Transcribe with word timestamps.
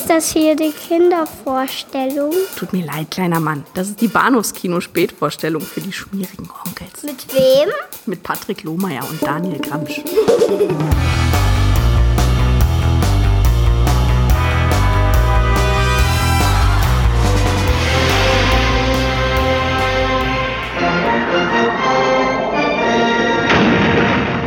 Ist 0.00 0.08
das 0.08 0.32
hier 0.32 0.56
die 0.56 0.72
Kindervorstellung? 0.72 2.32
Tut 2.56 2.72
mir 2.72 2.86
leid, 2.86 3.10
kleiner 3.10 3.38
Mann. 3.38 3.66
Das 3.74 3.90
ist 3.90 4.00
die 4.00 4.08
Bahnhofskino-Spätvorstellung 4.08 5.60
für 5.60 5.82
die 5.82 5.92
schmierigen 5.92 6.48
Onkels. 6.64 7.02
Mit 7.02 7.26
wem? 7.34 7.68
Mit 8.06 8.22
Patrick 8.22 8.62
Lohmeier 8.62 9.06
und 9.10 9.22
Daniel 9.22 9.58
Gramsch. 9.58 10.00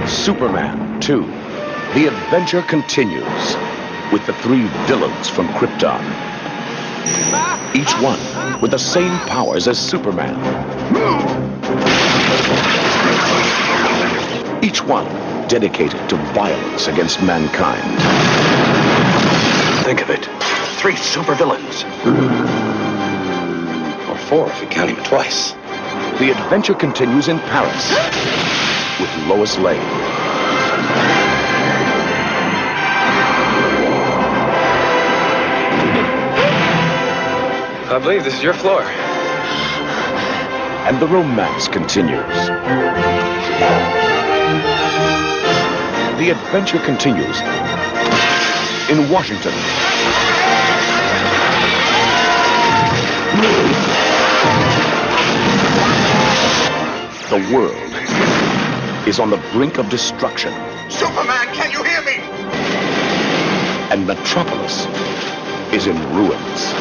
Superman 0.07 0.99
2. 0.99 1.23
The 1.93 2.07
adventure 2.07 2.63
continues 2.63 3.55
with 4.13 4.27
the 4.27 4.33
three 4.33 4.67
villains 4.85 5.27
from 5.27 5.47
Krypton. 5.55 6.03
Each 7.75 7.91
one 7.99 8.61
with 8.61 8.69
the 8.69 8.77
same 8.77 9.17
powers 9.27 9.67
as 9.67 9.79
Superman. 9.79 10.35
Each 14.63 14.85
one 14.85 15.07
dedicated 15.47 16.07
to 16.09 16.15
violence 16.35 16.87
against 16.87 17.23
mankind. 17.23 17.83
Think 19.83 20.03
of 20.03 20.11
it. 20.11 20.25
Three 20.77 20.93
supervillains. 20.93 21.83
Or 24.09 24.17
four 24.29 24.47
if 24.47 24.61
you 24.61 24.67
count 24.67 24.91
him 24.91 25.03
twice. 25.03 25.53
The 26.19 26.29
adventure 26.29 26.75
continues 26.75 27.29
in 27.29 27.39
Paris 27.39 27.89
with 28.99 29.27
Lois 29.27 29.57
Lane. 29.57 30.12
I 37.93 37.99
believe 37.99 38.23
this 38.23 38.33
is 38.33 38.41
your 38.41 38.55
floor. 38.55 38.81
And 40.87 40.99
the 40.99 41.05
romance 41.05 41.67
continues. 41.67 42.25
The 46.17 46.31
adventure 46.31 46.79
continues 46.79 47.39
in 48.89 49.11
Washington. 49.11 49.53
The 57.29 57.53
world 57.53 59.07
is 59.07 59.19
on 59.19 59.29
the 59.29 59.37
brink 59.51 59.77
of 59.77 59.87
destruction. 59.89 60.51
Superman, 60.89 61.53
can 61.53 61.69
you 61.69 61.83
hear 61.83 62.01
me? 62.01 62.15
And 63.91 64.07
Metropolis 64.07 64.87
is 65.73 65.87
in 65.87 65.97
ruins. 66.15 66.75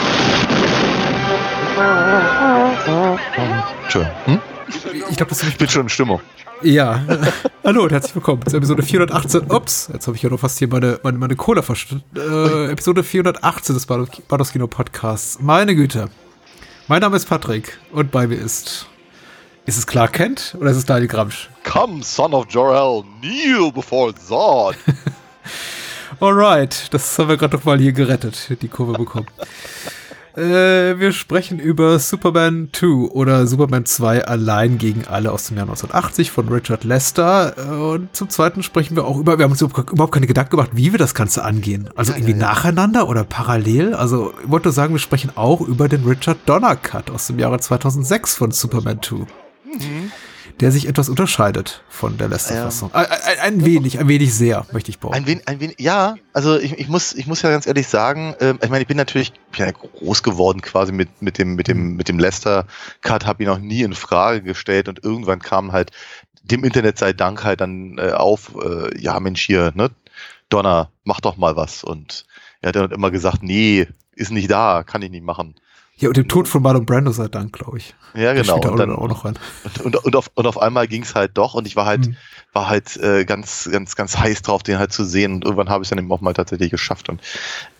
Tja, 3.89 4.11
hm? 4.27 4.39
Ich 5.09 5.17
glaube, 5.17 5.31
das 5.31 5.43
Ich 5.43 5.57
bin 5.57 5.69
schon 5.69 5.83
in 5.83 5.89
Stimmung. 5.89 6.21
Ja. 6.61 7.03
Hallo 7.65 7.85
und 7.85 7.93
herzlich 7.93 8.15
willkommen 8.15 8.47
zu 8.47 8.55
Episode 8.55 8.83
418. 8.83 9.51
Ups, 9.51 9.89
jetzt 9.91 10.07
habe 10.07 10.17
ich 10.17 10.23
ja 10.23 10.29
noch 10.29 10.41
fast 10.41 10.59
hier 10.59 10.69
meine, 10.69 11.01
meine, 11.03 11.17
meine 11.17 11.37
Cola 11.37 11.63
verschüttet. 11.63 12.03
Äh, 12.15 12.70
Episode 12.70 13.03
418 13.03 13.75
des 13.75 13.87
Bados 13.87 14.53
Kino 14.53 14.67
Podcasts. 14.67 15.39
Meine 15.41 15.75
Güte. 15.75 16.11
Mein 16.87 17.01
Name 17.01 17.17
ist 17.17 17.27
Patrick 17.27 17.79
und 17.93 18.11
bei 18.11 18.27
mir 18.27 18.37
ist. 18.37 18.89
Ist 19.65 19.79
es 19.79 19.87
Clark 19.87 20.13
Kent 20.13 20.55
oder 20.61 20.70
ist 20.70 20.77
es 20.77 20.85
Daniel 20.85 21.09
Gramsch? 21.09 21.48
Come, 21.65 22.03
son 22.03 22.35
of 22.35 22.47
Jor-El, 22.51 23.05
kneel 23.20 23.73
before 23.73 24.13
Zod. 24.15 24.77
Alright, 26.23 26.87
das 26.95 27.19
haben 27.19 27.31
wir 27.31 27.37
gerade 27.37 27.56
doch 27.56 27.65
mal 27.65 27.81
hier 27.81 27.91
gerettet, 27.91 28.56
die 28.62 28.69
Kurve 28.69 28.92
bekommen. 28.92 29.27
äh, 30.37 30.97
wir 30.97 31.11
sprechen 31.11 31.59
über 31.59 31.98
Superman 31.98 32.69
2 32.73 33.11
oder 33.11 33.45
Superman 33.48 33.87
2 33.87 34.25
allein 34.25 34.79
gegen 34.79 35.05
alle 35.05 35.33
aus 35.33 35.48
dem 35.48 35.57
Jahr 35.57 35.67
1980 35.67 36.30
von 36.30 36.48
Richard 36.48 36.85
Lester. 36.85 37.55
Äh, 37.58 37.95
Und 37.95 38.14
zum 38.14 38.30
zweiten 38.30 38.63
sprechen 38.63 38.95
wir 38.95 39.05
auch 39.05 39.19
über, 39.19 39.36
wir 39.36 39.42
haben 39.46 39.51
uns 39.51 39.63
überhaupt 39.63 40.14
keine 40.14 40.29
Gedanken 40.29 40.52
gemacht, 40.52 40.70
wie 40.74 40.92
wir 40.92 40.98
das 41.01 41.17
Ganze 41.17 41.45
angehen. 41.45 41.91
Also 41.96 42.13
irgendwie 42.13 42.35
nacheinander 42.35 43.08
oder 43.08 43.25
parallel. 43.25 43.92
Also 43.92 44.33
ich 44.45 44.48
wollte 44.48 44.70
sagen, 44.70 44.95
wir 44.95 45.01
sprechen 45.01 45.33
auch 45.35 45.61
über 45.61 45.89
den 45.89 46.05
Richard 46.05 46.39
Donner 46.46 46.77
Cut 46.77 47.11
aus 47.11 47.27
dem 47.27 47.41
Jahre 47.41 47.58
2006 47.58 48.36
von 48.36 48.52
Superman 48.52 49.01
2 49.02 49.27
der 50.61 50.73
sich 50.73 50.89
etwas 50.89 51.08
unterscheidet 51.08 51.83
von 51.89 52.18
der 52.18 52.29
Lester-Fassung. 52.29 52.95
Ein, 52.95 53.07
ein, 53.07 53.39
ein 53.40 53.64
wenig, 53.64 53.98
ein 53.98 54.08
wenig 54.08 54.35
sehr, 54.35 54.67
möchte 54.73 54.90
ich 54.90 54.98
behaupten. 54.98 55.18
Ein 55.18 55.27
wenig, 55.27 55.48
ein 55.48 55.61
wenig, 55.61 55.80
ja, 55.80 56.17
also 56.33 56.58
ich, 56.58 56.79
ich 56.79 56.89
muss, 56.89 57.14
ich 57.14 57.27
muss 57.27 57.42
ja 57.42 57.51
ganz 57.51 57.67
ehrlich 57.67 57.89
sagen, 57.89 58.35
ähm, 58.40 58.58
ich 58.63 58.70
meine, 58.70 58.83
ich 58.83 58.89
bin 58.89 58.96
natürlich 58.96 59.33
ich 59.52 59.58
bin 59.58 59.67
ja 59.67 59.73
groß 59.73 60.23
geworden 60.23 60.61
quasi 60.61 60.92
mit, 60.92 61.23
mit 61.23 61.39
dem, 61.39 61.55
mit 61.55 61.68
dem, 61.68 61.96
mit 61.96 62.08
dem 62.08 62.18
Lester-Cut, 62.18 63.27
habe 63.27 63.42
ihn 63.42 63.48
auch 63.48 63.58
nie 63.58 63.83
in 63.83 63.95
Frage 63.95 64.42
gestellt 64.42 64.89
und 64.89 65.02
irgendwann 65.05 65.40
kam 65.40 65.73
halt 65.73 65.90
dem 66.42 66.64
Internet 66.64 66.98
sei 66.98 67.13
Dank 67.13 67.45
halt 67.45 67.61
dann 67.61 67.98
äh, 67.98 68.13
auf, 68.13 68.52
äh, 68.63 68.98
ja 69.01 69.19
Mensch 69.20 69.42
hier, 69.42 69.73
ne, 69.74 69.90
Donner, 70.48 70.90
mach 71.05 71.20
doch 71.20 71.36
mal 71.36 71.57
was 71.57 71.84
und 71.84 72.27
er 72.61 72.69
hat 72.69 72.77
dann 72.77 72.90
immer 72.92 73.11
gesagt, 73.11 73.42
nee, 73.42 73.89
ist 74.14 74.30
nicht 74.30 74.51
da, 74.51 74.83
kann 74.84 75.02
ich 75.02 75.11
nicht 75.11 75.24
machen. 75.24 75.55
Ja, 75.97 76.08
und 76.08 76.17
dem 76.17 76.27
Tod 76.27 76.48
von 76.48 76.63
Marlon 76.63 76.85
Brando 76.86 77.13
sei 77.13 77.29
Dank, 77.29 77.53
glaube 77.53 77.79
ich. 77.79 77.95
Ja, 78.14 78.33
genau. 78.33 78.58
da 78.58 78.70
Und 78.70 78.77
dann, 78.79 78.91
auch 78.91 79.08
noch 79.08 79.25
rein. 79.25 79.39
und, 79.85 79.97
und, 79.97 80.17
auf, 80.17 80.30
und 80.35 80.47
auf 80.47 80.58
einmal 80.58 80.89
ging 80.89 81.03
es 81.03 81.14
halt 81.14 81.33
doch 81.35 81.55
und 81.55 81.67
ich 81.67 81.77
war 81.77 81.86
halt, 81.86 82.08
Mhm. 82.08 82.17
war 82.53 82.69
halt 82.69 82.97
äh, 82.97 83.25
ganz, 83.25 83.69
ganz, 83.70 83.95
ganz 83.95 84.17
heiß 84.19 84.42
drauf, 84.42 84.63
den 84.63 84.79
halt 84.79 84.92
zu 84.92 85.05
sehen. 85.05 85.35
Und 85.35 85.45
irgendwann 85.45 85.69
habe 85.69 85.83
ich 85.83 85.86
es 85.86 85.91
dann 85.91 85.98
eben 85.98 86.11
auch 86.11 86.20
mal 86.20 86.35
tatsächlich 86.35 86.70
geschafft. 86.70 87.08
Und 87.08 87.20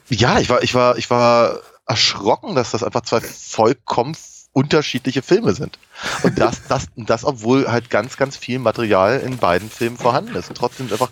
ja, 0.09 0.39
ich 0.39 0.49
war, 0.51 0.63
ich 0.63 0.75
war, 0.75 0.97
ich 0.99 1.11
war 1.11 1.59
erschrocken, 1.87 2.55
dass 2.55 2.71
das 2.71 2.83
einfach 2.85 3.03
zwei 3.03 3.21
vollkommen 3.21 4.17
unterschiedliche 4.53 5.23
Filme 5.23 5.55
sind. 5.55 5.79
Und 6.23 6.39
das, 6.39 6.63
das, 6.69 6.87
das, 6.97 7.25
obwohl 7.25 7.67
halt 7.69 7.91
ganz, 7.91 8.17
ganz 8.17 8.37
viel 8.37 8.59
Material 8.59 9.21
in 9.21 9.39
beiden 9.39 9.69
Filmen 9.71 9.97
vorhanden 9.97 10.35
ist. 10.37 10.49
Und 10.49 10.57
trotzdem 10.57 10.93
einfach 10.93 11.11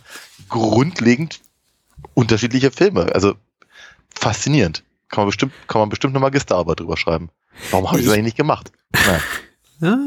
grundlegend 0.48 1.40
unterschiedliche 2.14 2.70
Filme. 2.70 3.12
Also 3.14 3.34
faszinierend. 4.14 4.84
Kann 5.10 5.22
man 5.22 5.26
bestimmt, 5.26 5.52
kann 5.66 5.80
man 5.80 5.88
bestimmt 5.88 6.14
eine 6.14 6.20
Magisterarbeit 6.20 6.80
drüber 6.80 6.96
schreiben. 6.96 7.30
Warum 7.70 7.88
habe 7.88 7.98
ich 7.98 8.04
das 8.06 8.12
Ich- 8.12 8.18
eigentlich 8.18 8.24
nicht 8.32 8.36
gemacht? 8.36 8.72
Naja. 8.92 9.20
Ja. 9.80 9.98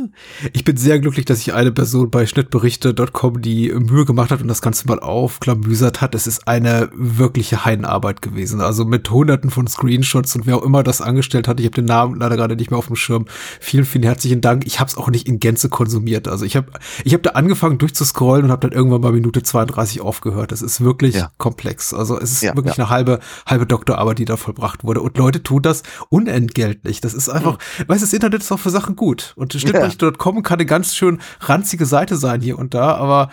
Ich 0.53 0.63
bin 0.63 0.77
sehr 0.77 0.99
glücklich, 0.99 1.25
dass 1.25 1.39
sich 1.39 1.53
eine 1.53 1.71
Person 1.71 2.11
bei 2.11 2.25
Schnittberichte.com 2.27 3.41
die 3.41 3.71
Mühe 3.71 4.05
gemacht 4.05 4.29
hat 4.31 4.41
und 4.41 4.47
das 4.47 4.61
Ganze 4.61 4.87
mal 4.87 4.99
aufklamüsert 4.99 5.99
hat. 6.01 6.13
Es 6.15 6.27
ist 6.27 6.47
eine 6.47 6.89
wirkliche 6.93 7.65
Heidenarbeit 7.65 8.21
gewesen. 8.21 8.61
Also 8.61 8.85
mit 8.85 9.09
hunderten 9.09 9.49
von 9.49 9.65
Screenshots 9.67 10.35
und 10.35 10.45
wer 10.45 10.57
auch 10.57 10.63
immer 10.63 10.83
das 10.83 11.01
angestellt 11.01 11.47
hat. 11.47 11.59
Ich 11.59 11.65
habe 11.65 11.75
den 11.75 11.85
Namen 11.85 12.19
leider 12.19 12.35
gerade 12.37 12.55
nicht 12.55 12.69
mehr 12.71 12.77
auf 12.77 12.87
dem 12.87 12.95
Schirm. 12.95 13.25
Vielen, 13.59 13.85
vielen 13.85 14.03
herzlichen 14.03 14.41
Dank. 14.41 14.65
Ich 14.67 14.79
habe 14.79 14.89
es 14.89 14.95
auch 14.97 15.09
nicht 15.09 15.27
in 15.27 15.39
Gänze 15.39 15.69
konsumiert. 15.69 16.27
Also 16.27 16.45
ich 16.45 16.55
habe 16.55 16.67
ich 17.03 17.13
hab 17.13 17.23
da 17.23 17.31
angefangen 17.31 17.77
durchzuscrollen 17.79 18.45
und 18.45 18.51
habe 18.51 18.67
dann 18.67 18.77
irgendwann 18.77 19.01
bei 19.01 19.11
Minute 19.11 19.41
32 19.41 20.01
aufgehört. 20.01 20.51
Es 20.51 20.61
ist 20.61 20.81
wirklich 20.81 21.15
Ja. 21.15 21.31
komplex. 21.37 21.93
Also 21.93 22.19
es 22.19 22.31
ist 22.31 22.43
Ja, 22.43 22.55
wirklich 22.55 22.75
ja. 22.77 22.83
eine 22.85 22.89
halbe, 22.91 23.19
halbe 23.47 23.65
Doktorarbeit, 23.65 24.19
die 24.19 24.25
da 24.25 24.37
vollbracht 24.37 24.83
wurde. 24.83 25.01
Und 25.01 25.17
Leute 25.17 25.41
tun 25.41 25.61
das 25.63 25.81
unentgeltlich. 26.09 27.01
Das 27.01 27.13
ist 27.13 27.29
einfach, 27.29 27.57
weißt 27.87 28.01
du, 28.01 28.05
das 28.05 28.13
Internet 28.13 28.41
ist 28.43 28.51
auch 28.51 28.59
für 28.59 28.69
Sachen 28.69 28.95
gut. 28.95 29.33
Und 29.35 29.53
Schnittbericht.com 29.63 30.43
kann 30.43 30.59
eine 30.59 30.65
ganz 30.65 30.95
schön 30.95 31.21
ranzige 31.39 31.85
Seite 31.85 32.15
sein 32.15 32.41
hier 32.41 32.57
und 32.57 32.73
da, 32.73 32.95
aber 32.95 33.29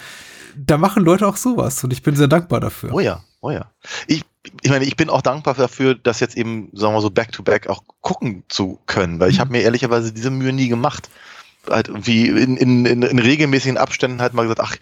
da 0.56 0.78
machen 0.78 1.04
Leute 1.04 1.26
auch 1.26 1.36
sowas 1.36 1.82
und 1.84 1.92
ich 1.92 2.02
bin 2.02 2.16
sehr 2.16 2.28
dankbar 2.28 2.60
dafür. 2.60 2.92
Oh 2.92 3.00
ja, 3.00 3.22
oh 3.40 3.50
ja. 3.50 3.70
Ich, 4.06 4.24
ich 4.62 4.70
meine, 4.70 4.84
ich 4.84 4.96
bin 4.96 5.10
auch 5.10 5.22
dankbar 5.22 5.54
dafür, 5.54 5.94
das 5.94 6.20
jetzt 6.20 6.36
eben, 6.36 6.70
sagen 6.72 6.94
wir 6.94 7.00
so, 7.00 7.10
back-to-back 7.10 7.68
auch 7.68 7.82
gucken 8.00 8.44
zu 8.48 8.80
können, 8.86 9.20
weil 9.20 9.30
ich 9.30 9.40
habe 9.40 9.52
mir 9.52 9.62
ehrlicherweise 9.62 10.12
diese 10.12 10.30
Mühe 10.30 10.52
nie 10.52 10.68
gemacht. 10.68 11.10
Halt 11.68 11.88
irgendwie 11.88 12.26
in, 12.28 12.56
in, 12.56 12.86
in, 12.86 13.02
in 13.02 13.18
regelmäßigen 13.18 13.76
Abständen 13.76 14.22
halt 14.22 14.32
mal 14.32 14.42
gesagt, 14.42 14.60
ach, 14.60 14.76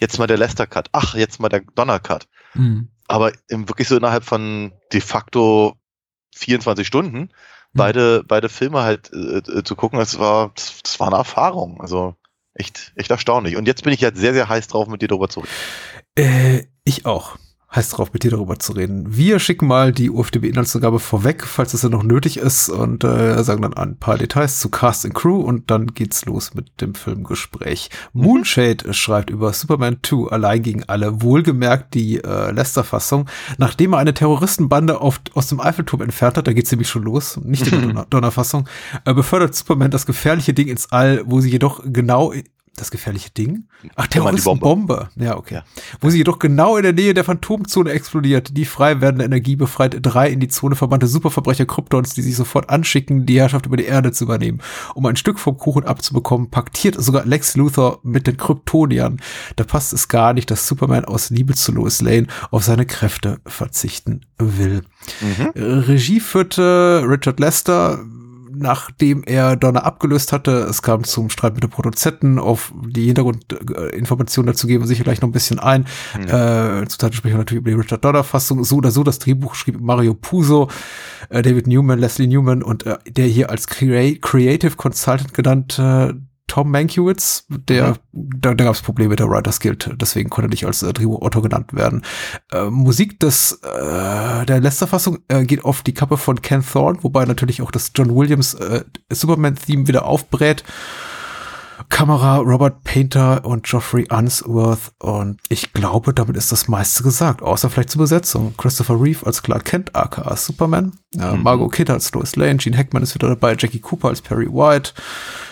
jetzt 0.00 0.18
mal 0.18 0.26
der 0.26 0.36
Lester-Cut, 0.36 0.88
ach, 0.92 1.14
jetzt 1.14 1.38
mal 1.38 1.48
der 1.48 1.60
Donner-Cut. 1.60 2.26
Mhm. 2.54 2.88
Aber 3.06 3.32
wirklich 3.48 3.86
so 3.86 3.96
innerhalb 3.96 4.24
von 4.24 4.72
de 4.92 5.00
facto 5.00 5.76
24 6.34 6.86
Stunden 6.86 7.30
beide, 7.74 8.24
beide 8.24 8.48
Filme 8.48 8.82
halt 8.82 9.12
äh, 9.12 9.38
äh, 9.38 9.64
zu 9.64 9.76
gucken, 9.76 9.98
das 9.98 10.18
war, 10.18 10.52
das, 10.54 10.82
das 10.82 11.00
war 11.00 11.08
eine 11.08 11.16
Erfahrung. 11.16 11.80
Also 11.80 12.14
echt, 12.54 12.92
echt 12.96 13.10
erstaunlich. 13.10 13.56
Und 13.56 13.66
jetzt 13.66 13.82
bin 13.82 13.92
ich 13.92 14.02
halt 14.02 14.16
sehr, 14.16 14.32
sehr 14.32 14.48
heiß 14.48 14.68
drauf, 14.68 14.88
mit 14.88 15.02
dir 15.02 15.08
darüber 15.08 15.28
zu 15.28 15.40
reden. 15.40 15.52
Äh, 16.16 16.66
ich 16.84 17.06
auch. 17.06 17.36
Heißt 17.74 17.98
drauf, 17.98 18.12
mit 18.12 18.22
dir 18.22 18.30
darüber 18.30 18.58
zu 18.60 18.72
reden. 18.72 19.04
Wir 19.08 19.40
schicken 19.40 19.66
mal 19.66 19.90
die 19.90 20.08
UFDB-Inhaltsangabe 20.08 21.00
vorweg, 21.00 21.44
falls 21.44 21.74
es 21.74 21.82
ja 21.82 21.88
noch 21.88 22.04
nötig 22.04 22.36
ist, 22.36 22.68
und 22.68 23.02
äh, 23.02 23.42
sagen 23.42 23.62
dann 23.62 23.74
ein 23.74 23.96
paar 23.96 24.16
Details 24.16 24.60
zu 24.60 24.68
Cast 24.68 25.04
and 25.04 25.14
Crew 25.14 25.40
und 25.40 25.72
dann 25.72 25.88
geht's 25.88 26.24
los 26.24 26.54
mit 26.54 26.80
dem 26.80 26.94
Filmgespräch. 26.94 27.90
Moonshade 28.12 28.94
schreibt 28.94 29.30
über 29.30 29.52
Superman 29.52 29.96
2 30.04 30.30
allein 30.30 30.62
gegen 30.62 30.84
alle, 30.84 31.20
wohlgemerkt 31.20 31.94
die 31.94 32.22
äh, 32.22 32.52
Lester-Fassung, 32.52 33.28
nachdem 33.58 33.94
er 33.94 33.98
eine 33.98 34.14
Terroristenbande 34.14 35.00
auf, 35.00 35.20
aus 35.34 35.48
dem 35.48 35.58
Eiffelturm 35.60 36.02
entfernt 36.02 36.36
hat, 36.36 36.46
da 36.46 36.52
geht's 36.52 36.70
nämlich 36.70 36.88
schon 36.88 37.02
los, 37.02 37.40
nicht 37.42 37.66
die 37.66 37.70
Donner- 37.72 38.06
Donnerfassung, 38.08 38.68
äh, 39.04 39.12
befördert 39.12 39.52
Superman 39.56 39.90
das 39.90 40.06
gefährliche 40.06 40.54
Ding 40.54 40.68
ins 40.68 40.92
All, 40.92 41.22
wo 41.26 41.40
sie 41.40 41.50
jedoch 41.50 41.82
genau 41.84 42.32
Das 42.76 42.90
gefährliche 42.90 43.30
Ding? 43.30 43.68
Ach, 43.94 44.08
Terroristenbombe. 44.08 45.08
Ja, 45.14 45.36
okay. 45.36 45.54
Ja. 45.54 45.64
Wo 46.00 46.10
sie 46.10 46.18
jedoch 46.18 46.40
genau 46.40 46.76
in 46.76 46.82
der 46.82 46.92
Nähe 46.92 47.14
der 47.14 47.22
Phantomzone 47.22 47.90
explodiert. 47.90 48.56
Die 48.56 48.64
frei 48.64 49.00
werdende 49.00 49.24
Energie 49.24 49.54
befreit 49.54 49.98
drei 50.02 50.28
in 50.30 50.40
die 50.40 50.48
Zone 50.48 50.74
verbannte 50.74 51.06
Superverbrecher 51.06 51.66
Kryptons, 51.66 52.14
die 52.14 52.22
sich 52.22 52.34
sofort 52.34 52.70
anschicken, 52.70 53.26
die 53.26 53.38
Herrschaft 53.38 53.66
über 53.66 53.76
die 53.76 53.84
Erde 53.84 54.10
zu 54.10 54.24
übernehmen. 54.24 54.60
Um 54.94 55.06
ein 55.06 55.14
Stück 55.14 55.38
vom 55.38 55.56
Kuchen 55.56 55.84
abzubekommen, 55.84 56.50
paktiert 56.50 56.96
sogar 57.00 57.24
Lex 57.24 57.56
Luthor 57.56 58.00
mit 58.02 58.26
den 58.26 58.36
Kryptoniern. 58.36 59.20
Da 59.54 59.62
passt 59.62 59.92
es 59.92 60.08
gar 60.08 60.32
nicht, 60.32 60.50
dass 60.50 60.66
Superman 60.66 61.04
aus 61.04 61.30
Liebe 61.30 61.54
zu 61.54 61.70
Lois 61.70 62.00
Lane 62.00 62.26
auf 62.50 62.64
seine 62.64 62.86
Kräfte 62.86 63.38
verzichten 63.46 64.22
will. 64.38 64.82
Äh, 65.54 65.60
Regie 65.62 66.20
führte 66.20 67.04
Richard 67.06 67.38
Lester, 67.38 68.04
nachdem 68.56 69.22
er 69.24 69.56
Donner 69.56 69.84
abgelöst 69.84 70.32
hatte. 70.32 70.66
Es 70.68 70.82
kam 70.82 71.04
zum 71.04 71.30
Streit 71.30 71.54
mit 71.54 71.62
den 71.62 71.70
Produzenten. 71.70 72.38
Auf 72.38 72.72
die 72.86 73.06
Hintergrundinformationen 73.06 74.52
dazu 74.52 74.66
geben 74.66 74.84
wir 74.84 74.88
sicher 74.88 75.04
gleich 75.04 75.20
noch 75.20 75.28
ein 75.28 75.32
bisschen 75.32 75.58
ein. 75.58 75.84
Äh, 76.14 76.86
zurzeit 76.86 77.14
sprechen 77.14 77.34
wir 77.34 77.38
natürlich 77.38 77.60
über 77.60 77.70
die 77.70 77.76
Richard 77.76 78.04
Donner-Fassung. 78.04 78.64
So 78.64 78.76
oder 78.76 78.90
so, 78.90 79.02
das 79.02 79.18
Drehbuch 79.18 79.54
schrieb 79.54 79.80
Mario 79.80 80.14
Puzo, 80.14 80.68
äh, 81.28 81.42
David 81.42 81.66
Newman, 81.66 81.98
Leslie 81.98 82.26
Newman 82.26 82.62
und 82.62 82.86
äh, 82.86 82.98
der 83.08 83.26
hier 83.26 83.50
als 83.50 83.66
Crea 83.66 84.16
Creative 84.20 84.76
Consultant 84.76 85.34
genannte 85.34 86.20
Tom 86.46 86.70
Mankiewicz, 86.70 87.46
der, 87.48 87.96
da, 88.12 88.54
da 88.54 88.64
gab 88.64 88.74
es 88.74 88.82
Probleme 88.82 89.10
mit 89.10 89.18
der 89.18 89.28
Writers 89.28 89.60
Guild, 89.60 89.90
deswegen 90.00 90.30
konnte 90.30 90.48
er 90.48 90.50
nicht 90.50 90.66
als 90.66 90.82
äh, 90.82 90.92
Drehbuchautor 90.92 91.42
genannt 91.42 91.72
werden. 91.72 92.04
Äh, 92.52 92.70
Musik 92.70 93.18
des, 93.20 93.60
äh, 93.62 94.46
der 94.46 94.60
Lester-Fassung 94.60 95.18
äh, 95.28 95.44
geht 95.44 95.64
auf 95.64 95.82
die 95.82 95.94
Kappe 95.94 96.16
von 96.16 96.42
Ken 96.42 96.62
Thorne, 96.62 96.98
wobei 97.02 97.24
natürlich 97.24 97.62
auch 97.62 97.70
das 97.70 97.92
John 97.94 98.14
Williams 98.14 98.54
äh, 98.54 98.84
Superman-Theme 99.10 99.88
wieder 99.88 100.04
aufbrät. 100.04 100.64
Kamera 101.88 102.36
Robert 102.38 102.84
Painter 102.84 103.44
und 103.44 103.64
Geoffrey 103.64 104.06
Unsworth 104.10 104.92
und 104.98 105.40
ich 105.48 105.72
glaube, 105.72 106.14
damit 106.14 106.36
ist 106.36 106.52
das 106.52 106.68
meiste 106.68 107.02
gesagt, 107.02 107.42
außer 107.42 107.68
vielleicht 107.70 107.90
zur 107.90 108.00
Besetzung. 108.00 108.54
Christopher 108.56 109.00
Reeve 109.00 109.26
als 109.26 109.42
Clark 109.42 109.64
Kent, 109.64 109.94
aka 109.94 110.36
Superman, 110.36 110.92
äh, 111.18 111.32
Margot 111.36 111.72
Kidder 111.72 111.94
als 111.94 112.12
Lois 112.12 112.36
Lane, 112.36 112.56
Gene 112.56 112.76
Hackman 112.76 113.02
ist 113.02 113.14
wieder 113.14 113.28
dabei, 113.28 113.56
Jackie 113.58 113.80
Cooper 113.80 114.08
als 114.08 114.22
Perry 114.22 114.46
White, 114.48 114.92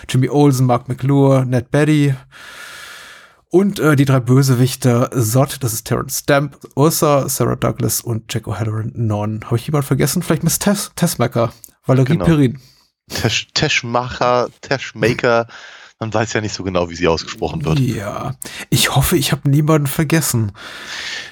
Jimmy 0.09 0.29
Olsen, 0.29 0.65
Mark 0.65 0.87
McClure, 0.87 1.45
Ned 1.45 1.71
Betty. 1.71 2.15
Und 3.49 3.79
äh, 3.79 3.95
die 3.95 4.05
drei 4.05 4.19
Bösewichter 4.19 5.11
Zod, 5.11 5.57
das 5.63 5.73
ist 5.73 5.85
Terrence 5.85 6.19
Stamp, 6.19 6.57
Ursa, 6.75 7.29
Sarah 7.29 7.55
Douglas 7.55 8.01
und 8.01 8.33
Jack 8.33 8.47
O'Halloran. 8.47 8.91
Non. 8.95 9.41
Habe 9.45 9.57
ich 9.57 9.67
jemand 9.67 9.85
vergessen? 9.85 10.23
Vielleicht 10.23 10.43
Miss 10.43 10.57
Tess, 10.57 10.91
Tessmaker, 10.95 11.53
Valerie 11.85 12.13
Genau. 12.13 12.25
Perrin. 12.25 12.59
Tesh, 13.09 13.49
Teschmacher, 13.53 14.47
Teschmaker, 14.61 15.45
man 16.03 16.13
weiß 16.13 16.33
ja 16.33 16.41
nicht 16.41 16.53
so 16.53 16.63
genau, 16.63 16.89
wie 16.89 16.95
sie 16.95 17.07
ausgesprochen 17.07 17.63
wird. 17.63 17.79
Ja, 17.79 18.35
ich 18.69 18.93
hoffe, 18.93 19.15
ich 19.15 19.31
habe 19.31 19.49
niemanden 19.49 19.87
vergessen. 19.87 20.51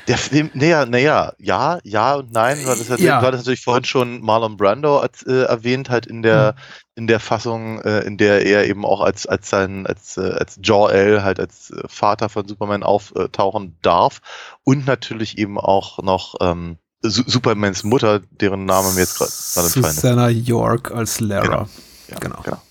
Der 0.07 0.17
Film, 0.17 0.49
naja, 0.53 0.85
naja, 0.85 1.33
ja, 1.39 1.79
ja 1.83 2.15
und 2.15 2.31
nein, 2.31 2.57
weil 2.63 2.77
das, 2.77 2.87
Ja. 3.01 3.19
du 3.19 3.27
hattest 3.27 3.43
natürlich 3.43 3.63
vorhin 3.63 3.83
schon 3.83 4.21
Marlon 4.21 4.55
Brando 4.55 5.03
äh, 5.25 5.43
erwähnt, 5.43 5.89
halt 5.89 6.05
in 6.05 6.21
der, 6.21 6.55
in 6.95 7.07
der 7.07 7.19
Fassung, 7.19 7.81
äh, 7.81 7.99
in 8.01 8.17
der 8.17 8.45
er 8.45 8.65
eben 8.65 8.85
auch 8.85 9.01
als, 9.01 9.25
als 9.25 9.49
sein, 9.49 9.85
als, 9.85 10.15
äh, 10.15 10.21
als 10.21 10.57
Jor-El, 10.63 11.21
halt 11.21 11.41
als 11.41 11.71
äh, 11.71 11.83
Vater 11.87 12.29
von 12.29 12.47
Superman 12.47 12.83
auftauchen 12.83 13.75
darf. 13.81 14.21
Und 14.63 14.85
natürlich 14.85 15.37
eben 15.37 15.59
auch 15.59 16.01
noch, 16.01 16.35
ähm, 16.39 16.77
Su 17.03 17.23
Supermans 17.25 17.83
Mutter, 17.83 18.21
deren 18.29 18.65
Name 18.65 18.91
mir 18.93 19.01
jetzt 19.01 19.17
gerade 19.17 19.31
gerade 19.31 19.65
entfallen 19.67 19.85
ist. 19.95 19.95
Susanna 20.01 20.29
York 20.29 20.91
als 20.91 21.19
Lara. 21.19 21.43
Genau. 21.43 21.67
Ja, 22.07 22.19
genau. 22.19 22.41
genau. 22.43 22.61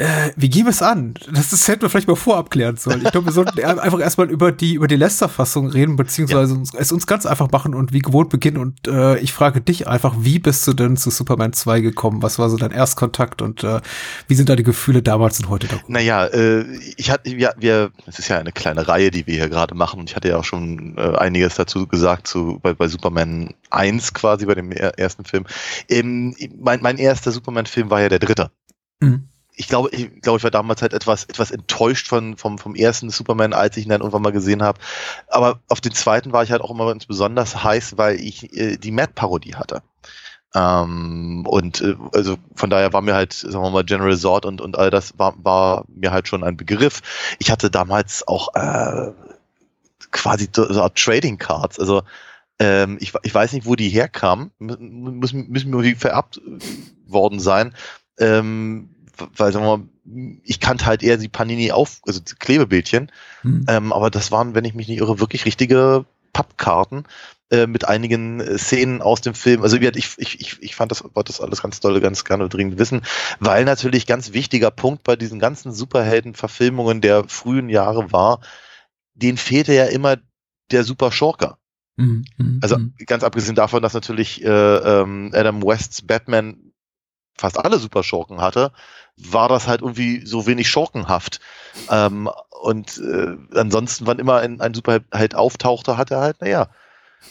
Äh, 0.00 0.32
wie 0.34 0.48
gehen 0.48 0.64
wir 0.64 0.70
es 0.70 0.80
an? 0.80 1.12
Das, 1.30 1.50
das 1.50 1.68
hätten 1.68 1.82
wir 1.82 1.90
vielleicht 1.90 2.08
mal 2.08 2.16
vorab 2.16 2.50
klären 2.50 2.78
sollen. 2.78 3.02
Ich 3.04 3.12
glaube, 3.12 3.26
wir 3.26 3.32
sollten 3.34 3.60
einfach 3.64 4.00
erstmal 4.00 4.30
über 4.30 4.50
die, 4.50 4.72
über 4.72 4.86
die 4.86 4.96
Lester-Fassung 4.96 5.68
reden, 5.68 5.96
beziehungsweise 5.96 6.54
uns, 6.54 6.72
es 6.72 6.90
uns 6.90 7.06
ganz 7.06 7.26
einfach 7.26 7.50
machen 7.50 7.74
und 7.74 7.92
wie 7.92 7.98
gewohnt 7.98 8.30
beginnen. 8.30 8.56
Und 8.56 8.88
äh, 8.88 9.18
ich 9.18 9.34
frage 9.34 9.60
dich 9.60 9.88
einfach, 9.88 10.14
wie 10.20 10.38
bist 10.38 10.66
du 10.66 10.72
denn 10.72 10.96
zu 10.96 11.10
Superman 11.10 11.52
2 11.52 11.82
gekommen? 11.82 12.22
Was 12.22 12.38
war 12.38 12.48
so 12.48 12.56
dein 12.56 12.70
Erstkontakt 12.70 13.42
und 13.42 13.62
äh, 13.62 13.82
wie 14.26 14.34
sind 14.34 14.48
deine 14.48 14.62
Gefühle 14.62 15.02
damals 15.02 15.38
und 15.38 15.50
heute 15.50 15.66
darüber? 15.66 15.84
Naja, 15.88 16.24
äh, 16.28 16.64
ich 16.96 17.10
hatte, 17.10 17.36
ja, 17.36 17.52
wir, 17.58 17.90
es 18.06 18.18
ist 18.18 18.28
ja 18.28 18.38
eine 18.38 18.52
kleine 18.52 18.88
Reihe, 18.88 19.10
die 19.10 19.26
wir 19.26 19.34
hier 19.34 19.50
gerade 19.50 19.74
machen 19.74 20.00
und 20.00 20.08
ich 20.08 20.16
hatte 20.16 20.28
ja 20.28 20.38
auch 20.38 20.44
schon 20.44 20.96
äh, 20.96 21.14
einiges 21.18 21.56
dazu 21.56 21.86
gesagt 21.86 22.26
zu, 22.26 22.58
bei, 22.62 22.72
bei 22.72 22.88
Superman 22.88 23.52
1 23.68 24.14
quasi, 24.14 24.46
bei 24.46 24.54
dem 24.54 24.72
er, 24.72 24.98
ersten 24.98 25.26
Film. 25.26 25.44
Ähm, 25.90 26.34
mein, 26.58 26.80
mein 26.80 26.96
erster 26.96 27.32
Superman-Film 27.32 27.90
war 27.90 28.00
ja 28.00 28.08
der 28.08 28.18
dritte. 28.18 28.50
Mhm. 29.00 29.29
Ich 29.56 29.68
glaube, 29.68 29.90
ich 29.90 30.22
glaube, 30.22 30.38
ich 30.38 30.44
war 30.44 30.50
damals 30.50 30.80
halt 30.80 30.94
etwas, 30.94 31.24
etwas 31.24 31.50
enttäuscht 31.50 32.08
von, 32.08 32.36
vom, 32.36 32.58
vom 32.58 32.74
ersten 32.74 33.10
Superman, 33.10 33.52
als 33.52 33.76
ich 33.76 33.84
ihn 33.84 33.90
dann 33.90 34.00
irgendwann 34.00 34.22
mal 34.22 34.32
gesehen 34.32 34.62
habe. 34.62 34.80
Aber 35.28 35.60
auf 35.68 35.80
den 35.80 35.92
zweiten 35.92 36.32
war 36.32 36.42
ich 36.42 36.50
halt 36.50 36.62
auch 36.62 36.70
immer 36.70 36.86
ganz 36.86 37.06
besonders 37.06 37.62
heiß, 37.62 37.98
weil 37.98 38.20
ich 38.20 38.56
äh, 38.56 38.76
die 38.78 38.90
Matt-Parodie 38.90 39.56
hatte. 39.56 39.82
Ähm, 40.54 41.44
und 41.46 41.80
äh, 41.80 41.96
also 42.14 42.36
von 42.56 42.70
daher 42.70 42.92
war 42.92 43.02
mir 43.02 43.14
halt, 43.14 43.32
sagen 43.32 43.62
wir 43.62 43.70
mal, 43.70 43.84
General 43.84 44.16
Zord 44.16 44.46
und, 44.46 44.60
und 44.60 44.78
all 44.78 44.90
das 44.90 45.18
war, 45.18 45.34
war 45.44 45.84
mir 45.88 46.10
halt 46.10 46.26
schon 46.28 46.42
ein 46.42 46.56
Begriff. 46.56 47.02
Ich 47.38 47.50
hatte 47.50 47.70
damals 47.70 48.26
auch 48.26 48.54
äh, 48.54 49.12
quasi 50.10 50.48
so 50.54 50.72
so 50.72 50.88
Trading 50.94 51.38
Cards, 51.38 51.78
also 51.78 52.02
ähm, 52.58 52.98
ich, 53.00 53.12
ich 53.22 53.34
weiß 53.34 53.52
nicht, 53.52 53.66
wo 53.66 53.74
die 53.76 53.88
herkamen, 53.88 54.50
Mü- 54.60 54.78
müssen, 54.78 55.48
müssen 55.48 55.70
mir 55.70 55.78
irgendwie 55.78 55.94
vererbt 55.94 56.40
worden 57.06 57.40
sein, 57.40 57.74
ähm, 58.18 58.89
weil 59.36 59.52
sagen 59.52 59.64
wir 59.64 59.76
mal, 59.78 60.40
ich 60.44 60.60
kannte 60.60 60.86
halt 60.86 61.02
eher 61.02 61.16
die 61.16 61.28
Panini 61.28 61.72
auf, 61.72 62.00
also 62.06 62.20
Klebebildchen, 62.38 63.10
Hm. 63.42 63.64
ähm, 63.68 63.92
aber 63.92 64.10
das 64.10 64.30
waren, 64.30 64.54
wenn 64.54 64.64
ich 64.64 64.74
mich 64.74 64.88
nicht 64.88 64.98
irre, 64.98 65.20
wirklich 65.20 65.46
richtige 65.46 66.04
Pappkarten 66.32 67.04
äh, 67.50 67.66
mit 67.66 67.86
einigen 67.86 68.40
äh, 68.40 68.58
Szenen 68.58 69.02
aus 69.02 69.20
dem 69.20 69.34
Film. 69.34 69.62
Also 69.62 69.76
ich, 69.76 70.18
ich, 70.18 70.62
ich, 70.62 70.74
fand 70.76 70.90
das, 70.90 71.02
wollte 71.02 71.32
das 71.32 71.40
alles 71.40 71.62
ganz 71.62 71.80
doll, 71.80 72.00
ganz 72.00 72.24
gerne 72.24 72.48
dringend 72.48 72.78
wissen, 72.78 73.02
weil 73.40 73.64
natürlich 73.64 74.06
ganz 74.06 74.32
wichtiger 74.32 74.70
Punkt 74.70 75.02
bei 75.02 75.16
diesen 75.16 75.38
ganzen 75.38 75.72
Superhelden-Verfilmungen 75.72 77.00
der 77.00 77.24
frühen 77.24 77.68
Jahre 77.68 78.12
war, 78.12 78.40
denen 79.14 79.36
fehlte 79.36 79.74
ja 79.74 79.86
immer 79.86 80.16
der 80.70 80.84
Super 80.84 81.10
Schurke. 81.10 81.56
Mhm, 81.96 82.24
mhm, 82.38 82.60
Also 82.62 82.78
mhm. 82.78 82.94
ganz 83.06 83.24
abgesehen 83.24 83.56
davon, 83.56 83.82
dass 83.82 83.94
natürlich 83.94 84.44
äh, 84.44 84.48
ähm, 84.48 85.30
Adam 85.34 85.62
Wests 85.62 86.02
Batman 86.02 86.69
fast 87.40 87.58
alle 87.58 87.78
Superschurken 87.78 88.40
hatte, 88.40 88.72
war 89.16 89.48
das 89.48 89.66
halt 89.66 89.80
irgendwie 89.82 90.24
so 90.24 90.46
wenig 90.46 90.68
schurkenhaft. 90.68 91.40
Ähm, 91.90 92.30
und 92.62 92.98
äh, 92.98 93.36
ansonsten, 93.58 94.06
wann 94.06 94.18
immer 94.18 94.36
ein, 94.38 94.60
ein 94.60 94.74
Superheld 94.74 95.34
auftauchte, 95.34 95.96
hat 95.96 96.10
er 96.10 96.20
halt, 96.20 96.40
naja, 96.40 96.68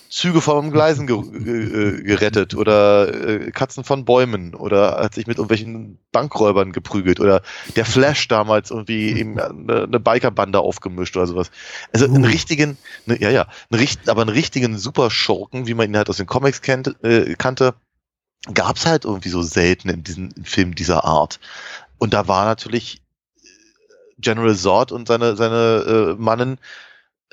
Züge 0.09 0.41
vom 0.41 0.71
Gleisen 0.71 1.05
ge 1.05 1.21
ge 1.21 2.03
gerettet 2.03 2.55
oder 2.55 3.13
äh, 3.13 3.51
Katzen 3.51 3.83
von 3.83 4.05
Bäumen 4.05 4.55
oder 4.55 4.97
hat 4.97 5.13
sich 5.13 5.27
mit 5.27 5.37
irgendwelchen 5.37 5.99
Bankräubern 6.11 6.71
geprügelt 6.71 7.19
oder 7.19 7.41
der 7.75 7.85
Flash 7.85 8.27
damals 8.27 8.71
irgendwie 8.71 9.11
eben 9.19 9.39
eine, 9.39 9.83
eine 9.83 9.99
Bikerbande 9.99 10.59
aufgemischt 10.59 11.15
oder 11.15 11.27
sowas. 11.27 11.51
Also 11.93 12.05
einen 12.05 12.23
Uh. 12.23 12.27
richtigen, 12.27 12.77
ne, 13.05 13.21
ja, 13.21 13.29
ja, 13.29 13.47
einen, 13.69 13.79
richt- 13.79 14.09
aber 14.09 14.21
einen 14.21 14.31
richtigen 14.31 14.79
Superschurken, 14.79 15.67
wie 15.67 15.75
man 15.75 15.87
ihn 15.87 15.97
halt 15.97 16.09
aus 16.09 16.17
den 16.17 16.25
Comics 16.25 16.63
kennt, 16.63 16.95
äh, 17.03 17.35
kannte, 17.35 17.75
gab's 18.53 18.85
halt 18.85 19.05
irgendwie 19.05 19.29
so 19.29 19.41
selten 19.41 19.89
in 19.89 20.03
diesen 20.03 20.33
Filmen 20.45 20.75
dieser 20.75 21.03
Art. 21.03 21.39
Und 21.97 22.13
da 22.13 22.27
war 22.27 22.45
natürlich 22.45 23.01
General 24.17 24.55
Zord 24.55 24.91
und 24.91 25.07
seine, 25.07 25.35
seine 25.35 26.15
äh, 26.17 26.21
Mannen 26.21 26.57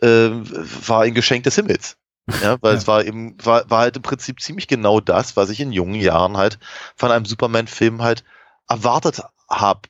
äh, 0.01 0.07
war 0.31 1.03
ein 1.03 1.15
Geschenk 1.15 1.45
des 1.45 1.55
Himmels. 1.57 1.97
Ja, 2.43 2.57
weil 2.61 2.73
Ja. 2.73 2.79
es 2.79 2.87
war 2.87 3.05
eben, 3.05 3.37
war, 3.45 3.69
war 3.71 3.81
halt 3.81 3.97
im 3.97 4.03
Prinzip 4.03 4.41
ziemlich 4.41 4.67
genau 4.67 5.01
das, 5.01 5.37
was 5.37 5.49
ich 5.51 5.61
in 5.61 5.73
jungen 5.73 5.95
Jahren 5.95 6.37
halt 6.37 6.59
von 6.97 7.11
einem 7.13 7.25
Superman-Film 7.25 8.03
halt 8.03 8.25
erwartet 8.69 9.23
habe. 9.49 9.83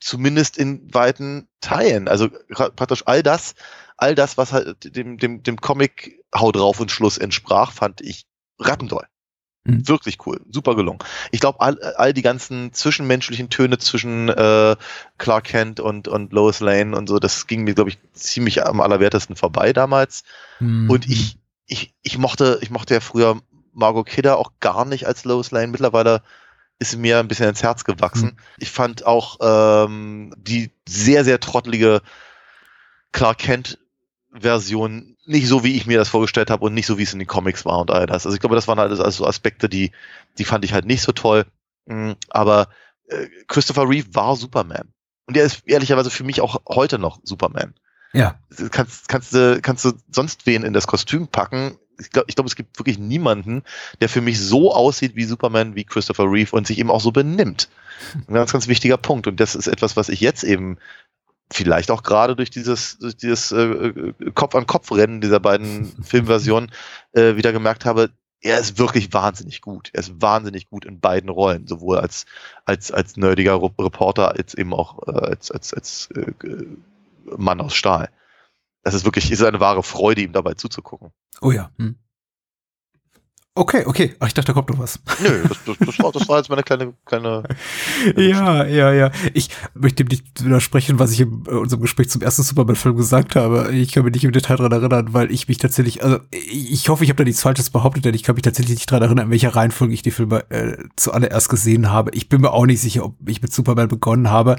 Zumindest 0.00 0.56
in 0.56 0.92
weiten 0.94 1.48
Teilen. 1.60 2.06
Also 2.08 2.26
pra- 2.26 2.70
praktisch 2.70 3.02
all 3.06 3.22
das, 3.22 3.54
all 3.96 4.14
das, 4.14 4.36
was 4.36 4.52
halt 4.52 4.94
dem, 4.94 5.18
dem, 5.18 5.42
dem 5.42 5.60
Comic 5.60 6.22
Hau 6.34 6.52
drauf 6.52 6.78
und 6.78 6.90
Schluss 6.90 7.18
entsprach, 7.18 7.72
fand 7.72 8.00
ich 8.00 8.26
rattendoll. 8.58 9.06
Mhm. 9.64 9.88
Wirklich 9.88 10.18
cool, 10.26 10.40
super 10.50 10.76
gelungen. 10.76 10.98
Ich 11.30 11.40
glaube, 11.40 11.60
all, 11.60 11.80
all 11.96 12.12
die 12.12 12.22
ganzen 12.22 12.72
zwischenmenschlichen 12.72 13.48
Töne 13.48 13.78
zwischen 13.78 14.28
äh, 14.28 14.76
Clark 15.16 15.44
Kent 15.44 15.80
und, 15.80 16.06
und 16.06 16.32
Lois 16.32 16.60
Lane 16.60 16.96
und 16.96 17.08
so, 17.08 17.18
das 17.18 17.46
ging 17.46 17.64
mir, 17.64 17.74
glaube 17.74 17.90
ich, 17.90 17.98
ziemlich 18.12 18.66
am 18.66 18.80
allerwertesten 18.80 19.36
vorbei 19.36 19.72
damals. 19.72 20.24
Mhm. 20.60 20.90
Und 20.90 21.08
ich, 21.08 21.38
ich, 21.66 21.94
ich 22.02 22.18
mochte, 22.18 22.58
ich 22.60 22.70
mochte 22.70 22.94
ja 22.94 23.00
früher 23.00 23.40
Margot 23.72 24.06
Kidder 24.06 24.38
auch 24.38 24.52
gar 24.60 24.84
nicht 24.84 25.06
als 25.06 25.24
Lois 25.24 25.50
Lane. 25.50 25.68
Mittlerweile 25.68 26.22
ist 26.78 26.90
sie 26.90 26.96
mir 26.98 27.18
ein 27.18 27.28
bisschen 27.28 27.48
ins 27.48 27.62
Herz 27.62 27.84
gewachsen. 27.84 28.38
Ich 28.58 28.70
fand 28.70 29.06
auch 29.06 29.38
ähm, 29.40 30.34
die 30.36 30.70
sehr, 30.86 31.24
sehr 31.24 31.40
trottelige 31.40 32.02
Clark 33.12 33.38
Kent 33.38 33.78
Version 34.30 35.13
nicht 35.26 35.48
so, 35.48 35.64
wie 35.64 35.76
ich 35.76 35.86
mir 35.86 35.98
das 35.98 36.08
vorgestellt 36.08 36.50
habe 36.50 36.64
und 36.64 36.74
nicht 36.74 36.86
so, 36.86 36.98
wie 36.98 37.02
es 37.02 37.12
in 37.12 37.18
den 37.18 37.28
Comics 37.28 37.64
war 37.64 37.78
und 37.80 37.90
all 37.90 38.06
das. 38.06 38.26
Also 38.26 38.34
ich 38.34 38.40
glaube, 38.40 38.54
das 38.54 38.68
waren 38.68 38.78
alles 38.78 39.00
also 39.00 39.24
so 39.24 39.28
Aspekte, 39.28 39.68
die, 39.68 39.92
die 40.38 40.44
fand 40.44 40.64
ich 40.64 40.72
halt 40.72 40.84
nicht 40.84 41.02
so 41.02 41.12
toll. 41.12 41.46
Mm, 41.86 42.12
Aber 42.30 42.68
äh, 43.08 43.26
Christopher 43.48 43.88
Reeve 43.88 44.14
war 44.14 44.36
Superman. 44.36 44.92
Und 45.26 45.36
der 45.36 45.44
ist 45.44 45.66
ehrlicherweise 45.66 46.10
für 46.10 46.24
mich 46.24 46.40
auch 46.40 46.60
heute 46.68 46.98
noch 46.98 47.20
Superman. 47.22 47.74
Ja. 48.12 48.38
Kannst, 48.70 49.08
kannst, 49.08 49.34
du, 49.34 49.60
kannst 49.60 49.84
du 49.84 49.92
sonst 50.10 50.46
wen 50.46 50.62
in 50.62 50.72
das 50.72 50.86
Kostüm 50.86 51.26
packen? 51.28 51.76
Ich 51.98 52.10
glaube, 52.10 52.26
ich 52.28 52.34
glaub, 52.34 52.46
es 52.46 52.56
gibt 52.56 52.78
wirklich 52.78 52.98
niemanden, 52.98 53.62
der 54.00 54.08
für 54.08 54.20
mich 54.20 54.40
so 54.40 54.74
aussieht 54.74 55.14
wie 55.16 55.24
Superman, 55.24 55.74
wie 55.74 55.84
Christopher 55.84 56.24
Reeve 56.24 56.54
und 56.54 56.66
sich 56.66 56.78
eben 56.78 56.90
auch 56.90 57.00
so 57.00 57.12
benimmt. 57.12 57.68
Ein 58.28 58.34
ganz, 58.34 58.52
ganz 58.52 58.68
wichtiger 58.68 58.96
Punkt. 58.96 59.26
Und 59.26 59.40
das 59.40 59.54
ist 59.54 59.66
etwas, 59.66 59.96
was 59.96 60.08
ich 60.08 60.20
jetzt 60.20 60.42
eben 60.42 60.78
vielleicht 61.54 61.90
auch 61.90 62.02
gerade 62.02 62.36
durch 62.36 62.50
dieses, 62.50 62.98
durch 62.98 63.16
dieses 63.16 63.52
äh, 63.52 64.12
Kopf-an-Kopf-Rennen 64.34 65.20
dieser 65.20 65.40
beiden 65.40 65.86
Filmversionen 66.02 66.70
äh, 67.12 67.36
wieder 67.36 67.52
gemerkt 67.52 67.84
habe, 67.84 68.10
er 68.40 68.58
ist 68.58 68.78
wirklich 68.78 69.12
wahnsinnig 69.12 69.62
gut. 69.62 69.90
Er 69.94 70.00
ist 70.00 70.20
wahnsinnig 70.20 70.68
gut 70.68 70.84
in 70.84 71.00
beiden 71.00 71.30
Rollen, 71.30 71.66
sowohl 71.66 71.98
als, 71.98 72.26
als, 72.66 72.92
als 72.92 73.16
nerdiger 73.16 73.62
Reporter, 73.62 74.32
als 74.32 74.54
eben 74.54 74.74
auch 74.74 75.06
äh, 75.08 75.12
als, 75.12 75.50
als, 75.50 75.72
als 75.72 76.10
äh, 76.10 76.32
Mann 77.24 77.60
aus 77.60 77.74
Stahl. 77.74 78.10
Das 78.82 78.92
ist 78.92 79.06
wirklich, 79.06 79.30
ist 79.30 79.42
eine 79.42 79.60
wahre 79.60 79.82
Freude, 79.82 80.20
ihm 80.20 80.32
dabei 80.32 80.54
zuzugucken. 80.54 81.10
Oh 81.40 81.52
ja. 81.52 81.70
Hm. 81.78 81.96
Okay, 83.56 83.84
okay. 83.86 84.16
Ach, 84.18 84.26
ich 84.26 84.34
dachte, 84.34 84.48
da 84.48 84.52
kommt 84.52 84.68
noch 84.70 84.80
was. 84.80 84.98
Nö, 85.22 85.44
das, 85.48 85.58
das, 85.64 85.76
das, 85.78 85.98
war, 86.00 86.10
das 86.10 86.28
war 86.28 86.38
jetzt 86.38 86.50
meine 86.50 86.64
kleine, 86.64 86.92
kleine. 87.04 87.44
ja, 88.16 88.64
ja, 88.64 88.92
ja. 88.92 89.12
Ich 89.32 89.48
möchte 89.74 90.02
nicht 90.02 90.42
widersprechen, 90.42 90.98
was 90.98 91.12
ich 91.12 91.20
in 91.20 91.44
äh, 91.46 91.50
unserem 91.52 91.80
Gespräch 91.82 92.10
zum 92.10 92.20
ersten 92.20 92.42
Superman-Film 92.42 92.96
gesagt 92.96 93.36
habe. 93.36 93.72
Ich 93.72 93.92
kann 93.92 94.02
mich 94.02 94.14
nicht 94.14 94.24
im 94.24 94.32
Detail 94.32 94.56
daran 94.56 94.72
erinnern, 94.72 95.14
weil 95.14 95.30
ich 95.30 95.46
mich 95.46 95.58
tatsächlich, 95.58 96.02
also 96.02 96.18
ich 96.32 96.88
hoffe, 96.88 97.04
ich 97.04 97.10
habe 97.10 97.18
da 97.18 97.22
nichts 97.22 97.42
Falsches 97.42 97.70
behauptet, 97.70 98.04
denn 98.04 98.14
ich 98.14 98.24
kann 98.24 98.34
mich 98.34 98.42
tatsächlich 98.42 98.74
nicht 98.74 98.90
daran 98.90 99.04
erinnern, 99.04 99.26
in 99.26 99.30
welcher 99.30 99.54
Reihenfolge 99.54 99.94
ich 99.94 100.02
die 100.02 100.10
Filme 100.10 100.50
äh, 100.50 100.76
zuallererst 100.96 101.48
gesehen 101.48 101.92
habe. 101.92 102.10
Ich 102.14 102.28
bin 102.28 102.40
mir 102.40 102.50
auch 102.50 102.66
nicht 102.66 102.80
sicher, 102.80 103.04
ob 103.04 103.14
ich 103.24 103.40
mit 103.40 103.52
Superman 103.52 103.86
begonnen 103.86 104.30
habe. 104.32 104.56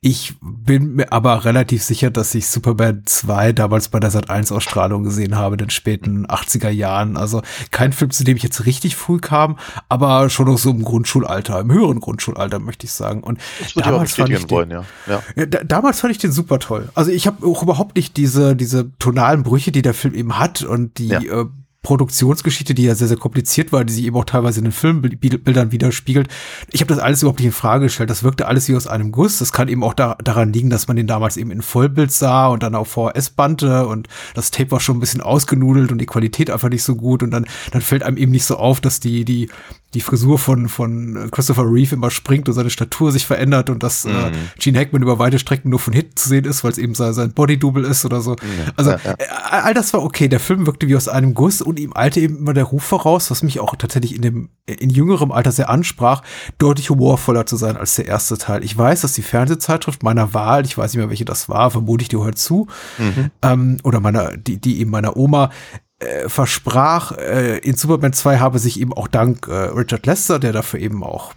Ich 0.00 0.36
bin 0.40 0.94
mir 0.94 1.12
aber 1.12 1.44
relativ 1.44 1.82
sicher, 1.82 2.10
dass 2.10 2.34
ich 2.34 2.48
Superman 2.48 3.02
2 3.04 3.52
damals 3.52 3.90
bei 3.90 4.00
der 4.00 4.10
Sat 4.10 4.30
1 4.30 4.52
Ausstrahlung 4.52 5.02
gesehen 5.02 5.36
habe, 5.36 5.56
in 5.56 5.58
den 5.58 5.70
späten 5.70 6.26
80er 6.26 6.70
Jahren. 6.70 7.18
Also 7.18 7.42
kein 7.70 7.92
Film, 7.92 8.10
zu 8.10 8.24
dem 8.24 8.37
ich 8.38 8.42
jetzt 8.42 8.64
richtig 8.66 8.96
früh 8.96 9.18
kam, 9.18 9.58
aber 9.88 10.30
schon 10.30 10.46
noch 10.46 10.58
so 10.58 10.70
im 10.70 10.82
Grundschulalter, 10.82 11.60
im 11.60 11.70
höheren 11.70 12.00
Grundschulalter, 12.00 12.58
möchte 12.58 12.86
ich 12.86 12.92
sagen. 12.92 13.22
Und 13.22 13.38
damals 13.74 14.14
fand 14.14 14.30
ich 14.30 14.40
den, 14.40 14.50
wollen, 14.50 14.70
ja. 14.70 14.84
Ja. 15.06 15.22
ja 15.36 15.46
da, 15.46 15.64
damals 15.64 16.00
fand 16.00 16.12
ich 16.12 16.18
den 16.18 16.32
super 16.32 16.58
toll. 16.58 16.88
Also 16.94 17.10
ich 17.10 17.26
habe 17.26 17.46
auch 17.46 17.62
überhaupt 17.62 17.96
nicht 17.96 18.16
diese, 18.16 18.56
diese 18.56 18.90
tonalen 18.98 19.42
Brüche, 19.42 19.72
die 19.72 19.82
der 19.82 19.94
Film 19.94 20.14
eben 20.14 20.38
hat 20.38 20.62
und 20.62 20.98
die 20.98 21.08
ja. 21.08 21.20
äh, 21.20 21.46
Produktionsgeschichte, 21.88 22.74
die 22.74 22.82
ja 22.82 22.94
sehr, 22.94 23.08
sehr 23.08 23.16
kompliziert 23.16 23.72
war, 23.72 23.82
die 23.82 23.94
sich 23.94 24.04
eben 24.04 24.16
auch 24.16 24.26
teilweise 24.26 24.60
in 24.60 24.64
den 24.64 24.72
Filmbildern 24.72 25.72
widerspiegelt. 25.72 26.28
Ich 26.70 26.82
habe 26.82 26.92
das 26.92 26.98
alles 26.98 27.22
überhaupt 27.22 27.38
nicht 27.38 27.46
in 27.46 27.52
Frage 27.52 27.86
gestellt. 27.86 28.10
Das 28.10 28.22
wirkte 28.22 28.46
alles 28.46 28.68
wie 28.68 28.76
aus 28.76 28.86
einem 28.86 29.10
Guss. 29.10 29.38
Das 29.38 29.52
kann 29.52 29.68
eben 29.68 29.82
auch 29.82 29.94
da, 29.94 30.14
daran 30.22 30.52
liegen, 30.52 30.68
dass 30.68 30.86
man 30.86 30.98
den 30.98 31.06
damals 31.06 31.38
eben 31.38 31.50
in 31.50 31.62
Vollbild 31.62 32.12
sah 32.12 32.48
und 32.48 32.62
dann 32.62 32.74
auf 32.74 32.88
VHS-Bande 32.88 33.86
und 33.86 34.06
das 34.34 34.50
Tape 34.50 34.70
war 34.70 34.80
schon 34.80 34.98
ein 34.98 35.00
bisschen 35.00 35.22
ausgenudelt 35.22 35.90
und 35.90 35.96
die 35.96 36.04
Qualität 36.04 36.50
einfach 36.50 36.68
nicht 36.68 36.82
so 36.82 36.94
gut 36.94 37.22
und 37.22 37.30
dann, 37.30 37.46
dann 37.72 37.80
fällt 37.80 38.02
einem 38.02 38.18
eben 38.18 38.32
nicht 38.32 38.44
so 38.44 38.58
auf, 38.58 38.82
dass 38.82 39.00
die, 39.00 39.24
die, 39.24 39.48
die 39.94 40.00
Frisur 40.00 40.38
von, 40.38 40.68
von 40.68 41.30
Christopher 41.30 41.64
Reeve 41.64 41.94
immer 41.94 42.10
springt 42.10 42.48
und 42.48 42.54
seine 42.54 42.68
Statur 42.68 43.10
sich 43.10 43.26
verändert 43.26 43.70
und 43.70 43.82
dass 43.82 44.04
äh, 44.04 44.10
mhm. 44.10 44.14
äh, 44.14 44.30
Gene 44.58 44.78
Hackman 44.78 45.02
über 45.02 45.18
weite 45.18 45.38
Strecken 45.38 45.70
nur 45.70 45.78
von 45.78 45.94
hinten 45.94 46.14
zu 46.16 46.28
sehen 46.28 46.44
ist, 46.44 46.62
weil 46.62 46.72
es 46.72 46.78
eben 46.78 46.94
sein, 46.94 47.14
sein 47.14 47.32
Body-Double 47.32 47.84
ist 47.84 48.04
oder 48.04 48.20
so. 48.20 48.32
Mhm. 48.32 48.72
Also 48.76 48.90
ja, 48.90 49.00
ja. 49.02 49.12
Äh, 49.12 49.26
all 49.62 49.74
das 49.74 49.94
war 49.94 50.02
okay. 50.02 50.28
Der 50.28 50.40
Film 50.40 50.66
wirkte 50.66 50.88
wie 50.88 50.96
aus 50.96 51.08
einem 51.08 51.32
Guss 51.32 51.62
und 51.62 51.78
ihm 51.78 51.92
eilte 51.94 52.20
eben 52.20 52.36
immer 52.36 52.52
der 52.52 52.64
Ruf 52.64 52.84
voraus, 52.84 53.30
was 53.30 53.42
mich 53.42 53.60
auch 53.60 53.74
tatsächlich 53.76 54.14
in 54.14 54.22
dem 54.22 54.48
in 54.66 54.90
jüngerem 54.90 55.32
Alter 55.32 55.52
sehr 55.52 55.70
ansprach, 55.70 56.22
deutlich 56.58 56.90
humorvoller 56.90 57.46
zu 57.46 57.56
sein 57.56 57.78
als 57.78 57.94
der 57.96 58.06
erste 58.06 58.36
Teil. 58.36 58.62
Ich 58.64 58.76
weiß, 58.76 59.00
dass 59.00 59.14
die 59.14 59.22
Fernsehzeitschrift 59.22 60.02
meiner 60.02 60.34
Wahl, 60.34 60.66
ich 60.66 60.76
weiß 60.76 60.92
nicht 60.92 60.98
mehr, 60.98 61.08
welche 61.08 61.24
das 61.24 61.48
war, 61.48 61.70
vermute 61.70 62.02
ich 62.02 62.08
die 62.08 62.16
heute 62.16 62.36
zu, 62.36 62.66
mhm. 62.98 63.30
ähm, 63.42 63.78
oder 63.82 64.00
meiner, 64.00 64.36
die, 64.36 64.58
die 64.58 64.80
eben 64.80 64.90
meiner 64.90 65.16
Oma, 65.16 65.50
äh, 65.98 66.28
versprach, 66.28 67.12
äh, 67.12 67.58
in 67.58 67.76
Superman 67.76 68.12
2 68.12 68.38
habe 68.38 68.58
sich 68.58 68.80
eben 68.80 68.92
auch 68.92 69.08
dank 69.08 69.48
äh, 69.48 69.52
Richard 69.52 70.06
Lester, 70.06 70.38
der 70.38 70.52
dafür 70.52 70.80
eben 70.80 71.02
auch 71.02 71.34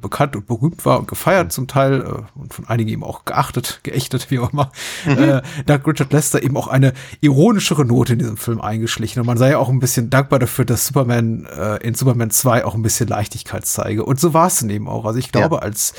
bekannt 0.00 0.36
und 0.36 0.46
berühmt 0.46 0.84
war 0.84 0.98
und 1.00 1.08
gefeiert 1.08 1.52
zum 1.52 1.66
Teil 1.66 2.02
äh, 2.02 2.38
und 2.38 2.54
von 2.54 2.68
einigen 2.68 2.90
eben 2.90 3.04
auch 3.04 3.24
geachtet, 3.24 3.80
geächtet, 3.82 4.30
wie 4.30 4.38
auch 4.38 4.52
immer, 4.52 4.70
mhm. 5.04 5.18
äh, 5.18 5.42
dank 5.66 5.86
Richard 5.86 6.12
Lester 6.12 6.42
eben 6.42 6.56
auch 6.56 6.68
eine 6.68 6.92
ironischere 7.20 7.84
Note 7.84 8.12
in 8.12 8.20
diesem 8.20 8.36
Film 8.36 8.60
eingeschlichen. 8.60 9.20
Und 9.20 9.26
man 9.26 9.38
sei 9.38 9.50
ja 9.50 9.58
auch 9.58 9.68
ein 9.68 9.80
bisschen 9.80 10.10
dankbar 10.10 10.38
dafür, 10.38 10.64
dass 10.64 10.86
Superman 10.86 11.46
äh, 11.46 11.76
in 11.78 11.94
Superman 11.94 12.30
2 12.30 12.64
auch 12.64 12.74
ein 12.74 12.82
bisschen 12.82 13.08
Leichtigkeit 13.08 13.66
zeige. 13.66 14.04
Und 14.04 14.20
so 14.20 14.34
war 14.34 14.46
es 14.46 14.60
dann 14.60 14.70
eben 14.70 14.88
auch. 14.88 15.04
Also 15.04 15.18
ich 15.18 15.32
glaube, 15.32 15.56
ja. 15.56 15.62
als 15.62 15.94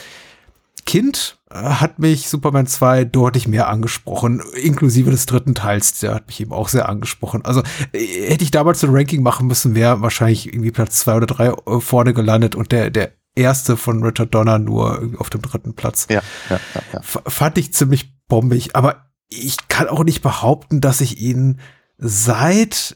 Kind 0.88 1.38
äh, 1.52 1.56
hat 1.56 2.00
mich 2.00 2.30
Superman 2.30 2.66
2 2.66 3.06
deutlich 3.06 3.48
mehr 3.48 3.68
angesprochen, 3.68 4.42
inklusive 4.56 5.12
des 5.12 5.28
dritten 5.28 5.54
Teils, 5.54 6.00
der 6.00 6.16
hat 6.16 6.28
mich 6.28 6.40
eben 6.40 6.54
auch 6.54 6.70
sehr 6.70 6.90
angesprochen. 6.90 7.46
Also 7.46 7.62
äh, 7.92 8.30
hätte 8.30 8.44
ich 8.44 8.52
damals 8.52 8.84
ein 8.84 8.96
Ranking 8.96 9.22
machen 9.22 9.46
müssen, 9.46 9.76
wäre 9.76 10.02
wahrscheinlich 10.02 10.48
irgendwie 10.48 10.72
Platz 10.72 11.00
zwei 11.00 11.16
oder 11.16 11.28
drei 11.28 11.50
äh, 11.50 11.80
vorne 11.80 12.14
gelandet 12.14 12.56
und 12.56 12.72
der, 12.72 12.90
der 12.90 13.12
erste 13.36 13.78
von 13.78 14.02
Richard 14.02 14.34
Donner 14.34 14.58
nur 14.58 15.12
auf 15.20 15.30
dem 15.30 15.42
dritten 15.44 15.76
Platz. 15.76 16.08
Ja, 16.10 16.22
ja, 16.50 16.60
ja, 16.74 16.82
ja. 16.94 17.02
Fand 17.04 17.58
ich 17.58 17.74
ziemlich 17.74 18.18
bombig, 18.28 18.76
aber 18.76 19.12
ich 19.30 19.68
kann 19.68 19.90
auch 19.90 20.04
nicht 20.04 20.22
behaupten, 20.22 20.82
dass 20.82 21.02
ich 21.02 21.20
ihn 21.20 21.60
seit 21.98 22.96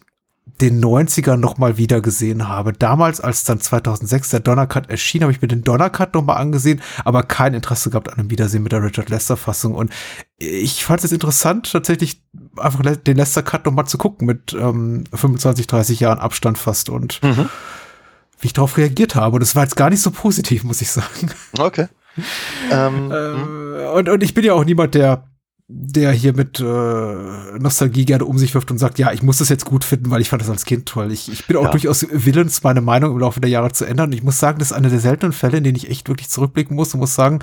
den 0.62 0.84
90ern 0.84 1.38
nochmal 1.38 1.78
wieder 1.78 2.02
gesehen 2.02 2.48
habe. 2.48 2.74
Damals, 2.74 3.20
als 3.20 3.44
dann 3.44 3.60
2006 3.60 4.30
der 4.30 4.40
Donnercut 4.40 4.90
erschien, 4.90 5.24
habe 5.24 5.32
ich 5.32 5.42
mir 5.42 5.48
den 5.48 5.64
Donnercut 5.64 6.14
nochmal 6.14 6.38
angesehen, 6.38 6.82
aber 7.04 7.24
kein 7.24 7.54
Interesse 7.54 7.90
gehabt 7.90 8.10
an 8.10 8.20
einem 8.20 8.30
Wiedersehen 8.30 8.64
mit 8.64 8.72
der 8.72 8.84
Richard 8.84 9.10
Lester 9.10 9.38
Fassung. 9.38 9.74
Und 9.74 9.92
ich 10.38 10.86
fand 10.86 11.04
es 11.04 11.12
interessant, 11.12 11.72
tatsächlich 11.72 12.24
einfach 12.58 12.82
den 12.96 13.18
Lester 13.18 13.44
Cut 13.44 13.66
nochmal 13.66 13.88
zu 13.88 13.98
gucken 13.98 14.28
mit 14.28 14.54
ähm, 14.54 15.04
25, 15.14 15.68
30 15.68 16.00
Jahren 16.00 16.20
Abstand 16.20 16.58
fast 16.58 16.90
und 16.90 17.22
mhm. 17.24 17.50
wie 18.40 18.48
ich 18.48 18.54
darauf 18.54 18.78
reagiert 18.78 19.16
habe. 19.16 19.38
Und 19.38 19.42
es 19.42 19.56
war 19.56 19.64
jetzt 19.64 19.76
gar 19.76 19.90
nicht 19.90 20.02
so 20.02 20.12
positiv, 20.12 20.64
muss 20.64 20.82
ich 20.82 20.92
sagen. 20.92 21.32
Okay. 21.58 21.88
ähm, 22.72 23.12
ähm, 23.12 23.76
und, 23.94 24.10
und 24.10 24.22
ich 24.22 24.34
bin 24.34 24.44
ja 24.44 24.54
auch 24.54 24.66
niemand, 24.66 24.96
der 24.96 25.31
der 25.74 26.12
hier 26.12 26.34
mit 26.34 26.60
äh, 26.60 26.64
Nostalgie 26.64 28.06
gerne 28.06 28.26
um 28.26 28.38
sich 28.38 28.54
wirft 28.54 28.72
und 28.72 28.78
sagt, 28.78 29.00
ja, 29.00 29.12
ich 29.14 29.24
muss 29.24 29.38
das 29.38 29.50
jetzt 29.50 29.66
gut 29.66 29.84
finden, 29.84 30.12
weil 30.12 30.22
ich 30.22 30.30
fand 30.30 30.42
das 30.42 30.50
als 30.50 30.66
Kind 30.66 30.86
toll. 30.86 31.12
Ich, 31.12 31.32
ich 31.32 31.48
bin 31.48 31.58
auch 31.58 31.64
ja. 31.64 31.72
durchaus 31.72 32.06
willens, 32.12 32.64
meine 32.64 32.82
Meinung 32.82 33.12
im 33.14 33.20
Laufe 33.20 33.40
der 33.40 33.50
Jahre 33.50 33.72
zu 33.72 33.86
ändern. 33.86 34.10
Und 34.10 34.14
ich 34.14 34.24
muss 34.24 34.40
sagen, 34.40 34.60
das 34.60 34.70
ist 34.72 34.74
einer 34.74 34.90
der 34.90 35.00
seltenen 35.00 35.32
Fälle, 35.32 35.58
in 35.58 35.64
denen 35.64 35.78
ich 35.78 35.90
echt 35.90 36.10
wirklich 36.10 36.30
zurückblicken 36.30 36.76
muss 36.76 36.94
und 36.94 37.00
muss 37.00 37.16
sagen, 37.16 37.40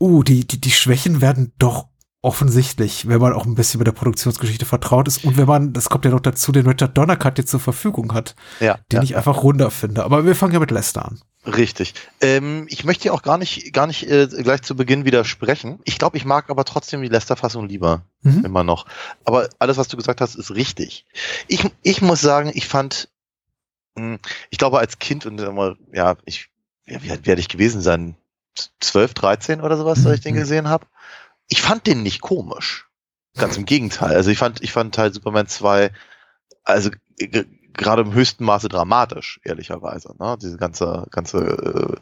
uh, 0.00 0.22
die, 0.22 0.46
die, 0.46 0.60
die 0.60 0.70
Schwächen 0.72 1.20
werden 1.20 1.52
doch 1.58 1.86
offensichtlich, 2.26 3.06
wenn 3.06 3.20
man 3.20 3.32
auch 3.32 3.46
ein 3.46 3.54
bisschen 3.54 3.78
mit 3.78 3.86
der 3.86 3.92
Produktionsgeschichte 3.92 4.66
vertraut 4.66 5.06
ist 5.06 5.24
und 5.24 5.36
wenn 5.36 5.46
man, 5.46 5.72
das 5.72 5.88
kommt 5.88 6.04
ja 6.04 6.10
noch 6.10 6.18
dazu, 6.18 6.50
den 6.50 6.66
Richard 6.66 6.98
Donner 6.98 7.16
Cut 7.16 7.38
jetzt 7.38 7.52
zur 7.52 7.60
Verfügung 7.60 8.12
hat, 8.14 8.34
ja, 8.58 8.80
den 8.90 8.96
ja, 8.96 9.02
ich 9.04 9.16
einfach 9.16 9.44
runter 9.44 9.70
finde. 9.70 10.02
Aber 10.02 10.26
wir 10.26 10.34
fangen 10.34 10.52
ja 10.52 10.58
mit 10.58 10.72
Lester 10.72 11.04
an. 11.04 11.20
Richtig. 11.46 11.94
Ähm, 12.20 12.66
ich 12.68 12.82
möchte 12.82 13.06
ja 13.06 13.12
auch 13.12 13.22
gar 13.22 13.38
nicht, 13.38 13.72
gar 13.72 13.86
nicht 13.86 14.10
äh, 14.10 14.26
gleich 14.26 14.62
zu 14.62 14.74
Beginn 14.74 15.04
widersprechen. 15.04 15.78
Ich 15.84 16.00
glaube, 16.00 16.16
ich 16.16 16.24
mag 16.24 16.50
aber 16.50 16.64
trotzdem 16.64 17.00
die 17.00 17.08
Lester-Fassung 17.08 17.68
lieber. 17.68 18.02
Mhm. 18.22 18.44
Immer 18.44 18.64
noch. 18.64 18.86
Aber 19.24 19.48
alles, 19.60 19.76
was 19.76 19.86
du 19.86 19.96
gesagt 19.96 20.20
hast, 20.20 20.34
ist 20.34 20.50
richtig. 20.50 21.06
Ich, 21.46 21.64
ich 21.84 22.02
muss 22.02 22.20
sagen, 22.20 22.50
ich 22.52 22.66
fand, 22.66 23.08
mh, 23.94 24.14
hm, 24.14 24.18
ich 24.50 24.58
glaube, 24.58 24.80
als 24.80 24.98
Kind 24.98 25.26
und 25.26 25.40
immer, 25.40 25.76
ja, 25.92 26.16
ich, 26.24 26.48
ja, 26.86 27.00
wie 27.04 27.24
werde 27.24 27.40
ich 27.40 27.48
gewesen 27.48 27.82
sein? 27.82 28.16
12, 28.80 29.14
13 29.14 29.60
oder 29.60 29.76
sowas, 29.76 30.04
als 30.04 30.16
ich 30.16 30.22
den 30.22 30.34
mhm. 30.34 30.40
gesehen 30.40 30.68
habe 30.68 30.86
ich 31.48 31.62
fand 31.62 31.86
den 31.86 32.02
nicht 32.02 32.20
komisch. 32.20 32.88
Ganz 33.36 33.56
im 33.56 33.66
Gegenteil. 33.66 34.14
Also 34.16 34.30
ich 34.30 34.38
fand, 34.38 34.62
ich 34.62 34.72
fand 34.72 34.94
Teil 34.94 35.12
Superman 35.12 35.46
2, 35.46 35.92
also 36.64 36.90
gerade 37.76 38.02
im 38.02 38.12
höchsten 38.12 38.44
Maße 38.44 38.68
dramatisch, 38.68 39.40
ehrlicherweise. 39.44 40.14
Ne? 40.18 40.36
Diese 40.40 40.56
ganze, 40.56 41.06
ganze 41.10 41.98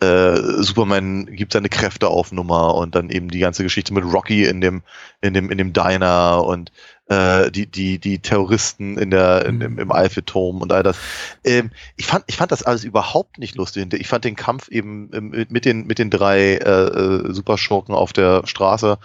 äh, 0.00 0.04
äh, 0.04 0.62
Superman 0.62 1.26
gibt 1.26 1.52
seine 1.52 1.68
Kräfte 1.68 2.08
auf 2.08 2.32
Nummer 2.32 2.74
und 2.74 2.94
dann 2.94 3.10
eben 3.10 3.28
die 3.28 3.38
ganze 3.38 3.62
Geschichte 3.62 3.92
mit 3.94 4.04
Rocky 4.04 4.44
in 4.44 4.60
dem, 4.60 4.82
in 5.20 5.34
dem, 5.34 5.50
in 5.50 5.58
dem 5.58 5.72
Diner 5.72 6.44
und 6.44 6.72
äh, 7.08 7.50
die, 7.50 7.66
die, 7.66 7.98
die 7.98 8.18
Terroristen 8.18 8.98
in 8.98 9.10
der, 9.10 9.46
in, 9.46 9.60
im, 9.60 9.78
im 9.78 9.92
Eiffelturm 9.92 10.60
und 10.60 10.72
all 10.72 10.82
das. 10.82 10.98
Ähm, 11.44 11.70
ich 11.96 12.06
fand, 12.06 12.24
ich 12.26 12.36
fand 12.36 12.52
das 12.52 12.62
alles 12.62 12.84
überhaupt 12.84 13.38
nicht 13.38 13.54
lustig. 13.56 13.92
Ich 13.94 14.08
fand 14.08 14.24
den 14.24 14.36
Kampf 14.36 14.68
eben 14.68 15.10
mit 15.48 15.64
den, 15.64 15.86
mit 15.86 15.98
den 15.98 16.10
drei 16.10 16.54
äh, 16.54 16.58
äh, 16.58 17.32
Superschurken 17.32 17.94
auf 17.94 18.12
der 18.12 18.46
Straße 18.46 18.98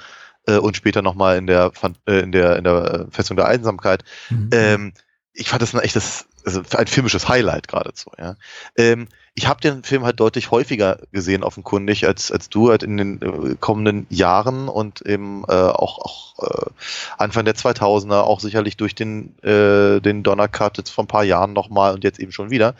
äh, 0.47 0.57
und 0.57 0.75
später 0.75 1.01
nochmal 1.01 1.37
in 1.37 1.47
der, 1.47 1.71
äh, 2.05 2.19
in 2.19 2.31
der, 2.31 2.57
in 2.57 2.63
der 2.63 3.07
Festung 3.09 3.37
der 3.37 3.47
Einsamkeit. 3.47 4.03
Mhm. 4.29 4.49
Ähm, 4.51 4.93
ich 5.33 5.49
fand 5.49 5.61
das 5.61 5.73
ein 5.73 5.81
echtes, 5.81 6.25
also 6.45 6.61
ein 6.77 6.87
filmisches 6.87 7.27
Highlight 7.27 7.67
geradezu. 7.67 8.11
Ja. 8.17 8.35
Ähm, 8.77 9.07
ich 9.35 9.47
habe 9.47 9.61
den 9.61 9.83
Film 9.83 10.03
halt 10.03 10.19
deutlich 10.19 10.51
häufiger 10.51 10.99
gesehen, 11.11 11.43
offenkundig, 11.43 12.05
als, 12.05 12.31
als 12.31 12.49
du 12.49 12.69
halt 12.69 12.83
in 12.83 12.97
den 12.97 13.21
äh, 13.21 13.55
kommenden 13.59 14.05
Jahren 14.09 14.69
und 14.69 15.01
eben 15.01 15.43
äh, 15.47 15.53
auch, 15.53 15.99
auch 15.99 16.43
äh, 16.47 16.69
Anfang 17.17 17.45
der 17.45 17.55
2000er, 17.55 18.21
auch 18.21 18.39
sicherlich 18.39 18.77
durch 18.77 18.93
den, 18.93 19.37
äh, 19.43 19.99
den 20.01 20.21
Donnercut 20.21 20.77
jetzt 20.77 20.91
vor 20.91 21.03
ein 21.03 21.07
paar 21.07 21.23
Jahren 21.23 21.53
nochmal 21.53 21.93
und 21.95 22.03
jetzt 22.03 22.19
eben 22.19 22.31
schon 22.31 22.51
wieder. 22.51 22.75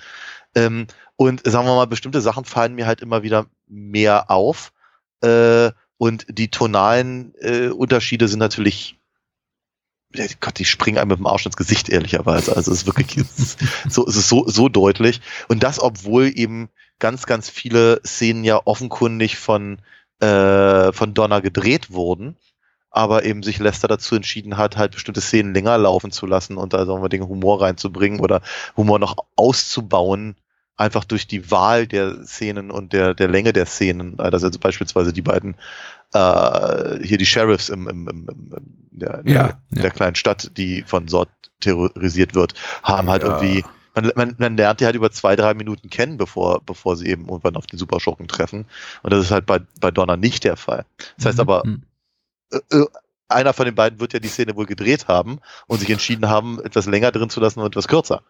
Ähm, 0.53 0.88
und 1.15 1.41
sagen 1.45 1.67
wir 1.67 1.75
mal, 1.75 1.88
bestimmte 1.88 2.22
Sachen 2.22 2.45
fallen 2.45 2.75
mir 2.75 2.86
halt 2.86 3.01
immer 3.01 3.24
wieder 3.24 3.48
mehr 3.67 4.29
auf. 4.29 4.74
Äh, 5.22 5.72
Und 5.98 6.25
die 6.27 6.50
tonalen 6.50 7.33
äh, 7.39 7.69
Unterschiede 7.69 8.27
sind 8.27 8.39
natürlich 8.39 9.00
Gott, 10.39 10.60
die 10.60 10.65
springen 10.65 10.98
einem 10.98 11.10
mit 11.10 11.20
dem 11.20 11.27
Arsch 11.27 11.46
ins 11.46 11.58
Gesicht, 11.58 11.89
ehrlicherweise. 11.89 12.55
Also 12.55 12.72
es 12.72 12.79
ist 12.79 12.88
wirklich 12.88 13.17
es 13.38 13.39
ist 13.39 13.60
so, 13.89 14.08
es 14.08 14.15
ist 14.15 14.29
so, 14.29 14.48
so 14.48 14.70
deutlich. 14.70 15.22
Und 15.48 15.63
das, 15.63 15.79
obwohl 15.79 16.32
eben 16.36 16.70
ganz, 17.00 17.25
ganz 17.25 17.50
viele 17.50 18.01
Szenen 18.05 18.43
ja 18.43 18.62
offenkundig 18.65 19.38
von, 19.38 19.79
äh, 20.20 20.91
von 20.91 21.13
Donner 21.13 21.41
gedreht 21.41 21.91
wurden, 21.91 22.38
aber 22.91 23.25
eben 23.25 23.43
sich 23.43 23.60
Lester 23.60 23.88
dazu 23.88 24.15
entschieden 24.15 24.58
hat, 24.58 24.77
halt 24.77 24.91
bestimmte 24.91 25.22
Szenen 25.22 25.53
länger 25.53 25.77
laufen 25.77 26.12
zu 26.12 26.27
lassen 26.27 26.58
und 26.58 26.74
da 26.74 26.86
sagen 26.86 27.01
wir 27.01 27.10
den 27.10 27.27
Humor 27.27 27.62
reinzubringen 27.62 28.20
oder 28.20 28.41
Humor 28.77 29.00
noch 29.00 29.17
auszubauen, 29.36 30.36
einfach 30.77 31.03
durch 31.03 31.27
die 31.27 31.50
Wahl 31.51 31.88
der 31.88 32.24
Szenen 32.25 32.72
und 32.72 32.93
der, 32.93 33.13
der 33.13 33.27
Länge 33.27 33.53
der 33.53 33.65
Szenen. 33.65 34.20
Also 34.20 34.50
beispielsweise 34.60 35.13
die 35.13 35.22
beiden 35.22 35.55
äh, 36.13 37.05
hier 37.05 37.17
die 37.17 37.25
Sheriffs 37.25 37.70
im, 37.70 37.88
im, 37.88 38.08
im, 38.08 38.27
im 38.29 38.63
der, 38.91 39.17
Ja, 39.17 39.24
der, 39.24 39.34
ja. 39.36 39.82
der 39.82 39.91
kleinen 39.91 40.15
Stadt, 40.15 40.51
die 40.58 40.84
von 40.84 41.08
Sort 41.08 41.29
terrorisiert 41.60 42.36
wird, 42.36 42.53
haben 42.84 43.10
halt 43.10 43.24
Ja. 43.24 43.29
irgendwie 43.41 43.63
man, 43.96 44.12
man, 44.15 44.36
man 44.39 44.58
lernt 44.58 44.79
die 44.79 44.86
halt 44.86 44.96
über 44.96 45.12
zwei, 45.12 45.36
drei 45.36 45.53
Minuten 45.53 45.89
kennen, 45.89 46.17
bevor, 46.17 46.62
bevor 46.65 46.96
sie 46.96 47.08
eben 47.10 47.27
irgendwann 47.27 47.55
auf 47.55 47.67
den 47.67 47.77
Superschurken 47.77 48.27
treffen. 48.27 48.65
Und 49.03 49.13
das 49.13 49.24
ist 49.24 49.32
halt 49.32 49.46
bei, 49.46 49.60
bei 49.79 49.91
Donner 49.91 50.17
nicht 50.17 50.43
der 50.43 50.58
Fall. 50.58 50.86
Das 51.17 51.27
heißt 51.27 51.39
aber, 51.39 51.63
Mhm. 51.65 51.84
äh, 52.51 52.58
äh, 52.72 52.86
einer 53.27 53.53
von 53.53 53.65
den 53.65 53.75
beiden 53.75 54.00
wird 54.00 54.13
ja 54.13 54.20
die 54.20 54.27
Szene 54.29 54.55
wohl 54.55 54.65
gedreht 54.65 55.08
haben 55.08 55.39
und 55.67 55.79
sich 55.79 55.89
entschieden 55.91 56.27
haben, 56.27 56.60
etwas 56.63 56.86
länger 56.88 57.12
drin 57.12 57.29
zu 57.29 57.39
lassen 57.39 57.60
und 57.60 57.67
etwas 57.67 57.88
kürzer. 57.88 58.22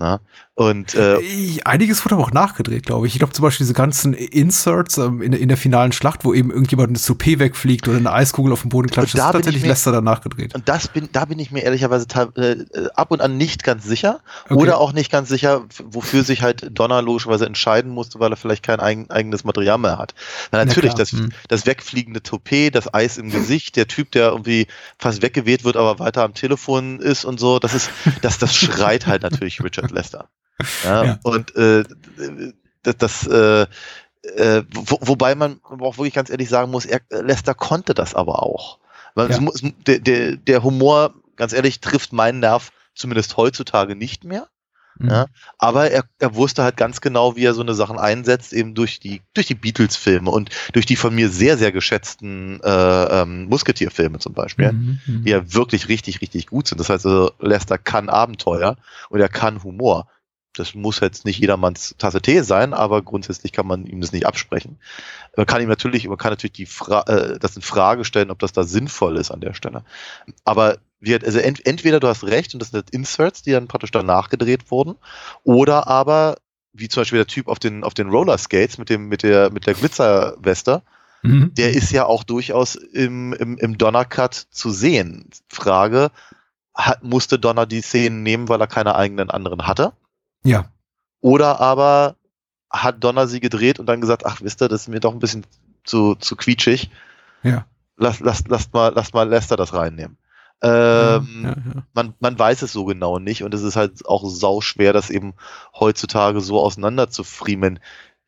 Na? 0.00 0.20
Und 0.54 0.94
äh, 0.94 1.18
Einiges 1.64 2.04
wurde 2.04 2.16
aber 2.16 2.24
auch 2.24 2.32
nachgedreht, 2.32 2.86
glaube 2.86 3.06
ich. 3.06 3.14
Ich 3.14 3.18
glaube 3.20 3.32
zum 3.32 3.44
Beispiel 3.44 3.64
diese 3.64 3.74
ganzen 3.74 4.12
Inserts 4.12 4.96
ähm, 4.98 5.22
in, 5.22 5.32
in 5.32 5.48
der 5.48 5.56
finalen 5.56 5.92
Schlacht, 5.92 6.24
wo 6.24 6.34
eben 6.34 6.50
irgendjemand 6.50 6.88
eine 6.88 6.98
Toupet 6.98 7.38
wegfliegt 7.38 7.86
oder 7.88 7.96
eine 7.98 8.12
Eiskugel 8.12 8.52
auf 8.52 8.62
den 8.62 8.68
Boden 8.68 8.88
klatscht, 8.88 9.14
Und 9.14 9.18
das 9.18 9.24
da 9.24 9.30
ist 9.30 9.32
tatsächlich 9.34 9.62
mir- 9.62 9.68
Lester 9.68 9.92
dann 9.92 10.04
nachgedreht. 10.04 10.54
Und 10.54 10.68
das 10.68 10.88
bin, 10.88 11.08
da 11.12 11.24
bin 11.24 11.38
ich 11.40 11.50
mir 11.52 11.60
ehrlicherweise 11.62 12.06
teil- 12.06 12.32
äh, 12.36 12.86
ab 12.94 13.10
und 13.10 13.20
an 13.20 13.36
nicht 13.36 13.62
ganz 13.64 13.84
sicher. 13.84 14.20
Okay. 14.44 14.54
Oder 14.54 14.78
auch 14.78 14.92
nicht 14.92 15.10
ganz 15.12 15.28
sicher, 15.28 15.64
wofür 15.90 16.22
sich 16.24 16.42
halt 16.42 16.68
Donner 16.78 17.02
logischerweise 17.02 17.46
entscheiden 17.46 17.90
musste, 17.92 18.18
weil 18.20 18.32
er 18.32 18.36
vielleicht 18.36 18.64
kein 18.64 18.78
eigen, 18.80 19.10
eigenes 19.10 19.42
Material 19.44 19.78
mehr 19.78 19.98
hat. 19.98 20.14
Na, 20.52 20.58
Na 20.58 20.64
natürlich, 20.64 20.90
klar, 20.94 20.98
das, 20.98 21.12
hm. 21.12 21.30
das 21.48 21.66
wegfliegende 21.66 22.22
Toupet, 22.22 22.74
das 22.74 22.92
Eis 22.94 23.18
im 23.18 23.30
Gesicht, 23.30 23.76
der 23.76 23.86
Typ, 23.88 24.10
der 24.12 24.30
irgendwie 24.30 24.66
fast 24.98 25.22
weggeweht 25.22 25.64
wird, 25.64 25.76
aber 25.76 25.98
weiter 25.98 26.22
am 26.24 26.34
Telefon 26.34 26.98
ist 27.00 27.24
und 27.24 27.38
so, 27.40 27.58
das 27.58 27.74
ist, 27.74 27.90
das, 28.22 28.38
das 28.38 28.54
schreit 28.56 29.06
halt 29.06 29.22
natürlich 29.22 29.62
Richard 29.62 29.87
Lester. 29.90 30.28
Ja, 30.84 31.04
Ja. 31.04 31.18
Und 31.22 31.54
äh, 31.56 31.84
das, 32.82 32.96
das 32.96 33.26
äh, 33.26 33.66
äh, 34.22 34.62
wo, 34.72 34.98
wobei 35.00 35.34
man 35.34 35.60
auch 35.64 35.98
wirklich 35.98 36.14
ganz 36.14 36.30
ehrlich 36.30 36.48
sagen 36.48 36.70
muss, 36.70 36.84
er, 36.86 37.00
Lester 37.10 37.54
konnte 37.54 37.94
das 37.94 38.14
aber 38.14 38.42
auch. 38.42 38.78
Weil 39.14 39.30
Ja. 39.30 39.38
es 39.52 39.62
der, 39.86 39.98
der, 40.00 40.36
der 40.36 40.62
Humor, 40.62 41.14
ganz 41.36 41.52
ehrlich, 41.52 41.80
trifft 41.80 42.12
meinen 42.12 42.40
Nerv 42.40 42.70
zumindest 42.94 43.36
heutzutage 43.36 43.94
nicht 43.94 44.24
mehr. 44.24 44.48
Mhm. 44.98 45.10
Ja, 45.10 45.26
aber 45.58 45.90
er, 45.90 46.04
er 46.18 46.34
wusste 46.34 46.62
halt 46.62 46.76
ganz 46.76 47.00
genau, 47.00 47.36
wie 47.36 47.44
er 47.44 47.54
so 47.54 47.62
eine 47.62 47.74
Sachen 47.74 47.98
einsetzt, 47.98 48.52
eben 48.52 48.74
durch 48.74 49.00
die, 49.00 49.22
durch 49.34 49.46
die 49.46 49.54
Beatles-Filme 49.54 50.30
und 50.30 50.50
durch 50.72 50.86
die 50.86 50.96
von 50.96 51.14
mir 51.14 51.28
sehr, 51.28 51.56
sehr 51.56 51.72
geschätzten 51.72 52.60
äh, 52.62 53.22
ähm, 53.22 53.46
Musketier-Filme 53.48 54.18
zum 54.18 54.34
Beispiel, 54.34 54.72
Mhm, 54.72 55.00
mhm. 55.06 55.22
die 55.24 55.30
ja 55.30 55.54
wirklich 55.54 55.88
richtig, 55.88 56.20
richtig 56.20 56.46
gut 56.48 56.68
sind. 56.68 56.78
Das 56.78 56.88
heißt 56.90 57.06
also, 57.06 57.32
Lester 57.38 57.78
kann 57.78 58.08
Abenteuer 58.08 58.76
und 59.08 59.20
er 59.20 59.28
kann 59.28 59.62
Humor. 59.62 60.08
Das 60.54 60.74
muss 60.74 60.98
jetzt 61.00 61.24
nicht 61.24 61.38
jedermanns 61.38 61.94
Tasse 61.98 62.20
Tee 62.20 62.40
sein, 62.42 62.74
aber 62.74 63.02
grundsätzlich 63.02 63.52
kann 63.52 63.66
man 63.66 63.86
ihm 63.86 64.00
das 64.00 64.12
nicht 64.12 64.26
absprechen. 64.26 64.78
Man 65.36 65.46
kann 65.46 65.62
ihm 65.62 65.68
natürlich, 65.68 66.08
man 66.08 66.18
kann 66.18 66.32
natürlich 66.32 66.52
die 66.54 66.66
Fra 66.66 67.02
äh, 67.02 67.38
das 67.38 67.54
in 67.54 67.62
Frage 67.62 68.04
stellen, 68.04 68.30
ob 68.30 68.40
das 68.40 68.52
da 68.52 68.64
sinnvoll 68.64 69.16
ist 69.18 69.30
an 69.30 69.40
der 69.40 69.54
Stelle. 69.54 69.84
Aber 70.44 70.78
wir, 71.00 71.22
also 71.24 71.38
ent, 71.38 71.64
entweder 71.66 72.00
du 72.00 72.08
hast 72.08 72.24
recht 72.24 72.54
und 72.54 72.60
das 72.60 72.70
sind 72.70 72.90
Inserts, 72.90 73.42
die 73.42 73.52
dann 73.52 73.68
praktisch 73.68 73.90
danach 73.90 74.28
gedreht 74.28 74.70
wurden, 74.70 74.96
oder 75.44 75.86
aber 75.86 76.36
wie 76.72 76.88
zum 76.88 77.02
Beispiel 77.02 77.18
der 77.18 77.26
Typ 77.26 77.48
auf 77.48 77.58
den 77.58 77.84
auf 77.84 77.94
den 77.94 78.08
Roller 78.10 78.38
Skates 78.38 78.78
mit 78.78 78.90
dem 78.90 79.08
mit 79.08 79.22
der 79.22 79.50
mit 79.50 79.66
der 79.66 79.74
Glitzerweste, 79.74 80.82
Mhm. 81.22 81.52
der 81.54 81.72
ist 81.72 81.90
ja 81.90 82.06
auch 82.06 82.22
durchaus 82.22 82.76
im 82.76 83.32
im, 83.32 83.58
im 83.58 83.76
Donner 83.76 84.04
Cut 84.04 84.34
zu 84.34 84.70
sehen. 84.70 85.30
Frage: 85.48 86.10
hat, 86.74 87.02
musste 87.02 87.40
Donner 87.40 87.66
die 87.66 87.80
Szenen 87.80 88.22
nehmen, 88.22 88.48
weil 88.48 88.60
er 88.60 88.68
keine 88.68 88.94
eigenen 88.94 89.28
anderen 89.28 89.66
hatte? 89.66 89.92
Ja. 90.44 90.70
Oder 91.20 91.60
aber 91.60 92.14
hat 92.70 93.02
Donner 93.02 93.26
sie 93.26 93.40
gedreht 93.40 93.80
und 93.80 93.86
dann 93.86 94.00
gesagt, 94.00 94.26
ach 94.26 94.40
wisst 94.42 94.62
ihr, 94.62 94.68
das 94.68 94.82
ist 94.82 94.88
mir 94.88 95.00
doch 95.00 95.12
ein 95.12 95.18
bisschen 95.18 95.44
zu, 95.84 96.14
zu 96.14 96.36
quietschig. 96.36 96.90
Ja. 97.42 97.66
Lass, 97.96 98.20
lass, 98.20 98.46
lasst 98.46 98.72
mal, 98.72 98.92
lasst 98.94 99.14
mal 99.14 99.28
Lester 99.28 99.56
das 99.56 99.72
reinnehmen. 99.72 100.18
Ähm, 100.60 101.40
ja, 101.44 101.50
ja. 101.50 101.82
Man, 101.94 102.14
man 102.18 102.38
weiß 102.38 102.62
es 102.62 102.72
so 102.72 102.84
genau 102.84 103.18
nicht 103.18 103.44
und 103.44 103.54
es 103.54 103.62
ist 103.62 103.76
halt 103.76 104.06
auch 104.06 104.24
sau 104.28 104.60
schwer, 104.60 104.92
das 104.92 105.10
eben 105.10 105.34
heutzutage 105.78 106.40
so 106.40 106.60
auseinander 106.60 107.10
zu. 107.10 107.24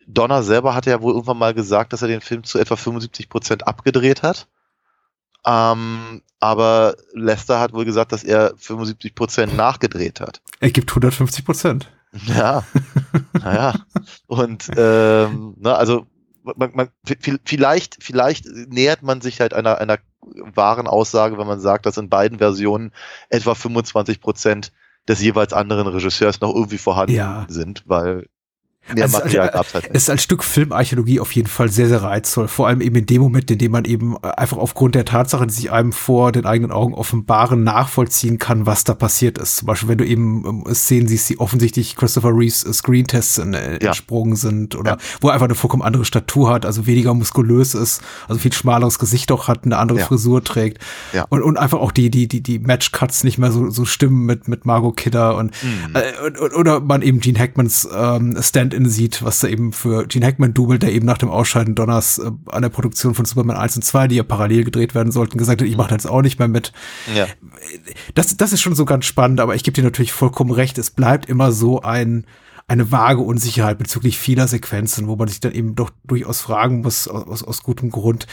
Donner 0.06 0.42
selber 0.42 0.74
hatte 0.74 0.90
ja 0.90 1.02
wohl 1.02 1.12
irgendwann 1.12 1.38
mal 1.38 1.54
gesagt, 1.54 1.92
dass 1.92 2.02
er 2.02 2.08
den 2.08 2.20
Film 2.20 2.44
zu 2.44 2.58
etwa 2.58 2.76
75 2.76 3.28
Prozent 3.28 3.66
abgedreht 3.66 4.22
hat. 4.22 4.46
Ähm, 5.44 6.22
aber 6.38 6.96
Lester 7.12 7.60
hat 7.60 7.72
wohl 7.72 7.84
gesagt, 7.84 8.12
dass 8.12 8.24
er 8.24 8.54
75 8.56 9.14
Prozent 9.14 9.56
nachgedreht 9.56 10.20
hat. 10.20 10.40
Er 10.60 10.70
gibt 10.70 10.90
150 10.90 11.44
Prozent. 11.44 11.90
Ja, 12.26 12.64
naja. 13.32 13.74
Und 14.26 14.68
ähm, 14.76 15.54
ne, 15.58 15.74
also 15.74 16.06
man, 16.56 16.70
man, 16.74 16.88
vi- 17.06 17.38
vielleicht, 17.44 18.02
vielleicht 18.02 18.46
nähert 18.46 19.02
man 19.02 19.20
sich 19.20 19.40
halt 19.40 19.54
einer, 19.54 19.78
einer 19.78 19.98
wahren 20.54 20.86
Aussage, 20.86 21.38
wenn 21.38 21.46
man 21.46 21.60
sagt, 21.60 21.86
dass 21.86 21.96
in 21.96 22.08
beiden 22.08 22.38
Versionen 22.38 22.92
etwa 23.28 23.54
25 23.54 24.20
Prozent 24.20 24.72
des 25.08 25.20
jeweils 25.22 25.52
anderen 25.52 25.86
Regisseurs 25.86 26.40
noch 26.40 26.54
irgendwie 26.54 26.78
vorhanden 26.78 27.14
Ja. 27.14 27.46
sind, 27.48 27.82
weil 27.86 28.26
mehr 28.94 29.04
Also, 29.04 29.18
Material 29.18 29.46
also, 29.48 29.58
gab's 29.58 29.74
halt 29.74 29.84
nicht. 29.84 29.94
Es 29.96 30.02
ist 30.04 30.10
als 30.10 30.22
Stück 30.22 30.42
Filmarchäologie 30.42 31.20
auf 31.20 31.32
jeden 31.32 31.48
Fall 31.48 31.68
sehr, 31.70 31.88
sehr 31.88 32.02
reizvoll. 32.02 32.48
Vor 32.48 32.66
allem 32.66 32.80
eben 32.80 32.96
in 32.96 33.06
dem 33.06 33.22
Moment, 33.22 33.50
in 33.50 33.58
dem 33.58 33.72
man 33.72 33.84
eben 33.84 34.16
äh, 34.22 34.28
einfach 34.28 34.56
aufgrund 34.56 34.94
der 34.94 35.04
Tatsache, 35.04 35.46
die 35.46 35.52
sich 35.52 35.70
einem 35.70 35.92
vor 35.92 36.32
den 36.32 36.44
eigenen 36.46 36.72
Augen 36.72 36.94
offenbaren, 36.94 37.62
nachvollziehen 37.62 38.38
kann, 38.38 38.66
was 38.66 38.84
da 38.84 38.94
passiert 38.94 39.38
ist. 39.38 39.56
Zum 39.58 39.66
Beispiel, 39.66 39.88
wenn 39.90 39.98
du 39.98 40.06
eben 40.06 40.44
ähm, 40.66 40.74
Szenen 40.74 41.06
siehst, 41.08 41.28
die 41.30 41.38
offensichtlich 41.38 41.94
Christopher 41.96 42.30
Reeves 42.36 42.64
äh, 42.64 42.72
Screentests 42.72 43.38
äh, 43.38 43.78
Ja. 43.82 43.88
entsprungen 43.88 44.34
sind 44.36 44.74
oder 44.76 44.92
Ja. 44.92 44.96
wo 45.20 45.28
er 45.28 45.34
einfach 45.34 45.46
eine 45.46 45.54
vollkommen 45.54 45.82
andere 45.82 46.04
Statur 46.04 46.50
hat, 46.50 46.66
also 46.66 46.86
weniger 46.86 47.14
muskulös 47.14 47.74
ist, 47.74 48.00
also 48.28 48.40
viel 48.40 48.52
schmaleres 48.52 48.98
Gesicht 48.98 49.30
auch 49.32 49.46
hat, 49.48 49.64
eine 49.64 49.76
andere 49.78 49.98
Ja. 50.00 50.06
Frisur 50.06 50.42
trägt 50.42 50.78
Ja. 51.12 51.26
und, 51.28 51.42
und 51.42 51.56
einfach 51.58 51.78
auch 51.78 51.92
die, 51.92 52.10
die, 52.10 52.26
die, 52.28 52.40
die 52.42 52.58
Matchcuts 52.58 53.24
nicht 53.24 53.38
mehr 53.38 53.52
so, 53.52 53.70
so 53.70 53.84
stimmen 53.84 54.24
mit, 54.26 54.48
mit 54.48 54.64
Margot 54.66 54.96
Kidder 54.96 55.36
und 55.36 55.50
Mhm. 55.62 55.94
äh, 55.94 56.40
und- 56.40 56.54
oder 56.54 56.80
man 56.80 57.02
eben 57.02 57.20
Gene 57.20 57.38
Hackmans 57.38 57.88
ähm, 57.94 58.34
Stand-in 58.70 58.88
sieht, 58.88 59.22
was 59.22 59.40
da 59.40 59.48
eben 59.48 59.72
für 59.72 60.06
Gene 60.06 60.26
Hackman 60.26 60.54
Double, 60.54 60.78
der 60.78 60.92
eben 60.92 61.06
nach 61.06 61.18
dem 61.18 61.28
Ausscheiden 61.28 61.74
Donners 61.74 62.18
äh, 62.18 62.30
an 62.46 62.62
der 62.62 62.68
Produktion 62.68 63.14
von 63.14 63.24
Superman 63.24 63.56
1 63.56 63.76
und 63.76 63.82
2, 63.82 64.08
die 64.08 64.16
ja 64.16 64.22
parallel 64.22 64.64
gedreht 64.64 64.94
werden 64.94 65.12
sollten, 65.12 65.38
gesagt 65.38 65.60
hat, 65.60 65.68
ich 65.68 65.76
mache 65.76 65.88
da 65.88 65.96
jetzt 65.96 66.08
auch 66.08 66.22
nicht 66.22 66.38
mehr 66.38 66.48
mit. 66.48 66.72
Ja. 67.14 67.26
Das, 68.14 68.36
das 68.36 68.52
ist 68.52 68.60
schon 68.60 68.74
so 68.74 68.84
ganz 68.84 69.06
spannend, 69.06 69.40
aber 69.40 69.54
ich 69.54 69.64
gebe 69.64 69.74
dir 69.74 69.84
natürlich 69.84 70.12
vollkommen 70.12 70.50
recht, 70.52 70.78
es 70.78 70.90
bleibt 70.90 71.28
immer 71.28 71.52
so 71.52 71.82
ein 71.82 72.24
eine 72.68 72.92
vage 72.92 73.20
Unsicherheit 73.20 73.78
bezüglich 73.78 74.16
vieler 74.16 74.46
Sequenzen, 74.46 75.08
wo 75.08 75.16
man 75.16 75.26
sich 75.26 75.40
dann 75.40 75.50
eben 75.50 75.74
doch 75.74 75.90
durchaus 76.04 76.40
fragen 76.40 76.82
muss, 76.82 77.08
aus, 77.08 77.42
aus, 77.42 77.64
gutem 77.64 77.90
Grund, 77.90 78.28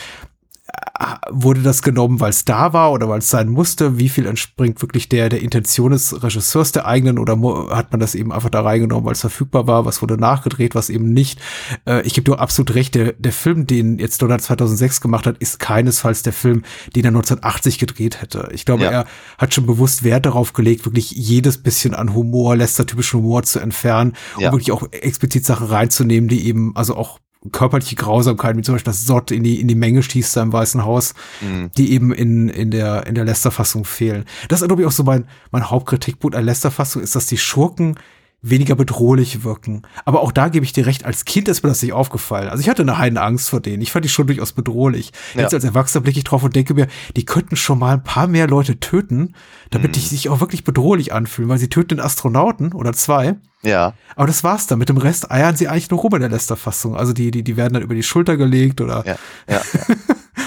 wurde 1.32 1.62
das 1.62 1.82
genommen, 1.82 2.20
weil 2.20 2.30
es 2.32 2.46
da 2.46 2.74
war 2.74 2.92
oder 2.92 3.08
weil 3.10 3.20
es 3.20 3.30
sein 3.30 3.50
musste? 3.50 3.98
Wie 4.00 4.10
viel 4.10 4.26
entspringt 4.26 4.82
wirklich 4.82 5.10
der, 5.10 5.30
der 5.30 5.42
Intention 5.42 5.92
des 5.92 6.24
Regisseurs 6.24 6.72
der 6.72 6.86
eigenen 6.88 7.20
oder 7.20 7.38
hat 7.76 7.92
man 7.92 8.00
das 8.00 8.16
eben 8.16 8.32
einfach 8.32 8.50
da 8.50 8.62
reingenommen, 8.62 9.06
weil 9.06 9.14
es 9.14 9.22
verfügbar 9.22 9.68
war? 9.68 9.86
Was 9.86 10.02
wurde 10.02 10.18
nachgedreht, 10.18 10.76
was 10.76 10.90
eben 10.90 11.14
nicht? 11.14 11.40
Äh, 11.86 12.02
ich 12.02 12.14
gebe 12.14 12.30
dir 12.32 12.40
absolut 12.40 12.74
recht, 12.76 12.96
der, 12.96 13.14
der 13.14 13.32
Film, 13.32 13.68
den 13.68 14.00
jetzt 14.00 14.22
Donald 14.22 14.42
2006 14.42 15.02
gemacht 15.02 15.28
hat, 15.28 15.38
ist 15.38 15.60
keinesfalls 15.60 16.24
der 16.24 16.34
Film, 16.34 16.64
den 16.96 17.06
er 17.06 17.10
1980 17.10 17.78
gedreht 17.80 18.22
hätte. 18.22 18.50
Ich 18.52 18.66
glaube, 18.66 18.84
Ja. 18.84 18.92
er 18.92 19.06
hat 19.38 19.54
schon 19.54 19.66
bewusst 19.66 20.04
Wert 20.04 20.26
darauf 20.26 20.54
gelegt, 20.54 20.86
wirklich 20.86 21.12
jedes 21.12 21.58
bisschen 21.62 21.94
an 21.94 22.14
Humor, 22.14 22.56
Lester-typischen 22.56 23.20
Humor 23.20 23.44
zu 23.44 23.60
entfernen 23.60 24.14
und 24.36 24.42
Ja. 24.44 24.52
wirklich 24.52 24.72
auch 24.72 24.84
explizit 24.92 25.46
Sachen 25.46 25.68
reinzunehmen, 25.68 26.28
die 26.30 26.48
eben, 26.48 26.76
also 26.76 26.96
auch 26.96 27.20
körperliche 27.52 27.96
Grausamkeiten, 27.96 28.58
wie 28.58 28.64
zum 28.64 28.76
Beispiel 28.76 28.92
das 28.92 29.06
Sott 29.06 29.32
in 29.32 29.44
die, 29.44 29.62
in 29.62 29.68
die 29.68 29.76
Menge 29.76 30.04
schießt 30.04 30.36
da 30.36 30.42
im 30.44 30.52
Weißen 30.54 30.84
Haus, 30.84 31.14
Mhm. 31.42 31.72
die 31.78 31.92
eben 31.94 32.12
in, 32.14 32.50
in 32.50 32.72
der, 32.72 33.08
in 33.08 33.16
der 33.16 33.26
Lester-Fassung 33.26 33.86
fehlen. 33.86 34.26
Das 34.50 34.62
ist, 34.62 34.68
glaube 34.68 34.82
ich, 34.82 34.88
auch 34.88 34.92
so 34.92 35.04
mein, 35.04 35.28
mein 35.52 35.70
Hauptkritikpunkt 35.70 36.36
an 36.36 36.46
Lester-Fassung 36.46 37.02
ist, 37.02 37.16
dass 37.16 37.28
die 37.28 37.38
Schurken 37.38 37.96
weniger 38.44 38.76
bedrohlich 38.76 39.44
wirken. 39.44 39.82
Aber 40.06 40.22
auch 40.22 40.32
da 40.32 40.48
gebe 40.50 40.64
ich 40.64 40.72
dir 40.72 40.86
recht, 40.86 41.06
als 41.06 41.26
Kind 41.26 41.48
ist 41.48 41.64
mir 41.64 41.70
das 41.70 41.82
nicht 41.82 41.94
aufgefallen. 41.94 42.50
Also 42.50 42.62
ich 42.62 42.70
hatte 42.70 42.84
eine 42.84 42.98
Heidenangst 42.98 43.50
vor 43.50 43.60
denen. 43.62 43.82
Ich 43.82 43.92
fand 43.92 44.06
die 44.06 44.10
schon 44.10 44.28
durchaus 44.28 44.52
bedrohlich. 44.54 45.12
Ja. 45.34 45.42
Jetzt 45.42 45.56
als 45.56 45.64
Erwachsener 45.64 46.04
blicke 46.04 46.20
ich 46.20 46.24
drauf 46.24 46.44
und 46.44 46.56
denke 46.56 46.76
mir, 46.76 46.88
die 47.16 47.26
könnten 47.26 47.56
schon 47.56 47.80
mal 47.80 47.94
ein 47.94 48.04
paar 48.04 48.28
mehr 48.28 48.48
Leute 48.48 48.80
töten, 48.80 49.34
damit 49.72 49.96
die 49.96 50.00
sich 50.02 50.30
auch 50.30 50.40
wirklich 50.40 50.64
bedrohlich 50.64 51.14
anfühlen, 51.14 51.50
weil 51.50 51.58
sie 51.58 51.70
töten 51.70 51.98
den 51.98 52.00
Astronauten 52.00 52.74
oder 52.74 52.94
zwei. 52.94 53.36
Ja. 53.64 53.94
Aber 54.16 54.28
das 54.28 54.44
war's 54.44 54.68
dann. 54.68 54.80
Mit 54.80 54.90
dem 54.90 54.98
Rest 54.98 55.32
eiern 55.32 55.56
sie 55.56 55.68
eigentlich 55.68 55.90
nur 55.90 56.00
rum 56.00 56.14
in 56.16 56.22
der 56.22 56.30
Lester-Fassung. 56.30 56.96
Also 56.96 57.14
die, 57.14 57.32
die, 57.32 57.44
die 57.44 57.58
werden 57.58 57.74
dann 57.74 57.84
über 57.84 57.96
die 57.96 58.04
Schulter 58.04 58.38
gelegt 58.38 58.82
oder 58.82 59.04
Ja. 59.06 59.18
Ja. 59.50 59.62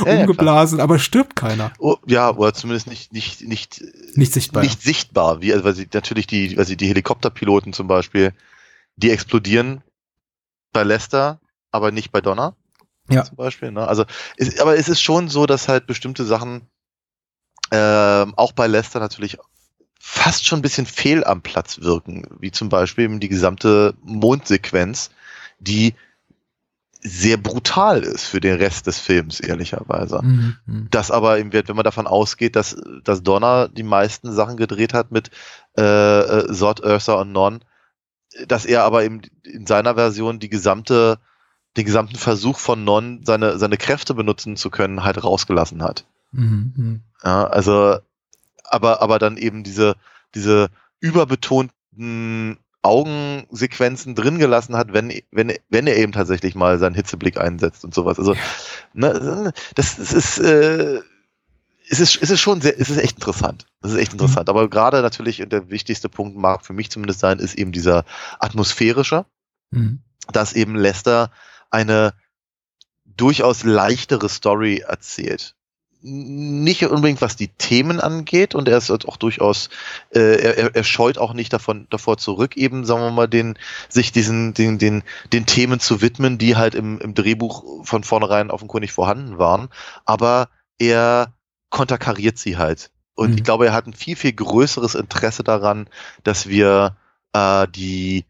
Ja, 0.06 0.20
umgeblasen, 0.20 0.80
aber 0.80 0.98
stirbt 0.98 1.36
keiner. 1.36 1.72
Oh, 1.78 1.96
ja, 2.06 2.34
oder 2.34 2.54
zumindest 2.54 2.86
nicht, 2.86 3.12
nicht, 3.12 3.42
nicht, 3.42 3.82
Nicht 4.14 4.32
sichtbar. 4.32 4.62
nicht 4.62 4.80
sichtbar. 4.80 5.42
Wie, 5.42 5.52
also, 5.52 5.64
weil 5.64 5.74
sie 5.74 5.88
natürlich 5.92 6.26
die, 6.26 6.56
weil 6.56 6.64
sie 6.64 6.76
die 6.78 6.86
Helikopterpiloten 6.86 7.74
zum 7.74 7.86
Beispiel, 7.86 8.32
die 8.96 9.10
explodieren 9.10 9.82
bei 10.72 10.84
Lester, 10.84 11.40
aber 11.70 11.90
nicht 11.92 12.12
bei 12.12 12.22
Donner. 12.22 12.56
Ja. 13.10 13.24
Zum 13.24 13.36
Beispiel. 13.36 13.72
Ne? 13.72 13.86
Also, 13.86 14.04
es, 14.38 14.58
aber 14.58 14.78
es 14.78 14.88
ist 14.88 15.02
schon 15.02 15.28
so, 15.28 15.44
dass 15.44 15.68
halt 15.68 15.86
bestimmte 15.86 16.24
Sachen 16.24 16.62
ähm, 17.70 18.32
auch 18.36 18.52
bei 18.52 18.68
Lester 18.68 19.00
natürlich 19.00 19.38
fast 20.02 20.46
schon 20.46 20.58
ein 20.58 20.62
bisschen 20.62 20.86
fehl 20.86 21.22
am 21.24 21.42
Platz 21.42 21.82
wirken, 21.82 22.26
wie 22.40 22.50
zum 22.50 22.70
Beispiel 22.70 23.04
eben 23.04 23.20
die 23.20 23.28
gesamte 23.28 23.94
Mondsequenz, 24.02 25.10
die 25.60 25.94
sehr 27.02 27.36
brutal 27.36 28.02
ist 28.02 28.24
für 28.24 28.40
den 28.40 28.56
Rest 28.56 28.86
des 28.86 28.98
Films, 28.98 29.40
ehrlicherweise. 29.40 30.20
Mhm. 30.22 30.56
mhm. 30.66 30.88
Das 30.90 31.10
aber 31.10 31.38
eben, 31.38 31.52
wird, 31.52 31.68
wenn 31.68 31.76
man 31.76 31.84
davon 31.84 32.06
ausgeht, 32.06 32.56
dass, 32.56 32.76
dass 33.04 33.22
Donner 33.22 33.68
die 33.68 33.82
meisten 33.82 34.32
Sachen 34.32 34.56
gedreht 34.56 34.94
hat 34.94 35.12
mit 35.12 35.30
äh, 35.78 35.82
äh, 35.82 36.52
Zod, 36.52 36.80
Ursa 36.80 37.14
und 37.14 37.32
Non, 37.32 37.60
dass 38.46 38.64
er 38.64 38.84
aber 38.84 39.04
eben 39.04 39.22
in 39.44 39.66
seiner 39.66 39.94
Version 39.94 40.40
die 40.40 40.50
gesamte, 40.50 41.18
den 41.76 41.84
gesamten 41.84 42.16
Versuch 42.16 42.58
von 42.58 42.84
Non, 42.84 43.20
seine, 43.24 43.58
seine 43.58 43.76
Kräfte 43.76 44.14
benutzen 44.14 44.56
zu 44.56 44.70
können, 44.70 45.04
halt 45.04 45.22
rausgelassen 45.22 45.82
hat. 45.82 46.06
Mhm. 46.32 46.72
Mhm. 46.76 47.00
Ja, 47.22 47.46
also, 47.46 47.98
aber, 48.70 49.02
aber 49.02 49.18
dann 49.18 49.36
eben 49.36 49.62
diese, 49.62 49.96
diese 50.34 50.68
überbetonten 51.00 52.58
Augensequenzen 52.82 54.14
drin 54.14 54.38
gelassen 54.38 54.76
hat, 54.76 54.92
wenn, 54.92 55.12
wenn, 55.30 55.52
wenn 55.68 55.86
er 55.86 55.96
eben 55.96 56.12
tatsächlich 56.12 56.54
mal 56.54 56.78
seinen 56.78 56.94
Hitzeblick 56.94 57.38
einsetzt 57.38 57.84
und 57.84 57.94
sowas. 57.94 58.18
Also, 58.18 58.34
ne, 58.94 59.52
das, 59.74 59.96
das 59.96 60.12
ist, 60.12 60.38
äh, 60.38 61.00
es 61.90 62.00
ist, 62.00 62.22
es 62.22 62.30
ist 62.30 62.40
schon 62.40 62.60
sehr, 62.60 62.80
es 62.80 62.88
ist 62.88 62.98
echt 62.98 63.16
interessant. 63.16 63.66
Das 63.82 63.92
ist 63.92 63.98
echt 63.98 64.12
interessant. 64.12 64.48
Aber 64.48 64.70
gerade 64.70 65.02
natürlich, 65.02 65.42
und 65.42 65.52
der 65.52 65.68
wichtigste 65.70 66.08
Punkt 66.08 66.36
mag 66.36 66.64
für 66.64 66.72
mich 66.72 66.90
zumindest 66.90 67.20
sein, 67.20 67.38
ist 67.38 67.58
eben 67.58 67.72
dieser 67.72 68.04
atmosphärische, 68.38 69.26
Mhm. 69.72 70.00
dass 70.32 70.52
eben 70.52 70.74
Lester 70.74 71.30
eine 71.70 72.12
durchaus 73.04 73.62
leichtere 73.64 74.28
Story 74.28 74.78
erzählt. 74.86 75.54
Nicht 76.02 76.82
unbedingt 76.86 77.20
was 77.20 77.36
die 77.36 77.48
Themen 77.48 78.00
angeht 78.00 78.54
und 78.54 78.68
er 78.68 78.78
ist 78.78 78.90
auch 78.90 79.16
durchaus, 79.18 79.68
äh, 80.14 80.18
er, 80.40 80.74
er- 80.74 80.84
scheut 80.84 81.18
auch 81.18 81.34
nicht 81.34 81.52
davon, 81.52 81.86
davor 81.90 82.16
zurück, 82.16 82.56
eben, 82.56 82.86
sagen 82.86 83.02
wir 83.02 83.10
mal, 83.10 83.28
den, 83.28 83.58
sich 83.90 84.10
diesen, 84.10 84.54
den, 84.54 84.78
den, 84.78 85.02
den 85.32 85.44
Themen 85.44 85.78
zu 85.78 86.00
widmen, 86.00 86.38
die 86.38 86.56
halt 86.56 86.74
im, 86.74 86.98
im 87.00 87.14
Drehbuch 87.14 87.84
von 87.84 88.02
vornherein 88.02 88.50
offenkundig 88.50 88.92
vorhanden 88.92 89.38
waren. 89.38 89.68
Aber 90.06 90.48
er 90.78 91.34
konterkariert 91.68 92.38
sie 92.38 92.56
halt. 92.56 92.90
Und 93.14 93.32
Mhm. 93.32 93.36
ich 93.36 93.44
glaube, 93.44 93.66
er 93.66 93.74
hat 93.74 93.86
ein 93.86 93.92
viel, 93.92 94.16
viel 94.16 94.32
größeres 94.32 94.94
Interesse 94.94 95.44
daran, 95.44 95.86
dass 96.24 96.48
wir 96.48 96.96
äh, 97.34 97.66
die 97.68 98.24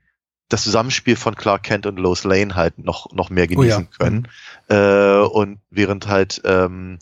das 0.49 0.65
Zusammenspiel 0.65 1.15
von 1.15 1.37
Clark 1.37 1.63
Kent 1.63 1.87
und 1.87 1.97
Lois 2.01 2.25
Lane 2.25 2.57
halt 2.57 2.77
noch, 2.81 3.13
noch 3.13 3.31
mehr 3.31 3.45
Oh 3.45 3.63
ja. 3.63 3.77
genießen 3.77 3.91
können. 3.97 4.27
Äh, 4.69 5.19
und 5.21 5.61
während 5.71 6.09
halt 6.09 6.43
ähm, 6.45 6.99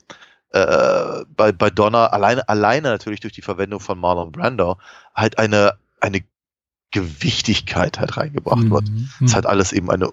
äh, 0.50 1.24
bei, 1.28 1.52
bei 1.52 1.70
Donna 1.70 2.06
alleine, 2.06 2.48
alleine 2.48 2.88
natürlich 2.88 3.20
durch 3.20 3.32
die 3.32 3.42
Verwendung 3.42 3.80
von 3.80 3.98
Marlon 3.98 4.32
Brando 4.32 4.78
halt 5.14 5.38
eine, 5.38 5.78
eine 6.00 6.22
Gewichtigkeit 6.90 7.98
halt 7.98 8.16
reingebracht 8.16 8.70
wird. 8.70 8.88
Mhm. 8.88 9.08
Es 9.24 9.34
hat 9.34 9.46
alles 9.46 9.72
eben 9.72 9.90
eine, 9.90 10.12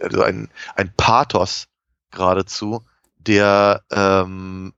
also 0.00 0.22
ein, 0.22 0.48
ein 0.76 0.92
Pathos 0.96 1.66
geradezu, 2.12 2.84
der, 3.16 3.82
ähm, 3.90 4.74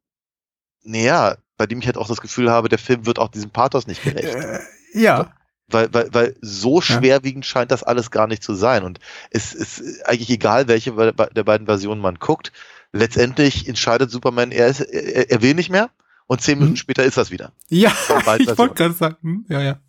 naja, 0.83 1.37
bei 1.59 1.67
dem 1.67 1.81
ich 1.81 1.87
halt 1.87 1.99
auch 1.99 2.09
das 2.09 2.21
Gefühl 2.21 2.51
habe, 2.51 2.69
der 2.69 2.79
Film 2.79 3.07
wird 3.07 3.19
auch 3.19 3.29
diesem 3.29 3.51
Pathos 3.51 3.87
nicht 3.87 4.03
gerecht. 4.03 4.35
Äh, 4.35 4.61
ja. 4.95 5.33
Weil, 5.69 5.93
weil, 5.93 6.15
weil 6.15 6.37
so 6.41 6.77
Ja. 6.77 6.83
schwerwiegend 6.83 7.45
scheint 7.45 7.71
das 7.71 7.83
alles 7.83 8.11
gar 8.11 8.29
nicht 8.29 8.43
zu 8.43 8.55
sein. 8.55 8.85
Und 8.85 9.01
es 9.31 9.53
ist 9.53 10.07
eigentlich 10.07 10.31
egal, 10.31 10.69
welche 10.69 10.93
der 10.93 11.45
beiden 11.45 11.67
Versionen 11.67 12.01
man 12.01 12.21
guckt. 12.21 12.53
Letztendlich 12.97 13.69
entscheidet 13.69 14.11
Superman, 14.11 14.53
er, 14.53 14.67
ist, 14.69 14.81
er, 14.81 15.31
er 15.31 15.43
will 15.43 15.55
nicht 15.55 15.71
mehr 15.71 15.91
und 16.27 16.41
zehn 16.41 16.59
Minuten 16.59 16.73
Mhm. 16.73 16.77
später 16.77 17.05
ist 17.05 17.17
das 17.17 17.31
wieder. 17.31 17.53
Ja, 17.69 17.93
ich 18.39 18.59
wollte 18.59 18.75
gerade 18.75 18.95
sagen, 18.95 19.17
hm, 19.23 19.45
ja, 19.49 19.63
ja. 19.63 19.81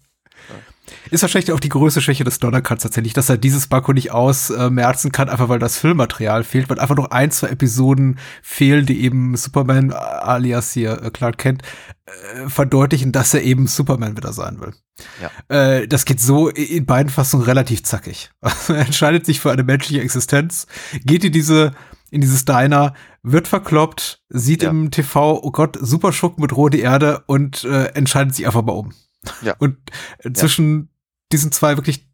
Ist 1.11 1.21
wahrscheinlich 1.21 1.51
auch 1.51 1.59
die 1.59 1.67
größte 1.69 1.99
Schwäche 2.01 2.23
des 2.23 2.39
Donnercuts 2.39 2.83
tatsächlich, 2.83 3.11
dass 3.11 3.27
er 3.27 3.37
dieses 3.37 3.67
Bakko 3.67 3.91
nicht 3.91 4.11
ausmerzen 4.11 5.11
kann, 5.11 5.27
einfach 5.27 5.49
weil 5.49 5.59
das 5.59 5.77
Filmmaterial 5.77 6.45
fehlt, 6.45 6.69
weil 6.69 6.79
einfach 6.79 6.95
noch 6.95 7.11
ein, 7.11 7.29
zwei 7.31 7.47
Episoden 7.47 8.19
fehlen, 8.41 8.85
die 8.85 9.01
eben 9.03 9.35
Superman, 9.35 9.91
äh, 9.91 9.95
alias 9.95 10.71
hier 10.71 11.01
äh, 11.03 11.11
Clark 11.11 11.37
Kent, 11.39 11.63
äh, 12.05 12.47
verdeutlichen, 12.49 13.11
dass 13.11 13.33
er 13.33 13.41
eben 13.43 13.67
Superman 13.67 14.15
wieder 14.15 14.31
sein 14.31 14.61
will. 14.61 14.73
Ja. 15.21 15.55
Äh, 15.55 15.87
das 15.89 16.05
geht 16.05 16.21
so 16.21 16.47
in 16.49 16.85
beiden 16.85 17.09
Fassungen 17.11 17.45
relativ 17.45 17.83
zackig. 17.83 18.31
Also 18.39 18.73
er 18.73 18.85
entscheidet 18.85 19.25
sich 19.25 19.41
für 19.41 19.51
eine 19.51 19.63
menschliche 19.63 20.01
Existenz, 20.01 20.67
geht 21.03 21.25
in 21.25 21.33
diese 21.33 21.73
in 22.11 22.21
dieses 22.21 22.45
Diner, 22.45 22.93
wird 23.23 23.47
verkloppt, 23.47 24.23
sieht 24.29 24.63
Ja. 24.63 24.69
im 24.69 24.91
TV, 24.91 25.39
oh 25.43 25.51
Gott, 25.51 25.77
super 25.79 26.11
Schuck 26.13 26.39
mit 26.39 26.55
rote 26.55 26.77
Erde 26.77 27.23
und 27.27 27.63
äh, 27.65 27.85
entscheidet 27.93 28.35
sich 28.35 28.45
einfach 28.45 28.63
mal 28.63 28.73
um. 28.73 28.93
Ja. 29.41 29.55
Und 29.59 29.77
äh, 30.19 30.31
zwischen 30.31 30.89
diesen 31.31 31.51
zwei 31.51 31.75
wirklich 31.75 32.07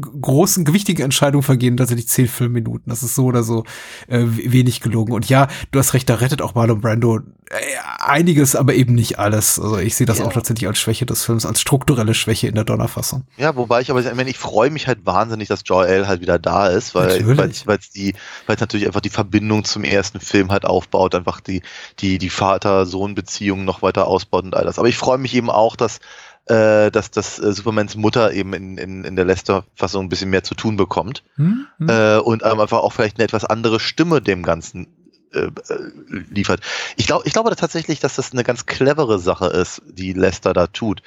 großen, 0.00 0.64
gewichtigen 0.64 1.04
Entscheidungen 1.04 1.42
vergehen 1.42 1.76
tatsächlich 1.76 2.08
zehn 2.08 2.28
Filmminuten. 2.28 2.90
Das 2.90 3.02
ist 3.02 3.14
so 3.14 3.24
oder 3.26 3.42
so 3.42 3.64
äh, 4.08 4.20
wenig 4.24 4.80
gelogen. 4.80 5.12
Und 5.12 5.28
ja, 5.28 5.48
du 5.70 5.78
hast 5.78 5.94
recht, 5.94 6.08
da 6.08 6.16
rettet 6.16 6.42
auch 6.42 6.54
Marlon 6.54 6.80
Brando 6.80 7.18
äh, 7.50 7.54
einiges, 7.98 8.56
aber 8.56 8.74
eben 8.74 8.94
nicht 8.94 9.18
alles. 9.18 9.58
Also 9.60 9.78
ich 9.78 9.94
sehe 9.96 10.06
das 10.06 10.18
Ja. 10.18 10.24
auch 10.24 10.32
tatsächlich 10.32 10.66
als 10.66 10.78
Schwäche 10.78 11.06
des 11.06 11.24
Films, 11.24 11.44
als 11.46 11.60
strukturelle 11.60 12.14
Schwäche 12.14 12.48
in 12.48 12.54
der 12.54 12.64
Donnerfassung. 12.64 13.24
Ja, 13.36 13.54
wobei 13.56 13.80
ich 13.82 13.90
aber, 13.90 14.00
ich 14.00 14.14
meine, 14.14 14.30
ich 14.30 14.38
freue 14.38 14.70
mich 14.70 14.86
halt 14.86 15.04
wahnsinnig, 15.06 15.48
dass 15.48 15.60
Joel 15.64 16.06
halt 16.08 16.20
wieder 16.20 16.38
da 16.38 16.68
ist, 16.68 16.94
weil 16.94 17.08
es 17.10 17.90
die, 17.90 18.14
weil 18.46 18.54
es 18.56 18.60
natürlich 18.60 18.86
einfach 18.86 19.00
die 19.00 19.10
Verbindung 19.10 19.64
zum 19.64 19.84
ersten 19.84 20.20
Film 20.20 20.50
halt 20.50 20.64
aufbaut, 20.64 21.14
einfach 21.14 21.40
die 21.40 21.62
die 22.00 22.18
die 22.18 22.30
Vater-Sohn-Beziehung 22.30 23.64
noch 23.64 23.82
weiter 23.82 24.06
ausbaut 24.06 24.44
und 24.44 24.54
all 24.54 24.64
das. 24.64 24.78
Aber 24.78 24.88
ich 24.88 24.96
freue 24.96 25.18
mich 25.18 25.34
eben 25.34 25.50
auch, 25.50 25.76
dass 25.76 26.00
äh, 26.46 26.90
dass 26.90 27.10
dass 27.10 27.38
äh, 27.38 27.52
Supermans 27.52 27.96
Mutter 27.96 28.32
eben 28.32 28.52
in 28.52 28.78
in, 28.78 29.04
in 29.04 29.16
der 29.16 29.24
Lester-Fassung 29.24 30.06
ein 30.06 30.08
bisschen 30.08 30.30
mehr 30.30 30.44
zu 30.44 30.54
tun 30.54 30.76
bekommt 30.76 31.24
Hm? 31.36 31.66
Hm? 31.78 31.88
äh, 31.88 32.18
und 32.18 32.42
ähm, 32.44 32.60
einfach 32.60 32.80
auch 32.80 32.92
vielleicht 32.92 33.16
eine 33.18 33.24
etwas 33.24 33.44
andere 33.44 33.80
Stimme 33.80 34.20
dem 34.20 34.42
Ganzen 34.42 34.86
äh, 35.32 35.46
äh, 35.46 35.92
liefert. 36.30 36.60
Ich 36.96 37.06
glaube, 37.06 37.26
ich 37.26 37.32
glaube 37.32 37.54
tatsächlich, 37.56 38.00
dass 38.00 38.16
das 38.16 38.32
eine 38.32 38.44
ganz 38.44 38.66
clevere 38.66 39.18
Sache 39.18 39.46
ist, 39.46 39.82
die 39.86 40.12
Lester 40.12 40.52
da 40.52 40.66
tut. 40.66 41.02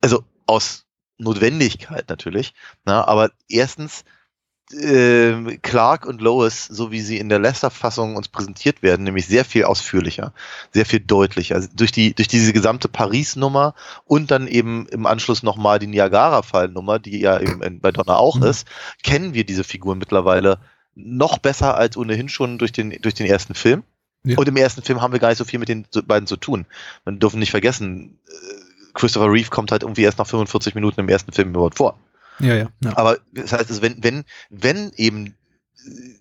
Also 0.00 0.24
aus 0.46 0.84
Notwendigkeit 1.18 2.08
natürlich. 2.08 2.54
Na, 2.84 3.06
aber 3.06 3.30
erstens 3.48 4.04
ähm, 4.82 5.58
Clark 5.62 6.06
und 6.06 6.20
Lois, 6.20 6.66
so 6.68 6.90
wie 6.90 7.00
sie 7.00 7.18
in 7.18 7.28
der 7.28 7.38
Lester-Fassung 7.38 8.16
uns 8.16 8.28
präsentiert 8.28 8.82
werden, 8.82 9.04
nämlich 9.04 9.26
sehr 9.26 9.44
viel 9.44 9.64
ausführlicher, 9.64 10.32
sehr 10.72 10.86
viel 10.86 11.00
deutlicher. 11.00 11.54
Also 11.54 11.68
durch 11.74 11.92
die 11.92 12.14
durch 12.14 12.28
diese 12.28 12.52
gesamte 12.52 12.88
Paris-Nummer 12.88 13.74
und 14.04 14.30
dann 14.30 14.46
eben 14.46 14.86
im 14.88 15.06
Anschluss 15.06 15.42
nochmal 15.42 15.78
die 15.78 15.86
Niagara-Fall-Nummer, 15.86 16.98
die 16.98 17.20
ja 17.20 17.40
eben 17.40 17.62
in, 17.62 17.80
bei 17.80 17.92
Donna 17.92 18.16
auch 18.16 18.36
Mhm. 18.36 18.44
ist, 18.44 18.66
kennen 19.02 19.34
wir 19.34 19.44
diese 19.44 19.64
Figuren 19.64 19.98
mittlerweile 19.98 20.58
noch 20.94 21.38
besser 21.38 21.76
als 21.76 21.96
ohnehin 21.96 22.28
schon 22.28 22.58
durch 22.58 22.72
den 22.72 22.90
durch 23.02 23.14
den 23.14 23.26
ersten 23.26 23.54
Film. 23.54 23.82
Ja. 24.24 24.38
Und 24.38 24.48
im 24.48 24.56
ersten 24.56 24.82
Film 24.82 25.02
haben 25.02 25.12
wir 25.12 25.20
gar 25.20 25.28
nicht 25.28 25.38
so 25.38 25.44
viel 25.44 25.58
mit 25.58 25.68
den 25.68 25.86
beiden 26.06 26.26
zu 26.26 26.36
tun. 26.36 26.66
Man 27.04 27.18
dürfen 27.18 27.38
nicht 27.40 27.50
vergessen, 27.50 28.18
äh, 28.26 28.92
Christopher 28.94 29.30
Reeve 29.30 29.50
kommt 29.50 29.70
halt 29.70 29.82
irgendwie 29.82 30.02
erst 30.02 30.18
nach 30.18 30.26
45 30.26 30.74
Minuten 30.74 31.00
im 31.00 31.08
ersten 31.08 31.32
Film 31.32 31.50
überhaupt 31.50 31.76
vor. 31.76 31.98
Ja, 32.40 32.54
ja. 32.54 32.68
ja. 32.82 32.96
Aber 32.96 33.18
das 33.32 33.52
heißt, 33.52 33.70
also 33.70 33.82
wenn, 33.82 34.02
wenn, 34.02 34.24
wenn 34.50 34.92
eben 34.96 35.36
äh, 35.84 36.18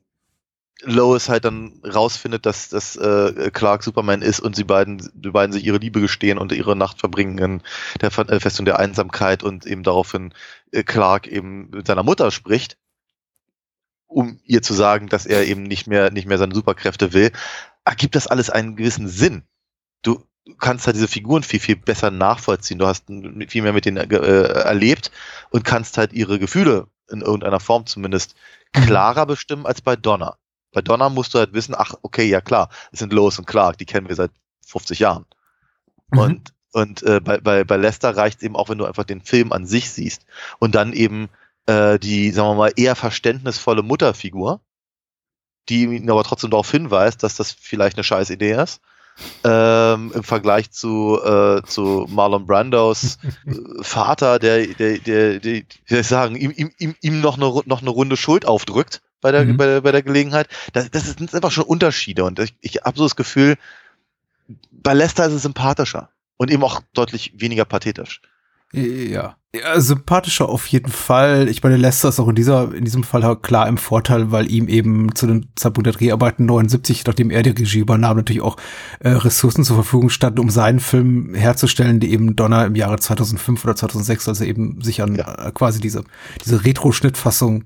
Lois 0.86 1.30
halt 1.30 1.45
dann 1.45 1.82
rausfindet, 1.84 2.45
dass, 2.45 2.69
dass 2.69 2.95
äh, 2.95 3.52
Clark 3.54 3.84
Superman 3.84 4.21
ist 4.21 4.39
und 4.39 4.56
sie 4.56 4.63
beiden, 4.63 5.10
die 5.13 5.32
beiden 5.32 5.54
sich 5.54 5.65
ihre 5.65 5.78
Liebe 5.78 6.02
gestehen 6.02 6.38
und 6.38 6.52
ihre 6.52 6.76
Nacht 6.76 6.99
verbringen 6.99 7.38
in 7.38 7.62
der 8.02 8.12
äh, 8.30 8.39
Festung 8.39 8.65
der 8.65 8.80
Einsamkeit 8.80 9.43
und 9.43 9.65
eben 9.65 9.84
daraufhin 9.84 10.34
äh, 10.71 10.84
Clark 10.84 11.28
eben 11.28 11.69
mit 11.69 11.88
seiner 11.88 12.04
Mutter 12.04 12.32
spricht, 12.32 12.78
um 14.08 14.39
ihr 14.43 14.62
zu 14.62 14.73
sagen, 14.73 15.08
dass 15.08 15.26
er 15.26 15.45
eben 15.45 15.63
nicht 15.63 15.88
mehr, 15.88 16.12
nicht 16.12 16.28
mehr 16.28 16.38
seine 16.38 16.54
Superkräfte 16.54 17.13
will, 17.13 17.32
ergibt 17.86 18.15
das 18.15 18.28
alles 18.28 18.49
einen 18.49 18.76
gewissen 18.76 19.08
Sinn. 19.08 19.43
Du 20.02 20.23
kannst 20.60 20.86
halt 20.86 20.95
diese 20.95 21.08
Figuren 21.08 21.43
viel, 21.43 21.60
viel 21.60 21.75
besser 21.75 22.12
nachvollziehen. 22.12 22.79
Du 22.79 22.88
hast 22.88 23.06
viel 23.08 23.62
mehr 23.62 23.73
mit 23.73 23.86
denen 23.86 24.10
äh, 24.12 24.43
erlebt 24.43 25.12
und 25.51 25.63
kannst 25.63 25.97
halt 25.97 26.13
ihre 26.13 26.39
Gefühle 26.39 26.88
in 27.10 27.21
irgendeiner 27.21 27.60
Form 27.60 27.86
zumindest 27.86 28.36
klarer 28.73 29.25
bestimmen 29.25 29.65
als 29.65 29.82
bei 29.82 29.95
Donna. 29.95 30.38
Bei 30.71 30.82
Donna 30.82 31.10
musst 31.10 31.34
du 31.34 31.39
halt 31.39 31.53
wissen, 31.53 31.75
ach, 31.77 31.93
okay, 32.01 32.25
ja 32.25 32.41
klar, 32.41 32.69
es 32.91 32.99
sind 32.99 33.13
Lois 33.13 33.38
und 33.38 33.45
Clark, 33.45 33.77
die 33.77 33.86
kennen 33.86 34.10
wir 34.10 34.15
seit 34.15 34.32
50 34.65 34.99
Jahren. 34.99 35.25
Mhm. 36.12 36.19
Und, 36.19 36.53
und 36.71 37.03
äh, 37.03 37.19
bei, 37.19 37.38
bei, 37.38 37.63
bei 37.63 37.77
Lester 37.77 38.17
reicht 38.17 38.39
es 38.39 38.43
eben 38.43 38.56
auch, 38.56 38.69
wenn 38.69 38.79
du 38.79 38.86
einfach 38.86 39.03
den 39.03 39.21
Film 39.21 39.51
an 39.51 39.65
sich 39.65 39.91
siehst 39.91 40.25
und 40.60 40.75
dann 40.75 40.93
eben 40.93 41.29
äh, 41.67 41.99
die, 41.99 42.32
sagen 42.32 42.49
wir 42.49 42.56
mal, 42.56 42.73
eher 42.75 42.95
verständnisvolle 42.95 43.84
Mutterfigur, 43.84 44.62
die 45.69 45.84
ihn 45.84 46.10
aber 46.10 46.23
trotzdem 46.23 46.49
darauf 46.49 46.69
hinweist, 46.69 47.23
dass 47.23 47.36
das 47.36 47.51
vielleicht 47.51 47.97
eine 47.97 48.03
scheiß 48.03 48.32
Idee 48.32 48.53
ist. 48.53 48.82
Ähm, 49.43 50.12
Im 50.15 50.23
Vergleich 50.23 50.71
zu, 50.71 51.19
äh, 51.23 51.62
zu 51.63 52.08
Marlon 52.10 52.45
Brandos 52.47 53.19
Vater, 53.82 54.39
der, 54.39 54.67
der, 54.67 54.97
der, 54.99 55.39
der, 55.39 55.62
ich 55.88 56.08
sagen, 56.08 56.36
ihm, 56.36 56.52
ihm, 56.56 56.71
ihm, 56.80 56.95
ihm 57.02 57.21
noch, 57.21 57.38
eine, 57.38 57.62
noch 57.65 57.82
eine 57.82 57.89
Runde 57.89 58.17
Schuld 58.17 58.45
aufdrückt 58.45 59.02
bei 59.21 59.32
der, 59.32 59.45
Mhm. 59.45 59.58
bei 59.58 59.65
der, 59.65 59.82
bei 59.82 59.91
der 59.91 60.04
Gelegenheit. 60.04 60.47
Das, 60.73 60.89
das 60.91 61.06
sind 61.06 61.34
einfach 61.34 61.52
schon 61.52 61.65
Unterschiede 61.65 62.23
und 62.23 62.39
ich, 62.39 62.56
ich 62.62 62.78
habe 62.84 62.97
so 62.97 63.04
das 63.04 63.15
Gefühl, 63.15 63.56
bei 64.71 64.93
Lester 64.93 65.26
ist 65.26 65.34
es 65.34 65.43
sympathischer 65.43 66.10
und 66.38 66.52
eben 66.52 66.63
auch 66.63 66.82
deutlich 66.93 67.34
weniger 67.36 67.65
pathetisch. 67.65 68.21
Ja. 68.73 69.36
ja. 69.55 69.79
Sympathischer 69.79 70.49
auf 70.49 70.65
jeden 70.67 70.91
Fall. 70.91 71.47
Ich 71.47 71.62
meine, 71.62 71.77
Lester 71.77 72.09
ist 72.09 72.19
auch 72.19 72.27
in 72.27 72.36
dieser, 72.36 72.73
in 72.73 72.86
diesem 72.86 73.03
Fall 73.03 73.23
halt 73.23 73.43
klar 73.43 73.67
im 73.67 73.77
Vorteil, 73.77 74.31
weil 74.31 74.49
ihm 74.51 74.67
eben 74.67 75.13
zu 75.13 75.27
dem 75.27 75.45
Zeitpunkt 75.55 75.86
der 75.86 75.93
Dreharbeiten 75.93 76.45
79, 76.45 77.05
nachdem 77.05 77.29
er 77.29 77.43
die 77.43 77.51
Regie 77.51 77.79
übernahm, 77.79 78.17
natürlich 78.17 78.41
auch 78.41 78.57
äh, 78.99 79.09
Ressourcen 79.09 79.63
zur 79.63 79.75
Verfügung 79.75 80.09
standen, 80.09 80.39
um 80.39 80.49
seinen 80.49 80.79
Film 80.79 81.36
herzustellen, 81.36 81.99
die 81.99 82.12
eben 82.12 82.36
Donner 82.36 82.65
im 82.65 82.75
Jahre 82.75 82.97
2005 82.97 83.63
oder 83.63 83.75
2006, 83.75 84.27
also 84.27 84.43
eben 84.43 84.81
sich 84.81 85.03
an 85.03 85.15
Ja. 85.15 85.47
äh, 85.47 85.51
quasi 85.51 85.79
diese, 85.79 86.03
diese 86.43 86.65
Retro-Schnittfassung 86.65 87.65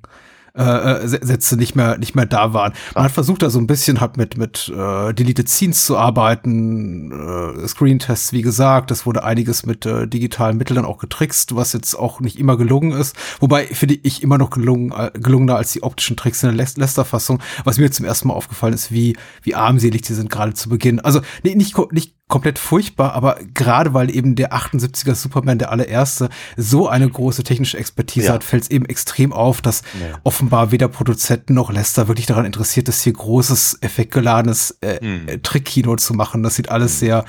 äh, 0.58 1.04
äh, 1.04 1.08
Sätze 1.08 1.56
nicht 1.58 1.76
mehr 1.76 1.98
nicht 1.98 2.16
mehr 2.16 2.26
da 2.26 2.54
waren. 2.54 2.74
Man 2.96 3.04
hat 3.06 3.12
versucht 3.12 3.42
da 3.44 3.50
so 3.50 3.60
ein 3.60 3.68
bisschen 3.68 4.02
hat 4.02 4.18
mit 4.18 4.38
mit 4.38 4.72
äh, 4.76 5.14
Deleted 5.14 5.48
Scenes 5.50 5.86
zu 5.86 5.98
arbeiten, 5.98 7.12
äh, 7.12 7.68
Screen-Tests 7.68 8.34
wie 8.34 8.42
gesagt, 8.42 8.92
das 8.92 9.06
wurde 9.06 9.24
einiges 9.24 9.66
mit 9.66 9.86
äh, 9.86 10.08
digitalen 10.08 10.58
Mitteln 10.58 10.86
auch 10.86 10.98
getrickst, 10.98 11.56
was 11.56 11.74
jetzt 11.74 11.96
auch 11.96 12.20
nicht 12.20 12.40
immer 12.40 12.58
gelungen 12.58 12.92
ist. 12.92 13.16
Wobei 13.40 13.66
finde 13.66 13.98
ich 14.02 14.24
immer 14.24 14.38
noch 14.38 14.50
gelungen 14.50 14.92
äh, 14.92 15.12
gelungener 15.14 15.56
als 15.58 15.72
die 15.74 15.84
optischen 15.84 16.18
Tricks 16.18 16.44
in 16.44 16.50
der 16.50 16.56
Les- 16.58 16.78
Lester-Fassung. 16.78 17.40
Was 17.64 17.78
mir 17.78 17.92
zum 17.92 18.06
ersten 18.06 18.28
Mal 18.30 18.34
aufgefallen 18.34 18.74
ist, 18.74 18.92
wie 18.92 19.16
wie 19.44 19.56
armselig 19.56 20.02
die 20.02 20.14
sind 20.14 20.30
gerade 20.30 20.54
zu 20.54 20.70
Beginn. 20.70 21.00
Also 21.00 21.22
nee, 21.44 21.56
nicht 21.56 21.76
nicht 21.92 22.14
komplett 22.30 22.60
furchtbar, 22.60 23.14
aber 23.14 23.38
gerade 23.54 23.94
weil 23.94 24.14
eben 24.14 24.36
der 24.36 24.52
78er 24.54 25.16
Superman, 25.16 25.60
der 25.60 25.72
allererste, 25.72 26.28
so 26.58 26.90
eine 26.90 27.10
große 27.10 27.44
technische 27.44 27.78
Expertise 27.78 28.28
Ja. 28.28 28.34
hat, 28.34 28.44
fällt 28.44 28.64
es 28.64 28.70
eben 28.70 28.84
extrem 28.86 29.32
auf, 29.32 29.62
dass 29.62 29.82
Ja. 30.02 30.18
offenbar 30.26 30.47
weder 30.52 30.88
Produzenten 30.88 31.54
noch 31.54 31.72
Lester 31.72 32.08
wirklich 32.08 32.26
daran 32.26 32.46
interessiert 32.46 32.90
ist, 32.90 33.02
hier 33.04 33.14
großes, 33.14 33.80
effektgeladenes 33.82 34.78
äh, 34.82 35.00
Hm. 35.00 35.28
äh, 35.28 35.38
Trickkino 35.40 35.96
zu 35.96 36.14
machen. 36.14 36.44
Das 36.44 36.56
sieht 36.56 36.70
alles 36.70 37.00
sehr 37.00 37.26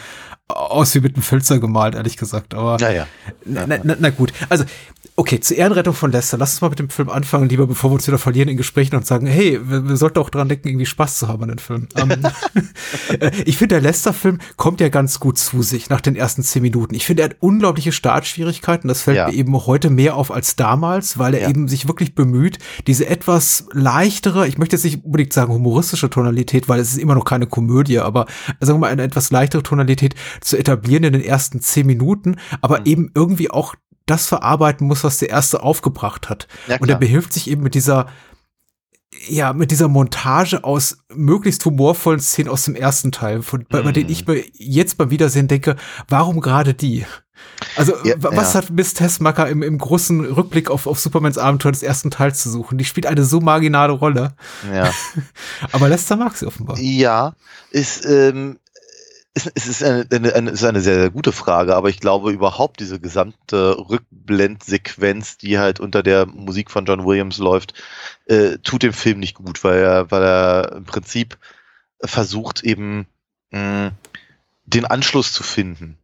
aus 0.48 0.94
wie 0.94 1.00
mit 1.00 1.14
einem 1.14 1.22
Filzer 1.22 1.58
gemalt, 1.58 1.94
ehrlich 1.94 2.16
gesagt. 2.16 2.54
Aber 2.54 2.78
Naja. 2.78 3.06
na, 3.44 3.66
na, 3.66 3.78
na, 3.82 3.96
na 3.98 4.10
gut. 4.10 4.32
Also, 4.48 4.64
okay, 5.18 5.40
zur 5.40 5.56
Ehrenrettung 5.56 5.94
von 5.94 6.12
Lester. 6.12 6.38
Lass 6.38 6.52
uns 6.52 6.60
mal 6.60 6.68
mit 6.68 6.78
dem 6.78 6.90
Film 6.90 7.08
anfangen, 7.08 7.48
lieber 7.48 7.66
bevor 7.66 7.90
wir 7.90 7.94
uns 7.94 8.06
wieder 8.06 8.18
verlieren 8.18 8.48
in 8.48 8.56
Gesprächen 8.56 8.94
und 8.94 9.04
sagen, 9.04 9.26
hey, 9.26 9.58
wir, 9.68 9.88
wir 9.88 9.96
sollten 9.96 10.20
auch 10.20 10.30
dran 10.30 10.48
denken, 10.48 10.68
irgendwie 10.68 10.86
Spaß 10.86 11.18
zu 11.18 11.26
haben 11.26 11.42
an 11.42 11.48
den 11.48 11.58
Film. 11.58 11.88
Ähm, 11.96 12.10
äh, 13.20 13.32
ich 13.44 13.58
finde, 13.58 13.74
der 13.74 13.82
Lester-Film 13.82 14.38
kommt 14.56 14.80
ja 14.80 14.88
ganz 14.90 15.18
gut 15.18 15.36
zu 15.36 15.62
sich 15.62 15.90
nach 15.90 16.00
den 16.00 16.14
ersten 16.14 16.44
zehn 16.44 16.62
Minuten. 16.62 16.94
Ich 16.94 17.04
finde, 17.04 17.22
er 17.22 17.30
hat 17.30 17.36
unglaubliche 17.40 17.90
Startschwierigkeiten. 17.90 18.86
Das 18.86 19.02
fällt 19.02 19.16
Ja. 19.16 19.26
mir 19.26 19.34
eben 19.34 19.54
heute 19.66 19.90
mehr 19.90 20.14
auf 20.14 20.30
als 20.30 20.54
damals, 20.54 21.18
weil 21.18 21.34
er 21.34 21.42
Ja. 21.42 21.48
eben 21.50 21.66
sich 21.66 21.88
wirklich 21.88 22.14
bemüht, 22.14 22.58
diese 22.86 23.08
etwas 23.08 23.66
leichtere, 23.72 24.46
ich 24.46 24.56
möchte 24.56 24.76
jetzt 24.76 24.84
nicht 24.84 25.04
unbedingt 25.04 25.32
sagen 25.32 25.52
humoristische 25.52 26.10
Tonalität, 26.10 26.68
weil 26.68 26.78
es 26.78 26.92
ist 26.92 26.98
immer 26.98 27.16
noch 27.16 27.24
keine 27.24 27.48
Komödie, 27.48 27.98
aber 27.98 28.26
sagen 28.60 28.78
wir 28.78 28.86
mal 28.86 28.92
eine 28.92 29.02
etwas 29.02 29.32
leichtere 29.32 29.64
Tonalität 29.64 30.14
zu 30.40 30.56
etablieren 30.56 31.02
in 31.02 31.12
den 31.14 31.22
ersten 31.24 31.60
zehn 31.60 31.86
Minuten, 31.86 32.36
aber 32.60 32.86
eben 32.86 33.10
irgendwie 33.16 33.50
auch 33.50 33.74
das 34.08 34.26
verarbeiten 34.26 34.86
muss, 34.88 35.04
was 35.04 35.18
der 35.18 35.30
erste 35.30 35.62
aufgebracht 35.62 36.28
hat. 36.28 36.48
Ja, 36.66 36.78
Und 36.80 36.88
er 36.90 36.96
behilft 36.96 37.32
sich 37.32 37.48
eben 37.48 37.62
mit 37.62 37.74
dieser 37.74 38.06
ja, 39.26 39.52
mit 39.52 39.70
dieser 39.70 39.88
Montage 39.88 40.62
aus 40.64 40.98
möglichst 41.12 41.64
humorvollen 41.64 42.20
Szenen 42.20 42.50
aus 42.50 42.64
dem 42.64 42.74
ersten 42.76 43.10
Teil, 43.10 43.42
von, 43.42 43.64
bei, 43.68 43.82
Mhm. 43.82 43.92
denen 43.92 44.10
ich 44.10 44.26
mir 44.26 44.44
jetzt 44.52 44.96
beim 44.98 45.10
Wiedersehen 45.10 45.48
denke, 45.48 45.76
warum 46.08 46.40
gerade 46.40 46.74
die? 46.74 47.04
Also, 47.76 47.94
Ja, 48.04 48.22
wa- 48.22 48.30
was 48.34 48.52
ja. 48.54 48.60
hat 48.60 48.70
Miss 48.70 48.94
Tessmacher 48.94 49.48
im, 49.48 49.62
im 49.62 49.78
großen 49.78 50.24
Rückblick 50.24 50.70
auf, 50.70 50.86
auf 50.86 51.00
Supermans 51.00 51.38
Abenteuer 51.38 51.72
des 51.72 51.82
ersten 51.82 52.10
Teils 52.10 52.42
zu 52.42 52.50
suchen? 52.50 52.78
Die 52.78 52.84
spielt 52.84 53.06
eine 53.06 53.24
so 53.24 53.40
marginale 53.40 53.92
Rolle. 53.92 54.34
Ja. 54.72 54.92
Aber 55.72 55.88
Lester 55.88 56.16
mag 56.16 56.36
sie 56.36 56.46
offenbar. 56.46 56.78
Ja, 56.78 57.34
ist, 57.70 58.04
ähm, 58.04 58.58
ist, 58.67 58.67
es 59.34 59.66
ist 59.66 59.82
eine, 59.84 60.06
eine, 60.12 60.34
eine, 60.34 60.50
ist 60.50 60.64
eine 60.64 60.80
sehr, 60.80 60.96
sehr 60.96 61.10
gute 61.10 61.32
Frage, 61.32 61.76
aber 61.76 61.88
ich 61.88 62.00
glaube 62.00 62.32
überhaupt 62.32 62.80
diese 62.80 62.98
gesamte 62.98 63.76
Rückblendsequenz, 63.78 65.38
die 65.38 65.58
halt 65.58 65.80
unter 65.80 66.02
der 66.02 66.26
Musik 66.26 66.70
von 66.70 66.86
John 66.86 67.04
Williams 67.06 67.38
läuft, 67.38 67.74
äh, 68.26 68.58
tut 68.58 68.82
dem 68.82 68.92
Film 68.92 69.20
nicht 69.20 69.34
gut, 69.34 69.62
weil 69.64 69.78
er, 69.78 70.10
weil 70.10 70.22
er 70.22 70.72
im 70.76 70.84
Prinzip 70.84 71.38
versucht 72.02 72.62
eben 72.64 73.06
mh, 73.50 73.92
den 74.64 74.84
Anschluss 74.84 75.32
zu 75.32 75.42
finden. 75.42 75.98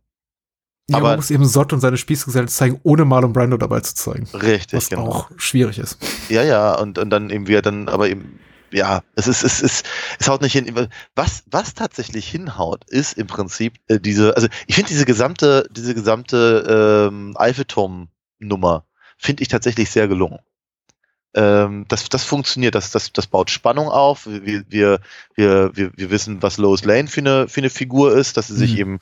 Ja, 0.88 0.98
aber- 0.98 1.08
man 1.10 1.16
muss 1.16 1.30
eben 1.30 1.46
Sott 1.46 1.72
und 1.72 1.80
seine 1.80 1.96
Spießgesellen 1.96 2.48
zeigen, 2.48 2.78
ohne 2.82 3.04
Marlon 3.04 3.32
Brando 3.32 3.56
dabei 3.56 3.80
zu 3.80 3.94
zeigen. 3.94 4.26
Richtig, 4.34 4.76
Was 4.76 4.90
genau. 4.90 5.06
auch 5.08 5.30
schwierig 5.38 5.78
ist. 5.78 5.98
Ja, 6.28 6.42
ja, 6.42 6.74
und, 6.78 6.98
und 6.98 7.10
dann 7.10 7.30
eben 7.30 7.46
wieder 7.46 7.62
dann, 7.62 7.88
aber 7.88 8.08
eben, 8.08 8.38
ja, 8.74 9.02
es 9.14 9.28
ist, 9.28 9.44
es 9.44 9.62
ist, 9.62 9.87
es 10.18 10.28
haut 10.28 10.42
nicht 10.42 10.52
hin. 10.52 10.88
Was, 11.14 11.44
was 11.50 11.74
tatsächlich 11.74 12.28
hinhaut, 12.28 12.84
ist 12.90 13.16
im 13.16 13.28
Prinzip 13.28 13.74
äh, 13.87 14.00
diese, 14.00 14.34
also 14.34 14.48
ich 14.66 14.74
finde 14.74 14.88
diese 14.88 15.04
gesamte, 15.04 15.68
diese 15.70 15.94
gesamte 15.94 17.08
ähm, 17.08 17.37
Eiffelturm-Nummer 17.37 18.84
finde 19.16 19.42
ich 19.42 19.48
tatsächlich 19.48 19.90
sehr 19.90 20.08
gelungen. 20.08 20.40
Ähm, 21.34 21.84
das, 21.88 22.08
das 22.08 22.24
funktioniert, 22.24 22.74
das, 22.74 22.90
das, 22.90 23.12
das 23.12 23.28
baut 23.28 23.50
Spannung 23.50 23.88
auf. 23.88 24.26
Wir, 24.26 24.64
wir, 24.68 25.00
wir, 25.37 25.70
wir, 25.74 25.92
wir 25.94 26.10
wissen, 26.10 26.42
was 26.42 26.58
Lois 26.58 26.84
Lane 26.84 27.06
für 27.08 27.20
eine, 27.20 27.48
für 27.48 27.60
eine 27.60 27.70
Figur 27.70 28.16
ist, 28.16 28.37
dass 28.37 28.48
sie 28.48 28.56
sich 28.56 28.72
Mhm. 28.72 28.78
eben 28.78 29.00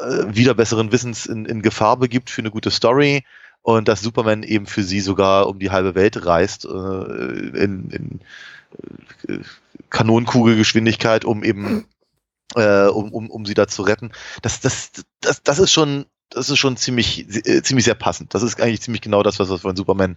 äh, 0.00 0.34
wieder 0.34 0.54
besseren 0.54 0.90
Wissens 0.90 1.26
in, 1.26 1.44
in 1.44 1.60
Gefahr 1.60 1.98
begibt 1.98 2.30
für 2.30 2.40
eine 2.40 2.50
gute 2.50 2.70
Story 2.70 3.24
und 3.62 3.88
dass 3.88 4.00
Superman 4.00 4.42
eben 4.42 4.66
für 4.66 4.82
sie 4.82 5.00
sogar 5.00 5.48
um 5.48 5.58
die 5.58 5.70
halbe 5.70 5.94
Welt 5.94 6.26
reist 6.26 6.64
äh, 6.64 6.68
in, 6.68 7.90
in 7.90 8.20
Kanonenkugelgeschwindigkeit, 9.90 11.24
um 11.24 11.44
eben 11.44 11.86
äh, 12.54 12.86
um, 12.86 13.12
um, 13.12 13.30
um 13.30 13.46
sie 13.46 13.54
da 13.54 13.66
zu 13.68 13.82
retten. 13.82 14.12
Das, 14.42 14.60
das, 14.60 14.90
das, 15.20 15.42
das 15.42 15.58
ist 15.58 15.72
schon, 15.72 16.06
das 16.30 16.50
ist 16.50 16.58
schon 16.58 16.76
ziemlich, 16.76 17.26
äh, 17.46 17.62
ziemlich 17.62 17.84
sehr 17.84 17.94
passend. 17.94 18.34
Das 18.34 18.42
ist 18.42 18.60
eigentlich 18.60 18.82
ziemlich 18.82 19.02
genau 19.02 19.22
das, 19.22 19.38
was 19.38 19.50
wir 19.50 19.58
von 19.58 19.76
Superman 19.76 20.16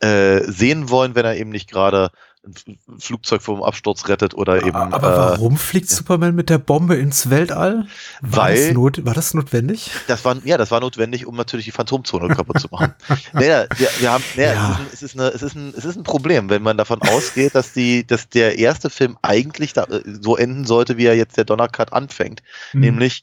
äh, 0.00 0.40
sehen 0.44 0.90
wollen, 0.90 1.14
wenn 1.14 1.24
er 1.24 1.36
eben 1.36 1.50
nicht 1.50 1.70
gerade 1.70 2.10
ein 2.44 2.98
Flugzeug 2.98 3.40
vom 3.40 3.62
Absturz 3.62 4.08
rettet 4.08 4.34
oder 4.34 4.64
eben. 4.64 4.74
Aber 4.76 4.96
äh, 5.14 5.16
warum 5.38 5.56
fliegt 5.56 5.88
Superman 5.88 6.34
mit 6.34 6.50
der 6.50 6.58
Bombe 6.58 6.96
ins 6.96 7.30
Weltall? 7.30 7.86
War, 8.20 8.48
Weil- 8.48 8.66
das, 8.66 8.74
not, 8.74 9.04
war 9.04 9.14
das 9.14 9.32
notwendig? 9.34 9.90
Das 10.08 10.24
war, 10.24 10.36
ja, 10.44 10.58
das 10.58 10.72
war 10.72 10.80
notwendig, 10.80 11.26
um 11.26 11.36
natürlich 11.36 11.66
die 11.66 11.70
Phantomzone 11.72 12.34
kaputt 12.34 12.58
zu 12.60 12.66
machen. 12.70 12.94
naja, 13.32 13.66
wir, 13.76 13.88
wir 14.00 14.10
haben, 14.12 14.24
naja, 14.36 14.52
Ja. 14.54 14.80
es, 14.92 15.02
ist 15.02 15.14
ein, 15.16 15.20
es, 15.20 15.34
ist 15.34 15.34
eine, 15.34 15.34
es, 15.34 15.42
ist 15.42 15.54
ein, 15.54 15.74
es 15.76 15.84
ist 15.84 15.96
ein 15.96 16.02
Problem, 16.02 16.50
wenn 16.50 16.62
man 16.62 16.76
davon 16.76 17.00
ausgeht, 17.02 17.54
dass, 17.54 17.72
die, 17.72 18.04
dass 18.06 18.28
der 18.28 18.58
erste 18.58 18.90
Film 18.90 19.16
eigentlich 19.22 19.72
da, 19.72 19.84
äh, 19.84 20.02
so 20.20 20.36
enden 20.36 20.64
sollte, 20.64 20.96
wie 20.96 21.06
er 21.06 21.14
jetzt 21.16 21.36
der 21.36 21.44
Donnercut 21.44 21.92
anfängt. 21.92 22.42
Hm. 22.72 22.80
Nämlich 22.80 23.22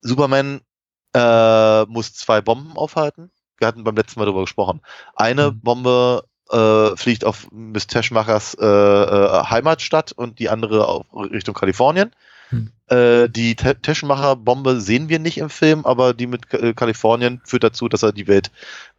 Superman 0.00 0.60
äh, 1.14 1.84
muss 1.84 2.14
zwei 2.14 2.40
Bomben 2.40 2.76
aufhalten. 2.76 3.30
Wir 3.58 3.66
hatten 3.68 3.82
beim 3.84 3.96
letzten 3.96 4.20
Mal 4.20 4.26
darüber 4.26 4.42
gesprochen. 4.42 4.80
Eine 5.16 5.50
Mhm. 5.50 5.60
Bombe 5.60 6.24
äh, 6.50 6.96
fliegt 6.96 7.24
auf 7.24 7.48
Miss 7.50 7.86
Teschmachers 7.86 8.54
äh, 8.54 8.64
äh, 8.66 9.44
Heimatstadt 9.44 10.12
und 10.12 10.38
die 10.38 10.48
andere 10.48 10.86
auf 10.88 11.06
Richtung 11.14 11.54
Kalifornien. 11.54 12.12
Mhm. 12.50 12.72
Äh, 12.88 13.28
die 13.28 13.56
Te 13.56 13.80
Teschmacher-Bombe 13.80 14.80
sehen 14.80 15.08
wir 15.08 15.18
nicht 15.18 15.38
im 15.38 15.50
Film, 15.50 15.84
aber 15.84 16.14
die 16.14 16.26
mit 16.26 16.52
äh, 16.54 16.72
Kalifornien 16.72 17.40
führt 17.44 17.64
dazu, 17.64 17.88
dass 17.88 18.02
er 18.02 18.12
die 18.12 18.26
Welt 18.26 18.50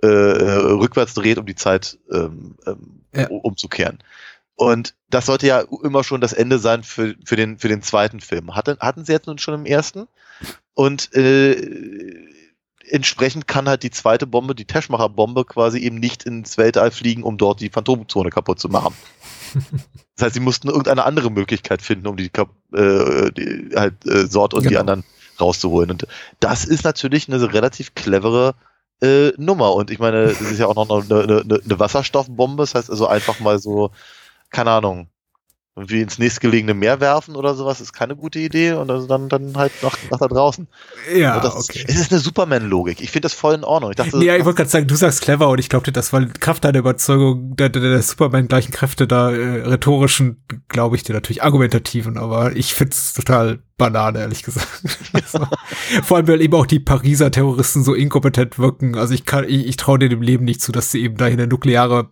rückwärts 0.01 1.13
dreht, 1.13 1.37
um 1.37 1.45
die 1.45 1.55
Zeit 1.55 1.97
ähm, 2.11 2.55
ähm, 2.65 3.01
Ja. 3.13 3.27
umzukehren. 3.27 3.99
Und 4.55 4.93
das 5.09 5.25
sollte 5.25 5.47
ja 5.47 5.63
immer 5.83 6.03
schon 6.03 6.21
das 6.21 6.33
Ende 6.33 6.59
sein 6.59 6.83
für, 6.83 7.15
für, 7.25 7.35
den, 7.35 7.57
für 7.59 7.69
den 7.69 7.81
zweiten 7.81 8.19
Film. 8.19 8.55
Hatte, 8.55 8.77
hatten 8.81 9.05
sie 9.05 9.13
jetzt 9.13 9.27
nun 9.27 9.37
schon 9.37 9.53
im 9.53 9.65
ersten. 9.65 10.07
Und 10.73 11.13
äh, 11.15 11.55
entsprechend 12.91 13.47
kann 13.47 13.67
halt 13.69 13.83
die 13.83 13.91
zweite 13.91 14.27
Bombe, 14.27 14.55
die 14.55 14.65
Teschmacher-Bombe, 14.65 15.45
quasi 15.45 15.79
eben 15.79 15.97
nicht 15.99 16.23
ins 16.23 16.57
Weltall 16.57 16.91
fliegen, 16.91 17.23
um 17.23 17.37
dort 17.37 17.61
die 17.61 17.69
Phantomzone 17.69 18.29
kaputt 18.29 18.59
zu 18.59 18.69
machen. 18.69 18.93
Das 20.15 20.25
heißt, 20.25 20.33
sie 20.33 20.41
mussten 20.41 20.67
irgendeine 20.67 21.05
andere 21.05 21.31
Möglichkeit 21.31 21.81
finden, 21.81 22.05
um 22.05 22.17
die, 22.17 22.29
äh, 22.73 23.31
die 23.31 23.69
halt 23.73 24.05
äh, 24.05 24.27
Sort 24.27 24.53
und 24.53 24.63
die 24.63 24.67
Genau. 24.67 24.81
anderen 24.81 25.05
rauszuholen. 25.39 25.91
Und 25.91 26.07
das 26.41 26.65
ist 26.65 26.83
natürlich 26.83 27.29
eine 27.29 27.53
relativ 27.53 27.95
clevere 27.95 28.55
äh, 29.01 29.29
Nummer. 29.37 29.73
Und 29.73 29.91
ich 29.91 29.97
meine, 29.99 30.27
das 30.27 30.41
ist 30.41 30.59
ja 30.59 30.65
auch 30.67 30.75
noch 30.75 30.89
eine, 30.89 31.23
eine, 31.23 31.61
eine 31.63 31.79
Wasserstoffbombe. 31.79 32.63
Das 32.63 32.75
heißt 32.75 32.89
also 32.89 33.07
einfach 33.07 33.39
mal 33.39 33.59
so, 33.59 33.91
keine 34.49 34.71
Ahnung, 34.71 35.07
irgendwie 35.79 36.01
ins 36.01 36.19
nächstgelegene 36.19 36.73
Meer 36.73 36.99
werfen 36.99 37.35
oder 37.35 37.55
sowas 37.55 37.81
ist 37.81 37.93
keine 37.93 38.15
gute 38.15 38.39
Idee 38.39 38.73
und 38.73 38.91
also 38.91 39.07
dann, 39.07 39.29
dann 39.29 39.57
halt 39.57 39.71
nach, 39.81 39.97
nach 40.11 40.19
da 40.19 40.27
draußen. 40.27 40.67
Ja, 41.15 41.37
Und 41.37 41.43
das, 41.43 41.55
okay. 41.55 41.85
Es 41.87 41.95
ist 41.95 42.11
eine 42.11 42.19
Superman-Logik. 42.19 43.01
Ich 43.01 43.11
finde 43.11 43.25
das 43.25 43.33
voll 43.33 43.55
in 43.55 43.63
Ordnung. 43.63 43.91
Ich 43.91 43.97
dachte, 43.97 44.23
Ja, 44.23 44.35
ich 44.35 44.45
wollte 44.45 44.57
gerade 44.57 44.69
sagen, 44.69 44.87
du 44.87 44.95
sagst 44.95 45.21
clever 45.21 45.49
und 45.49 45.59
ich 45.59 45.69
glaube 45.69 45.85
dir 45.85 45.91
das, 45.91 46.13
weil 46.13 46.27
Kraft 46.27 46.63
deiner 46.65 46.79
Überzeugung 46.79 47.55
der, 47.55 47.69
der, 47.69 47.81
der 47.81 48.01
Superman 48.01 48.47
gleichen 48.47 48.71
Kräfte 48.71 49.07
da 49.07 49.31
äh, 49.31 49.61
rhetorischen, 49.61 50.43
glaube 50.67 50.95
ich 50.95 51.03
dir 51.03 51.13
natürlich 51.13 51.43
argumentativen, 51.43 52.17
aber 52.17 52.55
ich 52.55 52.73
find's 52.73 53.13
total 53.13 53.59
Banane, 53.77 54.19
ehrlich 54.19 54.43
gesagt. 54.43 54.67
so. 55.27 55.47
Vor 56.03 56.17
allem, 56.17 56.27
weil 56.27 56.41
eben 56.41 56.53
auch 56.53 56.67
die 56.67 56.79
Pariser 56.79 57.31
Terroristen 57.31 57.83
so 57.83 57.95
inkompetent 57.95 58.59
wirken. 58.59 58.95
Also 58.95 59.15
ich 59.15 59.25
kann, 59.25 59.45
ich, 59.47 59.65
ich 59.65 59.77
traue 59.77 59.97
dir 59.97 60.09
dem 60.09 60.21
Leben 60.21 60.45
nicht 60.45 60.61
zu, 60.61 60.71
dass 60.71 60.91
sie 60.91 61.01
eben 61.01 61.17
da 61.17 61.25
eine 61.25 61.47
nukleare 61.47 62.09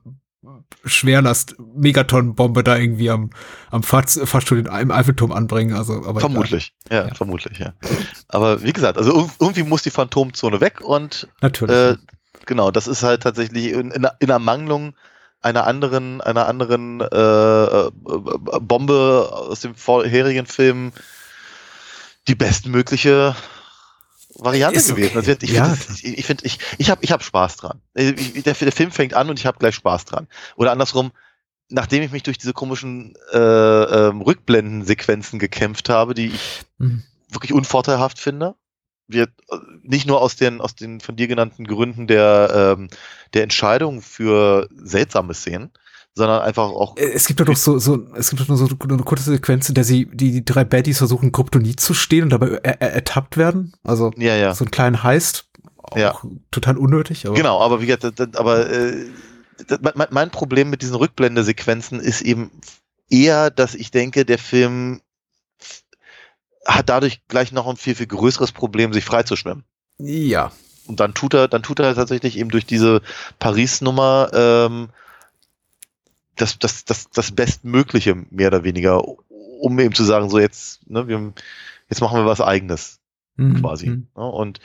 Schwerlast 0.87 1.55
Megaton-Bombe 1.75 2.63
da 2.63 2.75
irgendwie 2.77 3.09
am, 3.09 3.29
am 3.71 3.81
Fahrz- 3.83 4.25
Fahrstuhl 4.25 4.59
in, 4.59 4.65
im 4.65 4.91
Eiffelturm 4.91 5.31
anbringen. 5.31 5.75
Also, 5.75 6.03
aber 6.05 6.19
vermutlich. 6.19 6.73
Ja, 6.89 7.07
Ja. 7.07 7.13
vermutlich, 7.15 7.59
ja. 7.59 7.73
Aber 8.27 8.63
wie 8.63 8.73
gesagt, 8.73 8.97
also 8.97 9.13
irg- 9.15 9.31
irgendwie 9.39 9.63
muss 9.63 9.83
die 9.83 9.89
Phantomzone 9.91 10.61
weg 10.61 10.81
und 10.81 11.27
natürlich. 11.41 11.75
äh, 11.75 11.95
genau, 12.45 12.71
das 12.71 12.87
ist 12.87 13.03
halt 13.03 13.23
tatsächlich 13.23 13.71
in, 13.73 13.91
in, 13.91 14.07
in 14.19 14.29
Ermangelung 14.29 14.95
einer 15.41 15.67
anderen, 15.67 16.19
einer 16.21 16.47
anderen 16.47 16.99
äh, 17.01 17.05
äh, 17.05 17.91
Bombe 18.59 19.29
aus 19.31 19.59
dem 19.61 19.75
vorherigen 19.75 20.45
Film 20.47 20.91
die 22.27 22.35
bestmögliche 22.35 23.35
Variante 24.39 24.77
Ist 24.79 24.91
okay. 24.91 25.09
gewesen. 25.09 25.17
Also 25.17 25.31
ich 25.41 25.51
Ja. 25.51 25.73
finde, 25.75 25.99
ich, 26.03 26.17
ich, 26.19 26.25
find, 26.25 26.45
ich, 26.45 26.59
ich 26.77 26.89
habe 26.89 27.03
ich 27.03 27.11
hab 27.11 27.23
Spaß 27.23 27.57
dran. 27.57 27.81
Ich, 27.93 28.43
der, 28.43 28.53
der 28.53 28.71
Film 28.71 28.91
fängt 28.91 29.13
an 29.13 29.29
und 29.29 29.39
ich 29.39 29.45
habe 29.45 29.57
gleich 29.59 29.75
Spaß 29.75 30.05
dran. 30.05 30.27
Oder 30.55 30.71
andersrum, 30.71 31.11
nachdem 31.69 32.03
ich 32.03 32.11
mich 32.11 32.23
durch 32.23 32.37
diese 32.37 32.53
komischen 32.53 33.15
äh, 33.33 33.37
ähm, 33.37 34.21
Rückblendensequenzen 34.21 35.39
gekämpft 35.39 35.89
habe, 35.89 36.13
die 36.13 36.27
ich 36.27 36.61
Mhm. 36.77 37.03
wirklich 37.29 37.53
unvorteilhaft 37.53 38.19
finde. 38.19 38.55
Wir, 39.07 39.23
äh, 39.23 39.57
nicht 39.83 40.05
nur 40.05 40.21
aus 40.21 40.35
den, 40.35 40.61
aus 40.61 40.75
den 40.75 40.99
von 40.99 41.15
dir 41.15 41.27
genannten 41.27 41.65
Gründen 41.65 42.05
der, 42.07 42.75
ähm, 42.77 42.89
der 43.33 43.43
Entscheidung 43.43 44.01
für 44.01 44.69
seltsame 44.75 45.33
Szenen, 45.33 45.71
sondern 46.17 46.41
einfach 46.41 46.63
auch. 46.63 46.97
Äh, 46.97 47.11
Es 47.13 47.27
gibt 47.27 47.39
doch 47.39 47.55
so, 47.55 47.79
so, 47.79 48.05
es 48.15 48.29
gibt 48.29 48.41
doch 48.41 48.47
nur 48.47 48.57
so 48.57 48.67
eine 48.67 49.03
kurze 49.03 49.31
Sequenz, 49.31 49.69
in 49.69 49.75
der 49.75 49.83
sie, 49.83 50.07
die, 50.11 50.31
die 50.31 50.43
drei 50.43 50.65
Baddies 50.65 50.97
versuchen, 50.97 51.31
Kryptonit 51.31 51.79
zu 51.79 51.93
stehen 51.93 52.23
und 52.23 52.29
dabei 52.31 52.59
er, 52.63 52.81
er, 52.81 52.93
ertappt 52.93 53.37
werden. 53.37 53.73
Also, 53.83 54.11
Ja, 54.17 54.35
ja. 54.35 54.53
so 54.53 54.65
einen 54.65 54.71
kleinen 54.71 55.03
Heist. 55.03 55.45
Auch 55.77 55.95
Ja. 55.95 56.19
total 56.51 56.77
unnötig, 56.77 57.25
aber. 57.25 57.35
Genau, 57.35 57.61
aber 57.61 57.81
wie 57.81 57.85
gesagt, 57.85 58.19
das- 58.19 58.35
aber 58.35 58.69
äh, 58.69 59.05
das- 59.67 59.79
mein, 59.95 60.07
mein 60.11 60.29
Problem 60.31 60.69
mit 60.69 60.81
diesen 60.81 60.95
Rückblendesequenzen 60.95 61.99
ist 62.01 62.21
eben 62.21 62.51
eher, 63.09 63.49
dass 63.51 63.73
ich 63.75 63.91
denke, 63.91 64.25
der 64.25 64.37
Film 64.39 64.99
hat 66.65 66.89
dadurch 66.89 67.21
gleich 67.27 67.51
noch 67.53 67.67
ein 67.67 67.77
viel, 67.77 67.95
viel 67.95 68.07
größeres 68.07 68.51
Problem, 68.51 68.91
sich 68.91 69.05
freizuschwimmen. 69.05 69.63
Ja. 69.99 70.51
Und 70.85 70.99
dann 70.99 71.13
tut 71.13 71.33
er, 71.33 71.47
dann 71.47 71.63
tut 71.63 71.79
er 71.79 71.95
tatsächlich 71.95 72.37
eben 72.37 72.49
durch 72.49 72.65
diese 72.65 73.01
Paris-Nummer 73.39 74.29
ähm, 74.33 74.89
das, 76.37 76.59
das, 76.59 76.85
das, 76.85 77.09
das 77.09 77.31
Bestmögliche, 77.31 78.15
mehr 78.29 78.47
oder 78.47 78.63
weniger, 78.63 79.03
um 79.05 79.79
eben 79.79 79.93
zu 79.93 80.03
sagen, 80.03 80.29
so 80.29 80.39
jetzt, 80.39 80.87
ne, 80.89 81.07
wir, 81.07 81.33
jetzt 81.89 82.01
machen 82.01 82.17
wir 82.17 82.25
was 82.25 82.41
eigenes 82.41 82.99
Mhm. 83.39 83.61
quasi. 83.61 83.89
Mhm. 83.89 84.07
Ne? 84.15 84.25
Und 84.25 84.59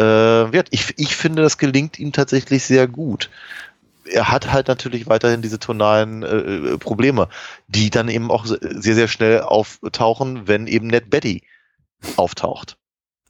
äh, 0.00 0.60
ich, 0.70 0.98
ich 0.98 1.14
finde, 1.16 1.42
das 1.42 1.58
gelingt 1.58 1.98
ihm 1.98 2.12
tatsächlich 2.12 2.64
sehr 2.64 2.88
gut. 2.88 3.30
Er 4.04 4.30
hat 4.30 4.52
halt 4.52 4.66
natürlich 4.68 5.06
weiterhin 5.06 5.42
diese 5.42 5.60
tonalen 5.60 6.22
äh, 6.24 6.36
äh, 6.36 6.78
Probleme, 6.78 7.28
die 7.68 7.90
dann 7.90 8.08
eben 8.08 8.30
auch 8.32 8.44
se- 8.46 8.58
sehr, 8.60 8.96
sehr 8.96 9.08
schnell 9.08 9.42
auftauchen, 9.42 10.48
wenn 10.48 10.66
eben 10.66 10.88
Ned 10.88 11.08
Betty 11.08 11.44
auftaucht. 12.16 12.78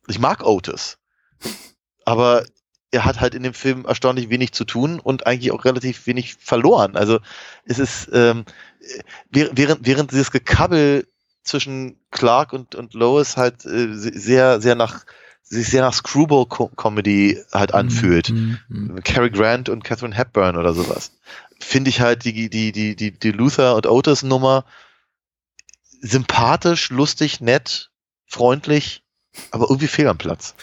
Ich 0.09 0.19
mag 0.19 0.45
Otis, 0.45 0.99
aber 2.05 2.45
er 2.91 3.05
hat 3.05 3.21
halt 3.21 3.35
in 3.35 3.43
dem 3.43 3.55
Film 3.55 3.85
erstaunlich 3.85 4.31
wenig 4.31 4.53
zu 4.53 4.65
tun 4.65 5.01
und 5.01 5.27
eigentlich 5.27 5.53
auch 5.53 5.65
relativ 5.65 6.07
wenig 6.07 6.35
verloren. 6.35 6.97
Also 6.97 7.19
es 7.65 7.79
ist 7.79 8.09
ähm, 8.13 8.45
äh, 9.33 9.49
während, 9.53 9.87
während 9.87 10.13
dieses 10.13 10.31
Gekabbel 10.31 11.07
zwischen 11.43 11.99
Clark 12.11 12.53
und, 12.53 12.75
und 12.75 12.95
Lois 12.95 13.37
halt 13.37 13.65
äh, 13.67 13.93
se- 13.95 14.19
sehr, 14.19 14.61
sehr 14.61 14.75
nach 14.75 15.05
sich 15.49 15.69
sehr 15.69 15.83
nach 15.83 15.95
Screwball-Comedy 15.95 17.41
halt 17.53 17.73
anfühlt. 17.73 18.31
Mhm. 18.31 18.59
Mhm. 18.69 19.01
Cary 19.05 19.31
Grant 19.31 19.69
und 19.69 19.85
Catherine 19.85 20.17
Hepburn 20.17 20.57
oder 20.57 20.75
sowas. 20.75 21.13
Finde 21.61 21.89
ich 21.89 22.01
halt 22.01 22.25
die, 22.25 22.51
die, 22.51 22.73
die, 22.73 22.97
die, 22.97 23.13
die 23.13 23.31
Luther 23.31 23.77
und 23.77 23.87
Otis 23.87 24.25
Nummer 24.25 24.65
sympathisch, 26.01 26.91
lustig, 26.91 27.41
nett, 27.41 27.91
freundlich, 28.27 29.03
aber 29.51 29.67
irgendwie 29.69 29.87
fehl 29.87 30.09
am 30.09 30.19
Platz. 30.19 30.55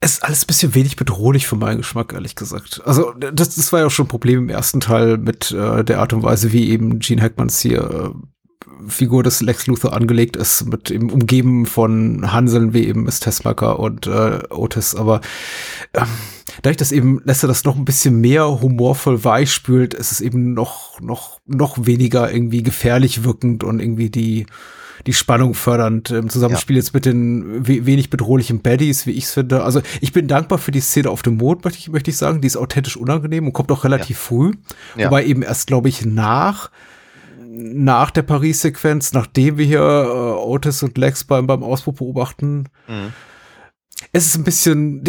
Es 0.00 0.12
ist 0.12 0.24
alles 0.24 0.44
ein 0.44 0.46
bisschen 0.46 0.74
wenig 0.74 0.96
bedrohlich 0.96 1.46
für 1.48 1.56
meinen 1.56 1.78
Geschmack, 1.78 2.12
ehrlich 2.12 2.36
gesagt. 2.36 2.80
Also, 2.84 3.12
das, 3.12 3.56
das 3.56 3.72
war 3.72 3.80
ja 3.80 3.86
auch 3.86 3.90
schon 3.90 4.06
ein 4.06 4.10
Problem 4.10 4.38
im 4.38 4.48
ersten 4.48 4.80
Teil 4.80 5.18
mit 5.18 5.50
äh, 5.50 5.84
der 5.84 5.98
Art 5.98 6.12
und 6.12 6.22
Weise, 6.22 6.52
wie 6.52 6.70
eben 6.70 7.00
Gene 7.00 7.20
Hackmans 7.20 7.58
hier 7.60 8.14
äh, 8.14 8.28
Figur 8.86 9.22
des 9.22 9.40
Lex 9.40 9.66
Luthor 9.66 9.92
angelegt 9.92 10.36
ist, 10.36 10.66
mit 10.66 10.90
eben 10.90 11.10
umgeben 11.10 11.66
von 11.66 12.32
Hanseln 12.32 12.74
wie 12.74 12.86
eben 12.86 13.02
Miss 13.02 13.20
Tessmacher 13.20 13.78
und 13.78 14.06
äh, 14.06 14.40
Otis. 14.50 14.94
Aber 14.94 15.20
ähm, 15.94 16.06
dadurch, 16.62 16.76
dass 16.76 16.92
eben 16.92 17.20
Lester 17.24 17.48
das 17.48 17.64
noch 17.64 17.76
ein 17.76 17.84
bisschen 17.84 18.20
mehr 18.20 18.60
humorvoll 18.60 19.24
weich 19.24 19.52
spült, 19.52 19.94
ist 19.94 20.12
es 20.12 20.20
eben 20.20 20.54
noch, 20.54 21.00
noch, 21.00 21.40
noch 21.46 21.86
weniger 21.86 22.32
irgendwie 22.32 22.62
gefährlich 22.62 23.24
wirkend 23.24 23.64
und 23.64 23.80
irgendwie 23.80 24.10
die, 24.10 24.46
die 25.08 25.14
Spannung 25.14 25.54
fördernd 25.54 26.10
im 26.10 26.28
Zusammenspiel 26.28 26.76
jetzt 26.76 26.92
mit 26.92 27.06
den 27.06 27.66
we 27.66 27.86
wenig 27.86 28.10
bedrohlichen 28.10 28.60
Baddies, 28.60 29.06
wie 29.06 29.12
ich 29.12 29.24
es 29.24 29.32
finde. 29.32 29.64
Also 29.64 29.80
ich 30.02 30.12
bin 30.12 30.28
dankbar 30.28 30.58
für 30.58 30.70
die 30.70 30.80
Szene 30.82 31.08
auf 31.08 31.22
dem 31.22 31.38
Mond, 31.38 31.64
möchte 31.64 31.78
ich, 31.78 31.88
möchte 31.88 32.10
ich 32.10 32.18
sagen. 32.18 32.42
Die 32.42 32.46
ist 32.46 32.58
authentisch 32.58 32.94
unangenehm 32.98 33.46
und 33.46 33.54
kommt 33.54 33.72
auch 33.72 33.84
relativ 33.84 34.18
früh. 34.18 34.52
Ja. 34.96 35.06
Wobei 35.06 35.24
eben 35.24 35.40
erst, 35.40 35.66
glaube 35.66 35.88
ich, 35.88 36.04
nach 36.04 36.70
nach 37.40 38.10
der 38.10 38.22
Paris-Sequenz, 38.22 39.14
nachdem 39.14 39.56
wir 39.56 39.64
hier 39.64 39.80
äh, 39.80 40.44
Otis 40.44 40.82
und 40.82 40.98
Lex 40.98 41.24
beim, 41.24 41.46
beim 41.46 41.62
Ausbruch 41.62 41.94
beobachten, 41.94 42.66
Mhm. 42.86 43.12
es 44.12 44.26
ist 44.26 44.36
ein 44.36 44.44
bisschen, 44.44 45.02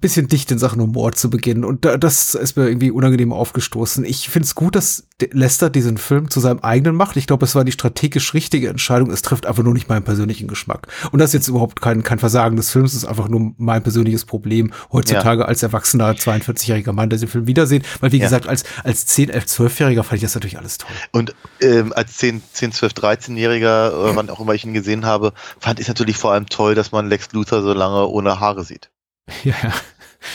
bisschen 0.00 0.28
dicht 0.28 0.50
in 0.50 0.58
Sachen 0.58 0.80
Humor 0.80 1.12
zu 1.12 1.30
beginnen. 1.30 1.64
Und 1.64 1.84
da, 1.84 1.96
das 1.96 2.34
ist 2.34 2.56
mir 2.56 2.66
irgendwie 2.68 2.90
unangenehm 2.90 3.32
aufgestoßen. 3.32 4.04
Ich 4.04 4.28
finde 4.28 4.46
es 4.46 4.54
gut, 4.54 4.74
dass 4.76 5.06
Lester 5.32 5.70
diesen 5.70 5.98
Film 5.98 6.30
zu 6.30 6.40
seinem 6.40 6.60
eigenen 6.60 6.94
macht. 6.96 7.16
Ich 7.16 7.26
glaube, 7.26 7.44
es 7.44 7.54
war 7.54 7.64
die 7.64 7.72
strategisch 7.72 8.34
richtige 8.34 8.68
Entscheidung. 8.68 9.10
Es 9.10 9.22
trifft 9.22 9.46
einfach 9.46 9.62
nur 9.62 9.72
nicht 9.74 9.88
meinen 9.88 10.04
persönlichen 10.04 10.48
Geschmack. 10.48 10.88
Und 11.12 11.18
das 11.18 11.30
ist 11.30 11.34
jetzt 11.34 11.48
überhaupt 11.48 11.80
kein, 11.80 12.02
kein 12.02 12.18
Versagen 12.18 12.56
des 12.56 12.70
Films. 12.70 12.92
Es 12.92 12.98
ist 13.02 13.08
einfach 13.08 13.28
nur 13.28 13.52
mein 13.56 13.82
persönliches 13.82 14.24
Problem 14.24 14.72
heutzutage 14.92 15.46
als 15.46 15.62
erwachsener 15.62 16.12
42-jähriger 16.12 16.92
Mann, 16.92 17.10
der 17.10 17.18
den 17.18 17.28
Film 17.28 17.46
wiedersehen. 17.46 17.82
Weil, 18.00 18.12
wie 18.12 18.18
Ja. 18.18 18.24
gesagt, 18.24 18.46
als, 18.48 18.64
als 18.84 19.06
10, 19.06 19.30
11, 19.30 19.44
12-Jähriger 19.46 20.02
fand 20.02 20.14
ich 20.18 20.22
das 20.22 20.34
natürlich 20.34 20.58
alles 20.58 20.78
toll. 20.78 20.90
Und 21.12 21.34
ähm, 21.60 21.92
als 21.94 22.16
10, 22.18 22.42
10, 22.52 22.72
12, 22.72 22.92
13-Jähriger, 22.92 23.92
oder 23.94 24.16
wann 24.16 24.30
auch 24.30 24.40
immer 24.40 24.54
ich 24.54 24.64
ihn 24.64 24.74
gesehen 24.74 25.04
habe, 25.06 25.32
fand 25.60 25.80
ich 25.80 25.88
natürlich 25.88 26.16
vor 26.16 26.32
allem 26.32 26.46
toll, 26.46 26.74
dass 26.74 26.92
man 26.92 27.08
Lex 27.08 27.32
Luthor 27.32 27.62
so 27.62 27.72
lange 27.72 28.06
ohne 28.06 28.40
Haare 28.40 28.64
sieht. 28.64 28.90
Ja, 29.44 29.54
ja. 29.62 29.72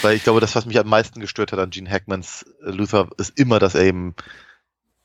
Weil 0.02 0.16
ich 0.16 0.24
glaube, 0.24 0.40
das, 0.40 0.56
was 0.56 0.66
mich 0.66 0.80
am 0.80 0.88
meisten 0.88 1.20
gestört 1.20 1.52
hat 1.52 1.60
an 1.60 1.70
Gene 1.70 1.90
Hackmans 1.90 2.46
äh, 2.66 2.70
Luthor, 2.72 3.10
ist 3.18 3.38
immer, 3.38 3.60
dass 3.60 3.76
er 3.76 3.82
eben 3.84 4.16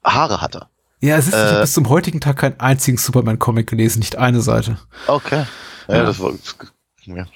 Haare 0.04 0.40
hatte. 0.40 0.68
Ja, 1.00 1.16
es 1.16 1.26
ist, 1.26 1.34
ich 1.34 1.40
habe 1.40 1.56
Äh, 1.58 1.60
bis 1.62 1.72
zum 1.74 1.88
heutigen 1.88 2.20
Tag 2.20 2.36
keinen 2.38 2.58
einzigen 2.60 2.96
Superman-Comic 2.98 3.68
gelesen, 3.68 3.98
nicht 4.00 4.16
eine 4.16 4.40
Seite. 4.40 4.78
Okay. 5.06 5.44
Ja, 5.88 5.96
Ja. 5.96 6.02
das, 6.04 6.20
war, 6.20 6.32
ja, 7.06 7.26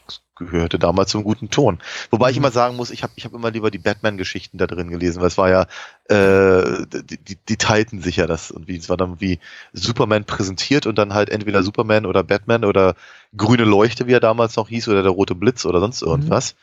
gehörte 0.51 0.79
damals 0.79 1.11
zum 1.11 1.25
guten 1.25 1.51
Ton. 1.51 1.79
Wobei 2.11 2.31
ich 2.31 2.37
Mhm. 2.37 2.43
immer 2.43 2.51
sagen 2.51 2.77
muss, 2.77 2.91
ich 2.91 3.03
habe 3.03 3.13
ich 3.17 3.25
hab 3.25 3.33
immer 3.33 3.51
lieber 3.51 3.71
die 3.71 3.79
Batman-Geschichten 3.79 4.59
da 4.59 4.67
drin 4.67 4.91
gelesen, 4.91 5.21
weil 5.21 5.29
es 5.29 5.39
war 5.39 5.49
ja, 5.51 5.67
äh, 6.09 6.87
die, 7.05 7.19
die, 7.19 7.37
die 7.37 7.57
teilten 7.57 8.03
sich 8.03 8.17
ja 8.17 8.27
das 8.27 8.51
und 8.51 8.69
wie 8.69 8.77
es 8.77 8.89
war 8.89 8.97
dann 8.97 9.21
wie 9.21 9.39
Superman 9.73 10.25
präsentiert 10.25 10.87
und 10.87 10.97
dann 10.99 11.15
halt 11.15 11.31
entweder 11.31 11.63
Superman 11.63 12.07
oder 12.07 12.23
Batman 12.23 12.65
oder 12.65 12.95
grüne 13.37 13.65
Leuchte, 13.65 14.07
wie 14.07 14.13
er 14.13 14.21
damals 14.21 14.57
noch 14.57 14.69
hieß, 14.69 14.89
oder 14.89 15.03
der 15.03 15.13
rote 15.13 15.35
Blitz 15.35 15.65
oder 15.67 15.81
sonst 15.81 16.03
irgendwas. 16.03 16.55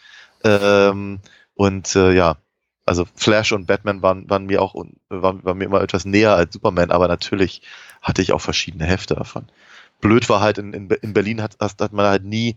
Ähm, 0.44 1.20
und 1.56 1.96
äh, 1.96 2.14
ja, 2.14 2.38
also 2.86 3.06
Flash 3.16 3.52
und 3.52 3.68
Batman 3.68 4.02
waren, 4.02 4.30
waren 4.30 4.46
mir 4.46 4.62
auch 4.62 4.74
waren, 5.10 5.44
waren 5.44 5.58
mir 5.58 5.66
immer 5.66 5.82
etwas 5.82 6.06
näher 6.06 6.36
als 6.36 6.54
Superman, 6.54 6.92
aber 6.92 7.08
natürlich 7.08 7.62
hatte 8.02 8.22
ich 8.22 8.32
auch 8.34 8.42
verschiedene 8.42 8.86
Hefte 8.86 9.16
davon. 9.16 9.46
Blöd 10.02 10.30
war 10.30 10.42
halt 10.42 10.58
in, 10.58 10.74
in, 10.74 10.90
in 10.90 11.14
Berlin 11.14 11.42
hat, 11.42 11.58
hat 11.60 11.94
man 11.94 12.06
halt 12.06 12.24
nie 12.24 12.56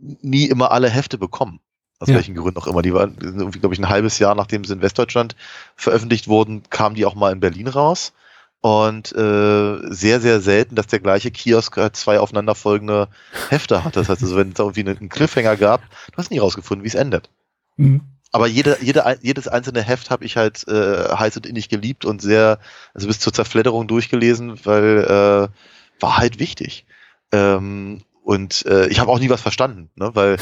nie 0.00 0.46
immer 0.46 0.70
alle 0.72 0.88
Hefte 0.88 1.18
bekommen. 1.18 1.60
Aus 2.00 2.08
Ja. 2.08 2.14
welchen 2.14 2.36
Gründen 2.36 2.58
auch 2.58 2.66
immer. 2.68 2.82
Die 2.82 2.94
waren, 2.94 3.16
irgendwie, 3.20 3.58
glaube 3.58 3.74
ich, 3.74 3.80
ein 3.80 3.88
halbes 3.88 4.18
Jahr 4.18 4.34
nachdem 4.34 4.64
sie 4.64 4.72
in 4.72 4.82
Westdeutschland 4.82 5.34
veröffentlicht 5.74 6.28
wurden, 6.28 6.62
kamen 6.70 6.94
die 6.94 7.04
auch 7.04 7.14
mal 7.16 7.32
in 7.32 7.40
Berlin 7.40 7.66
raus. 7.68 8.12
Und 8.60 9.12
äh, 9.12 9.78
sehr, 9.92 10.20
sehr 10.20 10.40
selten, 10.40 10.74
dass 10.74 10.88
der 10.88 10.98
gleiche 10.98 11.30
Kiosk 11.30 11.76
halt 11.76 11.94
zwei 11.94 12.18
aufeinanderfolgende 12.18 13.08
Hefte 13.50 13.84
hatte. 13.84 14.00
Das 14.00 14.08
heißt, 14.08 14.22
also, 14.22 14.36
wenn 14.36 14.50
es 14.50 14.58
irgendwie 14.58 14.80
einen 14.80 15.08
Cliffhanger 15.08 15.56
gab, 15.56 15.80
du 16.10 16.16
hast 16.16 16.30
nie 16.32 16.38
rausgefunden, 16.38 16.82
wie 16.84 16.88
es 16.88 16.96
endet. 16.96 17.30
Mhm. 17.76 18.00
Aber 18.32 18.46
jede, 18.48 18.76
jede, 18.80 19.18
jedes 19.22 19.46
einzelne 19.48 19.82
Heft 19.82 20.10
habe 20.10 20.24
ich 20.24 20.36
halt 20.36 20.66
äh, 20.68 21.08
heiß 21.14 21.36
und 21.36 21.46
innig 21.46 21.68
geliebt 21.68 22.04
und 22.04 22.20
sehr, 22.20 22.58
also 22.94 23.06
bis 23.06 23.20
zur 23.20 23.32
Zerfledderung 23.32 23.86
durchgelesen, 23.86 24.58
weil 24.64 24.98
äh, 25.04 26.02
war 26.02 26.16
halt 26.18 26.38
wichtig. 26.38 26.84
Ähm, 27.32 28.02
und 28.28 28.66
äh, 28.66 28.88
ich 28.88 29.00
habe 29.00 29.10
auch 29.10 29.20
nie 29.20 29.30
was 29.30 29.40
verstanden, 29.40 29.88
ne? 29.96 30.10
weil 30.12 30.36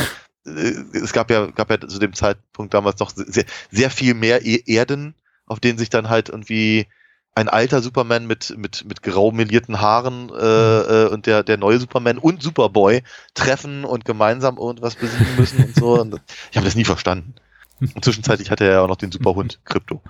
äh, 0.44 0.50
es 0.92 1.12
gab 1.12 1.30
ja, 1.30 1.46
gab 1.46 1.70
ja 1.70 1.78
zu 1.86 2.00
dem 2.00 2.14
Zeitpunkt 2.14 2.74
damals 2.74 2.98
noch 2.98 3.12
sehr, 3.14 3.44
sehr 3.70 3.90
viel 3.90 4.14
mehr 4.14 4.44
e 4.44 4.60
Erden, 4.66 5.14
auf 5.46 5.60
denen 5.60 5.78
sich 5.78 5.88
dann 5.88 6.08
halt 6.08 6.28
irgendwie 6.28 6.88
ein 7.36 7.48
alter 7.48 7.82
Superman 7.82 8.26
mit, 8.26 8.58
mit, 8.58 8.84
mit 8.86 9.04
grau 9.04 9.30
melierten 9.30 9.80
Haaren 9.80 10.30
äh, 10.30 11.04
äh, 11.04 11.08
und 11.10 11.26
der, 11.26 11.44
der 11.44 11.58
neue 11.58 11.78
Superman 11.78 12.18
und 12.18 12.42
Superboy 12.42 13.04
treffen 13.34 13.84
und 13.84 14.04
gemeinsam 14.04 14.58
irgendwas 14.58 14.96
besiegen 14.96 15.36
müssen 15.38 15.62
und 15.62 15.76
so. 15.76 16.00
Und 16.00 16.20
ich 16.50 16.56
habe 16.56 16.66
das 16.66 16.74
nie 16.74 16.84
verstanden. 16.84 17.36
Und 17.78 18.02
zwischenzeitlich 18.02 18.50
hatte 18.50 18.64
er 18.64 18.72
ja 18.72 18.80
auch 18.80 18.88
noch 18.88 18.96
den 18.96 19.12
Superhund 19.12 19.60
Krypto. 19.66 20.00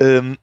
Ähm, 0.00 0.38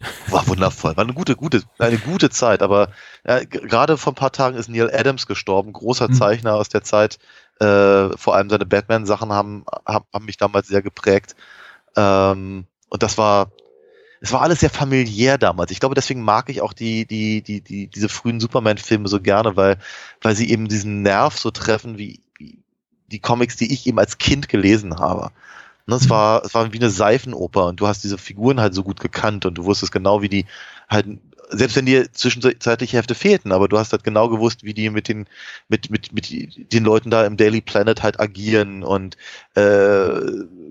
war 0.28 0.46
wundervoll. 0.46 0.96
War 0.96 1.04
eine 1.04 1.14
gute, 1.14 1.36
gute, 1.36 1.62
eine 1.78 1.98
gute 1.98 2.30
Zeit. 2.30 2.62
Aber 2.62 2.90
ja, 3.26 3.44
gerade 3.44 3.96
vor 3.96 4.12
ein 4.12 4.16
paar 4.16 4.32
Tagen 4.32 4.56
ist 4.56 4.68
Neil 4.68 4.90
Adams 4.92 5.26
gestorben, 5.26 5.72
großer 5.72 6.10
Zeichner 6.10 6.54
aus 6.54 6.68
der 6.68 6.82
Zeit. 6.82 7.18
Äh, 7.60 8.16
vor 8.16 8.34
allem 8.34 8.50
seine 8.50 8.66
Batman-Sachen 8.66 9.32
haben, 9.32 9.64
haben, 9.86 10.04
haben 10.12 10.24
mich 10.26 10.36
damals 10.36 10.68
sehr 10.68 10.82
geprägt. 10.82 11.34
Ähm, 11.96 12.66
und 12.90 13.02
das 13.02 13.16
war, 13.16 13.50
es 14.20 14.32
war 14.32 14.42
alles 14.42 14.60
sehr 14.60 14.70
familiär 14.70 15.38
damals. 15.38 15.70
Ich 15.70 15.80
glaube, 15.80 15.94
deswegen 15.94 16.22
mag 16.22 16.50
ich 16.50 16.60
auch 16.60 16.74
die, 16.74 17.06
die, 17.06 17.42
die, 17.42 17.62
die, 17.62 17.86
diese 17.88 18.08
frühen 18.08 18.40
Superman-Filme 18.40 19.08
so 19.08 19.20
gerne, 19.20 19.56
weil, 19.56 19.78
weil 20.20 20.36
sie 20.36 20.50
eben 20.50 20.68
diesen 20.68 21.02
Nerv 21.02 21.38
so 21.38 21.50
treffen, 21.50 21.96
wie, 21.96 22.20
wie 22.38 22.62
die 23.06 23.20
Comics, 23.20 23.56
die 23.56 23.72
ich 23.72 23.86
eben 23.86 23.98
als 23.98 24.18
Kind 24.18 24.48
gelesen 24.48 24.98
habe. 24.98 25.30
Ne, 25.86 25.94
es 25.94 26.10
war, 26.10 26.44
es 26.44 26.52
war 26.52 26.72
wie 26.72 26.78
eine 26.78 26.90
Seifenoper 26.90 27.66
und 27.66 27.80
du 27.80 27.86
hast 27.86 28.02
diese 28.02 28.18
Figuren 28.18 28.60
halt 28.60 28.74
so 28.74 28.82
gut 28.82 28.98
gekannt 28.98 29.46
und 29.46 29.56
du 29.56 29.64
wusstest 29.64 29.92
genau, 29.92 30.20
wie 30.20 30.28
die 30.28 30.46
halt, 30.88 31.06
selbst 31.50 31.76
wenn 31.76 31.86
dir 31.86 32.12
zwischenzeitliche 32.12 32.96
Hefte 32.96 33.14
fehlten, 33.14 33.52
aber 33.52 33.68
du 33.68 33.78
hast 33.78 33.92
halt 33.92 34.02
genau 34.02 34.28
gewusst, 34.28 34.64
wie 34.64 34.74
die 34.74 34.90
mit 34.90 35.06
den, 35.06 35.28
mit, 35.68 35.88
mit, 35.90 36.12
mit 36.12 36.72
den 36.72 36.84
Leuten 36.84 37.10
da 37.10 37.24
im 37.24 37.36
Daily 37.36 37.60
Planet 37.60 38.02
halt 38.02 38.18
agieren 38.18 38.82
und 38.82 39.16
äh, 39.54 40.08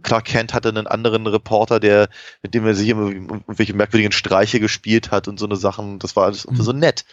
Clark 0.03 0.25
Kent 0.25 0.53
hatte 0.53 0.67
einen 0.67 0.85
anderen 0.85 1.27
Reporter, 1.27 1.79
der, 1.79 2.09
mit 2.43 2.53
dem 2.53 2.65
er 2.65 2.75
sich 2.75 2.89
immer 2.89 3.09
irgendwelche 3.09 3.73
merkwürdigen 3.73 4.11
Streiche 4.11 4.59
gespielt 4.59 5.11
hat 5.11 5.29
und 5.29 5.39
so 5.39 5.45
eine 5.45 5.55
Sachen, 5.55 5.97
das 5.99 6.17
war 6.17 6.25
alles 6.25 6.45
mhm. 6.45 6.61
so 6.61 6.73
nett. 6.73 7.05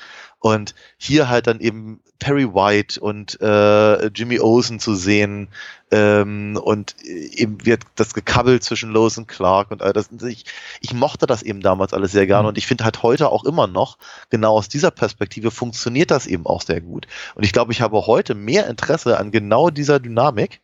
Und 0.43 0.75
hier 0.99 1.29
halt 1.29 1.47
dann 1.47 1.61
eben 1.61 2.01
Perry 2.19 2.53
White 2.53 3.01
und 3.01 3.41
äh, 3.41 4.07
Jimmy 4.09 4.41
Olsen 4.41 4.81
zu 4.81 4.97
sehen 4.97 5.49
ähm, 5.93 6.57
und 6.61 6.97
eben 7.05 7.65
wird 7.65 7.83
das 7.95 8.13
gekabbelt 8.13 8.65
zwischen 8.65 8.91
Lois 8.91 9.19
und 9.19 9.29
Clark 9.29 9.71
und 9.71 9.83
all 9.83 9.93
das. 9.93 10.11
Ich, 10.27 10.45
ich 10.81 10.95
mochte 10.95 11.27
das 11.27 11.43
eben 11.45 11.61
damals 11.61 11.93
alles 11.93 12.11
sehr 12.11 12.27
gerne 12.27 12.43
mhm. 12.43 12.49
und 12.49 12.59
ich 12.59 12.67
finde 12.67 12.83
halt 12.83 13.05
heute 13.05 13.29
auch 13.29 13.45
immer 13.45 13.69
noch, 13.69 13.99
genau 14.31 14.57
aus 14.57 14.69
dieser 14.69 14.91
Perspektive 14.91 15.53
funktioniert 15.53 16.11
das 16.11 16.27
eben 16.27 16.47
auch 16.47 16.63
sehr 16.63 16.81
gut. 16.81 17.07
Und 17.37 17.45
ich 17.45 17.53
glaube, 17.53 17.73
ich 17.73 17.81
habe 17.81 18.05
heute 18.07 18.35
mehr 18.35 18.67
Interesse 18.67 19.19
an 19.19 19.31
genau 19.31 19.71
dieser 19.71 20.01
Dynamik 20.01 20.61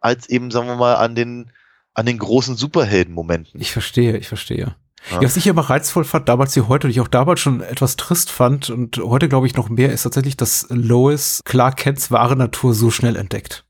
als 0.00 0.28
eben, 0.28 0.50
sagen 0.50 0.66
wir 0.66 0.76
mal, 0.76 0.96
an 0.96 1.14
den, 1.14 1.52
an 1.94 2.06
den 2.06 2.18
großen 2.18 2.56
Superhelden-Momenten. 2.56 3.60
Ich 3.60 3.70
verstehe, 3.70 4.16
ich 4.16 4.26
verstehe. 4.26 4.74
Ja. 5.10 5.22
was 5.22 5.36
ich 5.36 5.46
immer 5.46 5.62
reizvoll 5.62 6.04
fand, 6.04 6.28
damals 6.28 6.54
wie 6.56 6.60
heute, 6.62 6.86
und 6.86 6.90
ich 6.90 7.00
auch 7.00 7.08
damals 7.08 7.40
schon 7.40 7.62
etwas 7.62 7.96
trist 7.96 8.30
fand 8.30 8.70
und 8.70 8.98
heute 8.98 9.28
glaube 9.28 9.46
ich 9.46 9.56
noch 9.56 9.68
mehr, 9.68 9.92
ist 9.92 10.02
tatsächlich, 10.02 10.36
dass 10.36 10.66
Lois 10.70 11.40
Clark 11.44 11.76
Kents 11.78 12.10
wahre 12.10 12.36
Natur 12.36 12.74
so 12.74 12.90
schnell 12.90 13.16
entdeckt. 13.16 13.64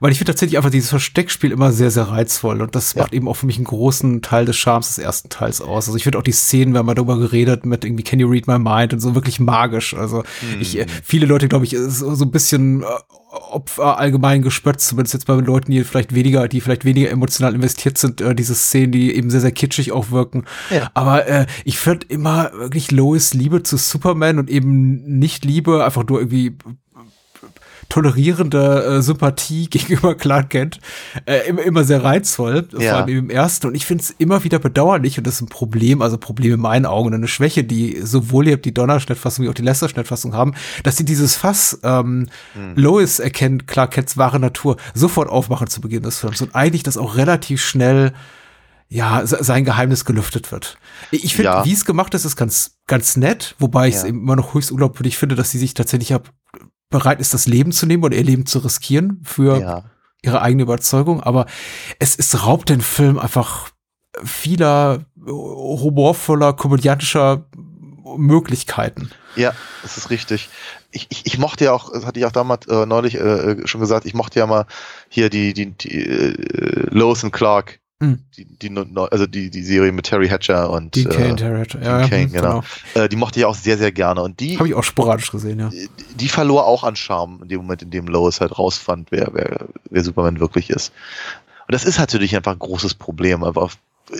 Weil 0.00 0.12
ich 0.12 0.18
finde 0.18 0.32
tatsächlich 0.32 0.56
einfach 0.56 0.70
dieses 0.70 0.90
Versteckspiel 0.90 1.52
immer 1.52 1.72
sehr, 1.72 1.90
sehr 1.90 2.04
reizvoll. 2.04 2.62
Und 2.62 2.74
das 2.74 2.94
ja. 2.94 3.02
macht 3.02 3.12
eben 3.12 3.28
auch 3.28 3.34
für 3.34 3.46
mich 3.46 3.56
einen 3.56 3.64
großen 3.64 4.22
Teil 4.22 4.44
des 4.44 4.56
Charmes 4.56 4.88
des 4.88 4.98
ersten 4.98 5.28
Teils 5.28 5.60
aus. 5.60 5.86
Also 5.86 5.96
ich 5.96 6.04
finde 6.04 6.18
auch 6.18 6.22
die 6.22 6.32
Szenen, 6.32 6.74
wenn 6.74 6.86
man 6.86 6.96
darüber 6.96 7.18
geredet 7.18 7.66
mit 7.66 7.84
irgendwie 7.84 8.04
Can 8.04 8.20
you 8.20 8.28
read 8.28 8.46
my 8.46 8.58
mind 8.58 8.92
und 8.92 9.00
so 9.00 9.14
wirklich 9.14 9.40
magisch. 9.40 9.94
Also 9.94 10.18
hm. 10.40 10.60
ich, 10.60 10.78
äh, 10.78 10.86
viele 11.02 11.26
Leute, 11.26 11.48
glaube 11.48 11.64
ich, 11.64 11.72
ist 11.74 11.98
so 11.98 12.24
ein 12.24 12.30
bisschen 12.30 12.82
äh, 12.82 12.86
Opfer 13.34 13.98
allgemein 13.98 14.42
gespötzt, 14.42 14.88
zumindest 14.88 15.14
jetzt 15.14 15.26
bei 15.26 15.34
Leuten, 15.34 15.70
die 15.70 15.82
vielleicht 15.84 16.14
weniger, 16.14 16.48
die 16.48 16.60
vielleicht 16.60 16.84
weniger 16.84 17.10
emotional 17.10 17.54
investiert 17.54 17.98
sind, 17.98 18.20
äh, 18.20 18.34
diese 18.34 18.54
Szenen, 18.54 18.92
die 18.92 19.14
eben 19.14 19.30
sehr, 19.30 19.40
sehr 19.40 19.52
kitschig 19.52 19.92
auch 19.92 20.10
wirken. 20.10 20.44
Ja. 20.70 20.90
Aber 20.94 21.26
äh, 21.26 21.46
ich 21.64 21.78
finde 21.78 22.06
immer 22.08 22.52
wirklich 22.54 22.90
Lois 22.90 23.34
Liebe 23.34 23.62
zu 23.62 23.76
Superman 23.76 24.38
und 24.38 24.50
eben 24.50 25.18
nicht 25.18 25.44
Liebe, 25.44 25.84
einfach 25.84 26.06
nur 26.06 26.20
irgendwie 26.20 26.56
tolerierende 27.88 28.84
äh, 28.84 29.02
Sympathie 29.02 29.66
gegenüber 29.70 30.14
Clark 30.14 30.50
Kent 30.50 30.80
äh, 31.26 31.48
immer, 31.48 31.62
immer 31.62 31.84
sehr 31.84 32.02
reizvoll, 32.02 32.68
ja. 32.72 32.90
vor 32.90 32.98
allem 33.02 33.08
im 33.18 33.30
ersten. 33.30 33.68
Und 33.68 33.74
ich 33.74 33.86
finde 33.86 34.02
es 34.02 34.10
immer 34.10 34.44
wieder 34.44 34.58
bedauerlich 34.58 35.18
und 35.18 35.26
das 35.26 35.34
ist 35.34 35.40
ein 35.42 35.48
Problem, 35.48 36.02
also 36.02 36.18
Problem 36.18 36.54
in 36.54 36.60
meinen 36.60 36.86
Augen 36.86 37.08
und 37.08 37.14
eine 37.14 37.28
Schwäche, 37.28 37.64
die 37.64 38.00
sowohl 38.02 38.44
die 38.56 38.74
Donner-Schnittfassung 38.74 39.44
wie 39.44 39.48
auch 39.48 39.54
die 39.54 39.62
Lester-Schnittfassung 39.62 40.34
haben, 40.34 40.54
dass 40.82 40.96
sie 40.96 41.04
dieses 41.04 41.36
Fass 41.36 41.78
ähm, 41.82 42.28
hm. 42.54 42.74
Lois 42.76 43.18
erkennt 43.18 43.66
Clark 43.66 43.92
Kents 43.92 44.16
wahre 44.16 44.38
Natur 44.38 44.76
sofort 44.92 45.28
aufmachen 45.28 45.68
zu 45.68 45.80
Beginn 45.80 46.02
des 46.02 46.18
Films 46.18 46.42
und 46.42 46.54
eigentlich 46.54 46.82
das 46.82 46.96
auch 46.96 47.16
relativ 47.16 47.62
schnell 47.62 48.12
ja, 48.88 49.22
sein 49.24 49.64
Geheimnis 49.64 50.04
gelüftet 50.04 50.52
wird. 50.52 50.78
Ich 51.10 51.34
finde, 51.34 51.50
ja. 51.50 51.64
wie 51.64 51.72
es 51.72 51.84
gemacht 51.84 52.14
ist, 52.14 52.24
ist 52.24 52.36
ganz, 52.36 52.76
ganz 52.86 53.16
nett, 53.16 53.56
wobei 53.58 53.88
ich 53.88 53.96
es 53.96 54.02
ja. 54.02 54.08
immer 54.08 54.36
noch 54.36 54.54
höchst 54.54 54.70
unglaubwürdig 54.70 55.16
finde, 55.16 55.34
dass 55.34 55.50
sie 55.50 55.58
sich 55.58 55.74
tatsächlich 55.74 56.14
ab 56.14 56.30
bereit 56.90 57.20
ist, 57.20 57.34
das 57.34 57.46
Leben 57.46 57.72
zu 57.72 57.86
nehmen 57.86 58.04
oder 58.04 58.16
ihr 58.16 58.24
Leben 58.24 58.46
zu 58.46 58.58
riskieren 58.60 59.20
für 59.24 59.60
ja. 59.60 59.84
ihre 60.22 60.42
eigene 60.42 60.62
Überzeugung. 60.62 61.22
Aber 61.22 61.46
es, 61.98 62.16
es 62.16 62.46
raubt 62.46 62.68
den 62.68 62.80
Film 62.80 63.18
einfach 63.18 63.70
vieler 64.22 65.04
humorvoller, 65.26 66.52
komödiantischer 66.52 67.46
Möglichkeiten. 68.16 69.10
Ja, 69.36 69.52
das 69.82 69.96
ist 69.96 70.10
richtig. 70.10 70.48
Ich, 70.92 71.06
ich, 71.10 71.26
ich 71.26 71.38
mochte 71.38 71.64
ja 71.64 71.72
auch, 71.72 71.90
das 71.92 72.06
hatte 72.06 72.20
ich 72.20 72.26
auch 72.26 72.32
damals 72.32 72.66
äh, 72.68 72.86
neulich 72.86 73.16
äh, 73.16 73.66
schon 73.66 73.80
gesagt, 73.80 74.06
ich 74.06 74.14
mochte 74.14 74.38
ja 74.38 74.46
mal 74.46 74.66
hier 75.08 75.28
die, 75.30 75.52
die, 75.52 75.72
die 75.72 76.06
äh, 76.06 76.86
Lois 76.90 77.24
und 77.24 77.32
Clark 77.32 77.80
Mhm. 78.00 78.24
Die, 78.36 78.44
die, 78.44 78.96
also 79.10 79.26
die, 79.26 79.50
die 79.50 79.62
Serie 79.62 79.92
mit 79.92 80.06
Terry 80.06 80.28
Hatcher 80.28 80.70
und 80.70 80.94
die 80.94 81.04
Kane, 81.04 81.32
äh, 81.32 81.36
Terry 81.36 81.58
Hatcher, 81.58 81.82
ja, 81.82 82.08
Kane, 82.08 82.28
genau. 82.28 82.62
genau. 82.92 83.04
Äh, 83.04 83.08
die 83.08 83.16
mochte 83.16 83.38
ich 83.38 83.44
auch 83.44 83.54
sehr, 83.54 83.78
sehr 83.78 83.92
gerne. 83.92 84.22
Und 84.22 84.40
die 84.40 84.58
habe 84.58 84.68
ich 84.68 84.74
auch 84.74 84.82
sporadisch 84.82 85.30
gesehen, 85.30 85.60
ja. 85.60 85.68
Die, 85.68 85.88
die, 86.16 86.28
verlor 86.28 86.66
auch 86.66 86.82
an 86.82 86.96
Charme 86.96 87.40
in 87.42 87.48
dem 87.48 87.60
Moment, 87.60 87.82
in 87.82 87.90
dem 87.90 88.06
Lois 88.06 88.40
halt 88.40 88.58
rausfand, 88.58 89.08
wer, 89.10 89.30
wer, 89.32 89.68
wer 89.90 90.04
Superman 90.04 90.40
wirklich 90.40 90.70
ist. 90.70 90.92
Und 91.66 91.72
das 91.72 91.84
ist 91.84 91.98
natürlich 91.98 92.34
einfach 92.34 92.52
ein 92.52 92.58
großes 92.58 92.94
Problem, 92.94 93.44
aber 93.44 93.70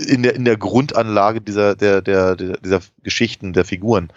in 0.06 0.22
der, 0.22 0.34
in 0.34 0.44
der 0.44 0.56
Grundanlage 0.56 1.40
dieser, 1.40 1.74
der, 1.74 2.00
der, 2.00 2.36
der, 2.36 2.56
dieser 2.58 2.80
Geschichten, 3.02 3.52
der 3.52 3.64
Figuren. 3.64 4.10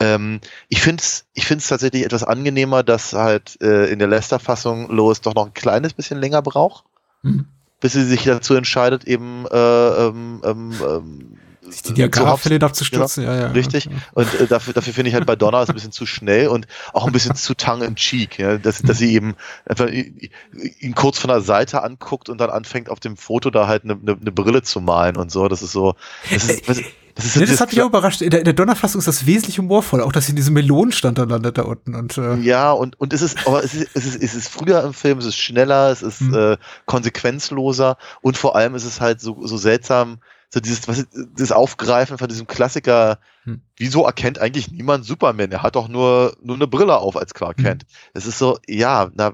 Ähm, 0.00 0.40
ich 0.68 0.80
finde 0.80 1.02
es 1.02 1.26
ich 1.34 1.46
find's 1.46 1.68
tatsächlich 1.68 2.04
etwas 2.04 2.24
angenehmer, 2.24 2.82
dass 2.82 3.12
halt 3.12 3.60
äh, 3.60 3.86
in 3.92 3.98
der 3.98 4.08
Lester-Fassung 4.08 4.90
Lois 4.90 5.20
doch 5.20 5.34
noch 5.34 5.46
ein 5.46 5.54
kleines 5.54 5.92
bisschen 5.92 6.18
länger 6.18 6.42
braucht. 6.42 6.84
Mhm 7.22 7.46
bis 7.82 7.92
sie 7.92 8.04
sich 8.04 8.24
dazu 8.24 8.54
entscheidet, 8.54 9.04
eben 9.04 9.44
äh, 9.46 10.06
ähm, 10.06 10.40
ähm, 10.44 10.72
ähm 10.82 11.38
sich 11.72 11.82
die 11.82 11.94
Diagrammfälle 11.94 12.64
abzustürzen, 12.64 13.24
genau, 13.24 13.34
ja, 13.34 13.42
ja. 13.42 13.46
Richtig. 13.48 13.88
Und 14.12 14.40
äh, 14.40 14.46
dafür, 14.46 14.74
dafür 14.74 14.92
finde 14.92 15.08
ich 15.08 15.14
halt 15.14 15.26
bei 15.26 15.36
Donna 15.36 15.62
ist 15.62 15.68
ein 15.68 15.74
bisschen 15.74 15.92
zu 15.92 16.06
schnell 16.06 16.48
und 16.48 16.66
auch 16.92 17.06
ein 17.06 17.12
bisschen 17.12 17.34
zu 17.34 17.54
tongue 17.54 17.86
in 17.86 17.96
cheek, 17.96 18.38
ja, 18.38 18.58
dass, 18.58 18.82
dass 18.82 18.98
sie 18.98 19.14
eben 19.14 19.34
einfach 19.64 19.88
ihn 19.88 20.94
kurz 20.94 21.18
von 21.18 21.28
der 21.28 21.40
Seite 21.40 21.82
anguckt 21.82 22.28
und 22.28 22.38
dann 22.38 22.50
anfängt 22.50 22.90
auf 22.90 23.00
dem 23.00 23.16
Foto 23.16 23.50
da 23.50 23.66
halt 23.66 23.84
eine, 23.84 23.94
eine, 23.94 24.18
eine 24.20 24.32
Brille 24.32 24.62
zu 24.62 24.80
malen 24.80 25.16
und 25.16 25.30
so. 25.30 25.48
Das 25.48 25.62
ist 25.62 25.72
so. 25.72 25.94
Das 26.30 26.44
ist, 26.44 26.68
das, 27.14 27.26
ist, 27.26 27.36
nee, 27.36 27.46
das 27.46 27.60
hat 27.60 27.70
mich 27.70 27.82
auch 27.82 27.86
überrascht. 27.86 28.22
In 28.22 28.30
der, 28.30 28.40
in 28.40 28.44
der 28.44 28.54
Donnerfassung 28.54 28.98
ist 28.98 29.08
das 29.08 29.26
wesentlich 29.26 29.58
humorvoll, 29.58 30.00
auch 30.00 30.12
dass 30.12 30.26
sie 30.26 30.32
in 30.32 30.36
diesem 30.36 30.54
Melonenstand 30.54 31.18
dann 31.18 31.28
landet 31.28 31.58
da 31.58 31.62
unten. 31.62 31.94
Und, 31.94 32.16
äh 32.18 32.36
ja, 32.36 32.72
und, 32.72 32.98
und 32.98 33.12
es 33.12 33.22
ist, 33.22 33.46
aber 33.46 33.62
es 33.62 33.74
ist, 33.74 33.90
es 33.94 34.06
ist, 34.06 34.22
es 34.22 34.34
ist 34.34 34.48
früher 34.48 34.82
im 34.82 34.94
Film, 34.94 35.18
es 35.18 35.26
ist 35.26 35.36
schneller, 35.36 35.90
es 35.90 36.02
ist 36.02 36.22
mhm. 36.22 36.34
äh, 36.34 36.56
konsequenzloser 36.86 37.96
und 38.20 38.36
vor 38.36 38.56
allem 38.56 38.74
ist 38.74 38.84
es 38.84 39.00
halt 39.00 39.20
so, 39.20 39.46
so 39.46 39.56
seltsam, 39.56 40.18
so 40.52 40.60
dieses, 40.60 40.86
was, 40.86 41.06
das 41.36 41.52
Aufgreifen 41.52 42.18
von 42.18 42.28
diesem 42.28 42.46
Klassiker, 42.46 43.18
hm. 43.44 43.62
wieso 43.76 44.04
erkennt 44.04 44.38
eigentlich 44.38 44.70
niemand 44.70 45.06
Superman? 45.06 45.50
Er 45.50 45.62
hat 45.62 45.76
doch 45.76 45.88
nur, 45.88 46.36
nur 46.42 46.56
eine 46.56 46.66
Brille 46.66 46.98
auf 46.98 47.16
als 47.16 47.32
Clark 47.32 47.56
Kent. 47.56 47.86
Es 48.12 48.24
hm. 48.24 48.28
ist 48.28 48.38
so, 48.38 48.58
ja, 48.68 49.10
na, 49.14 49.32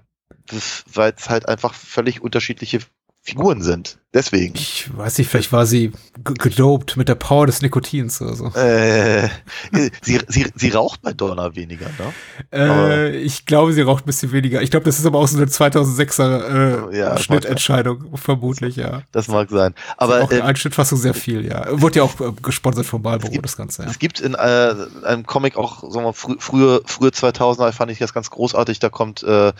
weil 0.94 1.12
es 1.16 1.28
halt 1.28 1.48
einfach 1.48 1.74
völlig 1.74 2.22
unterschiedliche 2.22 2.80
Figuren 3.20 3.62
sind. 3.62 3.98
Deswegen. 4.14 4.54
Ich 4.54 4.88
weiß 4.96 5.18
nicht, 5.18 5.28
vielleicht 5.28 5.52
war 5.52 5.66
sie 5.66 5.92
gedopt 6.24 6.96
mit 6.96 7.10
der 7.10 7.14
Power 7.14 7.46
des 7.46 7.60
Nikotins 7.60 8.22
oder 8.22 8.34
so. 8.34 8.46
Äh, 8.54 9.28
sie, 10.00 10.18
sie, 10.26 10.46
sie 10.54 10.70
raucht 10.70 11.02
bei 11.02 11.12
Donna 11.12 11.54
weniger, 11.54 11.86
ne? 11.86 12.14
Äh, 12.50 13.16
ich 13.18 13.44
glaube, 13.44 13.74
sie 13.74 13.82
raucht 13.82 14.04
ein 14.04 14.06
bisschen 14.06 14.32
weniger. 14.32 14.62
Ich 14.62 14.70
glaube, 14.70 14.86
das 14.86 14.98
ist 14.98 15.04
aber 15.04 15.18
auch 15.18 15.28
so 15.28 15.36
eine 15.36 15.46
2006er 15.46 16.90
äh, 16.90 16.98
ja, 16.98 17.18
Schnittentscheidung, 17.18 18.16
vermutlich, 18.16 18.76
ja. 18.76 19.02
Das 19.12 19.28
mag 19.28 19.50
sein. 19.50 19.74
Aber 19.98 20.22
auch 20.22 20.32
äh, 20.32 20.40
eine 20.40 20.56
Schnittfassung 20.56 20.98
sehr 20.98 21.12
viel, 21.12 21.44
ja. 21.44 21.66
Wurde 21.70 21.98
ja 21.98 22.02
auch 22.04 22.18
äh, 22.18 22.32
gesponsert 22.42 22.86
vom 22.86 23.02
Marlboro, 23.02 23.30
gibt, 23.30 23.44
das 23.44 23.58
Ganze, 23.58 23.82
ja. 23.82 23.90
Es 23.90 23.98
gibt 23.98 24.20
in 24.20 24.32
äh, 24.32 24.74
einem 25.04 25.26
Comic 25.26 25.58
auch, 25.58 25.80
sagen 25.92 26.06
wir, 26.06 26.14
frü 26.14 26.36
frühe, 26.38 26.80
frühe 26.86 27.10
2000er 27.10 27.72
fand 27.72 27.90
ich 27.90 27.98
das 27.98 28.14
ganz 28.14 28.30
großartig, 28.30 28.78
da 28.78 28.88
kommt 28.88 29.22
äh, 29.22 29.52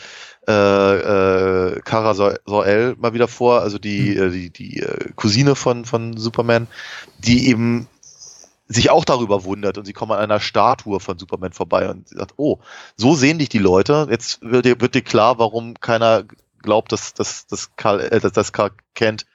äh, 0.48 0.52
äh, 1.74 1.80
Kara 1.84 2.14
Soel 2.14 2.96
mal 2.98 3.12
wieder 3.12 3.28
vor, 3.28 3.60
also 3.60 3.78
die, 3.78 4.16
mhm. 4.18 4.32
die, 4.32 4.37
die 4.38 4.80
äh, 4.80 5.12
Cousine 5.16 5.54
von, 5.54 5.84
von 5.84 6.16
Superman, 6.16 6.66
die 7.18 7.48
eben 7.48 7.88
sich 8.68 8.90
auch 8.90 9.04
darüber 9.04 9.44
wundert 9.44 9.78
und 9.78 9.86
sie 9.86 9.92
kommen 9.92 10.12
an 10.12 10.18
einer 10.18 10.40
Statue 10.40 11.00
von 11.00 11.18
Superman 11.18 11.52
vorbei 11.52 11.88
und 11.88 12.08
sagt, 12.08 12.34
oh, 12.36 12.58
so 12.96 13.14
sehen 13.14 13.38
dich 13.38 13.48
die 13.48 13.58
Leute. 13.58 14.06
Jetzt 14.10 14.42
wird 14.42 14.66
dir, 14.66 14.80
wird 14.80 14.94
dir 14.94 15.02
klar, 15.02 15.38
warum 15.38 15.74
keiner 15.80 16.24
glaubt, 16.62 16.92
dass, 16.92 17.14
dass, 17.14 17.46
dass, 17.46 17.74
Karl, 17.76 18.00
äh, 18.00 18.20
dass, 18.20 18.32
dass 18.32 18.52
Karl 18.52 18.70
Kent 18.94 19.26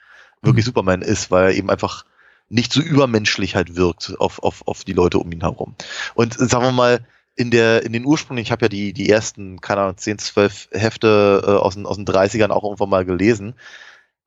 wirklich 0.41 0.65
Superman 0.65 1.01
ist, 1.01 1.31
weil 1.31 1.45
er 1.45 1.55
eben 1.55 1.69
einfach 1.69 2.05
nicht 2.49 2.71
so 2.71 2.81
übermenschlich 2.81 3.55
halt 3.55 3.75
wirkt 3.75 4.15
auf, 4.19 4.43
auf, 4.43 4.67
auf 4.67 4.83
die 4.83 4.93
Leute 4.93 5.17
um 5.17 5.31
ihn 5.31 5.41
herum. 5.41 5.75
Und 6.13 6.33
sagen 6.35 6.65
wir 6.65 6.71
mal, 6.71 7.05
in 7.35 7.49
der, 7.49 7.83
in 7.83 7.93
den 7.93 8.05
Ursprüngen, 8.05 8.43
ich 8.43 8.51
habe 8.51 8.65
ja 8.65 8.69
die, 8.69 8.93
die 8.93 9.09
ersten, 9.09 9.59
keine 9.59 9.81
Ahnung, 9.81 9.97
10, 9.97 10.19
12 10.19 10.69
Hefte 10.71 11.43
äh, 11.43 11.49
aus, 11.49 11.73
den, 11.73 11.87
aus 11.87 11.95
den 11.95 12.05
30ern 12.05 12.51
auch 12.51 12.63
irgendwann 12.63 12.89
mal 12.89 13.05
gelesen. 13.05 13.55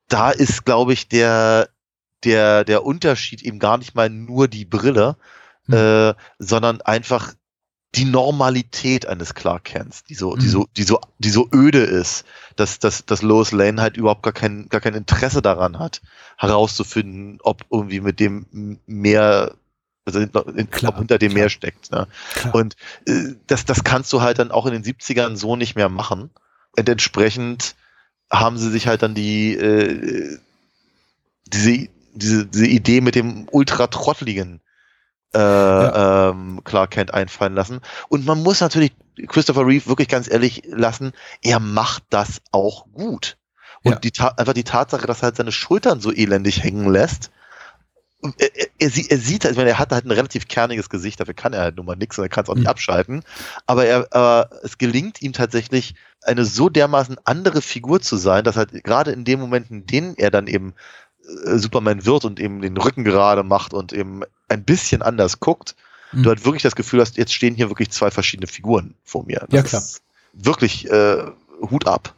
Da 0.08 0.30
ist, 0.30 0.64
glaube 0.64 0.92
ich, 0.92 1.08
der, 1.08 1.68
der, 2.24 2.64
der 2.64 2.84
Unterschied 2.84 3.42
eben 3.42 3.58
gar 3.58 3.78
nicht 3.78 3.94
mal 3.94 4.08
nur 4.10 4.48
die 4.48 4.64
Brille, 4.64 5.16
Hm. 5.66 5.74
äh, 5.74 6.14
sondern 6.38 6.80
einfach 6.82 7.34
die 7.94 8.04
Normalität 8.04 9.06
eines 9.06 9.34
Clark 9.34 9.64
Kents, 9.64 10.04
die 10.04 10.14
so, 10.14 10.36
die 10.36 10.46
Mhm. 10.46 10.50
so, 10.50 10.66
die 10.76 10.82
so, 10.82 11.00
die 11.18 11.30
so 11.30 11.48
öde 11.52 11.80
ist, 11.82 12.24
dass, 12.56 12.78
dass, 12.78 13.06
dass 13.06 13.22
Lois 13.22 13.52
Lane 13.52 13.80
halt 13.80 13.96
überhaupt 13.96 14.22
gar 14.22 14.32
kein, 14.34 14.68
gar 14.68 14.80
kein 14.80 14.94
Interesse 14.94 15.40
daran 15.40 15.78
hat, 15.78 16.02
herauszufinden, 16.36 17.38
ob 17.42 17.64
irgendwie 17.70 18.00
mit 18.00 18.20
dem 18.20 18.78
mehr, 18.86 19.54
also 20.04 20.20
in, 20.20 20.30
in, 20.56 20.70
Klar, 20.70 20.92
ob 20.92 20.98
hinter 20.98 21.18
dem 21.18 21.30
klar. 21.32 21.42
mehr 21.42 21.48
steckt. 21.48 21.90
Ne? 21.90 22.06
Klar. 22.34 22.54
Und 22.54 22.76
äh, 23.06 23.34
das, 23.46 23.64
das 23.64 23.82
kannst 23.82 24.12
du 24.12 24.20
halt 24.20 24.38
dann 24.38 24.50
auch 24.50 24.66
in 24.66 24.72
den 24.72 24.84
70ern 24.84 25.36
so 25.36 25.56
nicht 25.56 25.74
mehr 25.74 25.88
machen. 25.88 26.30
Und 26.76 26.88
entsprechend 26.88 27.74
haben 28.30 28.58
sie 28.58 28.70
sich 28.70 28.86
halt 28.86 29.02
dann 29.02 29.14
die, 29.14 29.54
äh, 29.54 30.38
diese, 31.46 31.88
diese, 32.14 32.46
diese 32.46 32.66
Idee 32.66 33.00
mit 33.00 33.14
dem 33.14 33.48
ultra 33.50 33.86
trottligen 33.86 34.60
äh, 35.34 35.38
ähm, 35.38 36.60
Clark 36.64 36.92
Kent 36.92 37.12
einfallen 37.14 37.54
lassen. 37.54 37.80
Und 38.08 38.24
man 38.24 38.42
muss 38.42 38.60
natürlich 38.60 38.92
Christopher 39.28 39.66
Reeve 39.66 39.86
wirklich 39.86 40.08
ganz 40.08 40.30
ehrlich 40.30 40.62
lassen, 40.66 41.12
er 41.42 41.60
macht 41.60 42.04
das 42.10 42.40
auch 42.52 42.86
gut. 42.92 43.36
Und 43.82 43.92
Ja. 43.92 43.98
die 43.98 44.12
einfach 44.18 44.54
die 44.54 44.64
Tatsache, 44.64 45.06
dass 45.06 45.18
er 45.20 45.24
halt 45.24 45.36
seine 45.36 45.52
Schultern 45.52 46.00
so 46.00 46.12
elendig 46.12 46.62
hängen 46.62 46.90
lässt, 46.90 47.30
er, 48.38 48.56
er, 48.56 48.66
er, 48.78 48.90
sie- 48.90 49.08
er 49.10 49.18
sieht 49.18 49.44
halt, 49.44 49.52
ich 49.52 49.58
meine, 49.58 49.70
er 49.70 49.78
hat 49.78 49.92
halt 49.92 50.04
ein 50.06 50.10
relativ 50.10 50.48
kerniges 50.48 50.88
Gesicht, 50.88 51.20
dafür 51.20 51.34
kann 51.34 51.52
er 51.52 51.60
halt 51.60 51.76
nun 51.76 51.86
mal 51.86 51.96
nichts 51.96 52.18
und 52.18 52.24
er 52.24 52.28
kann 52.28 52.44
es 52.44 52.50
auch 52.50 52.54
nicht 52.54 52.64
Mhm. 52.64 52.70
abschalten. 52.70 53.22
Aber 53.66 53.84
er, 53.84 54.08
aber 54.12 54.50
es 54.64 54.78
gelingt 54.78 55.22
ihm 55.22 55.32
tatsächlich, 55.32 55.94
eine 56.26 56.44
so 56.44 56.68
dermaßen 56.68 57.16
andere 57.24 57.62
Figur 57.62 58.00
zu 58.00 58.16
sein, 58.16 58.44
dass 58.44 58.56
halt 58.56 58.84
gerade 58.84 59.12
in 59.12 59.24
den 59.24 59.40
Momenten, 59.40 59.78
in 59.80 59.86
denen 59.86 60.14
er 60.16 60.30
dann 60.30 60.46
eben 60.46 60.74
äh, 61.44 61.56
Superman 61.58 62.04
wird 62.04 62.24
und 62.24 62.40
eben 62.40 62.62
den 62.62 62.76
Rücken 62.76 63.04
gerade 63.04 63.42
macht 63.42 63.72
und 63.72 63.92
eben 63.92 64.22
ein 64.48 64.64
bisschen 64.64 65.02
anders 65.02 65.40
guckt, 65.40 65.76
Mhm. 66.12 66.22
du 66.22 66.28
halt 66.28 66.44
wirklich 66.44 66.62
das 66.62 66.76
Gefühl 66.76 67.00
hast, 67.00 67.16
jetzt 67.16 67.34
stehen 67.34 67.54
hier 67.54 67.68
wirklich 67.68 67.90
zwei 67.90 68.10
verschiedene 68.10 68.46
Figuren 68.46 68.94
vor 69.04 69.24
mir. 69.24 69.40
Das 69.40 69.52
Ja, 69.52 69.62
klar. 69.62 69.82
Ist 69.82 70.02
wirklich 70.32 70.88
äh, 70.90 71.24
Hut 71.70 71.86
ab. 71.86 72.14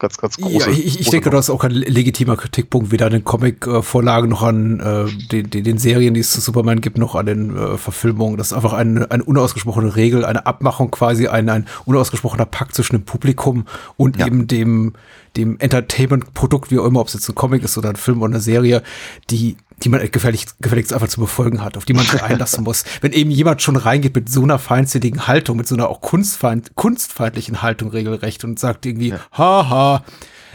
Ganz, 0.00 0.16
ganz 0.16 0.36
Ja, 0.38 0.46
große. 0.48 0.70
ich, 0.70 0.86
ich 0.86 0.94
große 0.96 1.10
denke, 1.10 1.28
das 1.30 1.46
ist 1.46 1.50
auch 1.50 1.62
ein 1.62 1.72
legitimer 1.72 2.34
Kritikpunkt, 2.36 2.90
weder 2.90 3.06
an 3.06 3.12
den 3.12 3.22
Comic-Vorlagen 3.22 4.30
noch 4.30 4.42
an 4.42 4.80
äh, 4.80 5.04
den, 5.30 5.50
den, 5.50 5.62
den 5.62 5.76
Serien, 5.78 6.14
die 6.14 6.20
es 6.20 6.32
zu 6.32 6.40
Superman 6.40 6.80
gibt, 6.80 6.96
noch 6.96 7.14
an 7.14 7.26
den 7.26 7.54
äh, 7.56 7.76
Verfilmungen. 7.76 8.38
Das 8.38 8.48
ist 8.48 8.52
einfach 8.54 8.72
eine, 8.72 9.10
eine 9.10 9.22
unausgesprochene 9.22 9.94
Regel, 9.96 10.24
eine 10.24 10.46
Abmachung 10.46 10.90
quasi, 10.90 11.28
ein, 11.28 11.50
ein 11.50 11.66
unausgesprochener 11.84 12.46
Pakt 12.46 12.74
zwischen 12.74 12.96
dem 12.96 13.04
Publikum 13.04 13.66
und 13.98 14.16
Ja. 14.18 14.26
eben 14.26 14.46
dem, 14.46 14.94
dem 15.36 15.58
Entertainment-Produkt, 15.58 16.70
wie 16.70 16.78
auch 16.78 16.86
immer, 16.86 17.00
ob 17.00 17.08
es 17.08 17.14
jetzt 17.14 17.28
ein 17.28 17.34
Comic 17.34 17.62
ist 17.62 17.76
oder 17.76 17.90
ein 17.90 17.96
Film 17.96 18.22
oder 18.22 18.32
eine 18.32 18.40
Serie, 18.40 18.82
die 19.28 19.56
die 19.82 19.88
man 19.88 20.08
gefällig, 20.10 20.46
gefälligst 20.60 20.92
einfach 20.92 21.08
zu 21.08 21.20
befolgen 21.20 21.62
hat, 21.62 21.76
auf 21.76 21.84
die 21.84 21.94
man 21.94 22.04
sich 22.04 22.22
einlassen 22.22 22.64
muss. 22.64 22.84
Wenn 23.00 23.12
eben 23.12 23.30
jemand 23.30 23.62
schon 23.62 23.76
reingeht 23.76 24.14
mit 24.14 24.28
so 24.28 24.42
einer 24.42 24.58
feindseligen 24.58 25.26
Haltung, 25.26 25.56
mit 25.56 25.66
so 25.66 25.74
einer 25.74 25.88
auch 25.88 26.00
kunstfeind, 26.00 26.74
kunstfeindlichen 26.74 27.62
Haltung 27.62 27.90
regelrecht 27.90 28.44
und 28.44 28.58
sagt 28.58 28.86
irgendwie, 28.86 29.14
haha, 29.32 30.04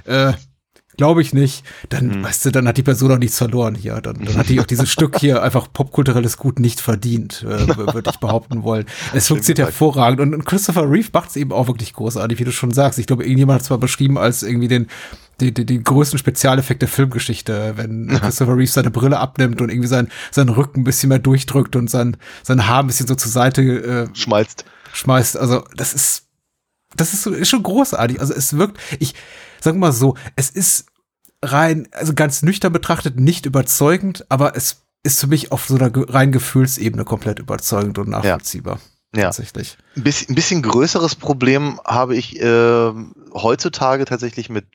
äh, 0.05 0.34
glaube 0.97 1.21
ich 1.21 1.34
nicht, 1.34 1.63
dann, 1.89 2.23
weißt 2.23 2.45
du, 2.45 2.51
dann 2.51 2.67
hat 2.67 2.78
die 2.78 2.84
Person 2.84 3.11
auch 3.11 3.17
nichts 3.17 3.38
verloren 3.38 3.76
hier. 3.76 3.99
Dann, 4.01 4.23
dann 4.23 4.38
hat 4.38 4.49
die 4.49 4.59
auch 4.59 4.65
dieses 4.65 4.89
Stück 4.89 5.19
hier 5.19 5.43
einfach 5.43 5.67
popkulturelles 5.71 6.38
Gut 6.38 6.59
nicht 6.59 6.80
verdient, 6.80 7.43
äh, 7.43 7.76
würde 7.76 8.09
ich 8.09 8.19
behaupten 8.19 8.63
wollen. 8.63 8.86
Es 9.13 9.28
funktioniert 9.28 9.67
hervorragend 9.67 10.21
und, 10.21 10.34
und 10.34 10.45
Christopher 10.45 10.89
Reeve 10.89 11.09
macht 11.13 11.30
es 11.30 11.36
eben 11.36 11.51
auch 11.51 11.67
wirklich 11.67 11.93
großartig, 11.93 12.39
wie 12.39 12.45
du 12.45 12.51
schon 12.51 12.71
sagst. 12.71 12.99
Ich 12.99 13.07
glaube, 13.07 13.23
irgendjemand 13.23 13.55
hat 13.55 13.63
es 13.63 13.69
mal 13.69 13.78
beschrieben 13.78 14.17
als 14.17 14.43
irgendwie 14.43 14.67
den, 14.67 14.88
die, 15.40 15.54
die, 15.54 15.66
die 15.66 15.84
größten 15.84 16.20
Spezialeffekt 16.20 16.82
der 16.82 16.90
Filmgeschichte, 16.90 17.74
wenn 17.76 18.08
Christopher 18.08 18.56
Reeve 18.56 18.72
seine 18.72 18.92
Brille 18.92 19.20
abnimmt 19.20 19.62
und 19.62 19.70
irgendwie 19.70 19.88
sein, 19.88 20.10
seinen 20.32 20.50
Rücken 20.50 20.82
ein 20.82 20.84
bisschen 20.84 21.10
mehr 21.10 21.20
durchdrückt 21.20 21.76
und 21.76 21.90
sein, 21.90 22.18
sein 22.44 22.68
Haar 22.68 22.84
ein 22.84 22.88
bisschen 22.88 23.08
so 23.08 23.16
zur 23.16 23.32
Seite 23.32 23.62
äh, 23.62 24.16
Schmalzt. 24.16 24.66
schmeißt. 24.94 25.38
Also, 25.38 25.64
das 25.76 25.94
ist, 25.94 26.28
das 26.96 27.14
ist, 27.14 27.26
ist 27.28 27.50
schon 27.50 27.64
großartig. 27.64 28.20
Also, 28.20 28.34
es 28.34 28.58
wirkt, 28.58 28.80
ich 29.00 29.14
sag 29.60 29.76
mal 29.76 29.92
so, 29.92 30.16
es 30.36 30.50
ist 30.50 30.86
rein, 31.44 31.88
also 31.92 32.14
ganz 32.14 32.42
nüchtern 32.42 32.74
betrachtet 32.74 33.20
nicht 33.20 33.46
überzeugend, 33.46 34.26
aber 34.30 34.56
es 34.56 34.86
ist 35.04 35.20
für 35.20 35.28
mich 35.28 35.52
auf 35.52 35.66
so 35.66 35.76
einer 35.76 35.92
rein 35.94 36.32
Gefühlsebene 36.32 37.06
komplett 37.06 37.40
überzeugend 37.40 37.98
und 38.00 38.10
nachvollziehbar. 38.10 38.80
Ja. 39.16 39.24
Tatsächlich. 39.24 39.78
Ein 39.96 40.04
bisschen, 40.04 40.32
ein 40.32 40.36
bisschen 40.36 40.62
größeres 40.62 41.16
Problem 41.16 41.80
habe 41.86 42.18
ich 42.18 42.38
ähm, 42.42 43.14
heutzutage 43.34 44.04
tatsächlich 44.04 44.50
mit, 44.50 44.66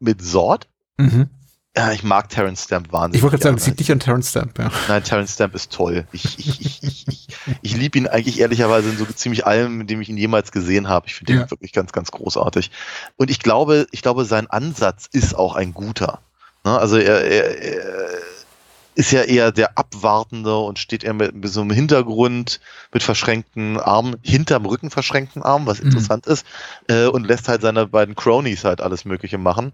mit 0.00 0.22
Sord. 0.22 0.68
Mhm. 0.98 1.28
Ja, 1.76 1.90
ich 1.90 2.04
mag 2.04 2.28
Terrence 2.28 2.62
Stamp 2.64 2.92
wahnsinnig. 2.92 3.16
Ich 3.16 3.22
wollte 3.24 3.38
gerade 3.38 3.58
sagen, 3.58 3.66
liegt 3.66 3.80
nicht 3.80 3.90
an 3.90 3.98
Terrence 3.98 4.30
Stamp, 4.30 4.56
ja. 4.60 4.70
Nein, 4.86 5.02
Terrence 5.02 5.32
Stamp 5.34 5.56
ist 5.56 5.72
toll. 5.72 6.06
Ich, 6.12 6.38
ich, 6.38 6.60
ich, 6.60 6.82
ich, 6.84 7.08
ich, 7.08 7.28
ich 7.62 7.76
liebe 7.76 7.98
ihn 7.98 8.06
eigentlich 8.06 8.38
ehrlicherweise 8.38 8.90
in 8.90 8.96
so 8.96 9.04
ziemlich 9.06 9.44
allem, 9.44 9.80
in 9.80 9.86
dem 9.88 10.00
ich 10.00 10.08
ihn 10.08 10.16
jemals 10.16 10.52
gesehen 10.52 10.88
habe. 10.88 11.08
Ich 11.08 11.16
finde 11.16 11.32
ihn 11.32 11.38
Ja. 11.40 11.50
wirklich 11.50 11.72
ganz, 11.72 11.90
ganz 11.90 12.12
großartig. 12.12 12.70
Und 13.16 13.28
ich 13.28 13.40
glaube, 13.40 13.88
ich 13.90 14.02
glaube, 14.02 14.24
sein 14.24 14.48
Ansatz 14.48 15.08
ist 15.10 15.34
auch 15.34 15.56
ein 15.56 15.74
guter. 15.74 16.20
Ne? 16.64 16.78
Also 16.78 16.96
er, 16.96 17.24
er, 17.24 17.58
er 17.60 18.08
ist 18.94 19.10
ja 19.10 19.22
eher 19.22 19.52
der 19.52 19.76
Abwartende 19.78 20.56
und 20.56 20.78
steht 20.78 21.04
eher 21.04 21.14
mit, 21.14 21.34
mit 21.34 21.50
so 21.50 21.60
einem 21.60 21.70
Hintergrund 21.70 22.60
mit 22.92 23.02
verschränkten 23.02 23.78
Armen, 23.80 24.16
hinterm 24.22 24.66
Rücken 24.66 24.90
verschränkten 24.90 25.42
Armen, 25.42 25.66
was 25.66 25.80
Mhm. 25.80 25.86
interessant 25.86 26.26
ist, 26.26 26.46
äh, 26.88 27.06
und 27.06 27.26
lässt 27.26 27.48
halt 27.48 27.62
seine 27.62 27.86
beiden 27.86 28.14
Cronies 28.14 28.64
halt 28.64 28.80
alles 28.80 29.04
Mögliche 29.04 29.38
machen. 29.38 29.72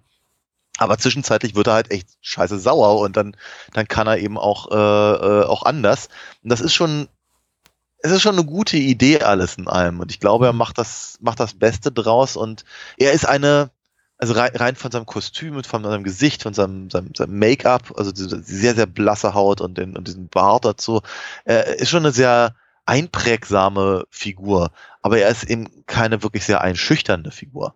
Aber 0.78 0.96
zwischenzeitlich 0.96 1.54
wird 1.54 1.66
er 1.66 1.74
halt 1.74 1.90
echt 1.90 2.08
scheiße 2.22 2.58
sauer 2.58 3.00
und 3.00 3.16
dann, 3.16 3.36
dann 3.74 3.86
kann 3.86 4.06
er 4.06 4.18
eben 4.18 4.38
auch, 4.38 4.70
äh, 4.70 4.74
äh, 5.40 5.44
auch 5.44 5.64
anders. 5.64 6.08
Und 6.42 6.50
das 6.50 6.60
ist 6.62 6.72
schon, 6.72 7.08
es 7.98 8.10
ist 8.12 8.22
schon 8.22 8.36
eine 8.36 8.46
gute 8.46 8.78
Idee 8.78 9.20
alles 9.20 9.58
in 9.58 9.68
allem. 9.68 10.00
Und 10.00 10.10
ich 10.10 10.20
glaube, 10.20 10.46
er 10.46 10.54
macht 10.54 10.78
das, 10.78 11.18
macht 11.20 11.38
das 11.40 11.54
Beste 11.54 11.92
draus 11.92 12.36
und 12.36 12.64
er 12.96 13.12
ist 13.12 13.26
eine, 13.28 13.70
also 14.20 14.34
rein, 14.34 14.50
rein 14.54 14.76
von 14.76 14.90
seinem 14.90 15.06
Kostüm 15.06 15.56
und 15.56 15.66
von 15.66 15.82
seinem 15.82 16.04
Gesicht, 16.04 16.42
von 16.42 16.52
seinem, 16.52 16.90
seinem, 16.90 17.14
seinem 17.16 17.38
Make-up, 17.38 17.94
also 17.96 18.12
diese 18.12 18.42
sehr, 18.42 18.74
sehr 18.74 18.86
blasse 18.86 19.32
Haut 19.32 19.62
und, 19.62 19.78
den, 19.78 19.96
und 19.96 20.06
diesen 20.06 20.28
Bart 20.28 20.66
dazu, 20.66 21.00
äh, 21.46 21.76
ist 21.78 21.88
schon 21.88 22.04
eine 22.04 22.12
sehr 22.12 22.54
einprägsame 22.84 24.04
Figur. 24.10 24.72
Aber 25.00 25.18
er 25.18 25.30
ist 25.30 25.44
eben 25.44 25.86
keine 25.86 26.22
wirklich 26.22 26.44
sehr 26.44 26.60
einschüchternde 26.60 27.30
Figur. 27.30 27.74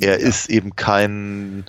Er 0.00 0.18
ist 0.18 0.48
eben 0.48 0.76
kein, 0.76 1.66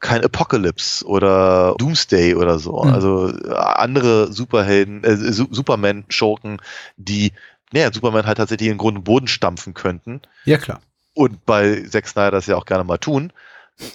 kein 0.00 0.24
Apocalypse 0.24 1.06
oder 1.06 1.76
Doomsday 1.78 2.34
oder 2.34 2.58
so. 2.58 2.82
Mhm. 2.82 2.92
Also 2.92 3.28
äh, 3.28 3.54
andere 3.54 4.32
Superhelden, 4.32 5.04
äh, 5.04 5.16
Su 5.16 5.46
Superman-Schurken, 5.50 6.60
die, 6.96 7.32
naja, 7.72 7.92
Superman 7.92 8.26
halt 8.26 8.38
tatsächlich 8.38 8.70
in 8.70 8.78
Grund 8.78 8.98
und 8.98 9.04
Boden 9.04 9.28
stampfen 9.28 9.72
könnten 9.72 10.20
Ja, 10.44 10.58
klar. 10.58 10.80
Und 11.20 11.44
bei 11.44 11.82
Zack 11.82 12.08
Snyder 12.08 12.30
das 12.30 12.46
ja 12.46 12.56
auch 12.56 12.64
gerne 12.64 12.82
mal 12.82 12.96
tun. 12.96 13.30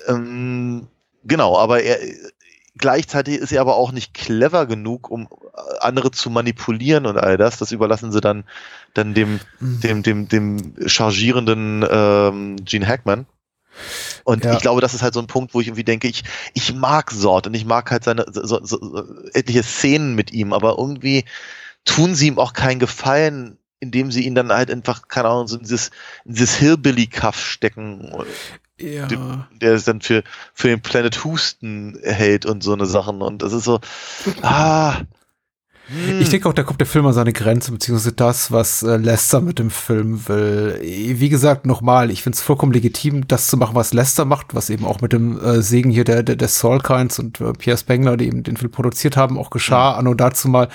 Ähm, 0.08 0.86
genau, 1.24 1.58
aber 1.58 1.82
er 1.82 1.98
gleichzeitig 2.78 3.38
ist 3.38 3.52
er 3.52 3.62
aber 3.62 3.78
auch 3.78 3.92
nicht 3.92 4.14
clever 4.14 4.68
genug, 4.68 5.10
um 5.10 5.24
äh, 5.24 5.80
andere 5.80 6.12
zu 6.12 6.30
manipulieren 6.30 7.08
und 7.08 7.18
all 7.18 7.38
das. 7.38 7.58
Das 7.58 7.72
überlassen 7.72 8.12
sie 8.12 8.22
dann, 8.22 8.44
dann 8.94 9.16
dem, 9.16 9.40
Mhm. 9.60 9.80
dem, 9.80 10.04
dem, 10.04 10.28
dem 10.28 10.76
chargierenden 10.88 11.84
ähm, 11.90 12.58
Gene 12.64 12.88
Hackman. 12.88 13.26
Und 14.24 14.46
Ja. 14.46 14.54
ich 14.54 14.62
glaube, 14.62 14.82
das 14.82 14.94
ist 14.94 15.02
halt 15.02 15.16
so 15.16 15.20
ein 15.20 15.26
Punkt, 15.28 15.56
wo 15.56 15.62
ich 15.62 15.68
irgendwie 15.68 15.84
denke, 15.84 16.08
ich, 16.08 16.26
ich 16.54 16.76
mag 16.76 17.10
Sort 17.10 17.48
und 17.48 17.56
ich 17.56 17.66
mag 17.66 17.90
halt 17.90 18.04
seine 18.04 18.26
so, 18.32 18.46
so, 18.46 18.60
so, 18.64 19.04
etliche 19.34 19.64
Szenen 19.64 20.14
mit 20.14 20.32
ihm, 20.32 20.54
aber 20.54 20.78
irgendwie 20.78 21.26
tun 21.86 22.14
sie 22.14 22.28
ihm 22.28 22.38
auch 22.38 22.54
keinen 22.54 22.80
Gefallen, 22.80 23.58
indem 23.80 24.12
sie 24.12 24.26
ihn 24.26 24.36
dann 24.36 24.52
halt 24.52 24.72
einfach, 24.72 25.08
keine 25.08 25.28
Ahnung, 25.30 25.48
so 25.48 25.58
in 25.58 25.64
dieses, 25.64 25.92
in 26.26 26.34
dieses 26.34 26.56
Hillbilly-Cuff 26.56 27.40
stecken, 27.40 28.12
Ja. 28.80 29.06
dem- 29.08 29.46
der 29.62 29.74
es 29.74 29.84
dann 29.86 30.02
für, 30.02 30.24
für 30.54 30.68
den 30.70 30.82
Planet 30.82 31.24
Houston 31.24 31.98
hält 32.04 32.46
und 32.46 32.64
so 32.64 32.74
eine 32.74 32.86
Sachen. 32.86 33.22
Und 33.22 33.42
das 33.42 33.54
ist 33.54 33.64
so, 33.66 33.80
ah, 34.42 35.02
Ich 36.20 36.30
denke 36.30 36.50
auch, 36.50 36.54
da 36.54 36.64
kommt 36.64 36.80
der 36.80 36.88
Film 36.88 37.06
an 37.06 37.14
seine 37.14 37.32
Grenze, 37.32 37.72
beziehungsweise 37.72 38.14
das, 38.14 38.52
was 38.52 38.82
äh, 38.82 38.98
Lester 38.98 39.40
mit 39.40 39.60
dem 39.60 39.70
Film 39.70 40.28
will. 40.28 40.80
Wie 40.82 41.30
gesagt, 41.30 41.68
nochmal, 41.68 42.10
ich 42.10 42.24
finde 42.24 42.36
es 42.36 42.42
vollkommen 42.42 42.72
legitim, 42.72 43.28
das 43.28 43.48
zu 43.48 43.58
machen, 43.58 43.76
was 43.76 43.94
Lester 43.94 44.26
macht, 44.26 44.56
was 44.56 44.72
eben 44.72 44.86
auch 44.86 45.02
mit 45.02 45.14
dem 45.14 45.40
äh, 45.40 45.62
Segen 45.62 45.92
hier 45.92 46.04
der, 46.04 46.24
der, 46.24 46.36
der 46.36 46.48
Solkines 46.48 47.20
und 47.20 47.40
äh, 47.40 47.54
Pierre 47.54 47.78
Spengler, 47.78 48.18
die 48.18 48.26
eben 48.26 48.42
den 48.42 48.58
Film 48.58 48.72
produziert 48.72 49.16
haben, 49.16 49.38
auch 49.38 49.52
geschah. 49.52 49.94
Mhm. 49.94 50.00
Anno 50.00 50.14
dazu 50.16 50.48
mal, 50.48 50.70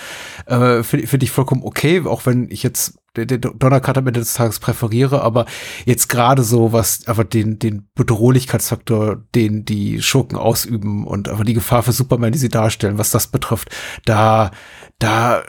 äh, 0.46 0.82
finde 0.84 1.06
find 1.06 1.22
ich 1.22 1.30
vollkommen 1.32 1.62
okay, 1.64 2.02
auch 2.04 2.26
wenn 2.26 2.48
ich 2.50 2.62
jetzt 2.62 2.94
der 3.16 3.38
Donnercut 3.38 3.98
am 3.98 4.06
Ende 4.06 4.20
des 4.20 4.34
Tages 4.34 4.60
präferiere, 4.60 5.22
aber 5.22 5.46
jetzt 5.84 6.08
gerade 6.08 6.42
so, 6.42 6.72
was 6.72 7.06
einfach 7.06 7.24
den, 7.24 7.58
den 7.58 7.88
Bedrohlichkeitsfaktor, 7.94 9.22
den 9.34 9.64
die 9.64 10.00
Schurken 10.02 10.38
ausüben 10.38 11.06
und 11.06 11.28
einfach 11.28 11.44
die 11.44 11.54
Gefahr 11.54 11.82
für 11.82 11.92
Superman, 11.92 12.32
die 12.32 12.38
sie 12.38 12.48
darstellen, 12.48 12.98
was 12.98 13.10
das 13.10 13.26
betrifft, 13.26 13.70
da, 14.04 14.50
da, 14.98 15.42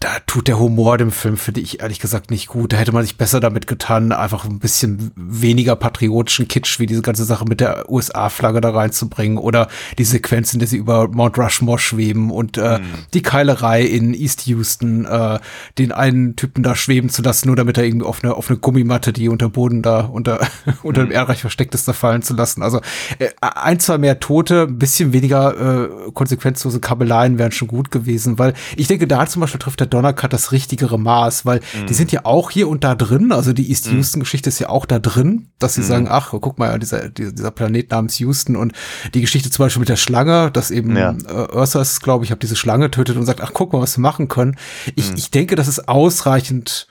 da 0.00 0.08
tut 0.26 0.48
der 0.48 0.58
Humor 0.58 0.96
dem 0.96 1.12
Film, 1.12 1.36
finde 1.36 1.60
ich 1.60 1.80
ehrlich 1.80 2.00
gesagt 2.00 2.30
nicht 2.30 2.46
gut. 2.46 2.72
Da 2.72 2.78
hätte 2.78 2.90
man 2.92 3.02
sich 3.02 3.18
besser 3.18 3.38
damit 3.38 3.66
getan, 3.66 4.12
einfach 4.12 4.46
ein 4.46 4.58
bisschen 4.58 5.12
weniger 5.14 5.76
patriotischen 5.76 6.48
Kitsch 6.48 6.80
wie 6.80 6.86
diese 6.86 7.02
ganze 7.02 7.24
Sache 7.24 7.44
mit 7.44 7.60
der 7.60 7.90
USA-Flagge 7.90 8.62
da 8.62 8.70
reinzubringen 8.70 9.36
oder 9.36 9.68
die 9.98 10.04
Sequenz, 10.04 10.54
in 10.54 10.58
der 10.58 10.68
sie 10.68 10.78
über 10.78 11.08
Mount 11.08 11.36
Rushmore 11.36 11.78
schweben 11.78 12.30
und 12.30 12.56
äh, 12.56 12.78
mhm. 12.78 12.84
die 13.12 13.20
Keilerei 13.20 13.82
in 13.82 14.14
East 14.14 14.46
Houston, 14.46 15.04
äh, 15.04 15.38
den 15.76 15.92
einen 15.92 16.34
Typen 16.34 16.62
da 16.62 16.74
schweben 16.74 17.10
zu 17.10 17.20
lassen, 17.20 17.48
nur 17.48 17.56
damit 17.56 17.76
er 17.76 17.84
irgendwie 17.84 18.06
auf 18.06 18.24
eine, 18.24 18.34
auf 18.34 18.48
eine 18.48 18.58
Gummimatte, 18.58 19.12
die 19.12 19.28
unter 19.28 19.50
Boden 19.50 19.82
da 19.82 20.00
unter, 20.00 20.40
unter 20.82 21.02
dem 21.02 21.08
mhm. 21.08 21.14
Erdreich 21.14 21.42
versteckt 21.42 21.74
ist, 21.74 21.86
da 21.86 21.92
fallen 21.92 22.22
zu 22.22 22.32
lassen. 22.32 22.62
Also 22.62 22.80
äh, 23.18 23.28
ein, 23.42 23.78
zwei 23.80 23.98
mehr 23.98 24.18
Tote, 24.18 24.62
ein 24.62 24.78
bisschen 24.78 25.12
weniger 25.12 25.84
äh, 26.06 26.10
konsequenzlose 26.14 26.80
Kabeleien 26.80 27.36
wären 27.36 27.52
schon 27.52 27.68
gut 27.68 27.90
gewesen, 27.90 28.38
weil 28.38 28.54
ich 28.76 28.86
denke, 28.86 29.06
da 29.06 29.26
zum 29.26 29.40
Beispiel 29.40 29.60
trifft 29.60 29.80
der 29.80 29.89
Donnercut 29.90 30.32
das 30.32 30.52
richtigere 30.52 30.98
Maß, 30.98 31.44
weil 31.44 31.58
mm. 31.58 31.86
die 31.88 31.94
sind 31.94 32.12
ja 32.12 32.24
auch 32.24 32.50
hier 32.50 32.68
und 32.68 32.84
da 32.84 32.94
drin. 32.94 33.32
Also 33.32 33.52
die 33.52 33.68
East 33.68 33.90
mm. 33.90 33.96
Houston-Geschichte 33.96 34.48
ist 34.48 34.58
ja 34.58 34.68
auch 34.68 34.86
da 34.86 34.98
drin, 34.98 35.48
dass 35.58 35.74
sie 35.74 35.82
mm. 35.82 35.84
sagen, 35.84 36.08
ach, 36.08 36.32
guck 36.40 36.58
mal, 36.58 36.78
dieser, 36.78 37.08
dieser 37.08 37.50
Planet 37.50 37.90
namens 37.90 38.18
Houston 38.18 38.56
und 38.56 38.72
die 39.14 39.20
Geschichte 39.20 39.50
zum 39.50 39.64
Beispiel 39.64 39.80
mit 39.80 39.88
der 39.88 39.96
Schlange, 39.96 40.50
dass 40.50 40.70
eben 40.70 40.96
ja. 40.96 41.14
äh, 41.28 41.54
Ursas, 41.54 42.00
glaube 42.00 42.24
ich, 42.24 42.30
habe 42.30 42.40
diese 42.40 42.56
Schlange 42.56 42.90
tötet 42.90 43.16
und 43.16 43.26
sagt, 43.26 43.40
ach, 43.40 43.52
guck 43.52 43.72
mal, 43.72 43.80
was 43.80 43.96
wir 43.96 44.02
machen 44.02 44.28
können. 44.28 44.56
Ich, 44.94 45.12
ich 45.14 45.30
denke, 45.30 45.56
das 45.56 45.68
ist 45.68 45.88
ausreichend 45.88 46.86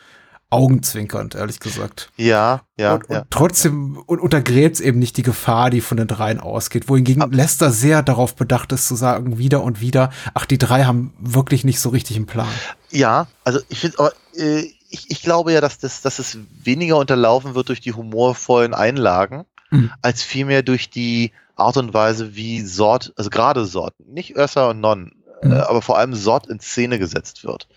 augenzwinkernd, 0.50 1.36
ehrlich 1.36 1.60
gesagt. 1.60 2.12
Ja, 2.18 2.62
ja. 2.78 2.96
Und, 2.96 3.10
und 3.10 3.16
ja, 3.16 3.26
trotzdem. 3.30 3.98
Und 4.06 4.20
untergräbt 4.20 4.76
es 4.76 4.82
eben 4.82 5.00
nicht 5.00 5.18
die 5.18 5.22
Gefahr, 5.22 5.70
die 5.70 5.82
von 5.82 5.98
den 5.98 6.08
dreien 6.08 6.40
ausgeht. 6.40 6.90
Wohingegen 6.90 7.22
Ab 7.22 7.34
Lester 7.34 7.72
sehr 7.72 8.02
darauf 8.02 8.36
bedacht 8.36 8.72
ist, 8.72 8.88
zu 8.88 8.96
sagen, 8.96 9.38
wieder 9.38 9.62
und 9.64 9.80
wieder, 9.82 10.12
ach, 10.34 10.46
die 10.46 10.58
drei 10.58 10.86
haben 10.86 11.14
wirklich 11.20 11.64
nicht 11.64 11.80
so 11.80 11.90
richtig 11.90 12.16
einen 12.16 12.26
Plan. 12.26 12.50
Ja, 12.90 13.28
also 13.44 13.60
ich 13.70 13.80
finde, 13.80 14.00
aber 14.00 14.14
äh, 14.36 14.62
ich, 14.90 15.12
ich 15.12 15.22
glaube 15.22 15.54
ja, 15.54 15.62
dass, 15.62 15.78
das, 15.78 16.02
dass 16.02 16.18
es 16.18 16.38
weniger 16.64 16.98
unterlaufen 16.98 17.54
wird 17.54 17.70
durch 17.70 17.82
die 17.82 17.94
humorvollen 17.94 18.74
Einlagen, 18.74 19.46
mhm. 19.70 19.92
als 20.02 20.24
vielmehr 20.24 20.64
durch 20.64 20.90
die 20.90 21.32
Art 21.56 21.78
und 21.78 21.94
Weise, 21.94 22.36
wie 22.36 22.62
Sort, 22.62 23.14
also 23.18 23.30
gerade 23.30 23.66
Sort, 23.66 23.94
nicht 24.08 24.36
Ursa 24.36 24.72
und 24.72 24.80
Non, 24.80 25.12
mhm. 25.44 25.52
äh, 25.52 25.56
aber 25.58 25.84
vor 25.84 26.00
allem 26.00 26.16
Sort 26.16 26.48
in 26.48 26.60
Szene 26.60 26.98
gesetzt 26.98 27.44
wird 27.44 27.68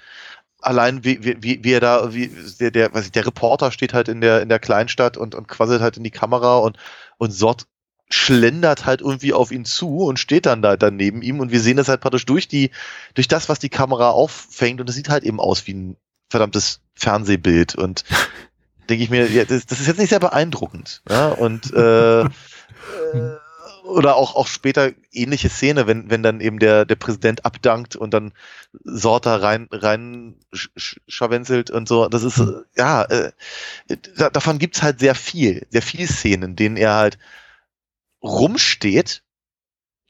allein 0.62 1.04
wie, 1.04 1.22
wie, 1.22 1.62
wie 1.62 1.72
er 1.72 1.80
da, 1.80 2.14
wie 2.14 2.30
der, 2.60 2.70
der, 2.70 2.94
weiß 2.94 3.06
ich, 3.06 3.12
der 3.12 3.26
Reporter 3.26 3.72
steht 3.72 3.92
halt 3.92 4.08
in 4.08 4.20
der, 4.20 4.42
in 4.42 4.48
der 4.48 4.58
Kleinstadt 4.58 5.16
und, 5.16 5.34
und 5.34 5.48
quasselt 5.48 5.82
halt 5.82 5.96
in 5.96 6.04
die 6.04 6.10
Kamera 6.10 6.58
und, 6.58 6.78
und 7.18 7.32
Sort 7.32 7.66
schlendert 8.08 8.84
halt 8.84 9.00
irgendwie 9.00 9.32
auf 9.32 9.50
ihn 9.52 9.64
zu 9.64 9.98
und 10.04 10.18
steht 10.18 10.46
dann 10.46 10.62
da 10.62 10.76
daneben 10.76 11.22
ihm 11.22 11.40
und 11.40 11.50
wir 11.50 11.60
sehen 11.60 11.76
das 11.76 11.88
halt 11.88 12.00
praktisch 12.00 12.26
durch 12.26 12.46
die, 12.46 12.70
durch 13.14 13.26
das, 13.26 13.48
was 13.48 13.58
die 13.58 13.70
Kamera 13.70 14.10
auffängt 14.10 14.80
und 14.80 14.88
es 14.88 14.94
sieht 14.94 15.08
halt 15.08 15.24
eben 15.24 15.40
aus 15.40 15.66
wie 15.66 15.74
ein 15.74 15.96
verdammtes 16.30 16.80
Fernsehbild 16.94 17.74
und 17.74 18.04
denke 18.88 19.04
ich 19.04 19.10
mir, 19.10 19.30
ja, 19.30 19.44
das, 19.44 19.66
das 19.66 19.80
ist 19.80 19.86
jetzt 19.86 19.98
nicht 19.98 20.10
sehr 20.10 20.20
beeindruckend. 20.20 21.02
Ja? 21.08 21.28
Und 21.28 21.72
äh, 21.72 22.20
äh, 22.22 22.28
oder 23.84 24.16
auch, 24.16 24.36
auch 24.36 24.46
später 24.46 24.92
ähnliche 25.12 25.48
Szene, 25.48 25.86
wenn, 25.86 26.10
wenn 26.10 26.22
dann 26.22 26.40
eben 26.40 26.58
der, 26.58 26.84
der 26.84 26.96
Präsident 26.96 27.44
abdankt 27.44 27.96
und 27.96 28.14
dann 28.14 28.32
Sorter 28.84 29.42
rein, 29.42 29.68
rein 29.70 30.36
scharwenzelt 30.52 31.70
und 31.70 31.88
so. 31.88 32.08
Das 32.08 32.22
ist, 32.22 32.42
ja, 32.76 33.02
äh, 33.04 33.32
da, 34.16 34.30
davon 34.30 34.58
gibt's 34.58 34.82
halt 34.82 35.00
sehr 35.00 35.14
viel, 35.14 35.66
sehr 35.70 35.82
viel 35.82 36.06
Szenen, 36.06 36.50
in 36.50 36.56
denen 36.56 36.76
er 36.76 36.94
halt 36.94 37.18
rumsteht, 38.22 39.22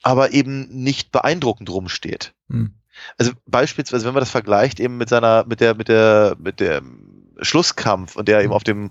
aber 0.02 0.32
eben 0.32 0.68
nicht 0.68 1.12
beeindruckend 1.12 1.70
rumsteht. 1.70 2.34
Mhm. 2.48 2.74
Also 3.18 3.32
beispielsweise, 3.46 4.04
wenn 4.04 4.14
man 4.14 4.20
das 4.20 4.30
vergleicht 4.30 4.80
eben 4.80 4.98
mit 4.98 5.08
seiner, 5.08 5.44
mit 5.46 5.60
der, 5.60 5.74
mit 5.74 5.88
der, 5.88 6.36
mit 6.38 6.60
dem 6.60 7.32
Schlusskampf 7.40 8.16
und 8.16 8.28
der 8.28 8.40
eben 8.40 8.50
hm. 8.50 8.52
auf 8.52 8.64
dem 8.64 8.90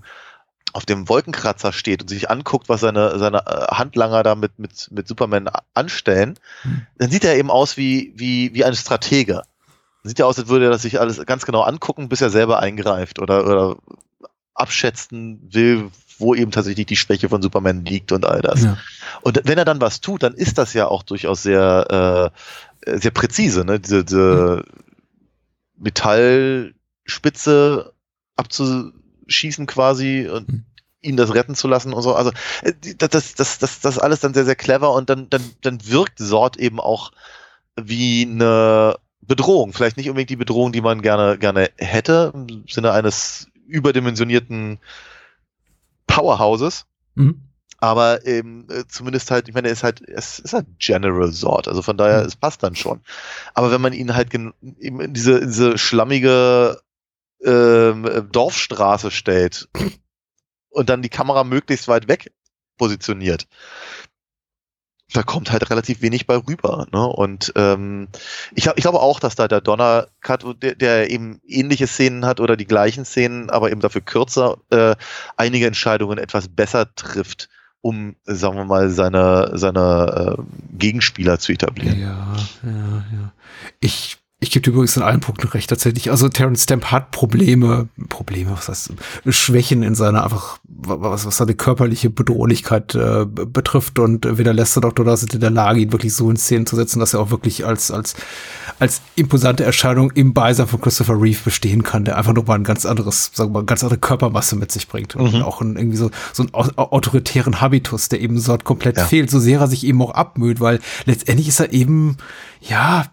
auf 0.74 0.86
dem 0.86 1.09
Wolkenkratzer 1.09 1.74
steht 1.74 2.01
und 2.01 2.07
sich 2.07 2.30
anguckt, 2.30 2.70
was 2.70 2.82
seine, 2.82 3.20
seine 3.20 3.45
äh, 3.45 3.74
Handlanger 3.74 4.24
da 4.24 4.36
mit, 4.36 4.59
mit, 4.59 4.89
mit 4.91 5.07
Superman 5.07 5.49
anstellen, 5.74 6.39
hm. 6.62 6.86
dann 6.97 7.12
sieht 7.12 7.26
er 7.26 7.38
eben 7.38 7.51
aus 7.51 7.78
wie, 7.78 8.14
wie, 8.16 8.53
wie 8.53 8.64
ein 8.64 8.76
Stratege. 8.76 9.43
Sieht 10.03 10.20
ja 10.20 10.26
aus, 10.26 10.39
als 10.39 10.47
würde 10.47 10.66
er 10.66 10.72
das 10.72 10.82
sich 10.82 10.99
alles 10.99 11.24
ganz 11.26 11.45
genau 11.45 11.62
angucken, 11.62 12.09
bis 12.09 12.22
er 12.22 12.30
selber 12.30 12.59
eingreift 12.59 13.20
oder, 13.20 13.45
oder 13.45 13.76
abschätzen 14.53 15.39
will, 15.51 15.91
wo 16.18 16.36
eben 16.36 16.51
tatsächlich 16.51 16.86
die 16.86 16.95
Schwäche 16.95 17.30
von 17.30 17.41
Superman 17.41 17.86
liegt 17.86 18.12
und 18.12 18.26
all 18.26 18.41
das. 18.41 18.64
Ja. 18.64 18.78
Und 19.22 19.41
wenn 19.43 19.57
er 19.57 19.66
dann 19.66 19.82
was 19.82 20.01
tut, 20.01 20.24
dann 20.24 20.34
ist 20.34 20.57
das 20.57 20.74
ja 20.74 20.88
auch 20.88 21.03
durchaus 21.03 21.43
sehr, 21.43 22.32
äh, 22.86 22.99
sehr 22.99 23.12
präzise, 23.12 23.66
ne? 23.66 23.80
Diese, 23.80 24.03
diese 24.03 24.57
hm. 24.57 24.64
Metallspitze 25.78 27.93
abzu 28.36 28.91
schießen 29.28 29.65
quasi 29.65 30.28
und 30.28 30.47
hm. 30.47 30.65
ihn 31.01 31.17
das 31.17 31.34
retten 31.34 31.55
zu 31.55 31.67
lassen 31.67 31.93
und 31.93 32.01
so. 32.01 32.15
Also 32.15 32.32
äh, 32.63 32.74
das, 32.97 33.36
das, 33.36 33.57
das, 33.57 33.80
das 33.80 33.99
alles 33.99 34.19
dann 34.19 34.34
sehr, 34.34 34.45
sehr 34.45 34.55
clever 34.55 34.93
und 34.93 35.09
dann, 35.09 35.30
dann, 35.30 35.43
dann 35.61 35.80
wirkt 35.88 36.19
Sort 36.19 36.57
eben 36.57 36.80
auch 36.80 37.11
wie 37.76 38.28
eine 38.30 38.95
Bedrohung. 39.22 39.74
Vielleicht 39.74 39.97
nicht 39.97 40.09
unbedingt 40.09 40.30
die 40.30 40.36
Bedrohung, 40.36 40.72
die 40.72 40.82
man 40.82 41.01
gerne, 41.01 41.38
gerne 41.38 41.69
hätte, 41.78 42.32
im 42.36 42.65
Sinne 42.67 42.91
eines 42.91 43.47
überdimensionierten 43.67 44.80
Powerhouses. 46.07 46.86
Mhm. 47.15 47.41
Aber 47.80 48.28
eben 48.28 48.69
äh, 48.69 48.86
zumindest 48.88 49.32
halt, 49.32 49.47
ich 49.47 49.55
meine, 49.55 49.69
er 49.69 49.74
ist 49.74 49.84
halt, 49.84 50.01
es 50.07 50.38
ist 50.38 50.53
halt 50.53 50.67
General 50.78 51.32
Sort, 51.32 51.67
also 51.67 51.82
von 51.82 51.97
daher, 51.97 52.22
mhm. 52.22 52.28
es 52.28 52.36
passt 52.36 52.61
dann 52.61 52.76
schon. 52.76 53.01
Aber 53.55 53.72
wenn 53.72 53.82
man 53.82 53.93
ihn 53.93 54.13
halt 54.13 54.34
eben 54.34 54.53
in 54.80 55.13
diese, 55.13 55.39
diese 55.39 55.80
schlammige 55.80 56.80
ähm, 57.43 58.27
Dorfstraße 58.31 59.11
stellt 59.11 59.69
und 60.69 60.89
dann 60.89 61.01
die 61.01 61.09
Kamera 61.09 61.43
möglichst 61.43 61.87
weit 61.87 62.07
weg 62.07 62.31
positioniert, 62.77 63.47
da 65.13 65.23
kommt 65.23 65.51
halt 65.51 65.69
relativ 65.69 66.01
wenig 66.01 66.25
bei 66.25 66.37
rüber. 66.37 66.87
Ne? 66.91 67.05
Und 67.05 67.51
ähm, 67.55 68.07
ich, 68.55 68.67
ich 68.67 68.81
glaube 68.81 69.01
auch, 69.01 69.19
dass 69.19 69.35
da 69.35 69.47
der 69.47 69.61
Donner 69.61 70.07
Cut, 70.21 70.43
der, 70.61 70.75
der 70.75 71.09
eben 71.09 71.41
ähnliche 71.45 71.87
Szenen 71.87 72.25
hat 72.25 72.39
oder 72.39 72.55
die 72.55 72.65
gleichen 72.65 73.05
Szenen, 73.05 73.49
aber 73.49 73.71
eben 73.71 73.81
dafür 73.81 74.01
kürzer, 74.01 74.57
äh, 74.69 74.95
einige 75.35 75.67
Entscheidungen 75.67 76.17
etwas 76.17 76.47
besser 76.47 76.93
trifft, 76.95 77.49
um, 77.81 78.15
sagen 78.23 78.55
wir 78.55 78.65
mal, 78.65 78.89
seine, 78.89 79.51
seine 79.57 80.37
äh, 80.37 80.43
Gegenspieler 80.77 81.39
zu 81.39 81.51
etablieren. 81.51 81.99
Ja, 81.99 82.35
ja, 82.63 83.05
ja. 83.11 83.33
Ich 83.79 84.20
ich 84.43 84.49
gebe 84.49 84.63
dir 84.63 84.71
übrigens 84.71 84.97
in 84.97 85.03
allen 85.03 85.19
Punkten 85.19 85.47
recht, 85.49 85.69
tatsächlich. 85.69 86.09
Also 86.09 86.27
Terence 86.27 86.63
Stamp 86.63 86.85
hat 86.85 87.11
Probleme, 87.11 87.89
Probleme, 88.09 88.51
was 88.53 88.69
heißt, 88.69 88.91
Schwächen 89.29 89.83
in 89.83 89.93
seiner 89.93 90.23
einfach, 90.23 90.57
was, 90.63 91.27
was 91.27 91.37
seine 91.37 91.53
körperliche 91.53 92.09
Bedrohlichkeit 92.09 92.95
äh, 92.95 93.25
betrifft 93.27 93.99
und 93.99 94.39
weder 94.39 94.51
Lester 94.51 94.81
Doktor 94.81 95.05
da 95.05 95.15
sind 95.15 95.35
in 95.35 95.41
der 95.41 95.51
Lage, 95.51 95.81
ihn 95.81 95.91
wirklich 95.91 96.15
so 96.15 96.27
in 96.31 96.37
Szenen 96.37 96.65
zu 96.65 96.75
setzen, 96.75 96.99
dass 96.99 97.13
er 97.13 97.19
auch 97.19 97.29
wirklich 97.29 97.67
als, 97.67 97.91
als, 97.91 98.15
als 98.79 99.03
imposante 99.15 99.63
Erscheinung 99.63 100.09
im 100.15 100.33
Beisein 100.33 100.65
von 100.65 100.81
Christopher 100.81 101.21
Reeve 101.21 101.41
bestehen 101.45 101.83
kann, 101.83 102.03
der 102.03 102.17
einfach 102.17 102.33
nochmal 102.33 102.57
ein 102.57 102.63
ganz 102.63 102.87
anderes, 102.87 103.29
sagen 103.35 103.51
wir 103.51 103.59
mal, 103.59 103.65
ganz 103.65 103.83
andere 103.83 103.99
Körpermasse 103.99 104.55
mit 104.55 104.71
sich 104.71 104.87
bringt 104.87 105.15
und 105.15 105.35
mhm. 105.35 105.43
auch 105.43 105.61
ein, 105.61 105.75
irgendwie 105.75 105.97
so, 105.97 106.09
so 106.33 106.41
einen 106.41 106.53
autoritären 106.55 107.61
Habitus, 107.61 108.09
der 108.09 108.19
eben 108.19 108.39
so 108.39 108.57
komplett 108.57 108.97
ja. 108.97 109.05
fehlt, 109.05 109.29
so 109.29 109.39
sehr 109.39 109.59
er 109.59 109.67
sich 109.67 109.85
eben 109.85 110.01
auch 110.01 110.15
abmüht, 110.15 110.59
weil 110.59 110.79
letztendlich 111.05 111.47
ist 111.47 111.59
er 111.59 111.71
eben, 111.73 112.17
ja, 112.59 113.05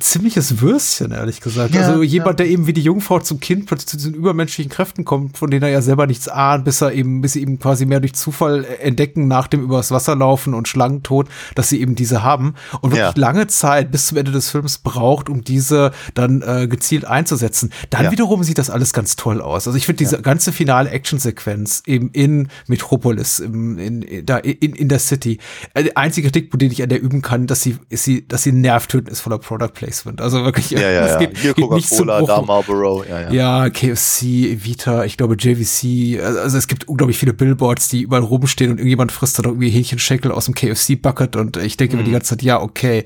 ziemliches 0.00 0.60
Würstchen, 0.60 1.12
ehrlich 1.12 1.40
gesagt. 1.40 1.74
Ja, 1.74 1.82
also 1.82 2.02
jemand, 2.02 2.40
ja. 2.40 2.44
der 2.44 2.48
eben 2.48 2.66
wie 2.66 2.72
die 2.72 2.80
Jungfrau 2.80 3.20
zum 3.20 3.40
Kind 3.40 3.66
plötzlich 3.66 3.88
zu 3.88 3.96
diesen 3.96 4.14
übermenschlichen 4.14 4.70
Kräften 4.70 5.04
kommt, 5.04 5.38
von 5.38 5.50
denen 5.50 5.62
er 5.62 5.68
ja 5.68 5.82
selber 5.82 6.06
nichts 6.06 6.28
ahnt, 6.28 6.64
bis 6.64 6.80
er 6.80 6.92
eben, 6.92 7.20
bis 7.20 7.34
sie 7.34 7.42
eben 7.42 7.58
quasi 7.58 7.84
mehr 7.86 8.00
durch 8.00 8.14
Zufall 8.14 8.64
entdecken, 8.64 9.28
nach 9.28 9.46
dem 9.46 9.62
übers 9.62 9.90
Wasser 9.90 10.16
laufen 10.16 10.54
und 10.54 10.66
Schlangentod, 10.66 11.28
dass 11.54 11.68
sie 11.68 11.80
eben 11.80 11.94
diese 11.94 12.22
haben 12.22 12.54
und 12.80 12.92
wirklich 12.92 13.00
ja. 13.00 13.12
lange 13.16 13.46
Zeit 13.46 13.90
bis 13.90 14.08
zum 14.08 14.18
Ende 14.18 14.32
des 14.32 14.50
Films 14.50 14.78
braucht, 14.78 15.28
um 15.28 15.44
diese 15.44 15.92
dann 16.14 16.42
äh, 16.42 16.66
gezielt 16.66 17.04
einzusetzen. 17.04 17.70
Dann 17.90 18.10
wiederum 18.10 18.42
sieht 18.44 18.58
das 18.58 18.70
alles 18.70 18.92
ganz 18.92 19.16
toll 19.16 19.40
aus. 19.40 19.66
Also 19.66 19.76
ich 19.76 19.86
finde 19.86 19.98
diese 19.98 20.20
ganze 20.22 20.52
finale 20.52 20.90
Actionsequenz 20.90 21.82
eben 21.86 22.10
in 22.10 22.48
Metropolis, 22.66 23.40
im, 23.40 23.78
in, 23.78 24.24
da 24.26 24.38
in, 24.38 24.74
in 24.74 24.88
der 24.88 24.98
City, 24.98 25.38
äh, 25.74 25.84
der 25.84 25.98
einzige 25.98 26.28
Kritikpunkt, 26.28 26.62
den 26.62 26.72
ich 26.72 26.82
an 26.82 26.88
der 26.88 27.02
üben 27.02 27.22
kann, 27.22 27.46
dass 27.46 27.62
sie, 27.62 27.76
ist 27.88 28.04
sie, 28.04 28.26
dass 28.26 28.42
sie 28.42 28.52
nervtötend 28.52 29.10
ist 29.10 29.20
voller 29.20 29.38
Product 29.44 29.68
Placement. 29.74 30.20
Also 30.20 30.44
wirklich, 30.44 30.70
Ja, 30.70 30.80
ja, 30.90 31.00
es 31.06 31.12
ja. 31.12 31.18
geht, 31.18 31.38
Hier 31.38 31.54
nicht 31.74 31.88
zum 31.88 32.06
Coca-Cola, 32.08 32.26
da 32.36 32.42
Marlboro. 32.42 33.04
Ja, 33.08 33.20
ja. 33.20 33.32
Ja, 33.32 33.70
KFC, 33.70 34.58
Vita, 34.64 35.04
ich 35.04 35.16
glaube 35.16 35.36
JVC, 35.38 36.20
also 36.22 36.56
es 36.58 36.66
gibt 36.66 36.88
unglaublich 36.88 37.18
viele 37.18 37.32
Billboards, 37.34 37.88
die 37.88 38.02
überall 38.02 38.22
rumstehen 38.22 38.70
und 38.70 38.78
irgendjemand 38.78 39.12
frisst 39.12 39.38
dann 39.38 39.44
irgendwie 39.46 39.70
Hähnchenschenkel 39.70 40.32
aus 40.32 40.46
dem 40.46 40.54
KFC-Bucket 40.54 41.36
und 41.36 41.56
ich 41.58 41.76
denke 41.76 41.96
mir 41.96 42.02
Mhm. 42.02 42.06
die 42.06 42.12
ganze 42.12 42.30
Zeit, 42.30 42.42
ja, 42.42 42.60
okay, 42.60 43.04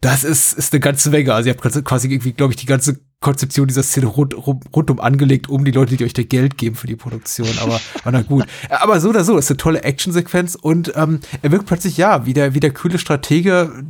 das 0.00 0.22
ist, 0.22 0.52
ist 0.52 0.72
eine 0.72 0.80
ganze 0.80 1.08
Menge. 1.10 1.32
Also 1.32 1.48
ihr 1.48 1.56
habt 1.56 1.84
quasi 1.84 2.08
irgendwie, 2.08 2.32
glaube 2.32 2.52
ich, 2.52 2.58
die 2.58 2.66
ganze 2.66 3.00
Konzeption 3.20 3.66
dieser 3.68 3.82
Szene 3.82 4.04
rund, 4.06 4.36
rum, 4.36 4.60
rundum 4.76 5.00
angelegt, 5.00 5.48
um 5.48 5.64
die 5.64 5.70
Leute, 5.70 5.96
die 5.96 6.04
euch 6.04 6.12
da 6.12 6.22
Geld 6.22 6.58
geben 6.58 6.76
für 6.76 6.86
die 6.86 6.96
Produktion. 6.96 7.48
Aber, 7.62 7.80
na 8.04 8.20
gut. 8.20 8.44
Aber 8.68 9.00
so 9.00 9.08
oder 9.08 9.24
so, 9.24 9.38
ist 9.38 9.50
eine 9.50 9.56
tolle 9.56 9.82
Actionsequenz 9.82 10.56
und 10.60 10.92
ähm, 10.94 11.20
er 11.40 11.50
wirkt 11.52 11.64
plötzlich, 11.64 11.96
ja, 11.96 12.26
wie 12.26 12.34
der, 12.34 12.52
wie 12.52 12.60
der 12.60 12.70
kühle 12.72 12.98
Stratege, 12.98 13.72
äh, 13.72 13.82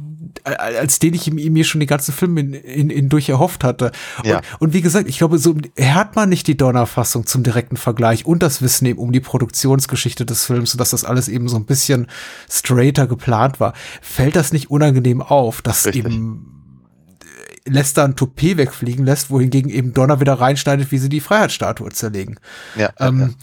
als 0.45 0.99
den 0.99 1.14
ich 1.14 1.32
mir 1.32 1.64
schon 1.64 1.80
den 1.80 1.87
ganzen 1.89 2.12
Film 2.12 2.37
in, 2.37 2.53
in, 2.55 2.91
in 2.91 3.09
durch 3.09 3.28
erhofft 3.28 3.62
hatte. 3.64 3.93
Und, 4.18 4.26
Ja. 4.26 4.41
und 4.59 4.72
wie 4.72 4.80
gesagt, 4.82 5.09
ich 5.09 5.18
glaube, 5.18 5.39
so 5.39 5.55
hat 5.80 6.16
man 6.16 6.28
nicht 6.28 6.47
die 6.47 6.57
Donnerfassung 6.57 7.26
zum 7.26 7.43
direkten 7.43 7.76
Vergleich 7.76 8.26
und 8.26 8.43
das 8.43 8.61
Wissen 8.62 8.87
eben 8.87 8.99
um 8.99 9.12
die 9.12 9.20
Produktionsgeschichte 9.20 10.26
des 10.26 10.45
Films, 10.47 10.72
sodass 10.72 10.91
das 10.91 11.05
alles 11.05 11.28
eben 11.28 11.49
so 11.49 11.57
ein 11.57 11.64
bisschen 11.66 12.09
straighter 12.51 13.07
geplant 13.07 13.61
war, 13.61 13.74
fällt 14.03 14.37
das 14.37 14.53
nicht 14.53 14.70
unangenehm 14.70 15.22
auf, 15.22 15.62
dass 15.62 15.87
Richtig. 15.87 16.05
eben 16.05 16.51
Lester 17.66 18.05
ein 18.05 18.14
Toupet 18.16 18.59
wegfliegen 18.59 19.07
lässt, 19.07 19.30
wohingegen 19.30 19.70
eben 19.70 19.95
Donner 19.95 20.20
wieder 20.20 20.35
reinschneidet, 20.35 20.93
wie 20.93 20.99
sie 20.99 21.09
die 21.09 21.20
Freiheitsstatue 21.20 21.91
zerlegen. 21.91 22.37
Ja, 22.76 22.91
Ähm, 23.01 23.35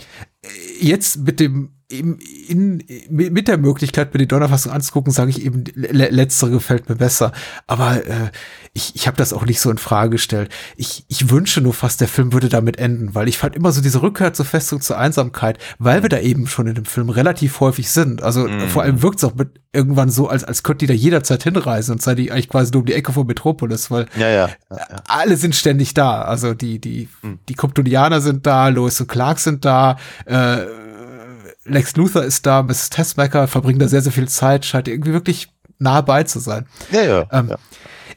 Jetzt 0.79 1.17
mit 1.19 1.39
dem 1.39 1.69
eben 1.91 2.17
in, 2.19 2.83
mit 3.09 3.47
der 3.47 3.57
Möglichkeit, 3.57 4.13
mir 4.13 4.19
die 4.19 4.27
Donnerfassung 4.27 4.71
anzugucken, 4.71 5.13
sage 5.13 5.29
ich 5.29 5.45
eben, 5.45 5.63
le 5.75 6.09
letztere 6.09 6.49
gefällt 6.49 6.89
mir 6.89 6.95
besser. 6.95 7.31
Aber 7.67 8.05
äh, 8.05 8.31
ich, 8.73 8.95
ich 8.95 9.07
habe 9.07 9.17
das 9.17 9.33
auch 9.33 9.45
nicht 9.45 9.59
so 9.59 9.69
in 9.69 9.77
Frage 9.77 10.11
gestellt. 10.11 10.49
Ich, 10.75 11.05
ich 11.07 11.29
wünsche 11.29 11.61
nur 11.61 11.73
fast, 11.73 12.01
der 12.01 12.07
Film 12.07 12.33
würde 12.33 12.49
damit 12.49 12.77
enden, 12.79 13.13
weil 13.13 13.27
ich 13.27 13.37
fand 13.37 13.55
immer 13.55 13.71
so 13.71 13.81
diese 13.81 14.01
Rückkehr 14.01 14.33
zur 14.33 14.45
Festung 14.45 14.81
zur 14.81 14.97
Einsamkeit, 14.97 15.57
weil 15.77 16.01
wir 16.01 16.09
da 16.09 16.19
eben 16.19 16.47
schon 16.47 16.67
in 16.67 16.75
dem 16.75 16.85
Film 16.85 17.09
relativ 17.09 17.59
häufig 17.59 17.91
sind. 17.91 18.23
Also 18.23 18.47
vor 18.69 18.83
allem 18.83 19.01
wirkt 19.01 19.19
es 19.19 19.23
auch 19.23 19.35
mit 19.35 19.61
irgendwann 19.73 20.09
so, 20.09 20.27
als, 20.27 20.43
als 20.43 20.63
könnte 20.63 20.85
die 20.85 20.87
da 20.87 20.93
jederzeit 20.93 21.43
hinreisen 21.43 21.93
und 21.93 22.01
sei 22.01 22.15
die 22.15 22.31
eigentlich 22.31 22.49
quasi 22.49 22.71
nur 22.71 22.81
um 22.81 22.85
die 22.85 22.93
Ecke 22.93 23.13
von 23.13 23.25
Metropolis, 23.25 23.89
weil 23.91 24.07
ja, 24.17 24.27
ja. 24.27 24.49
ja, 24.69 24.77
ja. 24.77 25.03
alle 25.07 25.37
sind 25.37 25.55
ständig 25.55 25.93
da. 25.93 26.23
Also 26.23 26.53
die, 26.53 26.79
die, 26.79 27.07
Hm. 27.21 27.39
die 27.47 27.53
Kryptonianer 27.53 28.21
sind 28.21 28.45
da, 28.45 28.67
Lois 28.69 28.99
und 28.99 29.07
Clark 29.07 29.39
sind 29.39 29.65
da, 29.65 29.97
äh, 30.25 30.57
Lex 31.65 31.95
Luthor 31.95 32.23
ist 32.23 32.45
da, 32.45 32.63
Mrs. 32.63 32.89
Tessmaker 32.89 33.47
verbringen 33.47 33.79
da 33.79 33.87
sehr, 33.87 34.01
sehr 34.01 34.11
viel 34.11 34.27
Zeit, 34.27 34.65
scheint 34.65 34.87
irgendwie 34.87 35.13
wirklich 35.13 35.49
nahe 35.77 36.03
bei 36.03 36.23
zu 36.23 36.39
sein. 36.39 36.67
ja, 36.91 37.03
ja, 37.03 37.25
Ähm, 37.31 37.49
ja. 37.49 37.57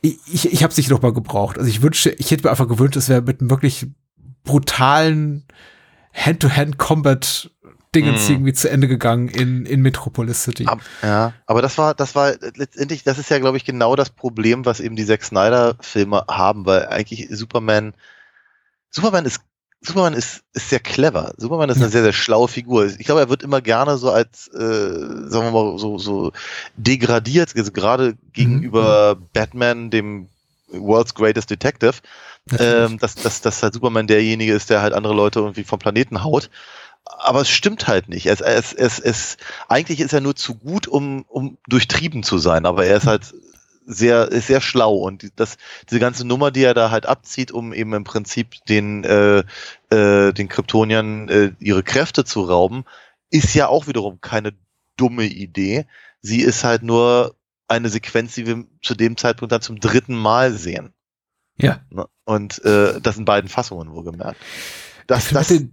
Ich, 0.02 0.52
ich, 0.52 0.62
habe 0.62 0.70
es 0.70 0.76
nicht 0.76 0.90
noch 0.90 1.00
mal 1.00 1.14
gebraucht. 1.14 1.56
Also 1.56 1.68
ich 1.70 1.80
wünsche, 1.80 2.10
ich 2.10 2.30
hätte 2.30 2.44
mir 2.44 2.50
einfach 2.50 2.68
gewünscht, 2.68 2.96
es 2.96 3.08
wäre 3.08 3.22
mit 3.22 3.40
einem 3.40 3.48
wirklich 3.48 3.86
brutalen 4.44 5.46
Hand-to-Hand-Combat 6.12 7.50
Dingens 7.94 8.28
Mhm. 8.28 8.34
irgendwie 8.34 8.52
zu 8.52 8.68
Ende 8.68 8.88
gegangen 8.88 9.28
in, 9.28 9.66
in 9.66 9.80
Metropolis 9.80 10.42
City. 10.42 10.66
Ab, 10.66 10.80
ja, 11.02 11.32
aber 11.46 11.62
das 11.62 11.78
war, 11.78 11.94
das 11.94 12.14
war 12.16 12.34
letztendlich, 12.56 13.04
das 13.04 13.18
ist 13.18 13.30
ja, 13.30 13.38
glaube 13.38 13.56
ich, 13.56 13.64
genau 13.64 13.94
das 13.94 14.10
Problem, 14.10 14.64
was 14.64 14.80
eben 14.80 14.96
die 14.96 15.06
Zack 15.06 15.22
Snyder-Filme 15.22 16.24
haben, 16.28 16.66
weil 16.66 16.86
eigentlich 16.88 17.28
Superman, 17.30 17.94
Superman 18.90 19.24
ist, 19.26 19.40
Superman 19.86 20.14
ist, 20.14 20.42
ist 20.54 20.70
sehr 20.70 20.80
clever. 20.80 21.34
Superman 21.36 21.68
ist 21.68 21.76
eine 21.76 21.90
sehr, 21.90 22.02
sehr 22.02 22.12
schlaue 22.12 22.48
Figur. 22.48 22.86
Ich 22.86 23.04
glaube, 23.04 23.20
er 23.20 23.28
wird 23.28 23.42
immer 23.42 23.60
gerne 23.60 23.98
so 23.98 24.10
als, 24.10 24.48
äh, 24.48 24.58
sagen 24.58 25.44
wir 25.44 25.50
mal, 25.50 25.78
so, 25.78 25.98
so 25.98 26.32
degradiert, 26.76 27.54
also 27.54 27.70
gerade 27.70 28.14
gegenüber 28.32 29.16
Batman, 29.32 29.90
dem 29.90 30.28
World's 30.68 31.14
Greatest 31.14 31.50
Detective, 31.50 31.94
ähm, 32.58 32.98
dass, 32.98 33.14
dass, 33.14 33.42
dass 33.42 33.62
halt 33.62 33.74
Superman 33.74 34.06
derjenige 34.06 34.54
ist, 34.54 34.70
der 34.70 34.80
halt 34.80 34.94
andere 34.94 35.14
Leute 35.14 35.40
irgendwie 35.40 35.64
vom 35.64 35.78
Planeten 35.78 36.24
haut. 36.24 36.50
Aber 37.04 37.42
es 37.42 37.50
stimmt 37.50 37.86
halt 37.86 38.08
nicht. 38.08 38.26
Es, 38.26 38.40
es, 38.40 38.72
es, 38.72 38.98
es, 38.98 39.36
eigentlich 39.68 40.00
ist 40.00 40.14
er 40.14 40.22
nur 40.22 40.34
zu 40.34 40.54
gut, 40.54 40.88
um, 40.88 41.24
um 41.28 41.58
durchtrieben 41.68 42.22
zu 42.22 42.38
sein, 42.38 42.64
aber 42.64 42.86
er 42.86 42.96
ist 42.96 43.06
halt 43.06 43.34
sehr, 43.86 44.28
ist 44.30 44.46
sehr 44.46 44.60
schlau 44.60 44.94
und 44.94 45.30
das, 45.36 45.56
diese 45.90 46.00
ganze 46.00 46.26
Nummer, 46.26 46.50
die 46.50 46.62
er 46.62 46.74
da 46.74 46.90
halt 46.90 47.06
abzieht, 47.06 47.52
um 47.52 47.72
eben 47.72 47.92
im 47.94 48.04
Prinzip 48.04 48.64
den, 48.66 49.04
äh, 49.04 49.44
äh, 49.90 50.32
den 50.32 50.48
Kryptoniern 50.48 51.28
äh, 51.28 51.52
ihre 51.58 51.82
Kräfte 51.82 52.24
zu 52.24 52.42
rauben, 52.42 52.84
ist 53.30 53.54
ja 53.54 53.68
auch 53.68 53.86
wiederum 53.86 54.20
keine 54.20 54.54
dumme 54.96 55.24
Idee. 55.24 55.86
Sie 56.20 56.40
ist 56.40 56.64
halt 56.64 56.82
nur 56.82 57.34
eine 57.68 57.88
Sequenz, 57.88 58.34
die 58.34 58.46
wir 58.46 58.64
zu 58.82 58.94
dem 58.94 59.16
Zeitpunkt 59.16 59.52
dann 59.52 59.62
zum 59.62 59.80
dritten 59.80 60.14
Mal 60.14 60.52
sehen. 60.52 60.92
ja. 61.56 61.80
Ne? 61.90 62.06
Und 62.24 62.64
äh, 62.64 63.00
das 63.00 63.18
in 63.18 63.26
beiden 63.26 63.50
Fassungen 63.50 63.92
wohlgemerkt. 63.92 64.40
Das, 65.06 65.28
das, 65.28 65.50
ein 65.50 65.70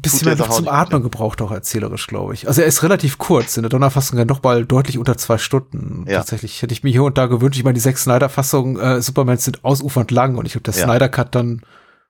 bisschen 0.00 0.36
Sache 0.36 0.50
zum 0.50 0.64
nicht 0.64 0.72
Atmen 0.72 1.02
gebraucht, 1.02 1.40
auch 1.40 1.50
erzählerisch, 1.50 2.06
glaube 2.06 2.34
ich. 2.34 2.46
Also 2.48 2.60
er 2.60 2.66
ist 2.66 2.82
relativ 2.82 3.18
kurz, 3.18 3.56
in 3.56 3.62
der 3.62 3.70
Donnerfassung 3.70 4.18
ja 4.18 4.24
noch 4.24 4.42
mal 4.42 4.64
deutlich 4.66 4.98
unter 4.98 5.16
zwei 5.16 5.38
Stunden. 5.38 6.04
Ja. 6.08 6.18
Tatsächlich 6.18 6.60
hätte 6.62 6.72
ich 6.74 6.82
mir 6.84 6.90
hier 6.90 7.02
und 7.04 7.16
da 7.16 7.26
gewünscht. 7.26 7.56
Ich 7.58 7.64
meine, 7.64 7.74
die 7.74 7.80
sechs 7.80 8.02
Snyder-Fassungen 8.04 8.78
äh, 8.78 9.00
Supermans 9.02 9.44
sind 9.44 9.64
ausufernd 9.64 10.10
lang 10.10 10.36
und 10.36 10.46
ich 10.46 10.52
glaube, 10.52 10.64
der 10.70 10.74
Ja. 10.74 10.84
Snyder-Cut 10.84 11.34
dann 11.34 11.62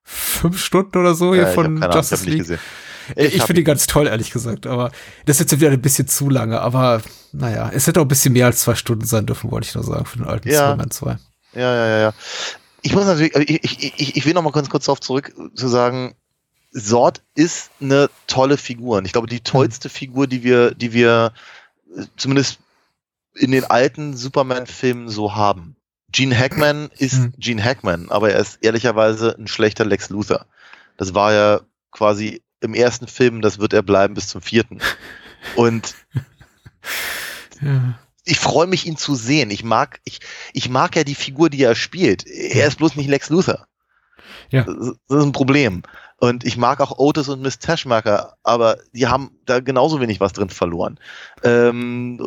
fünf 0.03 0.59
Stunden 0.63 0.99
oder 0.99 1.15
so 1.15 1.33
hier 1.33 1.43
ja, 1.45 1.49
ich 1.49 1.55
von 1.55 1.67
Ahnung, 1.67 1.89
ich 1.89 1.95
Justice 1.95 2.25
nicht 2.29 2.49
League. 2.49 2.59
Ich, 3.17 3.39
hab 3.41 3.47
finde 3.47 3.55
die 3.55 3.61
ihn- 3.61 3.65
ganz 3.67 3.87
toll, 3.87 4.07
ehrlich 4.07 4.31
gesagt, 4.31 4.67
aber 4.67 4.91
das 5.27 5.37
ist 5.41 5.51
jetzt 5.53 5.61
wieder 5.61 5.71
ein 5.71 5.81
bisschen 5.81 6.09
zu 6.09 6.29
lange. 6.31 6.61
Aber 6.61 7.03
naja, 7.33 7.71
es 7.73 7.87
hätte 7.87 8.01
auch 8.01 8.05
ein 8.05 8.09
bisschen 8.09 8.33
mehr 8.33 8.47
als 8.47 8.61
zwei 8.61 8.75
Stunden 8.75 9.05
sein 9.05 9.27
dürfen, 9.27 9.51
wollte 9.51 9.69
ich 9.69 9.75
nur 9.75 9.85
sagen, 9.85 10.07
für 10.07 10.19
den 10.19 10.27
alten 10.27 10.49
Ja. 10.49 10.61
Superman 10.71 10.91
2. 10.91 11.17
Ja, 11.55 11.61
ja, 11.61 11.87
ja, 11.87 11.99
ja. 12.01 12.15
Ich 12.83 12.95
muss 12.95 13.05
natürlich, 13.07 13.35
ich, 13.37 13.65
ich, 13.65 14.01
ich, 14.01 14.17
ich 14.17 14.27
will 14.27 14.35
noch 14.35 14.43
mal 14.43 14.53
ganz 14.53 14.69
kurz 14.69 14.87
darauf 14.87 15.01
zurück 15.01 15.33
zu 15.55 15.69
sagen, 15.69 16.15
Sord 16.77 17.23
ist 17.35 17.71
eine 17.81 18.11
tolle 18.27 18.57
Figur. 18.59 18.99
Und 18.99 19.05
ich 19.07 19.13
glaube, 19.13 19.29
die 19.29 19.41
tollste 19.41 19.89
Figur, 19.89 20.27
die 20.27 20.43
wir, 20.43 20.75
die 20.75 20.93
wir 20.93 21.33
äh, 21.97 22.03
zumindest 22.17 22.59
in 23.35 23.53
den 23.53 23.65
alten 23.65 24.17
Superman-Filmen 24.17 25.09
so 25.09 25.35
haben. 25.35 25.77
Gene 26.11 26.37
Hackman 26.39 26.91
ist 26.99 27.15
Hm. 27.15 27.35
Gene 27.39 27.63
Hackman, 27.65 28.09
aber 28.11 28.33
er 28.33 28.41
ist 28.41 28.59
ehrlicherweise 28.61 29.37
ein 29.39 29.47
schlechter 29.49 29.85
Lex 29.85 30.11
Luthor. 30.11 30.47
Das 30.97 31.15
war 31.15 31.33
ja 31.33 31.61
quasi 31.91 32.43
im 32.61 32.75
ersten 32.75 33.07
Film, 33.09 33.41
das 33.41 33.59
wird 33.59 33.73
er 33.73 33.83
bleiben 33.83 34.15
bis 34.15 34.29
zum 34.29 34.43
vierten. 34.43 34.81
Und 35.57 35.95
Ja. 37.61 37.99
ich 38.25 38.39
freue 38.39 38.67
mich, 38.67 38.87
ihn 38.87 38.97
zu 38.97 39.15
sehen. 39.15 39.51
Ich 39.51 39.65
mag, 39.65 40.01
ich, 40.05 40.21
ich 40.53 40.69
mag 40.69 40.97
ja 40.97 41.05
die 41.05 41.15
Figur, 41.15 41.51
die 41.51 41.63
er 41.63 41.75
spielt. 41.75 42.27
Er 42.27 42.67
ist 42.67 42.79
bloß 42.79 42.97
nicht 42.97 43.09
Lex 43.09 43.31
Luthor. 43.31 43.67
Ja. 44.51 44.65
Das 44.65 44.77
ist 44.77 45.25
ein 45.25 45.33
Problem. 45.33 45.83
Und 46.25 46.43
ich 46.45 46.57
mag 46.57 46.81
auch 46.81 46.99
Otis 46.99 47.29
und 47.29 47.43
Miss 47.43 47.59
Tashmaker, 47.59 48.39
aber 48.43 48.79
die 48.95 49.09
haben 49.09 49.33
da 49.45 49.61
genauso 49.61 50.01
wenig 50.01 50.21
was 50.21 50.33
drin 50.33 50.49
verloren. 50.49 50.99
Ähm, 51.43 52.19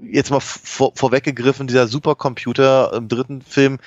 jetzt 0.00 0.30
mal 0.30 0.38
vor, 0.38 0.92
vorweggegriffen, 0.94 1.66
dieser 1.66 1.88
Supercomputer 1.88 2.92
im 2.92 3.08
dritten 3.08 3.42
Film 3.42 3.78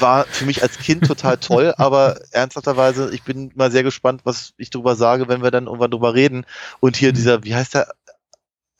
war 0.00 0.24
für 0.24 0.44
mich 0.46 0.64
als 0.64 0.78
Kind 0.78 1.06
total 1.06 1.36
toll, 1.36 1.74
aber 1.78 2.16
ernsthafterweise, 2.32 3.14
ich 3.14 3.22
bin 3.22 3.52
mal 3.54 3.70
sehr 3.70 3.84
gespannt, 3.84 4.22
was 4.24 4.52
ich 4.56 4.70
darüber 4.70 4.96
sage, 4.96 5.28
wenn 5.28 5.44
wir 5.44 5.52
dann 5.52 5.66
irgendwann 5.66 5.92
drüber 5.92 6.14
reden. 6.14 6.44
Und 6.80 6.96
hier 6.96 7.12
dieser, 7.12 7.44
wie 7.44 7.54
heißt 7.54 7.74
der? 7.74 7.94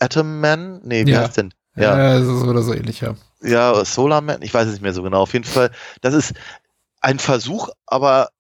Atom 0.01 0.41
Man? 0.41 0.81
Nee, 0.83 1.07
wie 1.07 1.13
Ja. 1.13 1.21
heißt 1.21 1.37
denn? 1.37 1.55
Ja, 1.77 2.21
so 2.23 2.33
oder 2.49 2.63
so 2.63 2.75
ähnlich, 2.75 3.03
ja. 3.03 3.15
Ja, 3.41 3.85
Solar 3.85 4.21
Man, 4.21 4.43
ich 4.43 4.53
weiß 4.53 4.67
es 4.67 4.73
nicht 4.73 4.83
mehr 4.83 4.95
so 4.95 5.05
genau. 5.05 5.21
Auf 5.21 5.33
jeden 5.33 5.45
Fall, 5.45 5.71
das 6.01 6.13
ist 6.13 6.35
ein 7.01 7.21
Versuch, 7.21 7.69
aber 7.87 8.31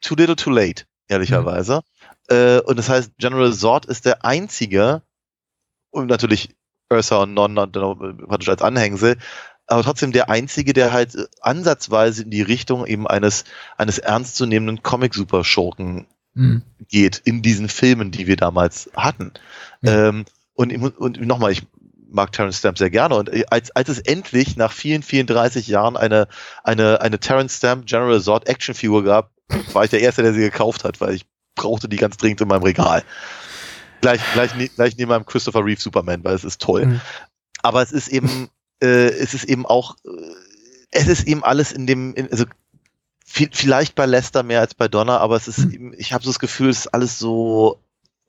too 0.00 0.14
little 0.14 0.36
too 0.36 0.50
late, 0.50 0.84
ehrlicherweise. 1.08 1.82
Äh, 2.28 2.60
und 2.60 2.78
das 2.78 2.88
heißt, 2.88 3.12
General 3.18 3.52
Zord 3.52 3.86
ist 3.86 4.04
der 4.04 4.24
einzige, 4.24 5.02
und 5.90 6.06
natürlich 6.06 6.54
Ursa 6.90 7.22
und 7.22 7.34
Non 7.34 7.54
praktisch 7.54 8.48
als 8.48 8.62
Anhängsel, 8.62 9.16
aber 9.66 9.82
trotzdem 9.82 10.12
der 10.12 10.28
einzige, 10.28 10.72
der 10.72 10.92
halt 10.92 11.16
ansatzweise 11.40 12.24
in 12.24 12.30
die 12.30 12.42
Richtung 12.42 12.86
eben 12.86 13.06
eines, 13.06 13.44
eines 13.76 13.98
ernstzunehmenden 13.98 14.82
Comic-Superschurken 14.82 16.06
Mhm. 16.34 16.62
geht 16.88 17.20
in 17.24 17.42
diesen 17.42 17.68
Filmen, 17.68 18.10
die 18.10 18.26
wir 18.26 18.36
damals 18.36 18.90
hatten. 18.94 19.32
Ja. 19.82 20.08
Ähm, 20.08 20.24
und 20.54 20.72
und 20.98 21.20
nochmal, 21.22 21.52
ich 21.52 21.62
mag 22.08 22.32
Terence 22.32 22.58
Stamp 22.58 22.78
sehr 22.78 22.90
gerne. 22.90 23.16
Und 23.16 23.52
als, 23.52 23.70
als 23.70 23.88
es 23.88 23.98
endlich 23.98 24.56
nach 24.56 24.72
vielen, 24.72 25.02
vielen 25.02 25.26
30 25.26 25.66
Jahren 25.68 25.96
eine, 25.96 26.28
eine, 26.64 27.00
eine 27.00 27.18
Terence 27.18 27.56
Stamp 27.56 27.86
General 27.86 28.20
Zord 28.20 28.48
Actionfigur 28.48 29.04
gab, 29.04 29.32
war 29.72 29.84
ich 29.84 29.90
der 29.90 30.00
Erste, 30.00 30.22
der 30.22 30.32
sie 30.34 30.40
gekauft 30.40 30.84
hat, 30.84 31.00
weil 31.00 31.14
ich 31.14 31.26
brauchte 31.54 31.88
die 31.88 31.96
ganz 31.96 32.16
dringend 32.16 32.40
in 32.40 32.48
meinem 32.48 32.62
Regal. 32.62 33.02
Gleich, 34.00 34.20
gleich, 34.32 34.52
gleich 34.76 34.96
neben 34.96 35.10
meinem 35.10 35.26
Christopher 35.26 35.64
Reeve 35.64 35.80
Superman, 35.80 36.24
weil 36.24 36.34
es 36.34 36.44
ist 36.44 36.60
toll. 36.62 36.86
Mhm. 36.86 37.00
Aber 37.62 37.82
es 37.82 37.92
ist 37.92 38.08
eben, 38.08 38.48
äh, 38.82 39.08
es 39.08 39.34
ist 39.34 39.44
eben 39.44 39.66
auch, 39.66 39.96
äh, 40.04 40.08
es 40.90 41.06
ist 41.06 41.26
eben 41.26 41.44
alles 41.44 41.72
in 41.72 41.86
dem, 41.86 42.14
in, 42.14 42.30
also 42.30 42.44
vi- 43.30 43.50
vielleicht 43.52 43.94
bei 43.94 44.06
Lester 44.06 44.42
mehr 44.42 44.60
als 44.60 44.74
bei 44.74 44.88
Donner, 44.88 45.20
aber 45.20 45.36
es 45.36 45.48
ist 45.48 45.58
Mhm. 45.58 45.70
eben, 45.72 45.94
ich 45.98 46.12
habe 46.14 46.24
so 46.24 46.30
das 46.30 46.38
Gefühl, 46.38 46.70
es 46.70 46.78
ist 46.80 46.94
alles 46.94 47.18
so 47.18 47.78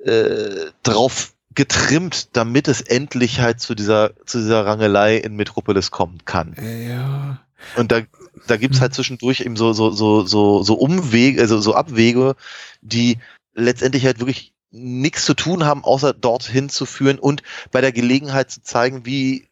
äh, 0.04 0.72
drauf 0.84 1.34
getrimmt, 1.54 2.36
damit 2.36 2.68
es 2.68 2.82
endlich 2.82 3.40
halt 3.40 3.60
zu 3.60 3.76
dieser, 3.76 4.12
zu 4.26 4.40
dieser 4.40 4.66
Rangelei 4.66 5.18
in 5.18 5.36
Metropolis 5.36 5.92
kommen 5.92 6.26
kann. 6.26 6.56
Ja. 6.60 7.40
Und 7.78 7.92
da, 7.92 8.02
da 8.48 8.58
gibt's 8.58 8.82
halt 8.82 8.94
zwischendurch 8.94 9.42
eben 9.42 9.56
so, 9.56 9.74
so, 9.74 9.92
so, 9.92 10.26
so, 10.26 10.64
so 10.64 10.74
Umwege, 10.76 11.42
also 11.42 11.60
so 11.60 11.76
Abwege, 11.76 12.36
die 12.82 13.18
letztendlich 13.54 14.06
halt 14.06 14.20
wirklich 14.20 14.54
nichts 14.72 15.26
zu 15.26 15.34
tun 15.34 15.66
haben, 15.66 15.84
außer 15.84 16.14
dorthin 16.14 16.70
zu 16.70 16.86
führen 16.86 17.20
und 17.20 17.44
bei 17.72 17.82
der 17.82 17.92
Gelegenheit 17.92 18.50
zu 18.50 18.62
zeigen, 18.64 19.06
wie, 19.06 19.50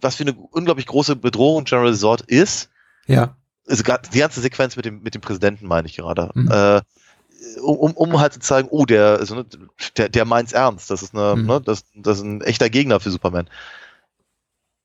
was 0.00 0.16
für 0.16 0.24
eine 0.24 0.34
unglaublich 0.34 0.86
große 0.86 1.16
Bedrohung 1.16 1.64
General 1.64 1.88
Resort 1.88 2.20
ist. 2.22 2.68
Ja. 3.06 3.36
Also 3.66 3.82
die 4.12 4.18
ganze 4.18 4.40
Sequenz 4.40 4.76
mit 4.76 4.84
dem, 4.84 5.02
mit 5.02 5.14
dem 5.14 5.20
Präsidenten 5.20 5.66
meine 5.66 5.88
ich 5.88 5.96
gerade. 5.96 6.30
Mhm. 6.34 6.50
Äh, 6.50 6.80
um, 7.60 7.92
um 7.92 8.20
halt 8.20 8.34
zu 8.34 8.40
zeigen, 8.40 8.68
oh, 8.70 8.84
der, 8.84 9.18
also, 9.18 9.36
ne, 9.36 9.46
der, 9.96 10.08
der 10.08 10.24
meint's 10.24 10.52
ernst. 10.52 10.90
Das 10.90 11.02
ist 11.02 11.14
eine, 11.14 11.36
Mhm. 11.36 11.46
ne, 11.46 11.60
das, 11.60 11.84
das 11.94 12.18
ist 12.18 12.24
ein 12.24 12.40
echter 12.42 12.68
Gegner 12.68 13.00
für 13.00 13.10
Superman. 13.10 13.48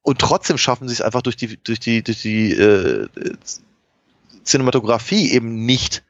Und 0.04 0.20
trotzdem 0.20 0.58
schaffen 0.58 0.88
sie 0.88 0.94
es 0.94 1.02
einfach 1.02 1.22
durch 1.22 1.38
die, 1.38 1.58
durch 1.58 1.80
die, 1.80 2.04
durch 2.04 2.22
die 2.22 2.52
äh, 2.52 3.08
Cinematografie 4.46 5.32
eben 5.32 5.66
nicht, 5.66 6.04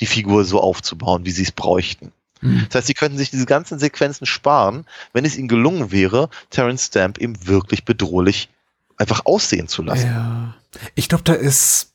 die 0.00 0.06
Figur 0.06 0.44
so 0.44 0.60
aufzubauen, 0.60 1.24
wie 1.24 1.30
sie 1.30 1.42
es 1.42 1.52
bräuchten. 1.52 2.12
Mhm. 2.40 2.66
Das 2.68 2.76
heißt, 2.76 2.86
sie 2.86 2.94
könnten 2.94 3.18
sich 3.18 3.30
diese 3.30 3.46
ganzen 3.46 3.78
Sequenzen 3.78 4.26
sparen, 4.26 4.86
wenn 5.12 5.24
es 5.24 5.36
ihnen 5.36 5.48
gelungen 5.48 5.90
wäre, 5.90 6.30
Terence 6.50 6.86
Stamp 6.86 7.18
eben 7.18 7.46
wirklich 7.46 7.84
bedrohlich 7.84 8.48
einfach 8.96 9.22
aussehen 9.24 9.68
zu 9.68 9.82
lassen. 9.82 10.06
Ja. 10.06 10.54
Ich 10.94 11.08
glaube, 11.08 11.24
da 11.24 11.34
ist 11.34 11.93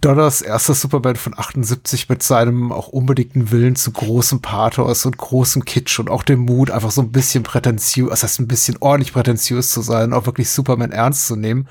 Donners 0.00 0.42
erster 0.42 0.74
Superman 0.74 1.16
von 1.16 1.38
78 1.38 2.08
mit 2.08 2.22
seinem 2.22 2.72
auch 2.72 2.88
unbedingten 2.88 3.50
Willen 3.50 3.76
zu 3.76 3.90
großem 3.92 4.40
Pathos 4.40 5.06
und 5.06 5.16
großem 5.16 5.64
Kitsch 5.64 5.98
und 5.98 6.10
auch 6.10 6.22
dem 6.22 6.40
Mut, 6.40 6.70
einfach 6.70 6.90
so 6.90 7.02
ein 7.02 7.12
bisschen 7.12 7.42
prätentiös, 7.42 8.10
das 8.10 8.22
heißt 8.22 8.40
ein 8.40 8.48
bisschen 8.48 8.76
ordentlich 8.80 9.12
prätentiös 9.12 9.70
zu 9.70 9.82
sein, 9.82 10.12
auch 10.12 10.26
wirklich 10.26 10.50
Superman 10.50 10.92
ernst 10.92 11.26
zu 11.26 11.36
nehmen. 11.36 11.68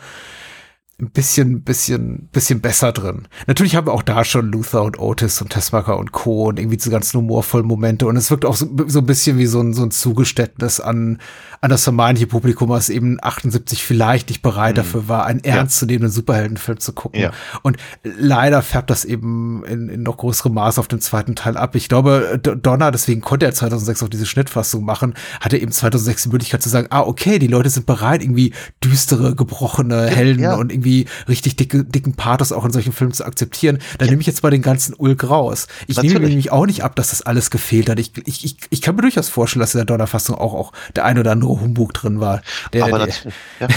Ein 1.02 1.10
bisschen, 1.10 1.64
bisschen, 1.64 2.30
bisschen 2.32 2.62
besser 2.62 2.91
drin. 2.91 3.28
Natürlich 3.47 3.76
haben 3.76 3.88
wir 3.88 3.93
auch 3.93 4.04
da 4.04 4.24
schon 4.24 4.52
Luther 4.52 4.84
und 4.84 4.99
Otis 4.99 5.41
und 5.41 5.49
Tessmacher 5.49 5.97
und 5.97 6.12
Co. 6.12 6.49
und 6.49 6.60
irgendwie 6.60 6.78
diese 6.78 6.91
ganzen 6.91 7.18
humorvollen 7.18 7.66
Momente 7.66 8.06
und 8.06 8.18
es 8.18 8.30
wirkt 8.30 8.45
auch 8.45 8.56
so, 8.56 8.68
so 8.86 8.99
ein 8.99 9.06
bisschen 9.08 9.39
wie 9.39 9.47
so 9.47 9.62
ein, 9.62 9.74
so 9.74 9.82
ein 9.82 9.89
Zugeständnis 9.89 10.80
an, 10.80 11.18
an 11.60 11.72
das 11.72 11.86
vermeintliche 11.86 12.28
Publikum, 12.28 12.70
was 12.70 12.89
eben 12.89 13.18
78 13.20 13.84
vielleicht 13.84 14.30
nicht 14.30 14.43
bereit 14.43 14.78
dafür 14.78 15.08
war, 15.08 15.26
einen 15.26 15.43
ernstzunehmenden 15.43 16.12
Superheldenfilm 16.12 16.80
zu 16.80 16.93
gucken. 16.93 17.20
Ja. 17.20 17.32
Und 17.64 17.78
leider 18.04 18.62
färbt 18.62 18.91
das 18.91 19.04
eben 19.04 19.64
in, 19.66 19.89
in 19.89 20.04
noch 20.04 20.18
größerem 20.18 20.54
Maß 20.54 20.78
auf 20.78 20.88
den 20.88 21.02
zweiten 21.02 21.36
Teil 21.36 21.58
ab. 21.58 21.76
Ich 21.76 21.89
glaube, 21.89 22.39
Donner, 22.41 22.91
deswegen 22.91 23.22
konnte 23.22 23.47
er 23.47 23.54
2006 23.54 24.04
auch 24.04 24.10
diese 24.10 24.28
Schnittfassung 24.28 24.86
machen, 24.86 25.16
hatte 25.39 25.58
eben 25.58 25.72
2006 25.72 26.24
die 26.24 26.30
Möglichkeit 26.30 26.62
zu 26.62 26.70
sagen, 26.70 26.88
ah, 26.91 27.02
okay, 27.02 27.39
die 27.39 27.47
Leute 27.47 27.72
sind 27.72 27.88
bereit, 27.88 28.22
irgendwie 28.22 28.54
düstere, 28.84 29.36
gebrochene 29.36 30.08
Helden 30.08 30.43
ja. 30.43 30.56
und 30.56 30.72
irgendwie 30.72 30.91
richtig 31.28 31.56
dicke, 31.56 31.84
dicken 31.84 32.16
Pathos 32.16 32.52
auch 32.52 32.66
in 32.66 32.72
solchen 32.72 32.94
Filmen 32.94 33.14
zu 33.14 33.26
akzeptieren. 33.26 33.80
Dann 33.98 34.10
nehme 34.10 34.22
ich 34.22 34.28
jetzt 34.28 34.44
mal 34.44 34.50
den 34.50 34.62
ganzen 34.62 34.94
Ulk 34.96 35.30
raus. 35.30 35.68
Ich 35.88 35.98
nehme 35.98 36.14
Natürlich. 36.14 36.30
nämlich 36.30 36.52
auch 36.52 36.66
nicht 36.66 36.84
ab, 36.84 36.96
dass 36.96 37.10
das 37.10 37.22
alles 37.22 37.52
gefehlt 37.52 37.89
hat. 37.89 38.00
Ich, 38.00 38.12
ich, 38.26 38.46
ich, 38.46 38.58
ich 38.70 38.82
kann 38.82 38.96
mir 38.96 39.02
durchaus 39.02 39.30
vorstellen, 39.30 39.62
dass 39.62 39.74
in 39.74 39.80
der 39.80 39.86
Donnerfassung 39.86 40.36
auch, 40.36 40.54
auch 40.54 40.72
der 40.96 41.06
ein 41.06 41.18
oder 41.18 41.32
andere 41.32 41.60
Humbug 41.60 41.94
drin 41.94 42.20
war. 42.20 42.42
Der, 42.74 42.84
Aber 42.84 43.00
der, 43.00 43.08
natürlich, 43.08 43.36
ja. 43.60 43.68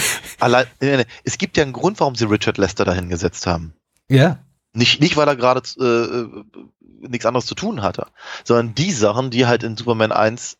Allein, 0.40 0.66
nee, 0.80 0.96
nee, 0.96 1.04
es 1.24 1.38
gibt 1.38 1.56
ja 1.56 1.62
einen 1.62 1.72
Grund, 1.72 2.00
warum 2.00 2.14
sie 2.14 2.28
Richard 2.28 2.58
Lester 2.58 2.84
dahin 2.84 3.08
gesetzt 3.08 3.46
haben. 3.46 3.72
ja. 4.08 4.38
Nicht, 4.76 5.00
nicht 5.00 5.16
weil 5.16 5.28
er 5.28 5.36
gerade 5.36 5.62
äh, 5.78 5.84
äh, 5.84 6.44
nichts 7.08 7.26
anderes 7.26 7.46
zu 7.46 7.54
tun 7.54 7.82
hatte, 7.82 8.08
sondern 8.42 8.74
die 8.74 8.90
Sachen, 8.90 9.30
die 9.30 9.46
halt 9.46 9.62
in 9.62 9.76
Superman 9.76 10.10
1, 10.10 10.56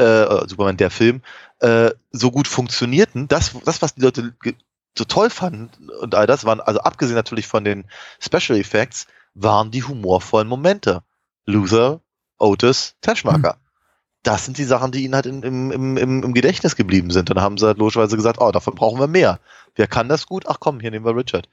äh, 0.00 0.04
äh, 0.04 0.48
Superman 0.48 0.76
der 0.76 0.90
Film, 0.90 1.22
äh, 1.60 1.90
so 2.10 2.30
gut 2.32 2.48
funktionierten, 2.48 3.28
das, 3.28 3.52
das 3.64 3.82
was 3.82 3.94
die 3.94 4.00
Leute 4.00 4.34
so 4.96 5.04
toll 5.04 5.30
fanden 5.30 5.70
und 6.00 6.14
all 6.14 6.26
das 6.26 6.44
waren, 6.44 6.60
also 6.60 6.80
abgesehen 6.80 7.16
natürlich 7.16 7.46
von 7.46 7.64
den 7.64 7.84
Special 8.20 8.58
Effects, 8.58 9.06
waren 9.34 9.70
die 9.70 9.82
humorvollen 9.82 10.48
Momente. 10.48 11.02
Luther, 11.46 12.00
Otis, 12.38 12.94
Tashmarker. 13.00 13.56
Das 14.22 14.44
sind 14.44 14.58
die 14.58 14.64
Sachen, 14.64 14.92
die 14.92 15.02
ihnen 15.02 15.14
halt 15.14 15.26
im, 15.26 15.42
im, 15.42 15.96
im 15.96 16.22
im 16.22 16.34
Gedächtnis 16.34 16.76
geblieben 16.76 17.10
sind. 17.10 17.30
Dann 17.30 17.40
haben 17.40 17.58
sie 17.58 17.66
halt 17.66 17.78
logischerweise 17.78 18.16
gesagt, 18.16 18.40
oh, 18.40 18.52
davon 18.52 18.74
brauchen 18.74 19.00
wir 19.00 19.08
mehr. 19.08 19.40
Wer 19.74 19.88
kann 19.88 20.08
das 20.08 20.26
gut? 20.26 20.44
Ach 20.46 20.58
komm, 20.60 20.78
hier 20.78 20.90
nehmen 20.90 21.04
wir 21.04 21.16
Richard. 21.16 21.48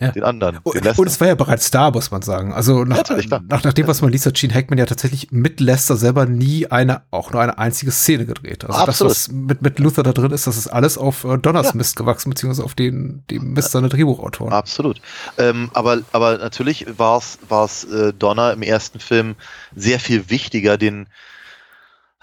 Ja. 0.00 0.10
Den 0.10 0.24
anderen. 0.24 0.58
Und, 0.62 0.74
den 0.74 0.82
Lester. 0.82 1.00
und 1.00 1.06
es 1.06 1.20
war 1.20 1.28
ja 1.28 1.34
bereits 1.36 1.70
da, 1.70 1.90
muss 1.90 2.10
man 2.10 2.22
sagen. 2.22 2.52
Also 2.52 2.84
nach, 2.84 3.04
klar. 3.04 3.40
nach, 3.48 3.62
nach 3.62 3.72
dem, 3.72 3.86
was 3.86 4.02
man 4.02 4.10
liest, 4.10 4.26
hat 4.26 4.34
Gene 4.34 4.52
Hackman 4.52 4.78
ja 4.78 4.86
tatsächlich 4.86 5.30
mit 5.30 5.60
Lester 5.60 5.96
selber 5.96 6.26
nie 6.26 6.66
eine, 6.66 7.02
auch 7.12 7.30
nur 7.30 7.40
eine 7.40 7.58
einzige 7.58 7.92
Szene 7.92 8.26
gedreht. 8.26 8.64
Also 8.64 8.80
Absolut. 8.80 9.10
das, 9.12 9.28
was 9.28 9.32
mit, 9.32 9.62
mit 9.62 9.78
Luther 9.78 10.02
da 10.02 10.12
drin 10.12 10.32
ist, 10.32 10.46
das 10.48 10.56
ist 10.56 10.66
alles 10.66 10.98
auf 10.98 11.24
äh, 11.24 11.38
Donners 11.38 11.68
Ja. 11.68 11.72
Mist 11.74 11.94
gewachsen, 11.94 12.30
beziehungsweise 12.30 12.64
auf 12.64 12.74
den, 12.74 13.24
dem 13.30 13.52
Mist 13.52 13.70
seiner 13.70 13.88
Drehbuchautoren. 13.88 14.52
Absolut. 14.52 15.00
Ähm, 15.38 15.70
aber, 15.72 16.00
aber 16.10 16.38
natürlich 16.38 16.86
war 16.96 17.18
es 17.18 17.38
war 17.48 17.66
es 17.66 17.84
äh, 17.84 18.12
Donner 18.12 18.52
im 18.52 18.62
ersten 18.62 18.98
Film 18.98 19.36
sehr 19.76 20.00
viel 20.00 20.30
wichtiger, 20.30 20.78
den 20.78 21.06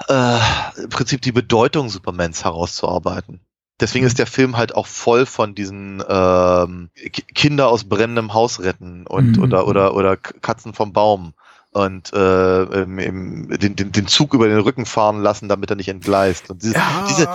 äh, 0.08 0.38
im 0.84 0.90
Prinzip 0.90 1.22
die 1.22 1.32
Bedeutung 1.32 1.90
Supermans 1.90 2.44
herauszuarbeiten. 2.44 3.40
Deswegen 3.80 4.06
ist 4.06 4.20
der 4.20 4.28
Film 4.28 4.58
halt 4.58 4.76
auch 4.76 4.88
voll 4.88 5.26
von 5.26 5.56
diesen 5.56 6.04
ähm, 6.08 6.90
Ki- 6.96 7.22
Kinder 7.34 7.70
aus 7.70 7.86
brennendem 7.86 8.34
Haus 8.34 8.60
retten 8.60 9.08
und 9.08 9.38
Mhm. 9.38 9.44
oder 9.44 9.68
oder 9.68 9.94
oder 9.96 10.18
Katzen 10.18 10.74
vom 10.74 10.92
Baum 10.94 11.34
und 11.72 12.12
äh, 12.14 12.64
im, 12.82 13.00
im, 13.00 13.50
den, 13.60 13.76
den, 13.76 13.92
den 13.92 14.08
Zug 14.08 14.34
über 14.34 14.48
den 14.48 14.60
Rücken 14.60 14.86
fahren 14.86 15.22
lassen, 15.22 15.48
damit 15.48 15.70
er 15.70 15.76
nicht 15.76 15.88
entgleist. 15.90 16.50
Und 16.50 16.64
diese, 16.64 16.74
Ja. 16.76 17.06
diese, 17.08 17.28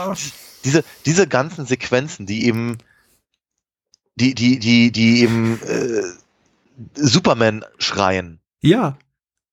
diese, 0.65 0.85
diese 1.07 1.27
ganzen 1.29 1.67
Sequenzen, 1.67 2.27
die 2.27 2.47
eben, 2.47 2.79
die, 4.17 4.35
die, 4.35 4.59
die, 4.59 4.91
die 4.93 5.23
eben 5.23 5.61
äh, 5.63 6.03
Superman 6.95 7.65
schreien 7.79 8.41
Ja. 8.61 8.99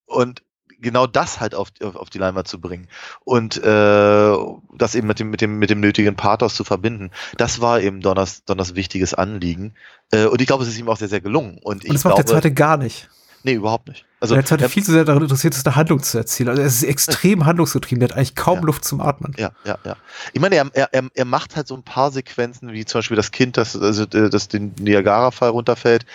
und 0.06 0.42
genau 0.82 1.08
das 1.08 1.40
halt 1.40 1.56
auf, 1.56 1.70
auf, 1.84 1.96
auf 1.96 2.10
die 2.10 2.18
Leinwand 2.18 2.48
zu 2.48 2.60
bringen 2.60 2.88
und 3.24 3.58
äh, 3.64 4.36
das 4.78 4.96
eben 4.96 5.08
mit 5.08 5.20
dem, 5.20 5.30
mit 5.30 5.42
dem, 5.42 5.60
mit 5.60 5.70
dem 5.70 5.80
nötigen 5.80 6.16
Pathos 6.16 6.56
zu 6.56 6.64
verbinden, 6.64 7.12
das 7.38 7.62
war 7.62 7.80
eben 7.82 8.02
Donners, 8.02 8.44
Donners 8.46 8.76
wichtiges 8.76 9.14
Anliegen. 9.14 9.74
Äh, 10.12 10.26
und 10.26 10.42
ich 10.42 10.48
glaube, 10.48 10.64
es 10.64 10.70
ist 10.70 10.78
ihm 10.80 10.90
auch 10.90 10.98
sehr, 10.98 11.08
sehr 11.10 11.22
gelungen. 11.22 11.58
Und, 11.62 11.84
Und 11.84 11.86
ich 11.86 11.94
das 11.94 12.04
macht 12.04 12.16
glaube, 12.16 12.24
der 12.24 12.34
zweite 12.34 12.54
gar 12.54 12.78
nicht. 12.78 13.10
nee, 13.44 13.54
überhaupt 13.54 13.88
nicht. 13.88 14.06
Also, 14.20 14.36
der 14.36 14.46
zweite 14.46 14.70
viel 14.70 14.84
zu 14.84 14.92
sehr 14.92 15.04
daran 15.04 15.24
interessiert 15.24 15.56
ist, 15.56 15.66
eine 15.66 15.76
Handlung 15.76 16.04
zu 16.04 16.16
erzielen. 16.18 16.50
Also 16.50 16.62
er 16.62 16.68
ist 16.68 16.84
extrem 16.84 17.46
handlungsgetrieben, 17.48 18.00
der 18.00 18.10
hat 18.10 18.16
eigentlich 18.16 18.36
kaum 18.36 18.60
Ja. 18.60 18.66
Luft 18.66 18.86
zum 18.86 19.02
Atmen. 19.02 19.34
Ja, 19.40 19.52
ja, 19.66 19.80
ja. 19.84 19.96
Ich 20.34 20.40
meine, 20.40 20.56
er, 20.58 20.70
er, 20.74 20.94
er, 20.94 21.10
er 21.12 21.26
macht 21.26 21.56
halt 21.56 21.68
so 21.68 21.76
ein 21.76 21.82
paar 21.84 22.12
Sequenzen, 22.12 22.72
wie 22.72 22.86
zum 22.86 23.00
Beispiel 23.00 23.18
das 23.18 23.32
Kind, 23.32 23.58
das, 23.58 23.76
also, 23.76 24.04
äh, 24.04 24.30
das 24.30 24.48
den 24.48 24.76
Niagara-Fall 24.80 25.50
runterfällt, 25.50 26.06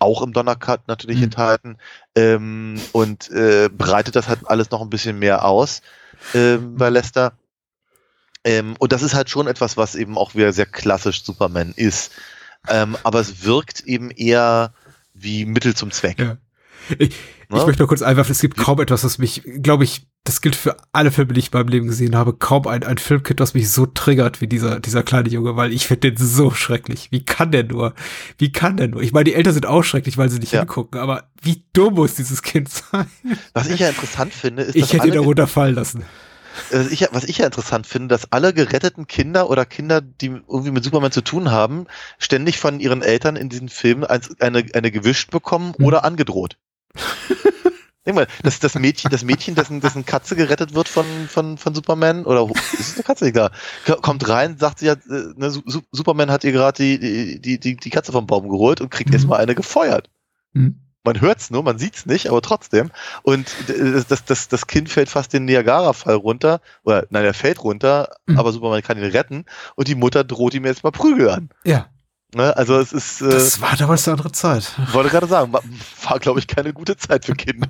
auch 0.00 0.22
im 0.22 0.32
Donnercut 0.32 0.88
natürlich 0.88 1.18
Mhm. 1.18 1.24
enthalten, 1.24 1.78
ähm, 2.16 2.80
und 2.92 3.30
äh, 3.30 3.68
breitet 3.68 4.16
das 4.16 4.28
halt 4.28 4.40
alles 4.48 4.70
noch 4.70 4.80
ein 4.82 4.90
bisschen 4.90 5.18
mehr 5.18 5.44
aus 5.44 5.82
ähm, 6.34 6.76
bei 6.76 6.90
Lester. 6.90 7.32
Ähm, 8.44 8.74
und 8.78 8.92
das 8.92 9.02
ist 9.02 9.14
halt 9.14 9.28
schon 9.30 9.46
etwas, 9.46 9.76
was 9.76 9.94
eben 9.94 10.16
auch 10.16 10.34
wieder 10.34 10.52
sehr 10.52 10.66
klassisch 10.66 11.22
Superman 11.24 11.72
ist. 11.76 12.12
Ähm, 12.68 12.96
aber 13.04 13.20
es 13.20 13.44
wirkt 13.44 13.80
eben 13.80 14.10
eher 14.10 14.72
wie 15.14 15.44
Mittel 15.44 15.74
zum 15.74 15.90
Zweck. 15.90 16.18
Ja. 16.18 16.36
Ich, 16.98 17.14
Ne? 17.50 17.58
ich 17.58 17.66
möchte 17.66 17.82
noch 17.82 17.88
kurz 17.88 18.02
einwerfen, 18.02 18.30
es 18.30 18.40
gibt 18.40 18.56
kaum 18.58 18.80
etwas, 18.80 19.02
was 19.02 19.18
mich, 19.18 19.42
glaube 19.44 19.82
ich, 19.82 20.06
das 20.24 20.42
gilt 20.42 20.54
für 20.54 20.76
alle 20.92 21.10
Filme, 21.10 21.32
die 21.32 21.40
ich 21.40 21.46
in 21.52 21.58
meinem 21.58 21.68
Leben 21.68 21.86
gesehen 21.86 22.14
habe, 22.14 22.34
kaum 22.34 22.66
ein, 22.66 22.84
ein 22.84 22.98
Filmkit, 22.98 23.40
das 23.40 23.54
mich 23.54 23.70
so 23.70 23.86
triggert 23.86 24.40
wie 24.40 24.46
dieser, 24.46 24.78
dieser 24.78 25.02
kleine 25.02 25.28
Junge, 25.30 25.56
weil 25.56 25.72
ich 25.72 25.86
finde 25.86 26.12
den 26.12 26.16
so 26.26 26.50
schrecklich. 26.50 27.08
Wie 27.10 27.24
kann 27.24 27.50
der 27.52 27.64
nur? 27.64 27.94
Wie 28.36 28.52
kann 28.52 28.76
der 28.76 28.88
nur? 28.88 29.00
Ich 29.02 29.12
meine, 29.12 29.24
die 29.24 29.34
Eltern 29.34 29.54
sind 29.54 29.66
auch 29.66 29.82
schrecklich, 29.82 30.18
weil 30.18 30.28
sie 30.28 30.38
nicht 30.38 30.52
Ja. 30.52 30.60
hingucken, 30.60 31.00
aber 31.00 31.30
wie 31.40 31.64
dumm 31.72 31.94
muss 31.94 32.14
dieses 32.14 32.42
Kind 32.42 32.68
sein? 32.68 33.06
Was 33.54 33.68
ich 33.68 33.80
ja 33.80 33.88
interessant 33.88 34.34
finde, 34.34 34.62
ist, 34.62 34.76
Ich 34.76 34.82
dass 34.82 34.92
hätte 34.92 35.08
ihn 35.08 35.14
da 35.14 35.20
runterfallen 35.20 35.74
lassen. 35.74 36.04
was 36.70 36.88
ich, 36.90 37.00
ja- 37.00 37.08
was 37.12 37.24
ich 37.24 37.38
ja 37.38 37.46
interessant 37.46 37.86
finde, 37.86 38.08
dass 38.08 38.30
alle 38.30 38.52
geretteten 38.52 39.06
Kinder 39.06 39.48
oder 39.48 39.64
Kinder, 39.64 40.02
die 40.02 40.26
irgendwie 40.26 40.70
mit 40.70 40.84
Superman 40.84 41.12
zu 41.12 41.22
tun 41.22 41.50
haben, 41.50 41.86
ständig 42.18 42.58
von 42.58 42.78
ihren 42.78 43.00
Eltern 43.02 43.36
in 43.36 43.48
diesen 43.48 43.70
Filmen 43.70 44.04
eine, 44.04 44.64
eine 44.74 44.90
gewischt 44.90 45.30
bekommen 45.30 45.72
Hm. 45.78 45.84
oder 45.86 46.04
angedroht. 46.04 46.58
Mal, 48.14 48.26
das, 48.42 48.58
das 48.60 48.74
Mädchen, 48.74 49.10
das 49.10 49.24
Mädchen, 49.24 49.54
dessen, 49.54 49.80
dessen 49.80 50.04
Katze 50.04 50.36
gerettet 50.36 50.74
wird 50.74 50.88
von, 50.88 51.04
von, 51.28 51.58
von 51.58 51.74
Superman, 51.74 52.24
oder 52.24 52.48
ist 52.72 52.80
es 52.80 52.94
eine 52.94 53.04
Katze, 53.04 53.26
egal, 53.26 53.50
Ko- 53.86 53.96
kommt 53.96 54.28
rein, 54.28 54.56
sagt 54.58 54.78
sie 54.80 54.86
ja, 54.86 54.92
äh, 54.94 55.32
ne, 55.36 55.50
Su- 55.50 55.62
Su- 55.66 55.82
Superman 55.92 56.30
hat 56.30 56.44
ihr 56.44 56.52
gerade 56.52 56.76
die, 56.82 57.40
die, 57.40 57.58
die, 57.60 57.76
die 57.76 57.90
Katze 57.90 58.12
vom 58.12 58.26
Baum 58.26 58.48
geholt 58.48 58.80
und 58.80 58.90
kriegt 58.90 59.10
Mhm. 59.10 59.14
erstmal 59.14 59.40
eine 59.40 59.54
gefeuert. 59.54 60.08
Hm. 60.54 60.80
Man 61.02 61.18
hört's 61.22 61.48
nur, 61.50 61.62
man 61.62 61.78
sieht's 61.78 62.04
nicht, 62.04 62.28
aber 62.28 62.42
trotzdem. 62.42 62.90
Und 63.22 63.48
d- 63.68 64.02
das, 64.06 64.24
das, 64.26 64.48
das 64.48 64.66
Kind 64.66 64.90
fällt 64.90 65.08
fast 65.08 65.32
den 65.32 65.46
Niagara-Fall 65.46 66.14
runter. 66.14 66.60
Oder 66.84 67.06
nein, 67.08 67.24
er 67.24 67.32
fällt 67.32 67.64
runter, 67.64 68.10
Mhm. 68.26 68.38
aber 68.38 68.52
Superman 68.52 68.82
kann 68.82 68.98
ihn 68.98 69.04
retten 69.04 69.46
und 69.76 69.88
die 69.88 69.94
Mutter 69.94 70.24
droht 70.24 70.52
ihm 70.52 70.66
jetzt 70.66 70.84
mal 70.84 70.90
Prügel 70.90 71.30
an. 71.30 71.48
Ja, 71.64 71.86
Ne? 72.34 72.56
Also 72.56 72.78
es 72.78 72.92
ist, 72.92 73.20
äh, 73.22 73.30
das 73.30 73.60
war 73.60 73.76
damals 73.76 74.06
eine 74.06 74.16
andere 74.16 74.32
Zeit. 74.32 74.72
wollte 74.92 75.10
gerade 75.10 75.26
sagen, 75.26 75.52
war, 75.52 75.62
war 76.04 76.18
glaube 76.18 76.38
ich 76.38 76.46
keine 76.46 76.72
gute 76.72 76.96
Zeit 76.96 77.24
für 77.24 77.34
Kinder. 77.34 77.68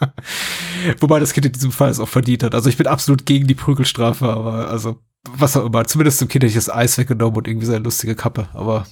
Wobei 1.00 1.20
das 1.20 1.32
Kind 1.32 1.46
in 1.46 1.52
diesem 1.52 1.72
Fall 1.72 1.90
es 1.90 2.00
auch 2.00 2.08
verdient 2.08 2.42
hat. 2.42 2.54
Also 2.54 2.68
ich 2.68 2.76
bin 2.76 2.86
absolut 2.86 3.24
gegen 3.26 3.46
die 3.46 3.54
Prügelstrafe, 3.54 4.28
aber 4.28 4.68
also 4.68 5.00
was 5.30 5.56
auch 5.56 5.64
immer. 5.64 5.84
Zumindest 5.84 6.20
dem 6.20 6.28
Kind 6.28 6.44
hätte 6.44 6.50
ich 6.50 6.54
das 6.54 6.70
Eis 6.70 6.98
weggenommen 6.98 7.36
und 7.36 7.48
irgendwie 7.48 7.66
seine 7.66 7.84
lustige 7.84 8.14
Kappe. 8.14 8.48
Aber 8.54 8.86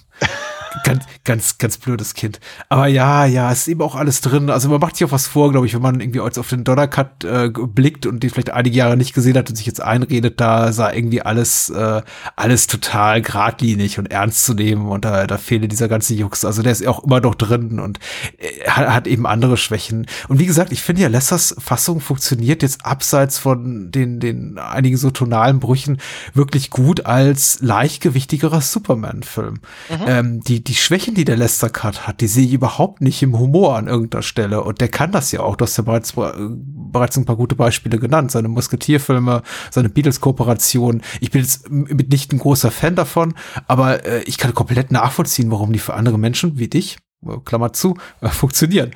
ganz, 0.85 1.05
ganz, 1.25 1.59
ganz 1.59 1.79
blödes 1.79 2.15
Kind. 2.15 2.41
Aber 2.69 2.87
ja, 2.87 3.25
ja, 3.27 3.51
es 3.51 3.61
ist 3.61 3.69
eben 3.69 3.83
auch 3.83 3.95
alles 3.95 4.21
drin. 4.21 4.51
Also 4.51 4.69
man 4.69 4.81
macht 4.81 4.97
sich 4.97 5.07
auch 5.07 5.13
was 5.13 5.27
vor, 5.27 5.51
glaube 5.51 5.67
ich, 5.67 5.75
wenn 5.75 5.83
man 5.83 6.01
irgendwie 6.01 6.21
auf 6.21 6.49
den 6.49 6.65
Donnercut 6.65 7.25
äh, 7.25 7.51
blickt 7.51 8.07
und 8.07 8.23
den 8.23 8.31
vielleicht 8.31 8.51
einige 8.51 8.77
Jahre 8.77 8.97
nicht 8.97 9.15
gesehen 9.15 9.37
hat 9.37 9.51
und 9.51 9.57
sich 9.57 9.67
jetzt 9.67 9.83
einredet, 9.83 10.41
da 10.41 10.73
sah 10.73 10.93
irgendwie 10.93 11.23
alles, 11.23 11.71
äh, 11.71 12.03
alles 12.37 12.67
total 12.67 13.23
geradlinig 13.23 13.99
und 13.99 14.11
ernst 14.11 14.45
zu 14.45 14.55
nehmen 14.55 14.89
und 14.89 15.05
da, 15.05 15.27
da 15.27 15.39
fehle 15.39 15.69
dieser 15.69 15.89
ganze 15.89 16.15
Jux. 16.15 16.45
Also 16.45 16.63
der 16.63 16.73
ist 16.73 16.87
auch 16.87 17.05
immer 17.05 17.21
noch 17.21 17.35
drin 17.35 17.81
und 17.81 17.99
äh, 18.39 18.69
hat, 18.69 18.89
hat 18.89 19.07
eben 19.07 19.27
andere 19.27 19.57
Schwächen. 19.57 20.07
Und 20.29 20.39
wie 20.39 20.47
gesagt, 20.47 20.73
ich 20.73 20.83
finde 20.83 21.03
ja, 21.03 21.09
Lessers 21.09 21.55
Fassung 21.59 22.01
funktioniert 22.01 22.63
jetzt 22.63 22.85
abseits 22.85 23.39
von 23.39 23.91
den, 23.91 24.21
den 24.21 24.59
einigen 24.59 24.97
so 24.97 25.11
tonalen 25.11 25.61
Brüchen 25.61 25.99
wirklich 26.35 26.71
gut 26.71 27.07
als 27.07 27.59
leichtgewichtigerer 27.61 28.61
Superman-Film. 28.61 29.55
Mhm. 29.89 30.05
Ähm, 30.07 30.41
die, 30.41 30.60
die 30.65 30.75
Schwächen, 30.75 31.15
die 31.15 31.25
der 31.25 31.37
Lester 31.37 31.71
Cut 31.71 32.07
hat, 32.07 32.21
die 32.21 32.27
sehe 32.27 32.47
ich 32.47 32.53
überhaupt 32.53 33.01
nicht 33.01 33.23
im 33.23 33.39
Humor 33.39 33.77
an 33.77 33.89
irgendeiner 33.89 34.23
Stelle. 34.23 34.63
Und 34.63 34.81
der 34.81 34.89
kann 34.89 35.13
das 35.13 35.33
ja 35.33 35.41
auch. 35.41 35.57
Du 35.57 35.65
hast 35.65 35.77
ja 35.77 35.85
bereits, 35.85 36.17
äh, 36.17 36.33
bereits 36.39 37.17
ein 37.17 37.25
paar 37.25 37.37
gute 37.37 37.55
Beispiele 37.55 37.99
genannt. 37.99 38.31
Seine 38.31 38.49
Musketierfilme, 38.49 39.43
seine 39.71 39.89
Beatles-Kooperation. 39.89 41.03
Ich 41.21 41.31
bin 41.31 41.43
jetzt 41.43 41.71
nicht 41.71 42.33
ein 42.33 42.39
großer 42.39 42.71
Fan 42.71 42.95
davon, 42.95 43.35
aber 43.67 44.05
äh, 44.05 44.23
ich 44.25 44.39
kann 44.39 44.55
komplett 44.55 44.91
nachvollziehen, 44.91 45.51
warum 45.51 45.73
die 45.73 45.79
für 45.79 45.95
andere 45.95 46.19
Menschen 46.19 46.59
wie 46.59 46.69
dich, 46.69 46.99
äh, 47.27 47.37
Klammer 47.45 47.73
zu, 47.73 47.97
äh, 48.21 48.29
funktionieren. 48.29 48.93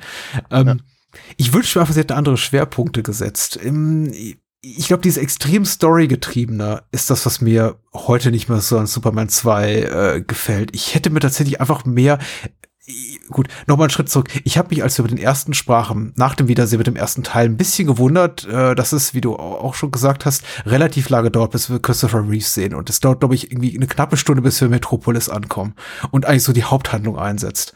Ähm, 0.51 0.67
ja. 0.67 0.75
Ich 1.37 1.53
wünsche 1.53 1.77
mir 1.77 1.83
einfach, 1.83 1.93
sie 1.93 2.01
hätte 2.01 2.15
andere 2.15 2.37
Schwerpunkte 2.37 3.01
gesetzt. 3.01 3.55
Im, 3.55 4.11
ich 4.65 4.87
glaube, 4.87 5.03
diese 5.03 5.21
extrem 5.21 5.63
Story-getriebene 5.63 6.81
ist 6.91 7.11
das, 7.11 7.25
was 7.27 7.39
mir 7.39 7.77
heute 7.93 8.31
nicht 8.31 8.49
mehr 8.49 8.61
so 8.61 8.79
an 8.79 8.87
Superman 8.87 9.29
2 9.29 9.73
äh, 9.73 10.21
gefällt. 10.21 10.73
Ich 10.73 10.95
hätte 10.95 11.11
mir 11.11 11.19
tatsächlich 11.19 11.61
einfach 11.61 11.85
mehr 11.85 12.17
gut, 13.29 13.47
nochmal 13.67 13.85
einen 13.85 13.91
Schritt 13.91 14.09
zurück. 14.09 14.29
Ich 14.43 14.57
habe 14.57 14.69
mich, 14.69 14.83
als 14.83 14.97
wir 14.97 15.03
mit 15.03 15.11
den 15.11 15.17
ersten 15.19 15.53
sprachen, 15.53 16.13
nach 16.15 16.35
dem 16.35 16.47
Wiedersehen 16.47 16.77
mit 16.77 16.87
dem 16.87 16.95
ersten 16.95 17.23
Teil, 17.23 17.45
ein 17.45 17.57
bisschen 17.57 17.87
gewundert, 17.87 18.45
äh, 18.47 18.75
dass 18.75 18.91
es, 18.91 19.13
wie 19.13 19.21
du 19.21 19.35
auch 19.35 19.73
schon 19.73 19.91
gesagt 19.91 20.25
hast, 20.25 20.43
relativ 20.65 21.09
lange 21.09 21.31
dauert, 21.31 21.51
bis 21.51 21.69
wir 21.69 21.79
Christopher 21.79 22.27
Reeves 22.27 22.53
sehen. 22.53 22.73
Und 22.75 22.89
es 22.89 22.99
dauert, 22.99 23.19
glaube 23.19 23.35
ich, 23.35 23.51
irgendwie 23.51 23.75
eine 23.75 23.87
knappe 23.87 24.17
Stunde, 24.17 24.41
bis 24.41 24.61
wir 24.61 24.69
Metropolis 24.69 25.29
ankommen 25.29 25.73
und 26.11 26.25
eigentlich 26.25 26.43
so 26.43 26.53
die 26.53 26.63
Haupthandlung 26.63 27.17
einsetzt. 27.17 27.73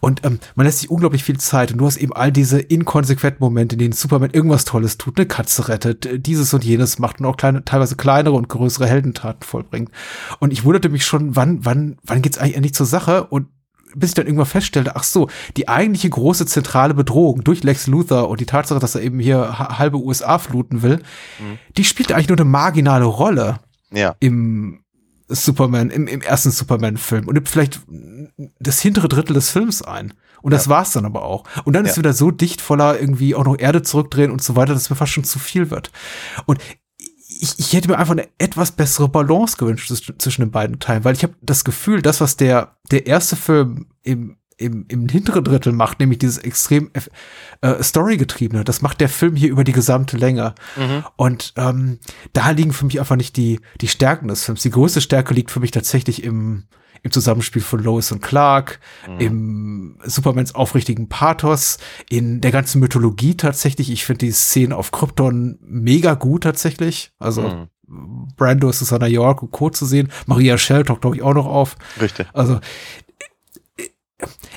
Und 0.00 0.24
ähm, 0.24 0.38
man 0.54 0.66
lässt 0.66 0.80
sich 0.80 0.90
unglaublich 0.90 1.24
viel 1.24 1.38
Zeit 1.38 1.72
und 1.72 1.78
du 1.78 1.86
hast 1.86 1.96
eben 1.96 2.12
all 2.12 2.32
diese 2.32 2.60
inkonsequenten 2.60 3.40
Momente, 3.40 3.74
in 3.74 3.80
denen 3.80 3.92
Superman 3.92 4.30
irgendwas 4.30 4.64
Tolles 4.64 4.98
tut, 4.98 5.18
eine 5.18 5.26
Katze 5.26 5.68
rettet, 5.68 6.06
äh, 6.06 6.18
dieses 6.18 6.52
und 6.54 6.64
jenes 6.64 6.98
macht 6.98 7.20
und 7.20 7.26
auch 7.26 7.36
kleine, 7.36 7.64
teilweise 7.64 7.96
kleinere 7.96 8.34
und 8.34 8.48
größere 8.48 8.86
Heldentaten 8.86 9.42
vollbringt. 9.42 9.90
Und 10.38 10.52
ich 10.52 10.64
wunderte 10.64 10.88
mich 10.88 11.04
schon, 11.04 11.36
wann, 11.36 11.64
wann, 11.64 11.98
wann 12.04 12.22
geht's 12.22 12.38
eigentlich 12.38 12.56
endlich 12.56 12.74
zur 12.74 12.86
Sache? 12.86 13.24
Und 13.24 13.48
bis 13.96 14.10
ich 14.10 14.14
dann 14.14 14.26
irgendwann 14.26 14.46
feststellte, 14.46 14.96
ach 14.96 15.04
so, 15.04 15.28
die 15.56 15.68
eigentliche 15.68 16.10
große 16.10 16.46
zentrale 16.46 16.94
Bedrohung 16.94 17.42
durch 17.44 17.64
Lex 17.64 17.86
Luthor 17.86 18.28
und 18.28 18.40
die 18.40 18.46
Tatsache, 18.46 18.78
dass 18.78 18.94
er 18.94 19.02
eben 19.02 19.18
hier 19.18 19.58
halbe 19.58 19.98
USA 19.98 20.38
fluten 20.38 20.82
will, 20.82 20.96
mhm. 21.38 21.58
die 21.76 21.84
spielt 21.84 22.12
eigentlich 22.12 22.28
nur 22.28 22.38
eine 22.38 22.48
marginale 22.48 23.04
Rolle 23.04 23.60
ja. 23.90 24.14
im 24.20 24.80
Superman, 25.28 25.90
im, 25.90 26.06
im 26.06 26.20
ersten 26.20 26.50
Superman-Film 26.50 27.26
und 27.26 27.34
nimmt 27.34 27.48
vielleicht 27.48 27.80
das 28.60 28.80
hintere 28.80 29.08
Drittel 29.08 29.34
des 29.34 29.50
Films 29.50 29.82
ein. 29.82 30.12
Und 30.42 30.52
das 30.52 30.66
ja. 30.66 30.70
war's 30.70 30.92
dann 30.92 31.04
aber 31.04 31.24
auch. 31.24 31.44
Und 31.64 31.72
dann 31.72 31.84
ja. 31.84 31.90
ist 31.90 31.98
wieder 31.98 32.12
so 32.12 32.30
dicht 32.30 32.60
voller 32.60 33.00
irgendwie 33.00 33.34
auch 33.34 33.44
noch 33.44 33.58
Erde 33.58 33.82
zurückdrehen 33.82 34.30
und 34.30 34.42
so 34.42 34.54
weiter, 34.54 34.74
dass 34.74 34.90
mir 34.90 34.96
fast 34.96 35.12
schon 35.12 35.24
zu 35.24 35.38
viel 35.38 35.70
wird. 35.70 35.90
Und 36.44 36.60
ich, 37.40 37.58
ich 37.58 37.72
hätte 37.72 37.88
mir 37.88 37.98
einfach 37.98 38.12
eine 38.12 38.28
etwas 38.38 38.72
bessere 38.72 39.08
Balance 39.08 39.56
gewünscht 39.56 39.92
zwischen 40.18 40.42
den 40.42 40.50
beiden 40.50 40.78
Teilen, 40.78 41.04
weil 41.04 41.14
ich 41.14 41.22
habe 41.22 41.34
das 41.40 41.64
Gefühl, 41.64 42.02
das, 42.02 42.20
was 42.20 42.36
der, 42.36 42.76
der 42.90 43.06
erste 43.06 43.36
Film 43.36 43.86
im, 44.02 44.36
im, 44.56 44.86
im 44.88 45.08
hinteren 45.08 45.44
Drittel 45.44 45.72
macht, 45.72 46.00
nämlich 46.00 46.18
dieses 46.18 46.38
extrem 46.38 46.90
äh, 47.60 47.82
Story-getriebene, 47.82 48.64
das 48.64 48.82
macht 48.82 49.00
der 49.00 49.08
Film 49.08 49.36
hier 49.36 49.50
über 49.50 49.64
die 49.64 49.72
gesamte 49.72 50.16
Länge. 50.16 50.54
Mhm. 50.76 51.04
Und 51.16 51.52
ähm, 51.56 51.98
da 52.32 52.50
liegen 52.50 52.72
für 52.72 52.86
mich 52.86 53.00
einfach 53.00 53.16
nicht 53.16 53.36
die, 53.36 53.60
die 53.80 53.88
Stärken 53.88 54.28
des 54.28 54.44
Films. 54.44 54.62
Die 54.62 54.70
größte 54.70 55.00
Stärke 55.00 55.34
liegt 55.34 55.50
für 55.50 55.60
mich 55.60 55.72
tatsächlich 55.72 56.24
im, 56.24 56.64
im 57.06 57.12
Zusammenspiel 57.12 57.62
von 57.62 57.82
Lois 57.82 58.12
und 58.12 58.20
Clark, 58.20 58.80
mhm. 59.08 59.20
im 59.20 59.98
Supermans 60.04 60.54
aufrichtigen 60.54 61.08
Pathos, 61.08 61.78
in 62.10 62.40
der 62.40 62.50
ganzen 62.50 62.80
Mythologie 62.80 63.36
tatsächlich. 63.36 63.90
Ich 63.90 64.04
finde 64.04 64.26
die 64.26 64.32
Szenen 64.32 64.72
auf 64.72 64.90
Krypton 64.90 65.58
mega 65.62 66.14
gut 66.14 66.42
tatsächlich. 66.42 67.12
Also 67.18 67.42
mhm. 67.42 68.28
Brando, 68.36 68.72
Susanna 68.72 69.06
York 69.06 69.42
und 69.42 69.52
Co. 69.52 69.70
zu 69.70 69.86
sehen. 69.86 70.10
Maria 70.26 70.58
Shell 70.58 70.84
taucht, 70.84 71.00
glaube 71.00 71.16
ich, 71.16 71.22
auch 71.22 71.34
noch 71.34 71.46
auf. 71.46 71.76
Richtig. 72.00 72.26
Also 72.32 72.60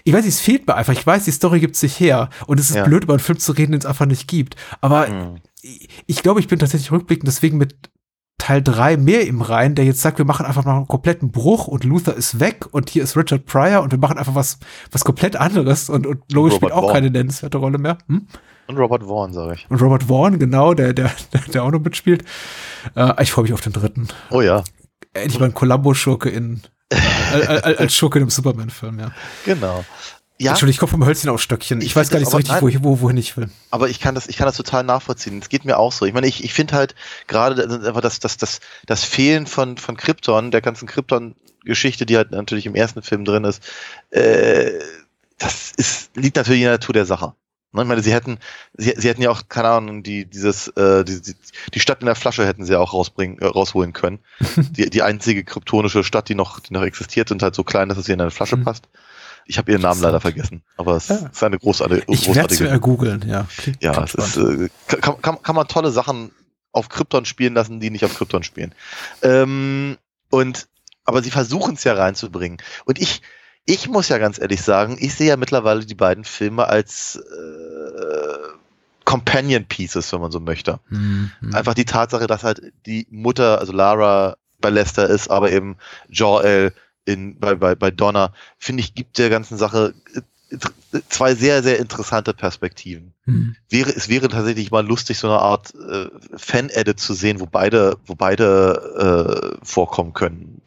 ich 0.04 0.14
weiß 0.14 0.26
es 0.26 0.39
fehlt 0.39 0.66
mir 0.68 0.76
einfach. 0.76 0.93
Ich 0.93 1.06
weiß, 1.06 1.26
die 1.26 1.32
Story 1.32 1.60
gibt 1.60 1.76
sich 1.76 2.00
her. 2.00 2.30
Und 2.47 2.60
es 2.60 2.70
ist 2.70 2.78
ja. 2.78 2.86
blöd, 2.86 3.04
über 3.04 3.14
einen 3.14 3.20
Film 3.20 3.38
zu 3.38 3.52
reden, 3.52 3.74
den 3.74 3.80
es 3.80 3.86
einfach 3.86 4.06
nicht 4.06 4.28
gibt. 4.28 4.56
Aber 4.82 5.08
mhm. 5.08 5.36
ich, 5.62 5.89
ich 6.08 6.24
glaube, 6.24 6.39
ich 6.39 6.47
bin 6.47 6.60
tatsächlich 6.60 6.91
rückblickend 6.91 7.28
deswegen 7.28 7.58
mit 7.58 7.91
Teil 8.50 8.64
3 8.64 8.97
mehr 8.97 9.28
im 9.28 9.41
Reihen, 9.41 9.76
der 9.76 9.86
jetzt 9.86 10.02
sagt, 10.02 10.18
wir 10.18 10.26
machen 10.26 10.43
einfach 10.43 10.66
mal 10.66 10.76
einen 10.76 10.88
kompletten 10.88 11.30
Bruch 11.30 11.68
und 11.68 11.84
Luther 11.84 12.16
ist 12.16 12.39
weg 12.39 12.66
und 12.72 12.89
hier 12.89 13.04
ist 13.04 13.16
Richard 13.16 13.45
Pryor 13.45 13.84
und 13.84 13.91
wir 13.91 14.00
machen 14.00 14.18
einfach 14.18 14.34
was, 14.34 14.58
was 14.89 15.06
komplett 15.06 15.36
anderes 15.36 15.88
und, 15.88 16.08
und 16.08 16.24
Lois 16.34 16.56
spielt 16.56 16.72
auch 16.72 16.86
Vaughn. 16.86 16.93
keine 16.93 17.12
nennenswerte 17.12 17.60
Rolle 17.60 17.78
mehr. 17.78 18.00
Hm? 18.08 18.26
Und 18.66 18.78
Robert 18.80 19.04
Vaughn, 19.04 19.34
sage 19.34 19.54
ich. 19.54 19.68
Und 19.70 19.80
Robert 19.84 20.06
Vaughn, 20.06 20.39
genau, 20.39 20.74
der, 20.74 20.93
der, 20.93 21.12
der, 21.54 21.64
auch 21.64 21.70
noch 21.70 21.80
mitspielt. 21.80 22.26
Äh, 22.95 23.22
ich 23.22 23.32
freue 23.32 23.43
mich 23.43 23.54
auf 23.54 23.62
den 23.62 23.72
dritten. 23.72 24.08
Oh 24.32 24.41
ja. 24.41 24.64
Endlich 25.14 25.39
mal 25.39 25.45
ein 25.45 25.54
Columbo-Schurke 25.54 26.30
in, 26.30 26.64
äh, 26.89 27.76
als 27.76 27.93
Schurke 27.93 28.18
in 28.18 28.24
einem 28.24 28.32
Superman-Film, 28.32 29.00
ja. 29.00 29.12
Genau. 29.45 29.86
Ja. 30.42 30.52
Entschuldigung, 30.52 30.74
ich 30.74 30.80
komme 30.80 30.92
vom 30.92 31.06
Hölzchen 31.06 31.30
auf 31.30 31.42
Stöckchen. 31.42 31.82
Ich, 31.82 31.88
ich 31.88 31.96
weiß 31.96 32.10
gar 32.10 32.20
nicht 32.20 32.32
so 32.32 32.38
richtig, 32.38 32.62
wo 32.62 32.70
ich, 32.70 32.82
wo, 32.82 33.02
wohin 33.02 33.18
ich 33.18 33.36
will. 33.36 33.50
Aber 33.72 33.90
ich 33.90 34.00
kann 34.00 34.16
das, 34.16 34.28
ich 34.28 34.38
kann 34.38 34.46
das 34.46 34.56
total 34.56 34.86
nachvollziehen. 34.86 35.40
Es 35.40 35.50
geht 35.50 35.66
mir 35.66 35.78
auch 35.78 35.92
so. 35.92 36.06
Ich 36.06 36.14
meine, 36.14 36.28
ich, 36.28 36.46
ich 36.46 36.54
finde 36.54 36.76
halt 36.76 36.96
gerade 37.28 37.62
einfach 37.86 38.00
das, 38.00 38.20
das, 38.20 38.38
das, 38.38 38.62
das 38.86 39.04
Fehlen 39.04 39.48
von, 39.48 39.78
von 39.78 39.98
Krypton, 39.98 40.52
der 40.52 40.62
ganzen 40.62 40.88
Krypton-Geschichte, 40.88 42.06
die 42.06 42.16
halt 42.16 42.32
natürlich 42.32 42.66
im 42.66 42.76
ersten 42.76 43.02
Film 43.02 43.26
drin 43.26 43.44
ist, 43.44 43.62
äh, 44.12 44.72
das 45.38 45.72
ist, 45.76 46.16
liegt 46.16 46.38
natürlich 46.38 46.62
in 46.62 46.66
der 46.66 46.74
Natur 46.74 46.94
der 46.94 47.06
Sache. 47.06 47.34
Ne, 47.72 47.82
ich 47.82 47.88
meine, 47.88 48.02
sie 48.02 48.14
hätten, 48.14 48.40
sie, 48.78 48.94
sie 48.96 49.10
hätten 49.10 49.22
ja 49.22 49.30
auch, 49.30 49.44
keine 49.50 49.70
Ahnung, 49.70 50.04
die, 50.04 50.26
dieses, 50.26 50.70
äh, 50.70 51.04
die, 51.04 51.20
die 51.74 51.80
Stadt 51.80 52.00
in 52.00 52.06
der 52.06 52.16
Flasche 52.16 52.48
hätten 52.48 52.66
sie 52.66 52.78
auch 52.78 52.94
rausbringen, 52.94 53.40
äh, 53.40 53.46
rausholen 53.46 53.92
können. 53.92 54.20
die, 54.72 54.90
die 54.90 55.02
einzige 55.02 55.44
kryptonische 55.44 56.04
Stadt, 56.04 56.30
die 56.30 56.36
noch, 56.36 56.62
die 56.62 56.74
noch 56.74 56.84
existiert, 56.84 57.28
sind 57.28 57.44
halt 57.44 57.56
so 57.56 57.64
klein, 57.64 57.90
dass 57.90 57.98
es 57.98 58.06
hier 58.06 58.16
in 58.16 58.22
eine 58.22 58.32
Flasche 58.32 58.58
mhm. 58.58 58.64
passt. 58.64 58.88
Ich 59.50 59.58
habe 59.58 59.72
ihren 59.72 59.82
Namen 59.82 60.00
leider 60.00 60.22
vergessen, 60.22 60.62
aber 60.78 60.95
es 60.95 61.08
ja. 61.08 61.28
ist 61.32 61.43
eine 61.43 61.58
großartige. 61.58 62.04
Ich 62.08 62.36
werde 62.36 62.64
mir 62.64 62.80
googeln, 62.80 63.28
ja. 63.28 63.47
Klingt 63.58 63.82
ja, 63.82 64.04
es 64.04 64.14
ist, 64.14 64.38
äh, 64.38 64.70
kann, 64.88 65.20
kann, 65.24 65.41
kann 65.41 65.56
man 65.56 65.68
tolle 65.68 65.89
Sachen 65.89 66.30
auf 66.72 66.88
Krypton 66.88 67.26
spielen 67.26 67.56
lassen, 67.56 67.80
die 67.80 67.89
nicht 67.89 68.06
auf 68.06 68.16
Krypton 68.16 68.43
spielen. 68.43 68.76
Ähm, 69.24 69.97
und 70.30 70.68
aber 71.04 71.24
sie 71.24 71.32
versuchen 71.32 71.74
es 71.74 71.84
ja 71.84 71.93
reinzubringen. 71.93 72.60
Und 72.86 73.02
ich, 73.02 73.24
ich 73.66 73.89
muss 73.89 74.08
ja 74.10 74.20
ganz 74.20 74.38
ehrlich 74.39 74.62
sagen, 74.62 74.97
ich 75.00 75.16
sehe 75.16 75.30
ja 75.30 75.36
mittlerweile 75.36 75.84
die 75.84 75.95
beiden 75.95 76.26
Filme 76.26 76.68
als 76.68 77.16
äh, 77.16 78.50
Companion 79.04 79.66
Pieces, 79.66 80.14
wenn 80.14 80.22
man 80.22 80.32
so 80.32 80.39
möchte. 80.39 80.80
Mhm. 80.89 81.32
Einfach 81.54 81.74
die 81.74 81.86
Tatsache, 81.86 82.28
dass 82.28 82.43
halt 82.43 82.72
die 82.86 83.08
Mutter, 83.10 83.58
also 83.58 83.74
Lara 83.74 84.38
bei 84.62 84.70
Lester 84.70 85.10
ist, 85.10 85.32
aber 85.32 85.52
eben 85.52 85.78
Joel 86.08 86.72
in, 87.10 87.39
bei, 87.39 87.55
bei, 87.55 87.76
bei 87.76 87.91
Donner, 87.91 88.34
finde 88.57 88.82
ich, 88.82 88.93
gibt 88.93 89.18
der 89.18 89.30
ganzen 89.30 89.57
Sache 89.57 89.93
äh, 90.14 90.22
zwei 91.10 91.36
sehr, 91.36 91.62
sehr 91.62 91.80
interessante 91.80 92.34
Perspektiven. 92.34 93.14
Mhm. 93.26 93.55
Wäre, 93.70 93.91
es 93.91 94.10
wäre 94.10 94.30
tatsächlich 94.30 94.72
mal 94.72 94.86
lustig, 94.86 95.20
so 95.20 95.28
eine 95.28 95.39
Art 95.39 95.74
äh, 95.76 96.07
Fan-Edit 96.36 96.99
zu 96.99 97.14
sehen, 97.14 97.39
wo 97.39 97.45
beide, 97.45 97.97
wo 98.05 98.16
beide 98.16 99.53
äh, 99.62 99.66
vorkommen 99.66 100.14
können. 100.14 100.62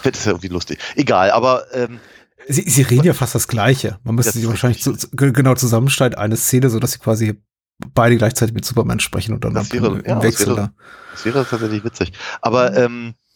Fände 0.00 0.18
es 0.18 0.24
ja 0.24 0.32
irgendwie 0.32 0.48
lustig. 0.48 0.78
Egal, 0.94 1.30
aber 1.32 1.64
ähm, 1.74 2.00
Sie, 2.50 2.62
sie 2.62 2.82
reden 2.82 3.04
ja 3.04 3.12
fast 3.12 3.34
das 3.34 3.46
Gleiche. 3.46 3.98
Man 4.04 4.14
müsste 4.14 4.38
sie 4.38 4.48
wahrscheinlich 4.48 4.82
zu, 4.82 4.96
genau 5.12 5.54
zusammenschneiden, 5.54 6.16
eine 6.16 6.36
Szene, 6.36 6.70
so 6.70 6.78
dass 6.78 6.92
sie 6.92 6.98
quasi 6.98 7.42
beide 7.92 8.16
gleichzeitig 8.16 8.54
mit 8.54 8.64
Superman 8.64 9.00
sprechen 9.00 9.34
und 9.34 9.44
dann 9.44 9.52
das 9.52 9.70
wäre, 9.72 9.88
im, 9.88 10.04
ja, 10.04 10.22
Wechsel 10.22 10.46
das 10.46 10.56
wäre, 10.56 10.56
da. 10.56 10.72
Das 11.12 11.24
wäre 11.26 11.46
tatsächlich 11.46 11.84
witzig. 11.84 12.12
Aber 12.40 12.74
ähm, 12.74 13.14
ich 13.20 13.27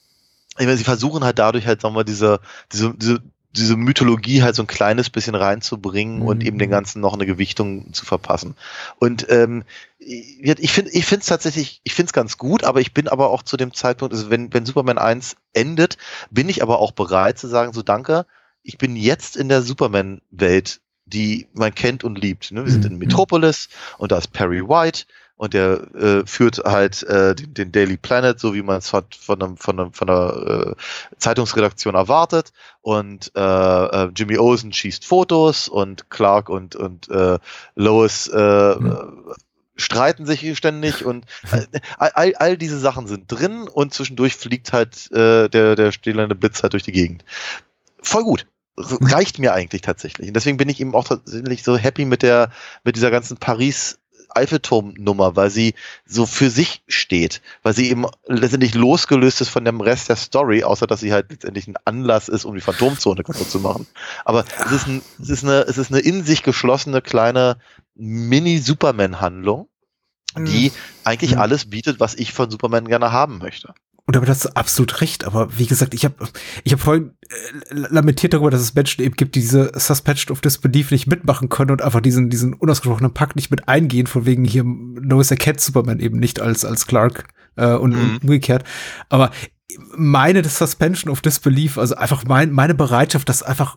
meine, 0.58 0.76
sie 0.76 0.84
versuchen 0.84 1.24
halt 1.24 1.38
dadurch 1.38 1.66
halt, 1.66 1.80
sagen 1.80 1.94
wir, 1.94 2.04
diese, 2.04 2.40
diese, 2.72 2.94
diese, 2.94 3.22
diese 3.54 3.76
Mythologie 3.76 4.42
halt 4.42 4.54
so 4.54 4.62
ein 4.62 4.66
kleines 4.66 5.10
bisschen 5.10 5.34
reinzubringen 5.34 6.20
mhm. 6.20 6.26
und 6.26 6.44
eben 6.44 6.58
den 6.58 6.70
Ganzen 6.70 7.00
noch 7.00 7.14
eine 7.14 7.26
Gewichtung 7.26 7.92
zu 7.92 8.04
verpassen. 8.04 8.56
Und 8.98 9.26
ähm, 9.30 9.64
ich 9.98 10.72
finde 10.72 10.90
ich 10.90 11.04
finde 11.04 11.20
es 11.20 11.26
tatsächlich, 11.26 11.80
ich 11.84 11.94
finde 11.94 12.08
es 12.08 12.12
ganz 12.12 12.38
gut, 12.38 12.64
aber 12.64 12.80
ich 12.80 12.94
bin 12.94 13.08
aber 13.08 13.30
auch 13.30 13.42
zu 13.42 13.56
dem 13.56 13.74
Zeitpunkt, 13.74 14.14
also 14.14 14.30
wenn, 14.30 14.52
wenn 14.52 14.66
Superman 14.66 14.98
1 14.98 15.36
endet, 15.52 15.98
bin 16.30 16.48
ich 16.48 16.62
aber 16.62 16.78
auch 16.78 16.92
bereit 16.92 17.38
zu 17.38 17.46
sagen, 17.46 17.72
so 17.72 17.82
danke, 17.82 18.26
ich 18.62 18.78
bin 18.78 18.96
jetzt 18.96 19.36
in 19.36 19.48
der 19.48 19.62
Superman-Welt, 19.62 20.80
die 21.04 21.46
man 21.52 21.74
kennt 21.74 22.04
und 22.04 22.18
liebt. 22.18 22.52
Ne? 22.52 22.64
Wir 22.64 22.72
sind 22.72 22.84
in 22.84 22.94
mhm. 22.94 23.00
Metropolis 23.00 23.68
und 23.98 24.12
da 24.12 24.18
ist 24.18 24.32
Perry 24.32 24.62
White 24.62 25.04
und 25.36 25.54
der 25.54 25.94
äh, 25.94 26.26
führt 26.26 26.58
halt 26.58 27.02
äh, 27.04 27.34
den, 27.34 27.54
den 27.54 27.72
Daily 27.72 27.96
Planet, 27.96 28.38
so 28.38 28.54
wie 28.54 28.62
man 28.62 28.78
es 28.78 28.92
hat 28.92 29.14
von, 29.14 29.42
einem, 29.42 29.56
von, 29.56 29.80
einem, 29.80 29.92
von 29.92 30.08
einer 30.08 30.66
äh, 30.68 30.74
Zeitungsredaktion 31.18 31.94
erwartet. 31.94 32.52
Und 32.80 33.32
äh, 33.34 33.40
äh, 33.40 34.10
Jimmy 34.14 34.38
Olsen 34.38 34.72
schießt 34.72 35.04
Fotos 35.04 35.68
und 35.68 36.10
Clark 36.10 36.48
und, 36.48 36.76
und 36.76 37.08
äh, 37.08 37.38
Lois 37.74 38.30
mhm. 38.32 39.34
streiten 39.74 40.26
sich 40.26 40.56
ständig 40.56 41.04
und 41.04 41.26
all, 41.98 42.34
all 42.36 42.56
diese 42.56 42.78
Sachen 42.78 43.06
sind 43.06 43.24
drin 43.26 43.68
und 43.68 43.94
zwischendurch 43.94 44.36
fliegt 44.36 44.72
halt 44.72 45.10
der, 45.12 45.48
der 45.48 45.92
stählerne 45.92 46.34
Blitz 46.34 46.62
halt 46.62 46.74
durch 46.74 46.82
die 46.82 46.92
Gegend. 46.92 47.24
Voll 48.00 48.22
gut 48.22 48.46
reicht 48.76 49.38
mir 49.38 49.52
eigentlich 49.52 49.82
tatsächlich. 49.82 50.28
Und 50.28 50.34
deswegen 50.34 50.56
bin 50.56 50.68
ich 50.68 50.80
eben 50.80 50.94
auch 50.94 51.04
tatsächlich 51.04 51.62
so 51.62 51.76
happy 51.76 52.04
mit 52.04 52.22
der, 52.22 52.50
mit 52.84 52.96
dieser 52.96 53.10
ganzen 53.10 53.36
Paris 53.36 53.98
Eiffelturm-Nummer, 54.36 55.36
weil 55.36 55.50
sie 55.50 55.74
so 56.06 56.26
für 56.26 56.50
sich 56.50 56.82
steht, 56.88 57.42
weil 57.62 57.74
sie 57.74 57.90
eben 57.90 58.06
letztendlich 58.26 58.74
losgelöst 58.74 59.40
ist 59.40 59.48
von 59.48 59.64
dem 59.64 59.80
Rest 59.80 60.08
der 60.08 60.16
Story, 60.16 60.64
außer 60.64 60.86
dass 60.86 61.00
sie 61.00 61.12
halt 61.12 61.30
letztendlich 61.30 61.68
ein 61.68 61.76
Anlass 61.84 62.28
ist, 62.28 62.44
um 62.44 62.54
die 62.54 62.60
Phantomzone 62.60 63.22
kaputt 63.22 63.50
zu 63.50 63.60
machen. 63.60 63.86
Aber 64.24 64.44
es 64.66 64.72
ist, 64.72 64.86
ein, 64.86 65.02
es 65.20 65.28
ist 65.30 65.44
eine, 65.44 65.60
es 65.62 65.78
ist 65.78 65.90
eine 65.90 66.00
in 66.00 66.24
sich 66.24 66.42
geschlossene 66.42 67.02
kleine 67.02 67.58
Mini-Superman-Handlung, 67.94 69.68
die 70.36 70.70
mhm. 70.70 70.74
eigentlich 71.04 71.32
mhm. 71.32 71.40
alles 71.40 71.68
bietet, 71.68 72.00
was 72.00 72.14
ich 72.14 72.32
von 72.32 72.50
Superman 72.50 72.88
gerne 72.88 73.12
haben 73.12 73.38
möchte. 73.38 73.74
Und 74.04 74.16
damit 74.16 74.28
hast 74.28 74.44
du 74.44 74.56
absolut 74.56 75.00
recht. 75.00 75.24
Aber 75.24 75.58
wie 75.58 75.66
gesagt, 75.66 75.94
ich 75.94 76.04
habe 76.04 76.14
ich 76.64 76.72
hab 76.72 76.80
vorhin 76.80 77.12
äh, 77.28 77.34
lamentiert 77.70 78.32
darüber, 78.32 78.50
dass 78.50 78.60
es 78.60 78.74
Menschen 78.74 79.02
eben 79.04 79.14
gibt, 79.14 79.34
die 79.36 79.40
diese 79.40 79.72
Suspension 79.74 80.32
of 80.32 80.40
Disbelief 80.40 80.90
nicht 80.90 81.06
mitmachen 81.06 81.48
können 81.48 81.70
und 81.70 81.82
einfach 81.82 82.00
diesen, 82.00 82.28
diesen 82.28 82.54
unausgesprochenen 82.54 83.14
Pakt 83.14 83.36
nicht 83.36 83.50
mit 83.50 83.68
eingehen, 83.68 84.06
von 84.06 84.26
wegen 84.26 84.44
hier 84.44 84.64
Lois 84.64 85.30
erkennt 85.30 85.60
Superman 85.60 86.00
eben 86.00 86.18
nicht 86.18 86.40
als, 86.40 86.64
als 86.64 86.86
Clark 86.86 87.28
äh, 87.56 87.74
und, 87.74 87.94
mhm. 87.94 88.00
und 88.00 88.22
umgekehrt. 88.24 88.64
Aber 89.08 89.30
meine 89.96 90.44
Suspension 90.44 91.10
of 91.10 91.20
Disbelief, 91.20 91.78
also 91.78 91.94
einfach 91.94 92.24
mein, 92.24 92.50
meine 92.50 92.74
Bereitschaft, 92.74 93.28
das 93.28 93.42
einfach 93.42 93.76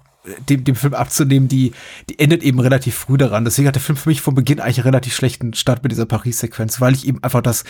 dem, 0.50 0.64
dem 0.64 0.76
Film 0.76 0.94
abzunehmen, 0.94 1.48
die, 1.48 1.74
die 2.10 2.20
endet 2.20 2.44
eben 2.44 2.60
relativ 2.60 2.96
früh 2.96 3.18
daran. 3.18 3.46
Deswegen 3.46 3.68
hat 3.68 3.76
der 3.76 3.82
Film 3.82 3.98
für 3.98 4.10
mich 4.10 4.22
von 4.22 4.36
Beginn 4.36 4.60
eigentlich 4.60 4.80
einen 4.80 4.90
relativ 4.90 5.16
schlechten 5.16 5.54
Start 5.54 5.84
mit 5.84 5.92
dieser 5.92 6.06
Paris-Sequenz, 6.06 6.82
weil 6.82 6.94
ich 6.94 7.08
eben 7.08 7.24
einfach 7.24 7.42
das, 7.42 7.64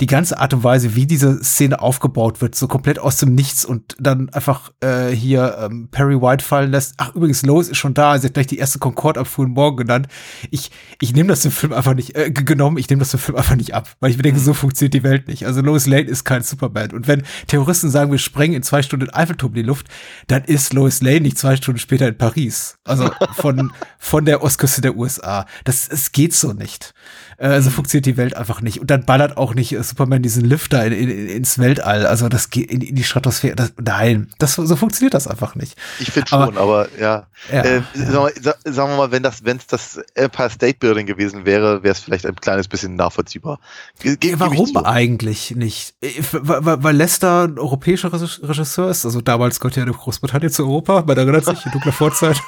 die 0.00 0.06
ganze 0.06 0.38
Art 0.38 0.54
und 0.54 0.64
Weise, 0.64 0.94
wie 0.94 1.06
diese 1.06 1.42
Szene 1.42 1.80
aufgebaut 1.80 2.40
wird, 2.40 2.54
so 2.54 2.68
komplett 2.68 2.98
aus 2.98 3.16
dem 3.16 3.34
Nichts 3.34 3.64
und 3.64 3.96
dann 3.98 4.28
einfach 4.30 4.72
äh, 4.80 5.10
hier 5.10 5.58
ähm, 5.60 5.88
Perry 5.90 6.20
White 6.20 6.44
fallen 6.44 6.70
lässt. 6.70 6.94
Ach, 6.98 7.14
übrigens, 7.14 7.42
Lois 7.42 7.68
ist 7.68 7.78
schon 7.78 7.94
da, 7.94 8.18
sie 8.18 8.28
hat 8.28 8.34
gleich 8.34 8.46
die 8.46 8.58
erste 8.58 8.78
Concorde-Abfuhr 8.78 9.48
morgen 9.48 9.76
genannt. 9.78 10.08
Ich, 10.50 10.70
ich 11.00 11.14
nehme 11.14 11.28
das 11.28 11.42
dem 11.42 11.50
Film 11.50 11.72
einfach 11.72 11.94
nicht, 11.94 12.16
äh, 12.16 12.30
genommen, 12.30 12.78
ich 12.78 12.88
nehme 12.88 13.00
das 13.00 13.10
dem 13.10 13.20
Film 13.20 13.36
einfach 13.36 13.56
nicht 13.56 13.74
ab, 13.74 13.88
weil 14.00 14.10
ich 14.10 14.16
mir 14.16 14.22
denke, 14.22 14.40
so 14.40 14.54
funktioniert 14.54 14.94
die 14.94 15.02
Welt 15.02 15.28
nicht. 15.28 15.46
Also 15.46 15.60
Lois 15.60 15.86
Lane 15.86 16.02
ist 16.02 16.24
kein 16.24 16.42
Superman. 16.42 16.92
Und 16.92 17.08
wenn 17.08 17.22
Terroristen 17.46 17.90
sagen, 17.90 18.10
wir 18.10 18.18
sprengen 18.18 18.56
in 18.56 18.62
zwei 18.62 18.82
Stunden 18.82 19.10
Eiffelturm 19.10 19.52
in 19.52 19.56
die 19.56 19.62
Luft, 19.62 19.88
dann 20.26 20.44
ist 20.44 20.72
Lois 20.72 21.00
Lane 21.00 21.20
nicht 21.20 21.38
zwei 21.38 21.56
Stunden 21.56 21.78
später 21.78 21.95
später 21.96 22.08
in 22.08 22.18
Paris. 22.18 22.76
Also 22.84 23.10
von, 23.36 23.72
von 23.98 24.24
der 24.26 24.42
Ostküste 24.42 24.82
der 24.82 24.96
USA. 24.96 25.46
Das, 25.64 25.88
es 25.88 26.12
geht 26.12 26.34
so 26.34 26.52
nicht. 26.52 26.92
Äh, 27.38 27.60
so 27.60 27.70
funktioniert 27.70 28.06
die 28.06 28.16
Welt 28.16 28.36
einfach 28.36 28.62
nicht. 28.62 28.80
Und 28.80 28.90
dann 28.90 29.04
ballert 29.04 29.36
auch 29.36 29.54
nicht 29.54 29.76
Superman 29.82 30.22
diesen 30.22 30.44
Lifter 30.44 30.86
in, 30.86 30.92
in, 30.92 31.28
ins 31.28 31.58
Weltall. 31.58 32.06
Also 32.06 32.28
das 32.28 32.50
geht 32.50 32.70
in, 32.70 32.80
in 32.80 32.94
die 32.94 33.04
Stratosphäre. 33.04 33.54
Das, 33.54 33.72
nein, 33.82 34.28
das, 34.38 34.54
so 34.54 34.76
funktioniert 34.76 35.12
das 35.12 35.26
einfach 35.26 35.54
nicht. 35.54 35.76
Ich 35.98 36.10
finde 36.10 36.28
schon, 36.28 36.56
aber 36.56 36.88
ja. 36.98 37.26
ja, 37.52 37.60
äh, 37.62 37.82
ja. 37.94 38.30
Sagen, 38.64 38.90
wir 38.90 38.96
mal, 38.96 39.10
wenn 39.10 39.22
das, 39.22 39.44
wenn 39.44 39.58
es 39.58 39.66
das 39.66 40.00
Empire 40.14 40.50
State 40.50 40.78
Building 40.78 41.06
gewesen 41.06 41.44
wäre, 41.44 41.82
wäre 41.82 41.92
es 41.92 42.00
vielleicht 42.00 42.24
ein 42.26 42.36
kleines 42.36 42.68
bisschen 42.68 42.96
nachvollziehbar. 42.96 43.60
Ge 44.00 44.16
ja, 44.22 44.40
warum 44.40 44.76
eigentlich 44.78 45.54
nicht? 45.54 45.94
Äh, 46.00 46.12
weil, 46.32 46.82
weil 46.82 46.96
Lester 46.96 47.44
ein 47.44 47.58
europäischer 47.58 48.10
Regisseur 48.12 48.90
ist, 48.90 49.04
also 49.04 49.20
damals 49.20 49.60
gehört 49.60 49.76
ja 49.76 49.84
Großbritannien 49.84 50.50
zu 50.50 50.64
Europa, 50.64 51.04
man 51.06 51.16
erinnert 51.16 51.44
sich, 51.44 51.64
in 51.66 51.72
dunkler 51.72 51.92
Vorzeit. 51.92 52.40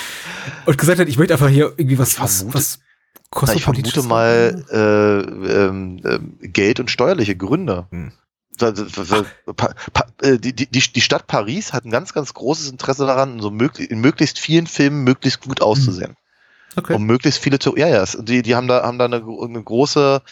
und 0.66 0.78
gesagt 0.78 1.00
hat, 1.00 1.08
ich 1.08 1.18
möchte 1.18 1.34
einfach 1.34 1.48
hier 1.48 1.72
irgendwie 1.76 1.98
was, 1.98 2.20
was, 2.20 2.46
was 2.52 2.78
na, 3.34 3.54
ich 3.54 3.64
vermute 3.64 4.02
mal 4.02 4.64
äh, 4.70 6.08
äh, 6.14 6.48
Geld 6.48 6.80
und 6.80 6.90
steuerliche 6.90 7.36
Gründe. 7.36 7.86
Hm. 7.90 8.12
Äh, 10.22 10.38
die, 10.38 10.54
die, 10.54 10.66
die 10.66 11.00
Stadt 11.00 11.26
Paris 11.26 11.72
hat 11.72 11.84
ein 11.84 11.90
ganz, 11.90 12.14
ganz 12.14 12.32
großes 12.32 12.70
Interesse 12.70 13.06
daran, 13.06 13.40
so 13.40 13.50
möglich, 13.50 13.90
in 13.90 14.00
möglichst 14.00 14.38
vielen 14.38 14.66
Filmen 14.66 15.04
möglichst 15.04 15.42
gut 15.42 15.60
auszusehen. 15.60 16.16
Okay. 16.74 16.94
Um 16.94 17.04
möglichst 17.04 17.42
viele 17.42 17.58
zu. 17.58 17.76
Ja, 17.76 17.88
ja, 17.88 18.04
die, 18.04 18.42
die 18.42 18.54
haben 18.54 18.68
da, 18.68 18.82
haben 18.82 18.98
da 18.98 19.06
eine, 19.06 19.16
eine 19.16 19.62
große 19.62 20.22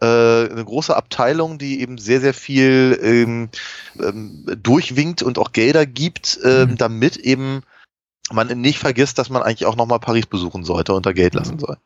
äh, 0.00 0.06
eine 0.50 0.64
große 0.64 0.96
Abteilung, 0.96 1.58
die 1.58 1.80
eben 1.80 1.98
sehr, 1.98 2.20
sehr 2.20 2.32
viel 2.32 2.98
ähm, 3.02 3.50
ähm, 3.98 4.46
durchwinkt 4.62 5.22
und 5.22 5.38
auch 5.38 5.52
Gelder 5.52 5.84
gibt, 5.84 6.38
ähm, 6.42 6.70
mhm. 6.70 6.76
damit 6.78 7.16
eben 7.16 7.62
man 8.32 8.48
nicht 8.60 8.78
vergisst, 8.78 9.18
dass 9.18 9.28
man 9.28 9.42
eigentlich 9.42 9.66
auch 9.66 9.76
nochmal 9.76 10.00
Paris 10.00 10.26
besuchen 10.26 10.64
sollte 10.64 10.94
und 10.94 11.04
da 11.04 11.12
Geld 11.12 11.34
lassen 11.34 11.58
soll. 11.58 11.76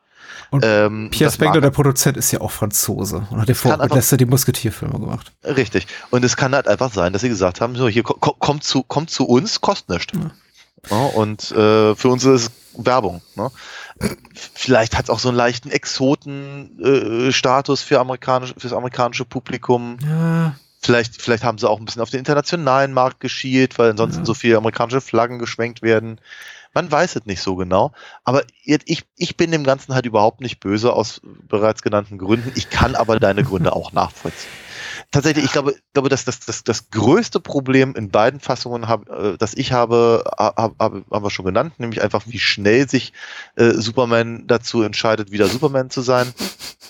Und 0.51 0.63
ähm, 0.65 1.09
Pierre 1.11 1.31
Spengler, 1.31 1.61
der 1.61 1.71
Produzent, 1.71 2.17
ist 2.17 2.31
ja 2.31 2.41
auch 2.41 2.51
Franzose 2.51 3.27
und 3.29 3.41
hat 3.41 3.49
ja 3.49 3.55
vor 3.55 3.77
Lester 3.87 4.17
die 4.17 4.25
Musketierfilme 4.25 4.99
gemacht. 4.99 5.31
Richtig. 5.43 5.87
Und 6.11 6.23
es 6.23 6.37
kann 6.37 6.53
halt 6.53 6.67
einfach 6.67 6.93
sein, 6.93 7.13
dass 7.13 7.21
sie 7.21 7.29
gesagt 7.29 7.61
haben, 7.61 7.75
so 7.75 7.87
hier 7.87 8.03
kommt 8.03 8.63
zu, 8.63 8.83
kommt 8.83 9.09
zu 9.09 9.25
uns, 9.25 9.61
kostet 9.61 9.89
nichts. 9.89 10.13
Ja. 10.13 10.31
Ja, 10.89 10.97
und 10.97 11.51
äh, 11.51 11.95
für 11.95 12.09
uns 12.09 12.25
ist 12.25 12.43
es 12.43 12.51
Werbung. 12.77 13.21
Ne? 13.35 13.49
Vielleicht 14.53 14.97
hat 14.97 15.05
es 15.05 15.09
auch 15.09 15.19
so 15.19 15.29
einen 15.29 15.37
leichten 15.37 15.71
Exoten-Status 15.71 17.81
äh, 17.81 17.85
für 17.85 17.99
amerikanisch, 17.99 18.53
fürs 18.57 18.73
amerikanische 18.73 19.25
Publikum. 19.25 19.97
Ja. 20.07 20.55
Vielleicht, 20.81 21.21
vielleicht 21.21 21.43
haben 21.43 21.57
sie 21.57 21.67
auch 21.67 21.79
ein 21.79 21.85
bisschen 21.85 22.01
auf 22.01 22.11
den 22.11 22.19
internationalen 22.19 22.93
Markt 22.93 23.19
geschielt, 23.19 23.79
weil 23.79 23.91
ansonsten 23.91 24.21
ja. 24.21 24.25
so 24.25 24.35
viele 24.35 24.57
amerikanische 24.57 25.01
Flaggen 25.01 25.39
geschwenkt 25.39 25.81
werden. 25.81 26.19
Man 26.75 26.91
weiß 26.91 27.15
es 27.15 27.25
nicht 27.25 27.41
so 27.41 27.55
genau. 27.55 27.93
Aber 28.25 28.43
ich, 28.63 29.05
ich 29.15 29.37
bin 29.37 29.49
dem 29.49 29.63
Ganzen 29.63 29.95
halt 29.95 30.05
überhaupt 30.05 30.41
nicht 30.41 30.59
böse 30.59 30.93
aus 30.93 31.21
bereits 31.47 31.81
genannten 31.81 32.17
Gründen. 32.17 32.51
Ich 32.55 32.69
kann 32.69 32.95
aber 32.95 33.17
deine 33.17 33.43
Gründe 33.43 33.73
auch 33.73 33.93
nachvollziehen. 33.93 34.51
Tatsächlich, 35.11 35.45
ich 35.45 35.51
glaube, 35.51 35.75
glaube 35.93 36.09
dass 36.09 36.25
das, 36.25 36.41
das, 36.41 36.63
das 36.63 36.89
größte 36.89 37.39
Problem 37.39 37.95
in 37.95 38.09
beiden 38.09 38.39
Fassungen, 38.39 38.87
hab, 38.87 39.09
äh, 39.09 39.37
das 39.37 39.53
ich 39.53 39.71
habe, 39.71 40.25
hab, 40.37 40.57
hab, 40.57 40.79
haben 40.79 41.05
wir 41.09 41.29
schon 41.29 41.45
genannt, 41.45 41.79
nämlich 41.79 42.01
einfach, 42.01 42.23
wie 42.27 42.39
schnell 42.39 42.89
sich 42.89 43.13
äh, 43.55 43.71
Superman 43.71 44.45
dazu 44.47 44.83
entscheidet, 44.83 45.31
wieder 45.31 45.47
Superman 45.47 45.89
zu 45.89 46.01
sein. 46.01 46.33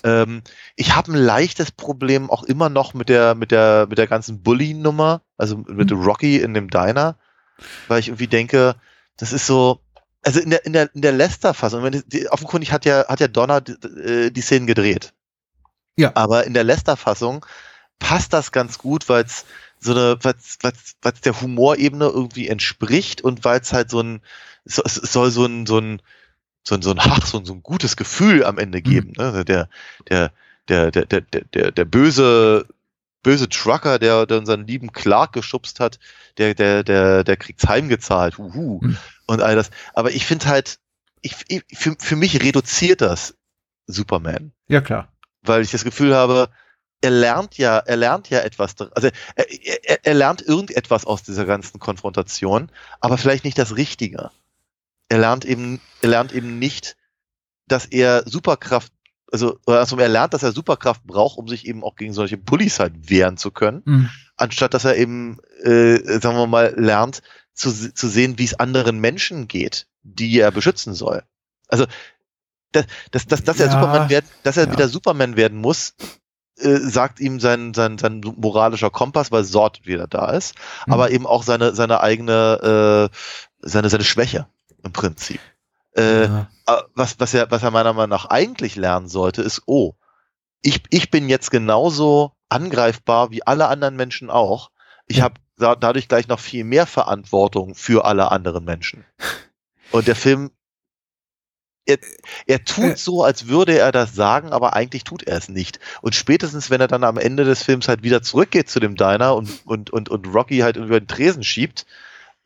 Ähm, 0.04 0.42
ich 0.76 0.96
habe 0.96 1.12
ein 1.12 1.18
leichtes 1.18 1.72
Problem 1.72 2.30
auch 2.30 2.44
immer 2.44 2.70
noch 2.70 2.94
mit 2.94 3.10
der, 3.10 3.36
mit 3.36 3.52
der, 3.52 3.86
mit 3.90 3.98
der 3.98 4.08
ganzen 4.08 4.42
Bully-Nummer, 4.42 5.22
also 5.38 5.58
mit 5.58 5.92
mhm. 5.92 6.02
Rocky 6.02 6.38
in 6.38 6.54
dem 6.54 6.70
Diner, 6.70 7.18
weil 7.88 8.00
ich 8.00 8.08
irgendwie 8.08 8.28
denke, 8.28 8.76
das 9.18 9.34
ist 9.34 9.46
so, 9.46 9.80
also 10.24 10.40
in 10.40 10.50
der, 10.50 10.66
in 10.66 10.74
der, 10.74 10.94
in 10.94 11.02
der 11.02 11.12
Lester-Fassung, 11.12 11.84
offenkundig 12.30 12.72
hat 12.72 12.86
ja, 12.86 13.08
hat 13.08 13.20
ja 13.20 13.28
Donner 13.28 13.62
die, 13.62 13.74
äh, 13.74 14.32
die 14.32 14.42
Szenen 14.42 14.68
gedreht. 14.68 15.14
Ja. 15.98 16.12
Aber 16.16 16.46
in 16.46 16.54
der 16.54 16.64
Lester-Fassung 16.64 17.46
passt 18.00 18.34
das 18.34 18.52
ganz 18.52 18.78
gut, 18.78 19.08
weil 19.08 19.24
es 19.24 19.46
so 19.80 19.92
eine, 19.92 20.18
weil 20.22 20.34
es 21.14 21.22
der 21.22 21.42
Humorebene 21.42 22.06
irgendwie 22.06 22.48
entspricht 22.48 23.22
und 23.22 23.44
weil 23.46 23.60
es 23.60 23.72
halt 23.72 23.90
so 23.90 24.02
ein, 24.02 24.22
es 24.66 24.76
soll 24.76 25.32
so 25.32 25.46
ein, 25.46 25.66
so 25.66 25.78
ein, 25.78 26.02
so 26.64 26.76
ein, 26.76 26.82
so 26.82 26.92
ein, 26.92 26.98
ach, 27.00 27.26
so 27.26 27.38
ein, 27.38 27.46
so 27.46 27.54
ein 27.54 27.64
gutes 27.64 27.96
Gefühl 27.96 28.44
am 28.44 28.58
Ende 28.58 28.82
geben. 28.82 29.14
Mhm. 29.18 29.24
Ne? 29.24 29.46
Der, 29.46 29.70
der, 30.10 30.32
der, 30.68 30.92
der, 30.92 31.06
der, 31.06 31.22
der, 31.22 31.72
der 31.72 31.86
böse, 31.86 32.66
böse 33.26 33.50
Trucker, 33.50 33.98
der, 33.98 34.28
der 34.28 34.38
unseren 34.38 34.68
lieben 34.68 34.94
Clark 34.94 35.34
geschubst 35.34 35.80
hat, 35.80 35.98
der, 36.38 36.54
der, 36.54 36.84
der, 36.84 37.24
der 37.24 37.38
kriegt's 37.38 37.68
heimgezahlt, 37.68 38.38
huhu, 38.38 38.80
mhm. 38.84 38.98
und 39.26 39.42
all 39.42 39.56
das. 39.56 39.72
Aber 39.96 40.12
ich 40.12 40.28
finde 40.28 40.46
halt, 40.46 40.78
ich, 41.22 41.36
ich, 41.48 41.64
für, 41.74 41.96
für 41.98 42.16
mich 42.16 42.40
reduziert 42.44 43.02
das 43.02 43.36
Superman. 43.88 44.52
Ja, 44.68 44.80
klar. 44.80 45.12
Weil 45.42 45.64
ich 45.64 45.72
das 45.72 45.84
Gefühl 45.84 46.14
habe, 46.14 46.50
er 47.02 47.10
lernt 47.10 47.58
ja, 47.58 47.80
er 47.80 47.96
lernt 47.96 48.30
ja 48.30 48.42
etwas, 48.42 48.76
also 48.80 49.10
er, 49.36 49.46
er, 49.84 50.06
er 50.06 50.14
lernt 50.14 50.44
irgendetwas 50.44 51.06
aus 51.06 51.24
dieser 51.24 51.46
ganzen 51.46 51.80
Konfrontation, 51.80 52.70
aber 53.00 53.18
vielleicht 53.18 53.44
nicht 53.44 53.58
das 53.58 53.76
Richtige. 53.76 54.30
Er 55.10 55.18
lernt 55.18 55.46
eben, 55.46 55.82
er 56.04 56.10
lernt 56.10 56.32
eben 56.32 56.60
nicht, 56.60 56.96
dass 57.68 57.88
er 57.88 58.22
Superkraft 58.30 58.94
also, 59.36 59.60
also 59.66 59.98
er 59.98 60.08
lernt, 60.08 60.34
dass 60.34 60.44
er 60.44 60.52
Superkraft 60.52 61.04
braucht, 61.04 61.38
um 61.38 61.48
sich 61.48 61.68
eben 61.68 61.84
auch 61.84 61.96
gegen 61.96 62.14
solche 62.14 62.38
Pullis 62.38 62.80
halt 62.80 63.10
wehren 63.10 63.38
zu 63.38 63.52
können, 63.52 63.82
mhm. 63.86 64.10
anstatt 64.38 64.74
dass 64.74 64.86
er 64.86 64.96
eben, 64.96 65.40
äh, 65.64 65.98
sagen 66.20 66.38
wir 66.38 66.48
mal, 66.48 66.74
lernt 66.78 67.22
zu, 67.54 67.94
zu 67.94 68.08
sehen, 68.08 68.38
wie 68.38 68.46
es 68.46 68.60
anderen 68.60 69.00
Menschen 69.00 69.48
geht, 69.48 69.88
die 70.04 70.40
er 70.40 70.52
beschützen 70.52 70.94
soll. 70.94 71.24
Also, 71.68 71.86
dass, 72.72 72.86
dass, 73.12 73.26
dass, 73.26 73.44
dass 73.44 73.58
ja, 73.58 73.66
er 73.66 73.72
Superman 73.72 74.10
werden, 74.10 74.26
dass 74.44 74.58
er 74.58 74.66
ja. 74.66 74.72
wieder 74.72 74.88
Superman 74.88 75.36
werden 75.36 75.58
muss, 75.58 75.96
äh, 76.58 76.78
sagt 76.78 77.20
ihm 77.20 77.40
sein, 77.40 77.74
sein, 77.74 77.98
sein 77.98 78.22
moralischer 78.38 78.90
Kompass, 78.90 79.32
weil 79.32 79.44
Sort 79.44 79.86
wieder 79.86 80.08
da 80.08 80.32
ist, 80.32 80.56
mhm. 80.86 80.94
aber 80.94 81.12
eben 81.12 81.28
auch 81.28 81.44
seine, 81.44 81.76
seine 81.76 82.02
eigene, 82.02 83.10
äh, 83.12 83.16
seine, 83.60 83.90
seine 83.90 84.04
Schwäche 84.04 84.48
im 84.84 84.92
Prinzip. 84.92 85.40
Äh, 85.96 86.26
ja. 86.26 86.50
Was, 86.94 87.20
was, 87.20 87.34
er, 87.34 87.50
was 87.52 87.64
er 87.64 87.72
meiner 87.72 87.94
Meinung 87.94 88.10
nach 88.10 88.26
eigentlich 88.26 88.76
lernen 88.76 89.08
sollte, 89.08 89.42
ist, 89.42 89.64
oh, 89.66 89.94
ich, 90.62 90.84
ich 90.90 91.12
bin 91.12 91.30
jetzt 91.30 91.52
genauso 91.52 92.34
angreifbar 92.50 93.32
wie 93.32 93.46
alle 93.46 93.68
anderen 93.68 93.96
Menschen 93.96 94.30
auch. 94.30 94.72
Ich 95.08 95.22
habe 95.22 95.36
da, 95.58 95.76
dadurch 95.76 96.08
gleich 96.08 96.28
noch 96.28 96.40
viel 96.40 96.64
mehr 96.64 96.86
Verantwortung 96.86 97.76
für 97.76 98.06
alle 98.06 98.32
anderen 98.32 98.66
Menschen. 98.66 99.06
Und 99.92 100.08
der 100.08 100.16
Film, 100.16 100.52
er, 101.86 102.00
er 102.48 102.66
tut 102.66 102.84
Äh. 102.84 102.96
so, 102.98 103.24
als 103.24 103.48
würde 103.48 103.78
er 103.78 103.92
das 103.92 104.16
sagen, 104.16 104.52
aber 104.52 104.74
eigentlich 104.74 105.04
tut 105.04 105.24
er 105.24 105.38
es 105.38 105.50
nicht. 105.50 105.80
Und 106.02 106.16
spätestens, 106.16 106.70
wenn 106.70 106.82
er 106.82 106.88
dann 106.88 107.04
am 107.04 107.18
Ende 107.18 107.44
des 107.44 107.64
Films 107.64 107.88
halt 107.88 108.04
wieder 108.04 108.22
zurückgeht 108.22 108.70
zu 108.70 108.80
dem 108.80 108.96
Diner 108.96 109.36
und, 109.36 109.66
und, 109.66 109.92
und, 109.92 110.10
und 110.10 110.34
Rocky 110.34 110.60
halt 110.60 110.78
über 110.78 111.00
den 111.00 111.08
Tresen 111.08 111.44
schiebt, 111.44 111.86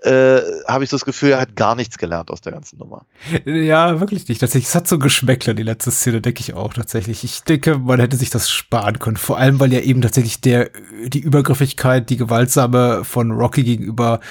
äh, 0.01 0.39
habe 0.67 0.83
ich 0.83 0.89
so 0.89 0.95
das 0.95 1.03
Gefühl, 1.05 1.31
er 1.31 1.41
hat 1.41 1.55
gar 1.55 1.75
nichts 1.75 1.97
gelernt 1.97 2.31
aus 2.31 2.39
der 2.41 2.53
ganzen 2.53 2.77
Nummer. 2.77 3.05
Ja, 3.45 3.99
wirklich 3.99 4.27
nicht. 4.29 4.39
Tatsächlich, 4.39 4.69
es 4.69 4.75
hat 4.75 4.87
so 4.87 4.97
Geschmäckler, 4.97 5.53
die 5.53 5.63
letzte 5.63 5.91
Szene, 5.91 6.21
denke 6.21 6.39
ich 6.41 6.53
auch 6.53 6.73
tatsächlich. 6.73 7.23
Ich 7.25 7.43
denke, 7.43 7.77
man 7.77 7.99
hätte 7.99 8.15
sich 8.15 8.29
das 8.29 8.49
sparen 8.49 8.99
können. 8.99 9.17
Vor 9.17 9.37
allem, 9.37 9.59
weil 9.59 9.73
ja 9.73 9.81
eben 9.81 10.01
tatsächlich 10.01 10.39
der, 10.39 10.69
die 11.07 11.19
Übergriffigkeit, 11.19 12.09
die 12.09 12.15
gewaltsame 12.17 13.03
von 13.03 13.31
Rocky 13.31 13.63
gegenüber 13.63 14.21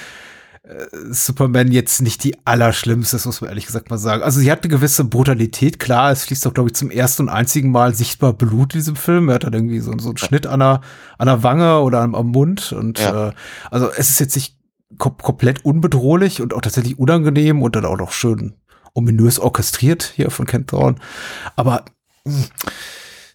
äh, 0.63 0.85
Superman 1.11 1.71
jetzt 1.71 2.01
nicht 2.01 2.23
die 2.23 2.35
allerschlimmste 2.45 3.17
ist, 3.17 3.27
muss 3.27 3.41
man 3.41 3.51
ehrlich 3.51 3.67
gesagt 3.67 3.91
mal 3.91 3.97
sagen. 3.99 4.23
Also 4.23 4.39
sie 4.39 4.51
hat 4.51 4.63
eine 4.63 4.71
gewisse 4.71 5.03
Brutalität, 5.05 5.79
klar, 5.79 6.11
es 6.11 6.23
fließt 6.25 6.47
doch, 6.47 6.53
glaube 6.55 6.69
ich, 6.69 6.75
zum 6.75 6.89
ersten 6.89 7.23
und 7.23 7.29
einzigen 7.29 7.71
Mal 7.71 7.93
sichtbar 7.93 8.33
Blut 8.33 8.73
in 8.73 8.79
diesem 8.79 8.95
Film. 8.95 9.29
Er 9.29 9.35
hat 9.35 9.43
dann 9.43 9.53
irgendwie 9.53 9.79
so, 9.81 9.93
so 9.99 10.09
einen 10.09 10.17
Schnitt 10.17 10.47
an 10.47 10.61
der, 10.61 10.81
an 11.19 11.27
der 11.27 11.43
Wange 11.43 11.79
oder 11.81 12.01
am, 12.01 12.15
am 12.15 12.27
Mund 12.31 12.71
und 12.71 12.97
Ja. 12.99 13.29
äh, 13.29 13.33
also 13.69 13.89
es 13.91 14.09
ist 14.09 14.19
jetzt 14.19 14.35
nicht 14.35 14.55
kom 14.97 15.17
komplett 15.17 15.65
unbedrohlich 15.65 16.41
und 16.41 16.53
auch 16.53 16.61
tatsächlich 16.61 16.97
unangenehm 16.97 17.61
und 17.61 17.75
dann 17.75 17.85
auch 17.85 17.97
noch 17.97 18.11
schön 18.11 18.55
ominös 18.93 19.39
orchestriert 19.39 20.13
hier 20.15 20.31
von 20.31 20.45
Ken 20.45 20.65
Thorne. 20.65 20.97
Aber 21.55 21.85
mh, 22.25 22.45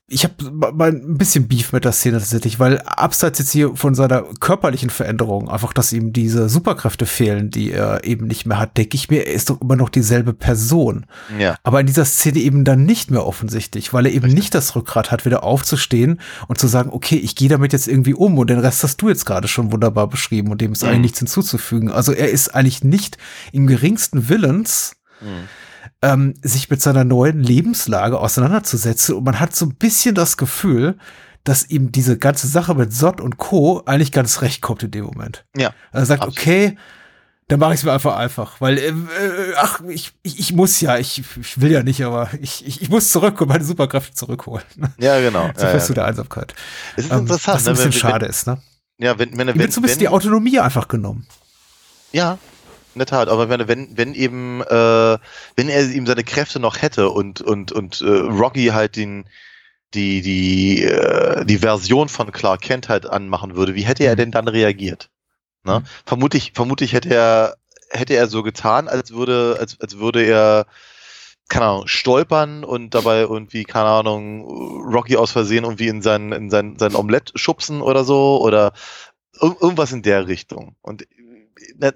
ich 0.06 0.24
habe 0.24 0.50
mal 0.50 0.90
ein 0.90 1.16
bisschen 1.16 1.48
Beef 1.48 1.72
mit 1.72 1.86
der 1.86 1.92
Szene 1.92 2.18
tatsächlich, 2.18 2.60
weil 2.60 2.78
abseits 2.82 3.38
jetzt 3.38 3.52
hier 3.52 3.74
von 3.74 3.94
seiner 3.94 4.22
körperlichen 4.38 4.90
Veränderung, 4.90 5.48
einfach, 5.48 5.72
dass 5.72 5.94
ihm 5.94 6.12
diese 6.12 6.50
Superkräfte 6.50 7.06
fehlen, 7.06 7.48
die 7.48 7.72
er 7.72 8.04
eben 8.04 8.26
nicht 8.26 8.44
mehr 8.44 8.58
hat, 8.58 8.76
denke 8.76 8.96
ich 8.96 9.08
mir, 9.08 9.26
er 9.26 9.32
ist 9.32 9.48
doch 9.48 9.62
immer 9.62 9.76
noch 9.76 9.88
dieselbe 9.88 10.34
Person. 10.34 11.06
Ja. 11.38 11.56
Aber 11.62 11.80
in 11.80 11.86
dieser 11.86 12.04
Szene 12.04 12.40
eben 12.40 12.64
dann 12.64 12.84
nicht 12.84 13.10
mehr 13.10 13.24
offensichtlich, 13.24 13.94
weil 13.94 14.04
er 14.04 14.12
eben 14.12 14.28
nicht 14.28 14.54
das 14.54 14.76
Rückgrat 14.76 15.10
hat, 15.10 15.24
wieder 15.24 15.42
aufzustehen 15.42 16.20
und 16.48 16.58
zu 16.58 16.66
sagen, 16.66 16.90
okay, 16.92 17.16
ich 17.16 17.34
gehe 17.34 17.48
damit 17.48 17.72
jetzt 17.72 17.88
irgendwie 17.88 18.14
um 18.14 18.36
und 18.36 18.50
den 18.50 18.58
Rest 18.58 18.82
hast 18.82 19.00
du 19.00 19.08
jetzt 19.08 19.24
gerade 19.24 19.48
schon 19.48 19.72
wunderbar 19.72 20.08
beschrieben 20.08 20.50
und 20.50 20.60
dem 20.60 20.72
ist 20.72 20.84
eigentlich 20.84 21.00
nichts 21.00 21.18
hinzuzufügen. 21.20 21.90
Also 21.90 22.12
er 22.12 22.28
ist 22.28 22.54
eigentlich 22.54 22.84
nicht 22.84 23.16
im 23.52 23.66
geringsten 23.66 24.28
Willens, 24.28 24.96
ähm, 26.04 26.34
sich 26.42 26.68
mit 26.68 26.82
seiner 26.82 27.04
neuen 27.04 27.40
Lebenslage 27.40 28.18
auseinanderzusetzen 28.20 29.14
und 29.16 29.24
man 29.24 29.40
hat 29.40 29.56
so 29.56 29.64
ein 29.64 29.74
bisschen 29.74 30.14
das 30.14 30.36
Gefühl, 30.36 30.98
dass 31.44 31.68
ihm 31.68 31.92
diese 31.92 32.18
ganze 32.18 32.46
Sache 32.46 32.74
mit 32.74 32.92
Sott 32.92 33.20
und 33.20 33.38
Co. 33.38 33.82
eigentlich 33.86 34.12
ganz 34.12 34.42
recht 34.42 34.60
kommt 34.62 34.82
in 34.82 34.90
dem 34.90 35.04
Moment. 35.04 35.44
Ja. 35.56 35.72
Er 35.92 36.04
sagt, 36.06 36.22
Absolut. 36.22 36.38
okay, 36.38 36.78
dann 37.48 37.58
mache 37.60 37.74
ich 37.74 37.80
es 37.80 37.84
mir 37.84 37.92
einfach 37.92 38.16
einfach, 38.16 38.60
weil 38.60 38.78
äh, 38.78 38.88
äh, 38.88 38.94
ach, 39.58 39.80
ich, 39.88 40.12
ich, 40.22 40.38
ich 40.40 40.52
muss 40.54 40.80
ja, 40.80 40.96
ich, 40.96 41.22
ich 41.38 41.60
will 41.60 41.70
ja 41.70 41.82
nicht, 41.82 42.02
aber 42.02 42.30
ich, 42.40 42.66
ich, 42.66 42.80
ich 42.82 42.88
muss 42.88 43.10
zurück 43.10 43.40
und 43.40 43.48
meine 43.48 43.64
Superkräfte 43.64 44.14
zurückholen. 44.14 44.64
Ja, 44.98 45.20
genau. 45.20 45.50
So 45.56 45.64
ja, 45.64 45.70
fest 45.70 45.88
ja. 45.90 45.94
der 45.96 46.04
Einsamkeit. 46.06 46.54
Es 46.96 47.04
ist 47.06 47.12
Ähm, 47.12 47.20
interessant, 47.20 47.56
was 47.56 47.66
ein 47.66 47.72
ne, 47.74 47.76
bisschen 47.76 47.92
wenn- 47.92 48.10
schade 48.10 48.26
ist, 48.26 48.46
ne? 48.46 48.58
Wenn, 48.98 49.06
ja, 49.06 49.18
wenn, 49.18 49.36
wenn, 49.36 49.46
wenn, 49.48 49.58
wird 49.58 49.72
so 49.72 49.80
ein 49.80 49.82
bisschen 49.82 49.98
die 49.98 50.04
wenn, 50.06 50.12
Autonomie 50.12 50.58
einfach 50.60 50.88
genommen. 50.88 51.26
Ja, 52.12 52.38
in 52.94 53.00
der 53.00 53.06
Tat. 53.06 53.28
Aber 53.28 53.48
wenn, 53.48 53.68
wenn, 53.68 53.96
wenn 53.96 54.14
eben, 54.14 54.62
äh, 54.62 55.18
wenn 55.56 55.68
er 55.68 55.90
ihm 55.90 56.06
seine 56.06 56.24
Kräfte 56.24 56.60
noch 56.60 56.82
hätte 56.82 57.10
und, 57.10 57.40
und, 57.40 57.72
und 57.72 58.00
äh, 58.00 58.08
Rocky 58.08 58.66
halt 58.66 58.96
den, 58.96 59.24
die, 59.94 60.22
die, 60.22 60.84
äh, 60.84 61.44
die 61.44 61.58
Version 61.58 62.08
von 62.08 62.32
Clark 62.32 62.62
Kent 62.62 62.88
halt 62.88 63.06
anmachen 63.06 63.56
würde, 63.56 63.74
wie 63.74 63.84
hätte 63.84 64.04
er 64.04 64.16
denn 64.16 64.30
dann 64.30 64.48
reagiert? 64.48 65.10
Ne? 65.64 65.80
Mhm. 65.80 65.84
Vermutlich, 66.04 66.52
vermutlich 66.54 66.92
hätte 66.92 67.14
er, 67.14 67.56
hätte 67.90 68.14
er 68.14 68.26
so 68.26 68.42
getan, 68.42 68.88
als 68.88 69.12
würde, 69.12 69.56
als, 69.58 69.80
als 69.80 69.98
würde 69.98 70.22
er, 70.22 70.66
keine 71.48 71.66
Ahnung, 71.66 71.88
stolpern 71.88 72.64
und 72.64 72.94
dabei 72.94 73.20
irgendwie, 73.20 73.64
keine 73.64 73.88
Ahnung, 73.88 74.44
Rocky 74.92 75.16
aus 75.16 75.30
Versehen 75.30 75.64
irgendwie 75.64 75.88
in 75.88 76.02
sein, 76.02 76.32
in 76.32 76.50
sein, 76.50 76.76
sein 76.78 76.94
Omelett 76.94 77.32
schubsen 77.34 77.82
oder 77.82 78.04
so 78.04 78.40
oder 78.40 78.72
ir 79.40 79.56
irgendwas 79.60 79.92
in 79.92 80.02
der 80.02 80.26
Richtung. 80.28 80.76
Und 80.80 81.06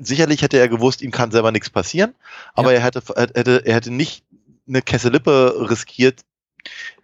sicherlich 0.01 0.43
hätte 0.43 0.59
er 0.59 0.69
gewusst, 0.69 1.03
ihm 1.03 1.11
kann 1.11 1.31
selber 1.31 1.53
nichts 1.53 1.71
passieren, 1.71 2.15
aber 2.55 2.73
er 2.73 2.83
hätte, 2.83 3.03
er 3.15 3.29
hätte, 3.35 3.63
er 3.65 3.75
hätte 3.75 3.91
nicht 3.91 4.25
eine 4.67 4.83
Kesselippe 4.83 5.69
riskiert, 5.71 6.21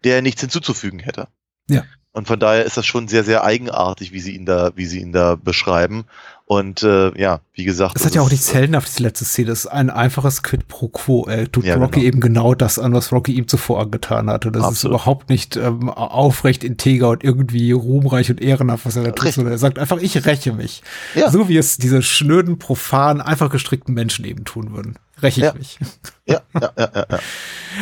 der 0.05 0.16
er 0.16 0.23
nichts 0.23 0.41
hinzuzufügen 0.41 0.99
hätte. 0.99 1.28
Ja. 1.69 1.85
Und 2.12 2.28
von 2.28 2.39
daher 2.39 2.65
ist 2.65 2.77
das 2.77 2.86
schon 2.86 3.09
sehr, 3.09 3.24
sehr 3.24 3.43
eigenartig, 3.43 4.12
wie 4.12 4.20
sie 4.20 4.36
ihn 4.36 4.47
da, 4.47 4.70
wie 4.77 4.86
sie 4.86 5.01
ihn 5.01 5.12
da 5.12 5.35
beschreiben. 5.35 6.05
Und 6.46 6.82
äh, 6.82 7.18
ja, 7.18 7.40
wie 7.54 7.64
gesagt, 7.64 7.94
Das 7.96 8.04
hat 8.04 8.14
ja 8.14 8.20
auch 8.20 8.26
ist- 8.26 8.32
nichts 8.32 8.52
Heldenhaftes, 8.52 8.96
die 8.96 9.02
letzte 9.02 9.24
Szene. 9.24 9.48
Das 9.48 9.60
ist 9.60 9.66
ein 9.66 9.88
einfaches 9.88 10.42
Quid 10.42 10.68
pro 10.68 10.88
quo. 10.88 11.24
Er 11.26 11.50
tut 11.50 11.64
Ja, 11.64 11.76
Rocky 11.76 12.00
genau. 12.00 12.04
eben 12.06 12.20
genau 12.20 12.54
das 12.54 12.78
an, 12.78 12.92
was 12.92 13.12
Rocky 13.12 13.32
ihm 13.32 13.48
zuvor 13.48 13.80
angetan 13.80 14.28
hatte. 14.28 14.52
Das 14.52 14.60
ist 14.62 14.68
Absolut. 14.68 14.94
überhaupt 14.96 15.30
nicht 15.30 15.56
ähm, 15.56 15.88
aufrecht, 15.88 16.62
integer 16.62 17.08
und 17.08 17.24
irgendwie 17.24 17.72
ruhmreich 17.72 18.28
und 18.30 18.42
ehrenhaft, 18.42 18.84
was 18.84 18.96
er 18.96 19.04
da 19.04 19.12
tut, 19.12 19.32
sondern 19.32 19.54
er 19.54 19.58
sagt 19.58 19.78
einfach, 19.78 19.98
ich 19.98 20.26
räche 20.26 20.52
mich. 20.52 20.82
Ja. 21.14 21.30
So 21.30 21.48
wie 21.48 21.56
es 21.56 21.78
diese 21.78 22.02
schnöden, 22.02 22.58
profan, 22.58 23.22
einfach 23.22 23.48
gestrickten 23.48 23.94
Menschen 23.94 24.26
eben 24.26 24.44
tun 24.44 24.72
würden. 24.74 24.96
Räche 25.24 25.40
ich 25.40 25.46
Ja. 25.46 25.55
mich. 25.55 25.78
Ja, 26.26 26.40
ja, 26.59 26.72
ja, 26.78 26.90
ja, 26.94 27.06
ja. 27.10 27.18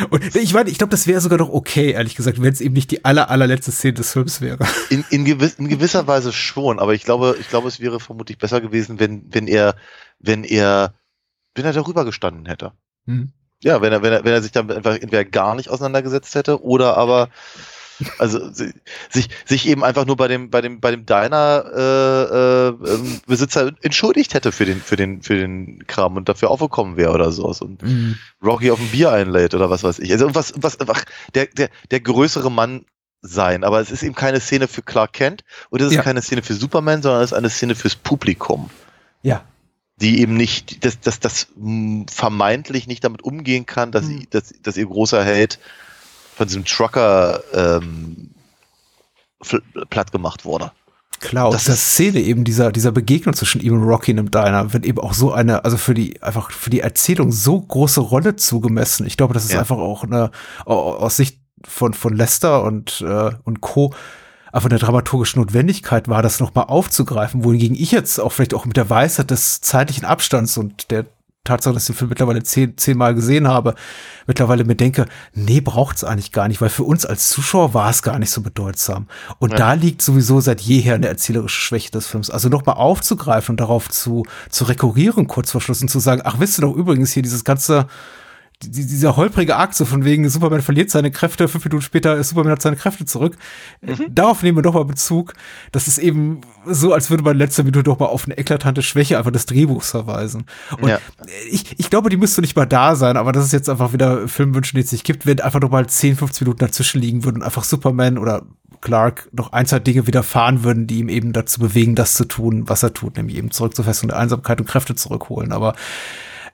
Und 0.09 0.35
ich 0.35 0.53
meine, 0.53 0.69
ich 0.69 0.77
glaube, 0.77 0.91
das 0.91 1.07
wäre 1.07 1.21
sogar 1.21 1.37
doch 1.37 1.47
okay, 1.49 1.91
ehrlich 1.91 2.15
gesagt, 2.15 2.41
wenn 2.41 2.51
es 2.51 2.59
eben 2.59 2.73
nicht 2.73 2.91
die 2.91 3.05
aller, 3.05 3.29
allerletzte 3.29 3.71
Szene 3.71 3.93
des 3.93 4.11
Films 4.11 4.41
wäre. 4.41 4.65
In, 4.89 5.05
in, 5.11 5.23
gewiss, 5.23 5.53
in 5.53 5.69
gewisser 5.69 6.07
Weise 6.07 6.33
schon, 6.33 6.79
aber 6.79 6.93
ich 6.93 7.05
glaube, 7.05 7.37
ich 7.39 7.47
glaube, 7.47 7.69
es 7.69 7.79
wäre 7.79 8.01
vermutlich 8.01 8.37
besser 8.39 8.59
gewesen, 8.59 8.99
wenn, 8.99 9.33
wenn 9.33 9.47
er, 9.47 9.75
wenn 10.19 10.43
er, 10.43 10.93
wenn 11.55 11.63
er 11.63 11.71
darüber 11.71 12.03
gestanden 12.03 12.45
hätte. 12.47 12.73
Hm. 13.05 13.31
Ja, 13.63 13.81
wenn 13.81 13.93
er, 13.93 14.01
wenn 14.03 14.11
er, 14.11 14.25
wenn 14.25 14.33
er 14.33 14.41
sich 14.41 14.53
einfach 14.57 14.95
entweder 14.95 15.23
gar 15.23 15.55
nicht 15.55 15.69
auseinandergesetzt 15.69 16.35
hätte 16.35 16.61
oder 16.61 16.97
aber 16.97 17.29
also 18.17 18.51
si- 18.51 18.73
sich, 19.09 19.29
sich 19.45 19.67
eben 19.67 19.83
einfach 19.83 20.05
nur 20.05 20.15
bei 20.17 20.27
dem, 20.27 20.49
bei 20.49 20.61
dem, 20.61 20.79
bei 20.79 20.91
dem 20.91 21.05
Diner 21.05 21.65
äh, 21.75 22.23
äh, 22.89 22.93
ähm, 22.93 23.19
Besitzer 23.27 23.71
entschuldigt 23.81 24.33
hätte 24.33 24.51
für 24.51 24.65
den, 24.65 24.81
für 24.81 24.95
den, 24.95 25.21
für 25.21 25.35
den 25.35 25.85
Kram 25.87 26.15
und 26.17 26.29
dafür 26.29 26.49
aufgekommen 26.51 26.97
wäre 26.97 27.11
oder 27.13 27.31
sowas 27.31 27.61
und 27.61 27.81
Hm. 27.81 28.17
Rocky 28.43 28.71
auf 28.71 28.79
ein 28.79 28.89
Bier 28.89 29.11
einlädt 29.11 29.53
oder 29.53 29.69
was 29.69 29.83
weiß 29.83 29.99
ich. 29.99 30.11
Also 30.11 30.33
was, 30.35 30.53
was 30.57 30.79
einfach 30.79 31.03
der, 31.35 31.47
der, 31.47 31.69
der 31.91 31.99
größere 31.99 32.51
Mann 32.51 32.85
sein. 33.21 33.63
Aber 33.63 33.79
es 33.79 33.89
ist 33.91 34.03
eben 34.03 34.15
keine 34.15 34.39
Szene 34.41 34.67
für 34.67 34.81
Clark 34.81 35.13
Kent 35.13 35.43
und 35.69 35.81
es 35.81 35.87
ist 35.87 35.93
Ja. 35.93 36.01
keine 36.01 36.21
Szene 36.21 36.41
für 36.41 36.53
Superman, 36.55 37.01
sondern 37.01 37.21
es 37.21 37.31
ist 37.31 37.37
eine 37.37 37.49
Szene 37.49 37.75
fürs 37.75 37.95
Publikum 37.95 38.69
Ja. 39.21 39.43
die 39.97 40.19
eben 40.19 40.35
nicht, 40.35 40.83
dass 40.83 40.99
das, 40.99 41.19
das 41.21 41.47
mh, 41.55 42.07
vermeintlich 42.11 42.87
nicht 42.87 43.03
damit 43.03 43.23
umgehen 43.23 43.65
kann, 43.65 43.91
dass, 43.93 44.05
Mhm. 44.05 44.19
sie, 44.19 44.27
dass, 44.29 44.53
dass 44.61 44.75
ihr 44.75 44.87
großer 44.87 45.23
Held 45.23 45.59
von 46.35 46.47
diesem 46.47 46.65
Trucker 46.65 47.41
ähm, 47.53 48.29
platt 49.89 50.11
gemacht 50.11 50.45
wurde. 50.45 50.71
Klar, 51.19 51.45
und 51.47 51.53
Das 51.53 51.63
diese 51.65 51.77
Szene 51.77 52.19
eben 52.19 52.43
dieser, 52.43 52.71
dieser 52.71 52.91
Begegnung 52.91 53.33
zwischen 53.33 53.61
ihm 53.61 53.73
und 53.73 53.83
Rocky 53.87 54.11
in 54.11 54.19
einem 54.19 54.31
Diner 54.31 54.73
wird 54.73 54.85
eben 54.85 54.99
auch 54.99 55.13
so 55.13 55.31
eine, 55.31 55.63
also 55.63 55.77
für 55.77 55.93
die, 55.93 56.21
einfach 56.21 56.51
für 56.51 56.69
die 56.69 56.81
Erzählung 56.81 57.31
so 57.31 57.61
große 57.61 58.01
Rolle 58.01 58.35
zugemessen. 58.35 59.05
Ich 59.07 59.15
glaube, 59.15 59.33
das 59.33 59.45
ist 59.45 59.53
Ja. 59.53 59.59
einfach 59.59 59.77
auch 59.77 60.03
eine, 60.03 60.31
au- 60.65 60.93
aus 60.95 61.15
Sicht 61.17 61.39
von, 61.65 61.93
von 61.93 62.13
Lester 62.13 62.63
und, 62.63 63.01
äh, 63.07 63.31
und 63.45 63.61
Co. 63.61 63.93
einfach 64.51 64.69
eine 64.69 64.79
dramaturgische 64.79 65.39
Notwendigkeit 65.39 66.09
war, 66.09 66.21
das 66.21 66.41
nochmal 66.41 66.65
aufzugreifen, 66.65 67.45
wohingegen 67.45 67.75
ich 67.77 67.91
jetzt 67.91 68.19
auch 68.19 68.33
vielleicht 68.33 68.53
auch 68.53 68.65
mit 68.65 68.75
der 68.75 68.89
Weisheit 68.89 69.31
des 69.31 69.61
zeitlichen 69.61 70.03
Abstands 70.03 70.57
und 70.57 70.91
der 70.91 71.05
Tatsache, 71.45 71.73
dass 71.73 71.83
ich 71.83 71.87
den 71.87 71.97
Film 71.97 72.09
mittlerweile 72.09 72.41
zehn, 72.41 72.77
zehnmal 72.77 73.13
gesehen 73.13 73.49
habe, 73.49 73.75
mittlerweile 74.27 74.63
mir 74.63 74.75
denke, 74.75 75.07
nee, 75.33 75.59
braucht's 75.59 76.05
eigentlich 76.05 76.31
gar 76.31 76.47
nicht, 76.47 76.61
weil 76.61 76.69
für 76.69 76.85
uns 76.85 77.05
als 77.05 77.27
Zuschauer 77.27 77.73
war 77.73 77.89
es 77.89 78.01
gar 78.01 78.17
nicht 78.17 78.31
so 78.31 78.39
bedeutsam. 78.39 79.07
Und 79.39 79.51
Ja. 79.51 79.57
da 79.57 79.73
liegt 79.73 80.01
sowieso 80.01 80.39
seit 80.39 80.61
jeher 80.61 80.95
eine 80.95 81.09
erzählerische 81.09 81.59
Schwäche 81.59 81.91
des 81.91 82.07
Films. 82.07 82.29
Also 82.29 82.47
nochmal 82.47 82.75
aufzugreifen 82.75 83.53
und 83.53 83.59
darauf 83.59 83.89
zu, 83.89 84.23
zu 84.49 84.63
rekurrieren 84.63 85.27
kurz 85.27 85.51
vor 85.51 85.59
Schluss 85.59 85.81
und 85.81 85.89
zu 85.89 85.99
sagen, 85.99 86.21
ach, 86.23 86.39
wisst 86.39 86.59
ihr 86.59 86.61
doch 86.61 86.75
übrigens 86.75 87.11
hier 87.11 87.23
dieses 87.23 87.43
ganze, 87.43 87.87
die- 88.69 88.85
dieser 88.87 89.15
holprige 89.17 89.55
Akt, 89.55 89.75
so 89.75 89.85
von 89.85 90.03
wegen 90.05 90.27
Superman 90.29 90.61
verliert 90.61 90.89
seine 90.89 91.11
Kräfte, 91.11 91.47
fünf 91.47 91.63
Minuten 91.65 91.81
später 91.81 92.15
ist 92.17 92.29
Superman 92.29 92.51
hat 92.53 92.61
seine 92.61 92.75
Kräfte 92.75 93.05
zurück. 93.05 93.37
Äh, 93.81 93.95
Darauf 94.09 94.43
nehmen 94.43 94.57
wir 94.57 94.61
doch 94.61 94.73
mal 94.73 94.85
Bezug. 94.85 95.33
Das 95.71 95.87
ist 95.87 95.97
eben 95.97 96.41
so, 96.65 96.93
als 96.93 97.09
würde 97.09 97.23
man 97.23 97.33
in 97.33 97.39
letzter 97.39 97.63
Minute 97.63 97.83
doch 97.83 97.99
mal 97.99 98.05
auf 98.07 98.25
eine 98.25 98.37
eklatante 98.37 98.81
Schwäche 98.81 99.17
einfach 99.17 99.31
des 99.31 99.45
Drehbuchs 99.45 99.91
verweisen. 99.91 100.45
Und 100.79 100.89
Ja. 100.89 100.99
ich, 101.49 101.75
ich 101.79 101.89
glaube, 101.89 102.09
die 102.09 102.17
müsste 102.17 102.41
nicht 102.41 102.55
mal 102.55 102.65
da 102.65 102.95
sein, 102.95 103.17
aber 103.17 103.31
das 103.31 103.45
ist 103.45 103.53
jetzt 103.53 103.69
einfach 103.69 103.93
wieder 103.93 104.27
Filmwünschen, 104.27 104.77
die 104.77 104.83
es 104.85 104.91
nicht 104.91 105.03
gibt, 105.05 105.25
wenn 105.25 105.39
einfach 105.41 105.59
noch 105.61 105.69
mal 105.71 105.87
10, 105.87 106.15
15 106.15 106.45
Minuten 106.45 106.59
dazwischen 106.65 107.01
liegen 107.01 107.23
würden 107.23 107.37
und 107.37 107.43
einfach 107.43 107.63
Superman 107.63 108.17
oder 108.17 108.43
Clark 108.81 109.29
noch 109.31 109.53
ein, 109.53 109.65
zwei 109.65 109.79
Dinge 109.79 110.07
widerfahren 110.07 110.63
würden, 110.65 110.87
die 110.87 110.99
ihm 110.99 111.07
eben 111.07 111.31
dazu 111.31 111.61
bewegen, 111.61 111.95
das 111.95 112.15
zu 112.15 112.25
tun, 112.25 112.67
was 112.67 112.83
er 112.83 112.93
tut, 112.93 113.15
nämlich 113.15 113.37
eben 113.37 113.49
zurück 113.51 113.75
zur 113.75 113.85
Festung 113.85 114.09
der 114.09 114.17
Einsamkeit 114.19 114.59
und 114.59 114.67
Kräfte 114.67 114.93
zurückholen. 114.95 115.53
Aber 115.53 115.73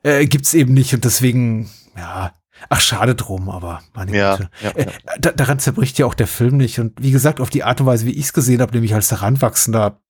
äh, 0.04 0.28
gibt's 0.28 0.54
eben 0.54 0.74
nicht 0.76 0.94
und 0.94 1.04
deswegen, 1.06 1.70
ja, 1.98 2.34
Ach, 2.68 2.82
schade 2.82 3.16
drum, 3.16 3.50
aber 3.50 3.82
meine 3.94 4.14
Ja, 4.18 4.36
Güte. 4.36 4.50
ja, 4.62 4.72
Äh, 4.72 4.88
da, 5.18 5.32
daran 5.32 5.60
zerbricht 5.60 5.98
ja 5.98 6.06
auch 6.06 6.14
der 6.14 6.28
Film 6.28 6.58
nicht. 6.58 6.78
Und 6.80 7.02
wie 7.02 7.12
gesagt, 7.12 7.40
auf 7.40 7.50
die 7.50 7.64
Art 7.64 7.80
und 7.80 7.88
Weise, 7.88 8.06
wie 8.06 8.12
ich 8.12 8.26
es 8.26 8.34
gesehen 8.34 8.60
habe, 8.62 8.74
nämlich 8.74 8.94
als 8.94 9.10
Heranwachsender 9.12 10.02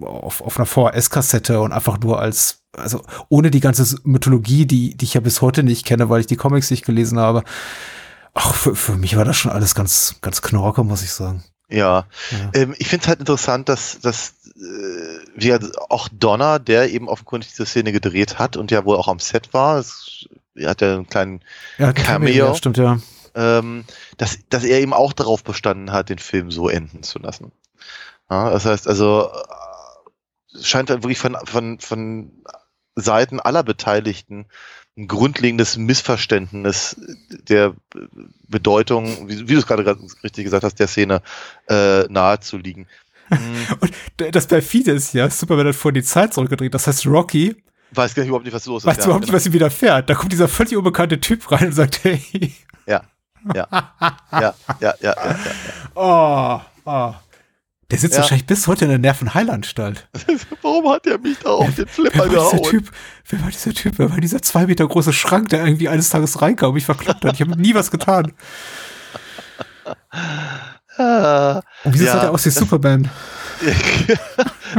auf, 0.00 0.40
auf 0.40 0.56
einer 0.56 0.64
VHS-Kassette 0.64 1.60
und 1.60 1.72
einfach 1.72 2.00
nur 2.00 2.18
als, 2.18 2.62
also 2.74 3.02
ohne 3.28 3.50
die 3.50 3.60
ganze 3.60 3.98
Mythologie, 4.04 4.64
die, 4.64 4.96
die 4.96 5.04
ich 5.04 5.12
ja 5.14 5.20
bis 5.20 5.42
heute 5.42 5.62
nicht 5.62 5.84
kenne, 5.84 6.08
weil 6.08 6.20
ich 6.20 6.26
die 6.26 6.36
Comics 6.36 6.70
nicht 6.70 6.86
gelesen 6.86 7.18
habe. 7.18 7.42
Ach, 8.32 8.54
für, 8.54 8.74
für 8.74 8.96
mich 8.96 9.14
war 9.16 9.26
das 9.26 9.36
schon 9.36 9.50
alles 9.52 9.74
ganz, 9.74 10.16
ganz 10.22 10.40
knorke, 10.40 10.84
muss 10.84 11.02
ich 11.02 11.12
sagen. 11.12 11.44
Ja, 11.68 12.06
Ja. 12.30 12.50
ähm, 12.54 12.74
ich 12.78 12.88
finde 12.88 13.02
es 13.02 13.08
halt 13.08 13.20
interessant, 13.20 13.68
dass, 13.68 14.00
dass 14.00 14.32
äh, 14.56 14.60
wir 15.36 15.60
auch 15.90 16.08
Donner, 16.10 16.58
der 16.58 16.90
eben 16.90 17.06
offenkundig 17.06 17.50
diese 17.50 17.66
Szene 17.66 17.92
gedreht 17.92 18.38
hat 18.38 18.56
und 18.56 18.70
ja 18.70 18.86
wohl 18.86 18.96
auch 18.96 19.08
am 19.08 19.18
Set 19.18 19.52
war, 19.52 19.76
er 19.76 19.84
hat 20.66 20.80
ja 20.80 20.94
einen 20.94 21.06
kleinen, 21.08 21.40
Ja, 21.78 21.92
Cameo. 21.92 22.46
Ja, 22.48 22.54
stimmt, 22.54 22.76
ja. 22.78 22.98
ähm, 23.34 23.84
dass, 24.16 24.38
dass 24.48 24.64
er 24.64 24.80
eben 24.80 24.92
auch 24.92 25.12
darauf 25.12 25.44
bestanden 25.44 25.92
hat, 25.92 26.08
den 26.08 26.18
Film 26.18 26.50
so 26.50 26.68
enden 26.68 27.02
zu 27.02 27.18
lassen. 27.18 27.52
Ja, 28.30 28.50
das 28.50 28.64
heißt 28.66 28.88
also, 28.88 29.30
äh, 29.32 30.56
es 30.58 30.66
scheint 30.66 30.90
halt 30.90 31.02
wirklich 31.02 31.18
von, 31.18 31.36
von, 31.44 31.78
von 31.80 32.32
Seiten 32.94 33.38
aller 33.40 33.62
Beteiligten 33.62 34.46
ein 34.96 35.06
grundlegendes 35.06 35.76
Missverständnis 35.76 36.96
der 37.48 37.74
Bedeutung, 38.48 39.28
wie, 39.28 39.48
wie 39.48 39.52
du 39.52 39.58
es 39.60 39.66
gerade 39.66 39.96
richtig 40.24 40.44
gesagt 40.44 40.64
hast, 40.64 40.80
der 40.80 40.88
Szene 40.88 41.22
äh, 41.68 42.02
nahe 42.08 42.40
zu 42.40 42.56
liegen. 42.58 42.86
Hm, 43.30 43.66
Und 43.80 43.92
das 44.34 44.46
perfide 44.46 44.92
ist 44.92 45.12
ja, 45.12 45.28
Superman 45.28 45.66
hat 45.66 45.74
vor 45.74 45.92
die 45.92 46.02
Zeit 46.02 46.32
zurückgedreht. 46.32 46.72
Das 46.72 46.86
heißt, 46.86 47.06
Rocky 47.06 47.62
weiß 47.92 48.14
gar 48.14 48.22
nicht 48.22 48.28
überhaupt 48.28 48.44
nicht, 48.44 48.54
was 48.54 48.66
los 48.66 48.82
ist. 48.82 48.86
weiß 48.86 48.96
Ja, 48.98 49.04
überhaupt 49.04 49.20
nicht, 49.22 49.28
genau. 49.30 49.36
was 49.36 49.46
ihm 49.46 49.52
widerfährt. 49.52 50.08
Da 50.10 50.14
kommt 50.14 50.32
dieser 50.32 50.48
völlig 50.48 50.76
unbekannte 50.76 51.20
Typ 51.20 51.50
rein 51.50 51.66
und 51.68 51.72
sagt, 51.72 52.04
hey, 52.04 52.54
Ja, 52.86 53.02
ja, 53.54 53.66
ja, 54.32 54.40
ja, 54.40 54.54
ja, 54.80 54.94
ja. 55.02 55.36
oh, 55.94 56.60
oh. 56.84 57.14
Der 57.90 57.98
sitzt 57.98 58.14
Ja. 58.16 58.20
wahrscheinlich 58.20 58.46
bis 58.46 58.66
heute 58.66 58.84
in 58.84 58.90
der 58.90 58.98
Nervenheilanstalt. 58.98 60.08
Warum 60.62 60.90
hat 60.90 61.06
er 61.06 61.18
mich 61.18 61.38
da 61.38 61.50
auf 61.50 61.66
den 61.74 61.76
Wer 61.78 61.86
Flipper 61.86 62.28
dieser 62.28 62.50
gehauen? 62.50 62.62
Typ? 62.64 62.90
Wer 63.26 63.40
war 63.42 63.48
dieser 63.50 63.72
Typ? 63.72 63.94
Wer 63.98 64.10
war 64.10 64.18
dieser 64.20 64.42
zwei 64.42 64.66
Meter 64.66 64.86
große 64.86 65.14
Schrank, 65.14 65.48
der 65.48 65.64
irgendwie 65.64 65.88
eines 65.88 66.10
Tages 66.10 66.42
reinkam 66.42 66.68
und 66.68 66.74
mich 66.74 66.84
verkloppt 66.84 67.24
hat? 67.24 67.34
Ich 67.34 67.40
habe 67.40 67.58
nie 67.58 67.74
was 67.74 67.90
getan. 67.90 68.32
Ah, 70.98 71.62
Und 71.84 71.94
wieso 71.94 72.04
Ja, 72.06 72.12
sah 72.14 72.20
der 72.20 72.30
aus 72.32 72.44
wie 72.44 72.50
Superman? 72.50 73.08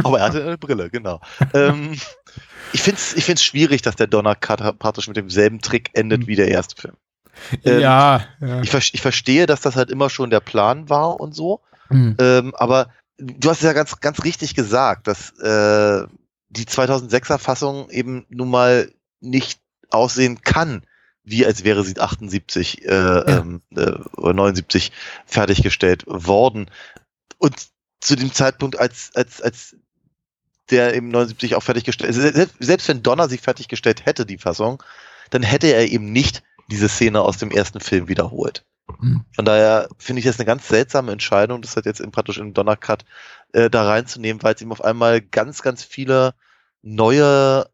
Aber 0.03 0.19
er 0.19 0.25
hatte 0.25 0.43
eine 0.43 0.57
Brille, 0.57 0.89
genau. 0.89 1.19
ähm, 1.53 1.97
ich 2.73 2.81
finde 2.81 2.99
es 2.99 3.13
ich 3.13 3.25
find's 3.25 3.43
schwierig, 3.43 3.81
dass 3.81 3.95
der 3.95 4.07
Donner 4.07 4.35
praktisch 4.35 5.07
mit 5.07 5.17
demselben 5.17 5.61
Trick 5.61 5.89
endet 5.93 6.21
Hm. 6.21 6.27
wie 6.27 6.35
der 6.35 6.49
erste 6.49 6.79
Film. 6.79 6.95
Ähm, 7.63 7.79
ja, 7.79 8.25
ja. 8.41 8.61
Ich, 8.61 8.73
ich 8.93 9.01
verstehe, 9.01 9.45
dass 9.45 9.61
das 9.61 9.75
halt 9.75 9.89
immer 9.89 10.09
schon 10.09 10.29
der 10.29 10.39
Plan 10.41 10.89
war 10.89 11.19
und 11.19 11.33
so. 11.33 11.61
Hm. 11.87 12.15
Ähm, 12.19 12.55
aber 12.55 12.89
du 13.17 13.49
hast 13.49 13.57
es 13.57 13.63
ja 13.63 13.73
ganz, 13.73 13.99
ganz 13.99 14.23
richtig 14.23 14.55
gesagt, 14.55 15.07
dass 15.07 15.31
äh, 15.39 16.05
die 16.49 16.65
2006er 16.65 17.37
Fassung 17.37 17.89
eben 17.89 18.25
nun 18.29 18.49
mal 18.49 18.91
nicht 19.21 19.59
aussehen 19.89 20.41
kann, 20.41 20.83
wie 21.23 21.45
als 21.45 21.63
wäre 21.63 21.83
sie 21.83 21.99
78 21.99 22.85
äh, 22.85 22.91
ähm, 22.91 23.61
äh, 23.75 23.91
oder 24.17 24.33
79 24.33 24.91
fertiggestellt 25.25 26.03
worden. 26.07 26.69
Und 27.37 27.55
zu 27.99 28.15
dem 28.15 28.33
Zeitpunkt, 28.33 28.79
als, 28.79 29.11
als, 29.13 29.41
als 29.41 29.75
der 30.71 30.95
eben 30.95 31.09
79 31.09 31.55
auch 31.55 31.63
fertiggestellt, 31.63 32.13
selbst, 32.13 32.55
selbst 32.59 32.87
wenn 32.87 33.03
Donner 33.03 33.29
sie 33.29 33.37
fertiggestellt 33.37 34.05
hätte, 34.05 34.25
die 34.25 34.37
Fassung, 34.37 34.81
dann 35.29 35.43
hätte 35.43 35.67
er 35.67 35.87
eben 35.89 36.11
nicht 36.11 36.43
diese 36.69 36.89
Szene 36.89 37.21
aus 37.21 37.37
dem 37.37 37.51
ersten 37.51 37.79
Film 37.79 38.07
wiederholt. 38.07 38.63
Hm. 38.99 39.21
Von 39.35 39.45
daher 39.45 39.89
finde 39.97 40.19
ich 40.19 40.25
das 40.25 40.39
eine 40.39 40.45
ganz 40.45 40.67
seltsame 40.67 41.11
Entscheidung, 41.11 41.61
das 41.61 41.75
halt 41.75 41.85
jetzt 41.85 42.01
in, 42.01 42.11
praktisch 42.11 42.37
in 42.37 42.53
Donnercut 42.53 43.05
äh, 43.53 43.69
da 43.69 43.83
reinzunehmen, 43.83 44.41
weil 44.43 44.55
es 44.55 44.61
ihm 44.61 44.71
auf 44.71 44.83
einmal 44.83 45.21
ganz, 45.21 45.61
ganz 45.61 45.83
viele 45.83 46.33
neue 46.81 47.67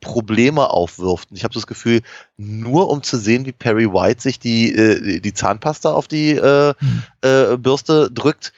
Probleme 0.00 0.70
aufwirft. 0.70 1.30
Und 1.30 1.36
ich 1.36 1.44
habe 1.44 1.54
das 1.54 1.66
Gefühl, 1.66 2.02
nur 2.36 2.90
um 2.90 3.02
zu 3.02 3.16
sehen, 3.16 3.46
wie 3.46 3.52
Perry 3.52 3.92
White 3.92 4.20
sich 4.20 4.38
die, 4.38 4.74
äh, 4.74 5.20
die 5.20 5.34
Zahnpasta 5.34 5.92
auf 5.92 6.08
die 6.08 6.32
äh, 6.32 6.74
Hm. 6.78 7.02
äh, 7.22 7.56
Bürste 7.56 8.10
drückt, 8.10 8.52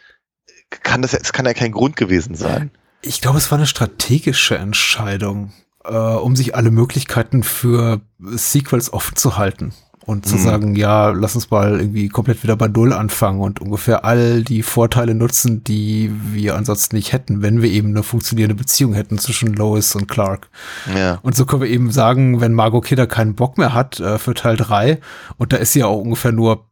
kann 0.71 1.03
das, 1.03 1.15
es 1.15 1.33
kann 1.33 1.47
ja 1.47 1.55
kein 1.55 1.73
Grund 1.73 1.97
gewesen 1.97 2.35
sein. 2.35 2.71
Ich 3.07 3.21
glaube, 3.21 3.39
es 3.39 3.51
war 3.51 3.59
eine 3.59 3.67
strategische 3.67 4.57
Entscheidung, 4.57 5.53
äh, 5.85 5.95
um 5.95 6.37
sich 6.37 6.55
alle 6.55 6.71
Möglichkeiten 6.71 7.43
für 7.43 8.01
Sequels 8.21 8.93
offen 8.93 9.17
zu 9.17 9.37
halten. 9.37 9.73
Und 10.07 10.27
zu 10.27 10.35
Mhm. 10.37 10.41
sagen, 10.41 10.75
ja, 10.77 11.09
lass 11.13 11.35
uns 11.35 11.51
mal 11.51 11.81
irgendwie 11.81 12.11
komplett 12.11 12.43
wieder 12.43 12.57
bei 12.57 12.69
Null 12.69 12.93
anfangen 12.93 13.41
und 13.41 13.63
ungefähr 13.63 14.05
all 14.05 14.43
die 14.45 14.63
Vorteile 14.63 15.15
nutzen, 15.15 15.65
die 15.65 16.13
wir 16.31 16.57
ansonsten 16.57 16.97
nicht 16.97 17.15
hätten, 17.15 17.41
wenn 17.41 17.63
wir 17.63 17.71
eben 17.71 17.89
eine 17.89 18.03
funktionierende 18.03 18.55
Beziehung 18.55 18.93
hätten 18.93 19.17
zwischen 19.19 19.55
Lois 19.55 19.95
und 19.95 20.07
Clark. 20.07 20.51
Ja. 20.95 21.21
Und 21.23 21.35
so 21.37 21.47
können 21.47 21.63
wir 21.63 21.71
eben 21.71 21.91
sagen, 21.91 22.43
wenn 22.43 22.53
Margot 22.53 22.85
Kidder 22.85 23.07
keinen 23.07 23.35
Bock 23.35 23.57
mehr 23.57 23.73
hat 23.73 23.99
äh, 23.99 24.19
für 24.19 24.35
Teil 24.35 24.59
3, 24.59 25.01
und 25.39 25.55
da 25.55 25.57
ist 25.57 25.73
sie 25.73 25.79
ja 25.79 25.87
auch 25.87 26.03
ungefähr 26.03 26.33
nur 26.33 26.67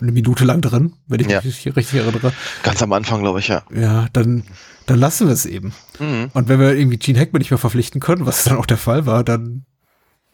eine 0.00 0.12
Minute 0.12 0.44
lang 0.44 0.60
drin, 0.60 0.94
wenn 1.06 1.20
ich 1.20 1.28
Ja. 1.28 1.40
mich 1.42 1.64
richtig 1.76 2.00
erinnere, 2.00 2.32
Ganz 2.62 2.82
am 2.82 2.92
Anfang, 2.92 3.20
glaube 3.22 3.38
ich, 3.40 3.48
ja. 3.48 3.62
ja, 3.74 4.06
dann, 4.12 4.42
dann 4.86 4.98
lassen 4.98 5.26
wir 5.28 5.32
es 5.34 5.46
eben. 5.46 5.72
Mhm. 6.00 6.30
Und 6.34 6.48
wenn 6.48 6.58
wir 6.60 6.74
irgendwie 6.74 6.98
Gene 6.98 7.18
Hackman 7.20 7.40
nicht 7.40 7.50
mehr 7.50 7.58
verpflichten 7.58 8.00
können, 8.00 8.26
was 8.26 8.44
dann 8.44 8.56
auch 8.56 8.66
der 8.66 8.76
Fall 8.76 9.06
war, 9.06 9.22
dann, 9.24 9.64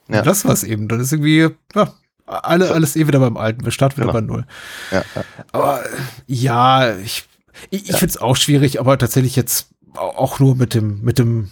Ja. 0.09 0.23
lassen 0.24 0.49
wir 0.49 0.55
es 0.55 0.65
eben. 0.65 0.89
Dann 0.89 0.99
ist 1.01 1.12
irgendwie, 1.12 1.49
ja, 1.74 1.93
alle, 2.27 2.70
alles 2.73 2.97
eh 2.97 3.07
wieder 3.07 3.19
beim 3.20 3.37
Alten. 3.37 3.65
Wir 3.65 3.73
starten 3.73 3.97
wieder 3.99 4.07
Genau. 4.12 4.15
bei 4.15 4.20
Null. 4.20 4.47
Ja, 4.93 5.05
ja. 5.15 5.24
Aber 5.53 5.82
ja, 6.27 6.97
ich, 6.97 7.24
ich, 7.70 7.91
ich 7.91 7.97
finde 7.97 8.07
es 8.15 8.16
auch 8.19 8.37
schwierig, 8.37 8.81
aber 8.81 8.97
tatsächlich 8.99 9.37
jetzt 9.37 9.69
au- 9.95 9.99
auch 10.16 10.39
nur 10.41 10.57
mit 10.57 10.73
dem, 10.74 11.03
mit 11.03 11.19
dem, 11.19 11.51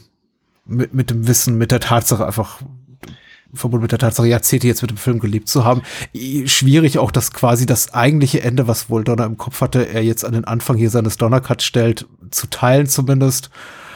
mit, 0.65 0.95
mit 0.95 1.11
dem 1.11 1.27
Wissen, 1.29 1.59
mit 1.59 1.73
der 1.73 1.81
Tatsache 1.81 2.25
einfach 2.27 2.61
verbunden 3.55 3.83
mit 3.83 3.93
der 3.93 3.99
Tatsache, 3.99 4.27
Jahrzehnte 4.27 4.67
jetzt 4.67 4.83
mit 4.83 4.91
dem 4.91 4.97
Film 4.97 5.21
gelebt 5.21 5.49
zu 5.49 5.65
haben. 5.65 5.83
Schwierig 6.45 6.99
auch, 6.99 7.11
dass 7.11 7.33
quasi 7.33 7.67
das 7.67 7.95
eigentliche 7.95 8.43
Ende, 8.43 8.69
was 8.69 8.91
wohl 8.91 9.05
Donner 9.05 9.25
im 9.25 9.37
Kopf 9.37 9.61
hatte, 9.61 9.89
er 9.89 10.03
jetzt 10.03 10.25
an 10.25 10.33
den 10.33 10.45
Anfang 10.45 10.77
hier 10.77 10.91
seines 10.91 11.17
Donnercut 11.17 11.63
stellt, 11.63 12.07
zu 12.31 12.47
teilen 12.49 12.87
zumindest. 12.87 13.51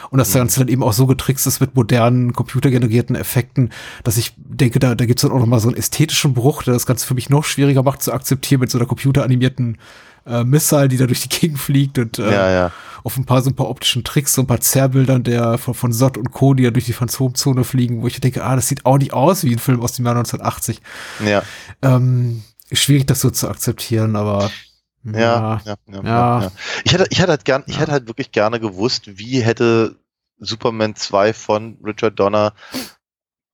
Und 0.09 0.19
das 0.19 0.31
Ganze 0.31 0.59
dann 0.59 0.67
eben 0.67 0.83
auch 0.83 0.93
so 0.93 1.07
getrickst 1.07 1.47
ist 1.47 1.59
mit 1.59 1.75
modernen, 1.75 2.33
computergenerierten 2.33 3.15
Effekten, 3.15 3.71
dass 4.03 4.17
ich 4.17 4.33
denke, 4.37 4.77
da, 4.77 4.93
da 4.93 5.05
gibt 5.07 5.17
es 5.17 5.23
dann 5.23 5.31
auch 5.31 5.39
noch 5.39 5.47
mal 5.47 5.59
so 5.59 5.69
einen 5.69 5.77
ästhetischen 5.77 6.35
Bruch, 6.35 6.61
der 6.61 6.75
das 6.75 6.85
Ganze 6.85 7.07
für 7.07 7.15
mich 7.15 7.31
noch 7.31 7.43
schwieriger 7.43 7.81
macht 7.81 8.03
zu 8.03 8.13
akzeptieren 8.13 8.61
mit 8.61 8.69
so 8.69 8.77
einer 8.77 8.85
computeranimierten 8.85 9.79
äh, 10.25 10.43
Missile, 10.43 10.87
die 10.87 10.97
da 10.97 11.05
durch 11.07 11.21
die 11.21 11.29
Gegend 11.29 11.59
fliegt 11.59 11.97
und 11.99 12.19
äh, 12.19 12.31
Ja, 12.31 12.49
ja. 12.51 12.71
auf 13.03 13.17
ein 13.17 13.25
paar 13.25 13.41
so 13.41 13.49
ein 13.49 13.55
paar 13.55 13.69
optischen 13.69 14.03
Tricks, 14.03 14.33
so 14.33 14.41
ein 14.41 14.47
paar 14.47 14.61
Zerrbildern 14.61 15.23
der 15.23 15.57
von, 15.57 15.73
von 15.73 15.91
Sott 15.93 16.17
und 16.17 16.31
Co., 16.31 16.53
die 16.53 16.63
ja 16.63 16.71
durch 16.71 16.85
die 16.85 16.93
Phantomzone 16.93 17.63
fliegen, 17.63 18.01
wo 18.01 18.07
ich 18.07 18.19
denke, 18.21 18.43
ah, 18.43 18.55
das 18.55 18.67
sieht 18.67 18.85
auch 18.85 18.97
nicht 18.97 19.13
aus 19.13 19.43
wie 19.43 19.53
ein 19.53 19.59
Film 19.59 19.81
aus 19.81 19.93
dem 19.93 20.05
Jahr 20.05 20.15
1980. 20.15 20.81
Ja, 21.25 21.43
Ähm, 21.81 22.43
schwierig, 22.71 23.05
das 23.07 23.19
so 23.21 23.29
zu 23.29 23.49
akzeptieren, 23.49 24.15
aber 24.15 24.49
ja, 25.05 25.19
ja, 25.19 25.61
ja, 25.65 25.75
Ja. 26.03 26.41
ja. 26.43 26.51
Ich 26.85 26.93
hätte, 26.93 27.07
ich 27.09 27.19
hätte 27.19 27.31
halt 27.31 27.43
gern, 27.45 27.63
ich 27.67 27.79
hätte 27.79 27.91
halt 27.91 28.07
wirklich 28.07 28.31
gerne 28.31 28.59
gewusst, 28.61 29.17
wie 29.17 29.41
hätte 29.41 29.97
Superman 30.39 30.95
2 30.95 31.33
von 31.33 31.77
Richard 31.83 32.17
Donner 32.19 32.53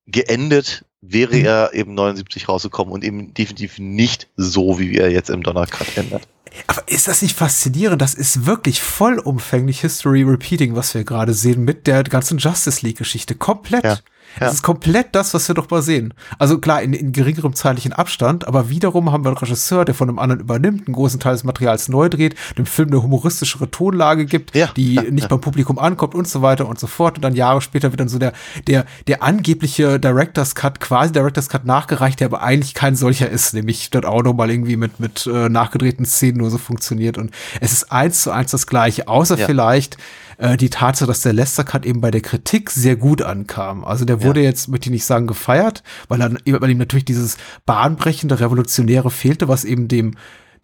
geendet, 0.05 0.85
wäre 1.01 1.35
Mhm. 1.35 1.45
er 1.45 1.73
eben 1.73 1.93
79 1.93 2.49
rausgekommen 2.49 2.93
und 2.93 3.03
eben 3.03 3.33
definitiv 3.33 3.79
nicht 3.79 4.27
so, 4.35 4.79
wie 4.79 4.97
er 4.97 5.09
jetzt 5.11 5.29
im 5.29 5.43
Donner 5.43 5.65
Cut 5.65 5.95
endet. 5.97 6.27
Aber 6.67 6.84
ist 6.88 7.07
das 7.07 7.21
nicht 7.21 7.38
faszinierend? 7.38 8.01
Das 8.01 8.13
ist 8.13 8.45
wirklich 8.45 8.81
vollumfänglich 8.81 9.81
History 9.81 10.23
Repeating, 10.23 10.76
was 10.76 10.93
wir 10.93 11.03
gerade 11.03 11.34
sehen 11.34 11.63
mit 11.63 11.88
der 11.88 12.03
ganzen 12.03 12.38
Justice 12.38 12.85
League-Geschichte. 12.85 13.35
Komplett. 13.35 13.84
Ja, 13.84 13.97
ja. 14.39 14.47
Es 14.47 14.55
ist 14.55 14.63
komplett 14.63 15.07
das, 15.13 15.33
was 15.33 15.47
wir 15.47 15.55
doch 15.55 15.69
mal 15.69 15.81
sehen. 15.81 16.13
Also 16.37 16.59
klar, 16.59 16.81
in, 16.81 16.93
in 16.93 17.11
geringerem 17.11 17.53
zeitlichen 17.53 17.93
Abstand, 17.93 18.47
aber 18.47 18.69
wiederum 18.69 19.11
haben 19.11 19.23
wir 19.23 19.29
einen 19.29 19.37
Regisseur, 19.37 19.85
der 19.85 19.95
von 19.95 20.09
einem 20.09 20.19
anderen 20.19 20.41
übernimmt, 20.41 20.87
einen 20.87 20.95
großen 20.95 21.19
Teil 21.19 21.33
des 21.33 21.43
Materials 21.43 21.89
neu 21.89 22.09
dreht, 22.09 22.35
dem 22.57 22.65
Film 22.65 22.89
eine 22.89 23.01
humoristischere 23.03 23.69
Tonlage 23.69 24.25
gibt, 24.25 24.55
Ja, 24.55 24.67
die 24.75 24.99
nicht 25.11 25.29
beim 25.29 25.41
Publikum 25.41 25.79
ankommt 25.79 26.15
und 26.15 26.27
so 26.27 26.41
weiter 26.41 26.67
und 26.67 26.79
so 26.79 26.87
fort. 26.87 27.17
Und 27.17 27.23
dann 27.23 27.35
Jahre 27.35 27.61
später 27.61 27.91
wird 27.91 27.99
dann 27.99 28.09
so 28.09 28.19
der, 28.19 28.33
der, 28.67 28.85
der 29.07 29.23
angebliche 29.23 29.99
Director's 29.99 30.55
Cut, 30.55 30.79
quasi 30.79 31.11
Director's 31.11 31.49
Cut 31.49 31.65
nachgereicht, 31.65 32.19
der 32.19 32.27
aber 32.27 32.41
eigentlich 32.41 32.73
kein 32.73 32.95
solcher 32.95 33.29
ist, 33.29 33.53
nämlich 33.53 33.89
dort 33.89 34.05
auch 34.05 34.23
nochmal 34.23 34.49
irgendwie 34.49 34.77
mit, 34.77 34.99
mit 34.99 35.27
äh, 35.27 35.49
nachgedrehten 35.49 36.05
Szenen 36.05 36.37
nur 36.37 36.49
so 36.49 36.57
funktioniert. 36.57 37.17
Und 37.17 37.31
es 37.61 37.73
ist 37.73 37.91
eins 37.91 38.23
zu 38.23 38.31
eins 38.31 38.51
das 38.51 38.67
Gleiche, 38.67 39.07
außer 39.07 39.37
Ja. 39.37 39.45
vielleicht 39.45 39.97
äh, 40.39 40.57
die 40.57 40.69
Tatsache, 40.69 41.07
dass 41.07 41.21
der 41.21 41.33
Lester 41.33 41.63
Cut 41.63 41.85
eben 41.85 42.01
bei 42.01 42.11
der 42.11 42.21
Kritik 42.21 42.71
sehr 42.71 42.95
gut 42.95 43.21
ankam. 43.21 43.83
Also 43.83 44.05
der 44.05 44.23
wurde 44.23 44.41
jetzt, 44.41 44.69
möchte 44.69 44.87
ich 44.87 44.93
nicht 44.93 45.05
sagen, 45.05 45.27
gefeiert, 45.27 45.83
weil 46.07 46.17
dann 46.17 46.39
weil 46.45 46.69
ihm 46.71 46.77
natürlich 46.77 47.05
dieses 47.05 47.37
bahnbrechende, 47.65 48.39
revolutionäre 48.39 49.11
fehlte, 49.11 49.47
was 49.47 49.65
eben 49.65 49.87
dem 49.87 50.15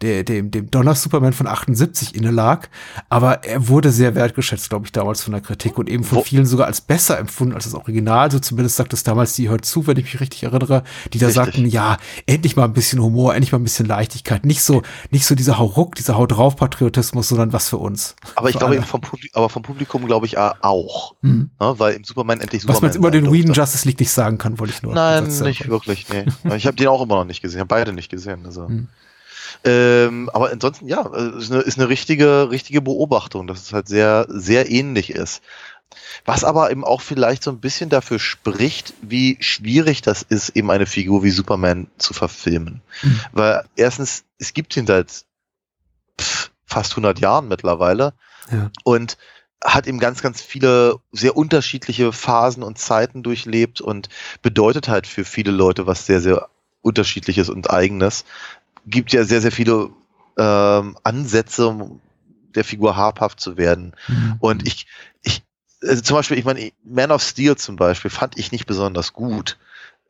der, 0.02 0.24
dem, 0.24 0.50
dem 0.50 0.70
Donner 0.70 0.94
Superman 0.94 1.32
von 1.32 1.46
78 1.46 2.14
inne 2.14 2.30
lag. 2.30 2.68
Aber 3.08 3.44
er 3.44 3.68
wurde 3.68 3.90
sehr 3.90 4.14
wertgeschätzt, 4.14 4.68
glaube 4.68 4.86
ich, 4.86 4.92
damals 4.92 5.22
von 5.22 5.32
der 5.32 5.40
Kritik 5.40 5.78
und 5.78 5.88
eben 5.88 6.04
von 6.04 6.22
vielen 6.22 6.46
sogar 6.46 6.66
als 6.66 6.80
besser 6.80 7.18
empfunden 7.18 7.54
als 7.54 7.64
das 7.64 7.74
Original. 7.74 8.30
So 8.30 8.38
zumindest 8.38 8.76
sagt 8.76 8.92
es 8.92 9.02
damals 9.02 9.34
die 9.34 9.48
hört 9.48 9.64
zu, 9.64 9.86
wenn 9.86 9.96
ich 9.96 10.04
mich 10.04 10.20
richtig 10.20 10.42
erinnere, 10.42 10.82
die 11.12 11.18
da 11.18 11.26
Richtig. 11.26 11.44
sagten, 11.44 11.66
ja, 11.66 11.96
endlich 12.26 12.56
mal 12.56 12.64
ein 12.64 12.72
bisschen 12.72 13.00
Humor, 13.00 13.34
endlich 13.34 13.52
mal 13.52 13.58
ein 13.58 13.64
bisschen 13.64 13.86
Leichtigkeit. 13.86 14.44
Nicht 14.44 14.62
so, 14.62 14.82
nicht 15.10 15.26
so 15.26 15.34
dieser 15.34 15.58
Hauruck, 15.58 15.94
dieser 15.94 16.16
Haut 16.16 16.32
drauf 16.32 16.56
Patriotismus, 16.56 17.28
sondern 17.28 17.52
was 17.52 17.68
für 17.68 17.78
uns. 17.78 18.16
Aber 18.34 18.50
ich 18.50 18.58
glaube 18.58 18.76
eben 18.76 18.84
vom, 18.84 19.00
Publi 19.00 19.30
aber 19.32 19.48
vom 19.48 19.62
Publikum 19.62 20.06
glaube 20.06 20.26
ich 20.26 20.36
äh, 20.36 20.50
auch. 20.60 21.14
Mhm. 21.22 21.50
Ne? 21.60 21.74
Weil 21.78 21.94
im 21.94 22.04
Superman 22.04 22.40
endlich 22.40 22.62
Was 22.68 22.76
Superman 22.76 22.82
man 22.82 22.90
jetzt 22.90 22.96
über 22.96 23.10
den 23.10 23.32
Whedon. 23.32 23.54
Justice 23.54 23.86
League 23.86 24.00
nicht 24.00 24.10
sagen 24.10 24.38
kann, 24.38 24.58
wollte 24.58 24.72
ich 24.74 24.82
nur. 24.82 24.94
Nein, 24.94 25.26
nicht 25.26 25.68
wirklich, 25.68 26.06
nee. 26.08 26.26
Ich 26.56 26.66
habe 26.66 26.76
den 26.76 26.88
auch 26.88 27.02
immer 27.02 27.16
noch 27.16 27.24
nicht 27.24 27.42
gesehen, 27.42 27.60
habe 27.60 27.68
beide 27.68 27.92
nicht 27.92 28.10
gesehen. 28.10 28.44
Also. 28.44 28.68
Hm. 28.68 28.88
Ähm, 29.64 30.30
aber 30.32 30.50
ansonsten, 30.50 30.88
ja, 30.88 31.02
äh, 31.14 31.38
ist 31.38 31.50
eine, 31.50 31.60
ist 31.62 31.78
eine 31.78 31.88
richtige, 31.88 32.50
richtige 32.50 32.80
Beobachtung, 32.80 33.46
dass 33.46 33.62
es 33.62 33.72
halt 33.72 33.88
sehr, 33.88 34.26
sehr 34.28 34.70
ähnlich 34.70 35.10
ist. 35.10 35.42
Was 36.24 36.44
aber 36.44 36.70
eben 36.70 36.84
auch 36.84 37.00
vielleicht 37.00 37.42
so 37.42 37.50
ein 37.50 37.60
bisschen 37.60 37.88
dafür 37.88 38.18
spricht, 38.18 38.94
wie 39.02 39.36
schwierig 39.40 40.02
das 40.02 40.22
ist, 40.22 40.50
eben 40.50 40.70
eine 40.70 40.86
Figur 40.86 41.22
wie 41.22 41.30
Superman 41.30 41.86
zu 41.98 42.12
verfilmen. 42.12 42.82
Mhm. 43.02 43.20
Weil 43.32 43.64
erstens, 43.76 44.24
es 44.38 44.52
gibt 44.52 44.76
ihn 44.76 44.86
seit 44.86 45.24
pff, 46.20 46.50
fast 46.66 46.92
100 46.92 47.20
Jahren 47.20 47.48
mittlerweile 47.48 48.14
Ja. 48.50 48.70
und 48.84 49.16
hat 49.64 49.86
eben 49.86 49.98
ganz, 49.98 50.22
ganz 50.22 50.42
viele 50.42 50.96
sehr 51.12 51.36
unterschiedliche 51.36 52.12
Phasen 52.12 52.62
und 52.62 52.78
Zeiten 52.78 53.22
durchlebt 53.22 53.80
und 53.80 54.08
bedeutet 54.42 54.88
halt 54.88 55.06
für 55.06 55.24
viele 55.24 55.50
Leute 55.50 55.86
was 55.86 56.06
sehr, 56.06 56.20
sehr 56.20 56.48
unterschiedliches 56.82 57.48
und 57.48 57.70
eigenes. 57.70 58.24
Gibt 58.86 59.12
ja 59.12 59.24
sehr, 59.24 59.40
sehr 59.40 59.52
viele 59.52 59.90
ähm, 60.38 60.96
Ansätze, 61.02 61.68
um 61.68 62.00
der 62.54 62.64
Figur 62.64 62.96
habhaft 62.96 63.40
zu 63.40 63.56
werden. 63.56 63.92
Mhm. 64.08 64.36
Und 64.40 64.66
ich, 64.66 64.86
ich, 65.22 65.42
also 65.82 66.02
zum 66.02 66.16
Beispiel, 66.16 66.38
ich 66.38 66.44
meine, 66.44 66.72
Man 66.84 67.10
of 67.10 67.22
Steel 67.22 67.56
zum 67.56 67.76
Beispiel 67.76 68.10
fand 68.10 68.38
ich 68.38 68.52
nicht 68.52 68.66
besonders 68.66 69.12
gut. 69.12 69.58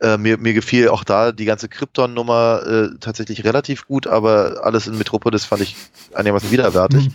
Äh, 0.00 0.18
mir, 0.18 0.36
mir 0.36 0.52
gefiel 0.52 0.88
auch 0.88 1.04
da 1.04 1.32
die 1.32 1.46
ganze 1.46 1.68
Krypton-Nummer 1.68 2.62
äh, 2.66 2.98
tatsächlich 3.00 3.44
relativ 3.44 3.86
gut, 3.86 4.06
aber 4.06 4.60
alles 4.62 4.86
in 4.86 4.98
Metropolis 4.98 5.44
fand 5.44 5.62
ich 5.62 5.74
einigermaßen 6.14 6.50
widerwärtig. 6.50 7.08
Mhm. 7.08 7.14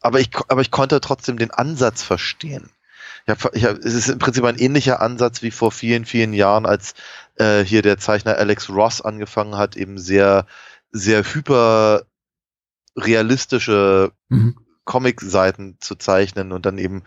Aber 0.00 0.18
ich, 0.18 0.30
aber 0.48 0.60
ich 0.60 0.72
konnte 0.72 1.00
trotzdem 1.00 1.38
den 1.38 1.52
Ansatz 1.52 2.02
verstehen. 2.02 2.70
Ich 3.24 3.30
hab, 3.30 3.54
ich 3.54 3.64
hab, 3.64 3.78
es 3.78 3.94
ist 3.94 4.08
im 4.08 4.18
Prinzip 4.18 4.42
ein 4.44 4.58
ähnlicher 4.58 5.00
Ansatz 5.00 5.42
wie 5.42 5.52
vor 5.52 5.70
vielen, 5.70 6.04
vielen 6.04 6.32
Jahren, 6.32 6.66
als 6.66 6.94
äh, 7.36 7.60
hier 7.62 7.82
der 7.82 7.98
Zeichner 7.98 8.36
Alex 8.36 8.68
Ross 8.68 9.00
angefangen 9.00 9.56
hat, 9.56 9.76
eben 9.76 9.96
sehr, 9.98 10.46
sehr 10.92 11.24
hyper 11.24 12.02
realistische 12.96 14.12
Mhm. 14.28 14.56
Comic-Seiten 14.84 15.76
zu 15.78 15.94
zeichnen 15.94 16.50
und 16.50 16.66
dann 16.66 16.76
eben 16.76 17.04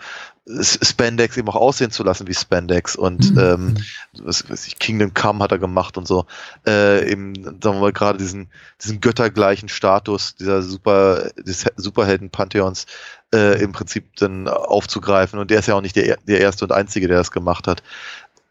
Spandex 0.48 1.36
eben 1.36 1.50
auch 1.50 1.56
aussehen 1.56 1.92
zu 1.92 2.04
lassen 2.04 2.26
wie 2.26 2.34
Spandex 2.34 2.96
und 2.96 3.32
Mhm. 3.32 3.38
ähm, 3.38 3.76
was 4.14 4.50
weiß 4.50 4.68
ich, 4.68 4.80
Kingdom 4.80 5.14
Come 5.14 5.44
hat 5.44 5.52
er 5.52 5.60
gemacht 5.60 5.98
und 5.98 6.08
so. 6.08 6.26
Äh, 6.66 7.12
eben, 7.12 7.36
sagen 7.44 7.60
wir 7.62 7.74
mal, 7.82 7.92
gerade 7.92 8.18
diesen, 8.18 8.50
diesen 8.82 9.02
göttergleichen 9.02 9.68
Status 9.68 10.36
dieser 10.36 10.62
Super, 10.62 11.32
des 11.36 11.66
Superhelden-Pantheons 11.76 12.86
äh, 13.34 13.62
im 13.62 13.74
Prinzip 13.74 14.16
dann 14.16 14.48
aufzugreifen. 14.48 15.38
Und 15.38 15.52
der 15.52 15.60
ist 15.60 15.68
ja 15.68 15.76
auch 15.76 15.82
nicht 15.82 15.98
der, 15.98 16.18
der 16.26 16.40
erste 16.40 16.64
und 16.66 16.72
einzige, 16.72 17.10
der 17.10 17.18
das 17.18 17.32
gemacht 17.32 17.68
hat. 17.68 17.84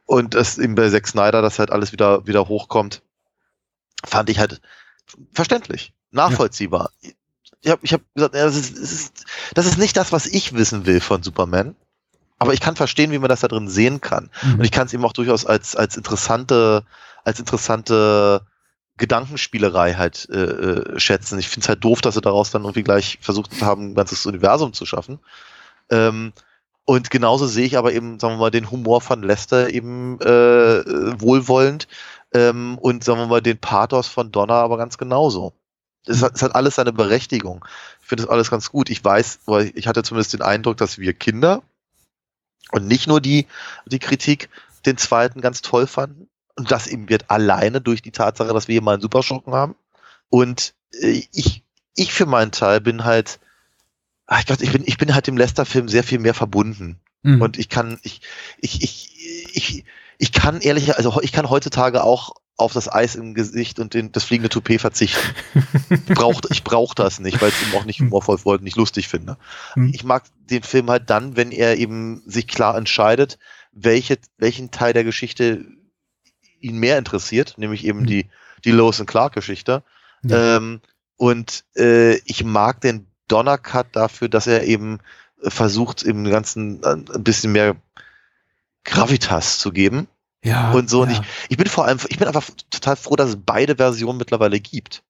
Und 0.05 0.35
das 0.35 0.59
eben 0.59 0.75
bei 0.75 0.91
Zack 0.91 1.07
Snyder, 1.09 1.41
dass 1.41 1.59
halt 1.59 1.71
alles 1.71 1.93
wieder, 1.93 2.27
wieder 2.27 2.47
hochkommt, 2.49 3.01
fand 4.05 4.29
ich 4.29 4.39
halt 4.39 4.61
verständlich, 5.33 5.93
nachvollziehbar. 6.11 6.91
Ich 7.61 7.71
habe 7.71 7.81
ich 7.83 7.93
hab 7.93 8.03
gesagt, 8.15 8.35
ja, 8.35 8.45
das, 8.45 8.57
ist, 8.57 8.77
das, 8.77 8.93
ist, 8.93 9.25
das 9.55 9.67
ist 9.67 9.79
nicht 9.79 9.97
das, 9.97 10.13
was 10.13 10.27
ich 10.27 10.53
wissen 10.53 10.87
will 10.87 11.01
von 11.01 11.23
Superman. 11.23 11.77
Aber 12.39 12.53
ich 12.53 12.61
kann 12.61 12.77
verstehen, 12.77 13.11
wie 13.13 13.19
man 13.19 13.29
das 13.29 13.41
da 13.41 13.49
drin 13.49 13.69
sehen 13.69 14.01
kann. 14.01 14.31
Mhm. 14.43 14.55
Und 14.55 14.65
ich 14.65 14.73
kann 14.73 14.87
es 14.87 14.93
eben 14.93 15.05
auch 15.05 15.13
durchaus 15.13 15.47
als, 15.47 15.77
als 15.77 15.97
interessante, 15.97 16.85
als 17.25 17.39
interessante 17.39 18.43
Gedankenspielerei 18.97 19.95
halt 19.95 20.29
äh, 20.31 20.43
äh, 20.43 21.01
schätzen. 21.01 21.39
Ich 21.39 21.49
finde 21.49 21.65
es 21.65 21.69
halt 21.69 21.85
doof, 21.85 22.01
dass 22.01 22.15
sie 22.15 22.21
daraus 22.21 22.51
dann 22.51 22.63
irgendwie 22.63 22.83
gleich 22.83 23.19
versucht 23.21 23.63
haben, 23.63 23.91
ein 23.91 23.95
ganzes 23.95 24.27
Universum 24.27 24.73
zu 24.73 24.85
schaffen. 24.85 25.21
Ähm, 25.91 26.33
und 26.85 27.11
genauso 27.11 27.47
sehe 27.47 27.65
ich 27.65 27.79
aber 27.79 27.93
eben, 27.93 28.21
sagen 28.21 28.35
wir 28.35 28.41
mal, 28.41 28.51
den 28.51 28.71
Humor 28.71 29.01
von 29.01 29.23
Lester 29.23 29.71
eben 29.73 30.21
äh, 30.21 31.21
wohlwollend 31.21 31.89
ähm, 32.35 32.79
und 32.79 33.05
sagen 33.05 33.21
wir 33.21 33.27
mal 33.27 33.41
den 33.41 33.59
Pathos 33.59 34.09
von 34.09 34.33
Donna 34.33 34.55
aber 34.55 34.77
ganz 34.77 34.99
genauso. 34.99 35.55
Es 36.07 36.23
hat, 36.23 36.35
es 36.35 36.43
hat 36.43 36.55
alles 36.55 36.75
seine 36.75 36.93
Berechtigung. 36.93 37.65
Ich 38.03 38.09
finde 38.09 38.25
das 38.25 38.31
alles 38.31 38.51
ganz 38.51 38.71
gut. 38.71 38.91
Ich 38.91 39.03
weiß, 39.03 39.41
weil 39.47 39.73
ich 39.75 39.87
hatte 39.87 40.03
zumindest 40.03 40.35
den 40.35 40.43
Eindruck, 40.43 40.77
dass 40.77 40.99
wir 40.99 41.15
Kinder 41.15 41.63
und 42.73 42.87
nicht 42.87 43.07
nur 43.07 43.21
die, 43.21 43.47
die 43.87 43.99
Kritik 43.99 44.51
den 44.85 44.99
zweiten 44.99 45.41
ganz 45.41 45.63
toll 45.63 45.87
fanden. 45.87 46.29
Und 46.57 46.71
das 46.71 46.87
eben 46.87 47.09
wird 47.09 47.31
alleine 47.31 47.81
durch 47.81 48.03
die 48.03 48.13
Tatsache, 48.13 48.53
dass 48.53 48.69
wir 48.69 48.75
hier 48.75 48.83
mal 48.83 48.95
einen 48.95 49.03
Superschurken 49.03 49.55
haben. 49.55 49.75
Und 50.29 50.75
äh, 51.01 51.23
ich, 51.33 51.65
ich 51.97 52.13
für 52.13 52.27
meinen 52.27 52.53
Teil 52.53 52.81
bin 52.81 53.05
halt, 53.05 53.41
ach, 54.27 54.41
ich, 54.41 54.47
glaub, 54.47 54.61
ich 54.61 54.73
bin, 54.73 54.85
ich 54.87 54.99
bin 54.99 55.15
halt 55.15 55.27
dem 55.27 55.37
Lester-Film 55.37 55.89
sehr 55.89 56.05
viel 56.05 56.19
mehr 56.19 56.35
verbunden. 56.35 57.01
Mhm. 57.23 57.41
Und 57.41 57.59
ich 57.59 57.69
kann, 57.69 57.99
ich, 58.03 58.21
ich, 58.59 58.83
ich, 58.83 59.55
ich, 59.55 59.85
ich 60.19 60.33
kann 60.33 60.61
ehrlich, 60.61 60.97
also 60.97 61.21
ich 61.23 61.33
kann 61.33 61.51
heutzutage 61.51 62.03
auch 62.03 62.35
auf 62.57 62.73
das 62.73 62.93
Eis 62.93 63.17
im 63.17 63.35
Gesicht 63.35 63.81
und 63.81 63.95
den, 63.95 64.13
das 64.13 64.25
fliegende 64.25 64.49
Toupet 64.49 64.81
verzichten. 64.81 65.35
Ich 65.91 66.15
brauch, 66.15 66.41
ich 66.51 66.63
brauch 66.63 66.95
das 66.95 67.19
nicht, 67.19 67.41
weil 67.43 67.49
ich 67.49 67.57
es 67.57 67.63
eben 67.67 67.77
auch 67.77 67.85
nicht 67.85 68.01
humorvoll 68.01 68.57
und 68.57 68.63
nicht 68.63 68.77
lustig 68.77 69.09
finde. 69.09 69.37
Hm. 69.75 69.91
Ich 69.93 70.05
mag 70.05 70.25
den 70.51 70.63
Film 70.63 70.89
halt 70.89 71.11
dann, 71.11 71.37
wenn 71.37 71.51
er 71.51 71.77
eben 71.79 72.23
sich 72.27 72.47
klar 72.47 72.77
entscheidet, 72.77 73.39
welche, 73.73 74.19
welchen 74.39 74.71
Teil 74.71 74.93
der 74.93 75.03
Geschichte 75.03 75.65
ihn 76.61 76.79
mehr 76.79 76.97
interessiert, 76.97 77.55
nämlich 77.59 77.85
eben 77.85 78.01
Hm. 78.01 78.07
die, 78.07 78.27
die 78.65 78.71
Lois 78.71 79.01
und 79.01 79.07
Clark 79.07 79.35
Geschichte. 79.35 79.83
Ja. 80.23 80.57
Ähm, 80.57 80.81
und 81.17 81.65
äh, 81.77 82.17
ich 82.25 82.45
mag 82.45 82.81
den 82.81 83.07
Donner 83.27 83.59
Cut 83.59 83.89
dafür, 83.93 84.29
dass 84.29 84.47
er 84.47 84.65
eben 84.65 85.01
äh, 85.43 85.51
versucht, 85.51 86.03
im 86.03 86.25
Ganzen 86.25 86.85
ein 86.85 87.05
ein 87.13 87.25
bisschen 87.25 87.53
mehr 87.53 87.77
Gravitas 88.85 89.59
zu 89.59 89.73
geben. 89.73 90.09
ja, 90.45 90.73
und 90.73 90.91
so. 90.91 91.03
Und 91.03 91.11
ja. 91.11 91.21
ich, 91.21 91.51
ich 91.51 91.57
bin 91.57 91.67
vor 91.67 91.87
allem, 91.87 91.99
ich 92.09 92.19
bin 92.19 92.29
einfach 92.29 92.45
total 92.71 92.97
froh, 92.97 93.17
dass 93.17 93.31
es 93.31 93.39
beide 93.45 93.77
Versionen 93.77 94.19
mittlerweile 94.19 94.61
gibt. 94.61 95.03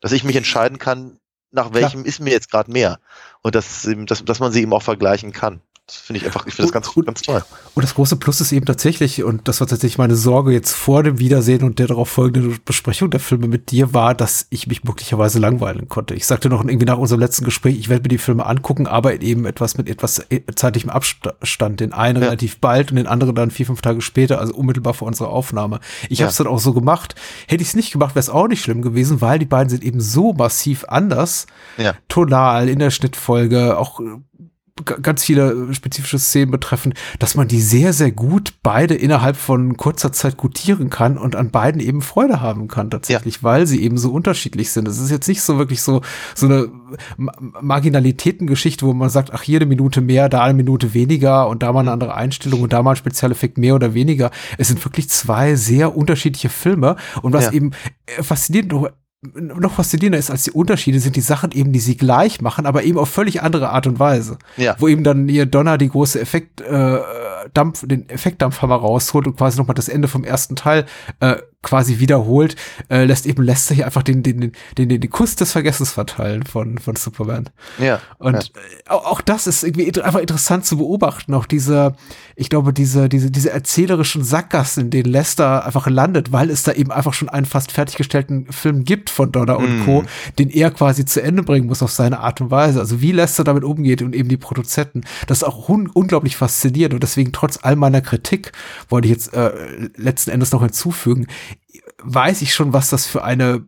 Dass 0.00 0.12
ich 0.12 0.24
mich 0.24 0.36
entscheiden 0.36 0.78
kann, 0.78 1.18
nach 1.50 1.72
welchem 1.72 2.04
ist 2.04 2.20
mir 2.20 2.30
jetzt 2.30 2.50
gerade 2.50 2.70
mehr. 2.70 3.00
Und 3.42 3.54
dass, 3.54 3.88
dass, 4.06 4.24
dass 4.24 4.40
man 4.40 4.52
sie 4.52 4.62
eben 4.62 4.72
auch 4.72 4.82
vergleichen 4.82 5.32
kann. 5.32 5.60
Das 5.88 5.98
finde 5.98 6.18
ich 6.18 6.26
einfach, 6.26 6.44
ich 6.48 6.54
finde 6.54 6.66
das 6.66 6.72
ganz, 6.72 6.88
Und- 6.96 7.06
ganz 7.06 7.22
toll. 7.22 7.44
Und 7.76 7.82
das 7.84 7.94
große 7.94 8.16
Plus 8.16 8.40
ist 8.40 8.50
eben 8.50 8.66
tatsächlich, 8.66 9.22
und 9.22 9.46
das 9.46 9.60
war 9.60 9.68
tatsächlich 9.68 9.98
meine 9.98 10.16
Sorge 10.16 10.50
jetzt 10.52 10.72
vor 10.72 11.04
dem 11.04 11.20
Wiedersehen 11.20 11.62
und 11.62 11.78
der 11.78 11.86
darauf 11.86 12.08
folgenden 12.08 12.58
Besprechung 12.64 13.08
der 13.10 13.20
Filme 13.20 13.46
mit 13.46 13.70
dir, 13.70 13.94
war, 13.94 14.12
dass 14.14 14.46
ich 14.50 14.66
mich 14.66 14.82
möglicherweise 14.82 15.38
langweilen 15.38 15.88
konnte. 15.88 16.14
Ich 16.14 16.26
sagte 16.26 16.48
noch 16.48 16.64
irgendwie 16.64 16.86
nach 16.86 16.98
unserem 16.98 17.20
letzten 17.20 17.44
Gespräch, 17.44 17.78
ich 17.78 17.88
werde 17.88 18.02
mir 18.02 18.08
die 18.08 18.18
Filme 18.18 18.44
angucken, 18.46 18.88
aber 18.88 19.20
eben 19.22 19.46
etwas 19.46 19.76
mit 19.78 19.88
etwas 19.88 20.18
äh, 20.30 20.40
zeitlichem 20.56 20.90
Abstand. 20.90 21.78
Den 21.78 21.92
einen 21.92 22.20
Ja. 22.20 22.24
relativ 22.30 22.58
bald 22.58 22.90
und 22.90 22.96
den 22.96 23.06
anderen 23.06 23.36
dann 23.36 23.52
vier, 23.52 23.66
fünf 23.66 23.80
Tage 23.80 24.00
später, 24.00 24.40
also 24.40 24.54
unmittelbar 24.54 24.94
vor 24.94 25.06
unserer 25.06 25.28
Aufnahme. 25.28 25.78
Ich 26.08 26.18
Ja. 26.18 26.24
habe 26.24 26.30
es 26.32 26.36
dann 26.38 26.48
auch 26.48 26.58
so 26.58 26.72
gemacht. 26.72 27.14
Hätte 27.46 27.62
ich 27.62 27.68
es 27.68 27.76
nicht 27.76 27.92
gemacht, 27.92 28.16
wäre 28.16 28.20
es 28.20 28.28
auch 28.30 28.48
nicht 28.48 28.62
schlimm 28.62 28.82
gewesen, 28.82 29.20
weil 29.20 29.38
die 29.38 29.44
beiden 29.46 29.68
sind 29.68 29.84
eben 29.84 30.00
so 30.00 30.32
massiv 30.32 30.84
anders. 30.88 31.46
Ja. 31.76 31.94
Tonal, 32.08 32.68
in 32.68 32.80
der 32.80 32.90
Schnittfolge, 32.90 33.78
auch 33.78 34.00
äh, 34.00 34.04
ganz 34.84 35.24
viele 35.24 35.72
spezifische 35.72 36.18
Szenen 36.18 36.50
betreffen, 36.50 36.92
dass 37.18 37.34
man 37.34 37.48
die 37.48 37.60
sehr, 37.60 37.92
sehr 37.92 38.12
gut 38.12 38.54
beide 38.62 38.94
innerhalb 38.94 39.36
von 39.36 39.76
kurzer 39.76 40.12
Zeit 40.12 40.36
gutieren 40.36 40.90
kann 40.90 41.16
und 41.16 41.34
an 41.34 41.50
beiden 41.50 41.80
eben 41.80 42.02
Freude 42.02 42.40
haben 42.40 42.68
kann 42.68 42.90
tatsächlich, 42.90 43.42
weil 43.42 43.66
sie 43.66 43.82
eben 43.82 43.96
so 43.96 44.12
unterschiedlich 44.12 44.70
sind. 44.70 44.86
Es 44.86 44.98
ist 44.98 45.10
jetzt 45.10 45.28
nicht 45.28 45.40
so 45.42 45.58
wirklich 45.58 45.82
so, 45.82 46.02
so 46.34 46.46
eine 46.46 46.68
Ma 47.16 47.32
Marginalitätengeschichte, 47.60 48.86
wo 48.86 48.92
man 48.92 49.08
sagt, 49.10 49.32
ach, 49.32 49.42
hier 49.42 49.58
eine 49.58 49.66
Minute 49.66 50.00
mehr, 50.00 50.28
da 50.28 50.42
eine 50.42 50.54
Minute 50.54 50.92
weniger 50.94 51.48
und 51.48 51.62
da 51.62 51.72
mal 51.72 51.80
eine 51.80 51.92
andere 51.92 52.14
Einstellung 52.14 52.62
und 52.62 52.72
da 52.72 52.82
mal 52.82 52.90
ein 52.90 52.96
Spezialeffekt 52.96 53.58
mehr 53.58 53.74
oder 53.74 53.94
weniger. 53.94 54.30
Es 54.58 54.68
sind 54.68 54.84
wirklich 54.84 55.08
zwei 55.08 55.54
sehr 55.54 55.96
unterschiedliche 55.96 56.48
Filme 56.48 56.96
und 57.22 57.32
was 57.32 57.46
Ja. 57.46 57.52
eben 57.52 57.72
äh, 58.06 58.22
faszinierend 58.22 58.72
noch 59.34 59.72
faszinierender 59.72 60.18
ist 60.18 60.30
als 60.30 60.44
die 60.44 60.50
Unterschiede, 60.50 61.00
sind 61.00 61.16
die 61.16 61.20
Sachen 61.20 61.52
eben, 61.52 61.72
die 61.72 61.80
sie 61.80 61.96
gleich 61.96 62.40
machen, 62.40 62.66
aber 62.66 62.84
eben 62.84 62.98
auf 62.98 63.08
völlig 63.08 63.42
andere 63.42 63.70
Art 63.70 63.86
und 63.86 63.98
Weise. 63.98 64.38
Ja. 64.56 64.76
Wo 64.78 64.88
eben 64.88 65.04
dann 65.04 65.28
ihr 65.28 65.46
Donner 65.46 65.78
die 65.78 65.88
große 65.88 66.20
Effekt, 66.20 66.60
äh, 66.60 66.98
Dampf, 67.54 67.86
den 67.86 68.08
Effektdampfhammer 68.08 68.76
rausholt 68.76 69.26
und 69.26 69.36
quasi 69.36 69.58
nochmal 69.58 69.74
das 69.74 69.88
Ende 69.88 70.08
vom 70.08 70.24
ersten 70.24 70.56
Teil 70.56 70.86
äh, 71.20 71.36
quasi 71.66 71.98
wiederholt, 71.98 72.56
äh, 72.88 73.04
lässt 73.04 73.26
eben 73.26 73.42
Lester 73.42 73.74
hier 73.74 73.86
einfach 73.86 74.02
den, 74.02 74.22
den, 74.22 74.40
den, 74.40 74.52
den, 74.88 75.00
den 75.00 75.10
Kuss 75.10 75.36
des 75.36 75.52
Vergessens 75.52 75.92
verteilen 75.92 76.44
von, 76.44 76.78
von 76.78 76.96
Superman. 76.96 77.50
Ja. 77.78 78.00
Und 78.18 78.34
ja. 78.34 78.40
äh, 78.40 78.90
auch, 78.90 79.04
auch 79.04 79.20
das 79.20 79.46
ist 79.46 79.62
irgendwie 79.62 80.00
einfach 80.00 80.20
interessant 80.20 80.64
zu 80.64 80.78
beobachten. 80.78 81.34
Auch 81.34 81.46
diese, 81.46 81.94
ich 82.34 82.48
glaube, 82.48 82.72
diese, 82.72 83.08
diese, 83.08 83.30
diese 83.30 83.50
erzählerischen 83.50 84.24
Sackgassen, 84.24 84.84
in 84.84 84.90
denen 84.90 85.12
Lester 85.12 85.64
einfach 85.64 85.86
landet, 85.86 86.32
weil 86.32 86.50
es 86.50 86.62
da 86.62 86.72
eben 86.72 86.90
einfach 86.90 87.14
schon 87.14 87.28
einen 87.28 87.46
fast 87.46 87.72
fertiggestellten 87.72 88.50
Film 88.50 88.84
gibt 88.84 89.10
von 89.10 89.32
Donner 89.32 89.58
und 89.58 89.66
Mhm. 89.66 89.84
Co., 89.84 90.04
den 90.38 90.50
er 90.50 90.70
quasi 90.70 91.04
zu 91.04 91.22
Ende 91.22 91.42
bringen 91.42 91.66
muss 91.66 91.82
auf 91.82 91.90
seine 91.90 92.20
Art 92.20 92.40
und 92.40 92.50
Weise. 92.50 92.80
Also 92.80 93.00
wie 93.00 93.12
Lester 93.12 93.44
damit 93.44 93.64
umgeht 93.64 94.02
und 94.02 94.14
eben 94.14 94.28
die 94.28 94.36
Produzenten, 94.36 95.02
das 95.26 95.38
ist 95.38 95.44
auch 95.44 95.68
un 95.68 95.88
unglaublich 95.88 96.36
faszinierend 96.36 96.94
und 96.94 97.02
deswegen 97.02 97.32
trotz 97.32 97.58
all 97.62 97.76
meiner 97.76 98.00
Kritik 98.00 98.52
wollte 98.88 99.08
ich 99.08 99.12
jetzt 99.12 99.34
äh, 99.34 99.52
letzten 99.96 100.30
Endes 100.30 100.52
noch 100.52 100.62
hinzufügen, 100.62 101.26
weiß 102.02 102.42
ich 102.42 102.54
schon, 102.54 102.72
was 102.72 102.90
das 102.90 103.06
für 103.06 103.24
eine 103.24 103.66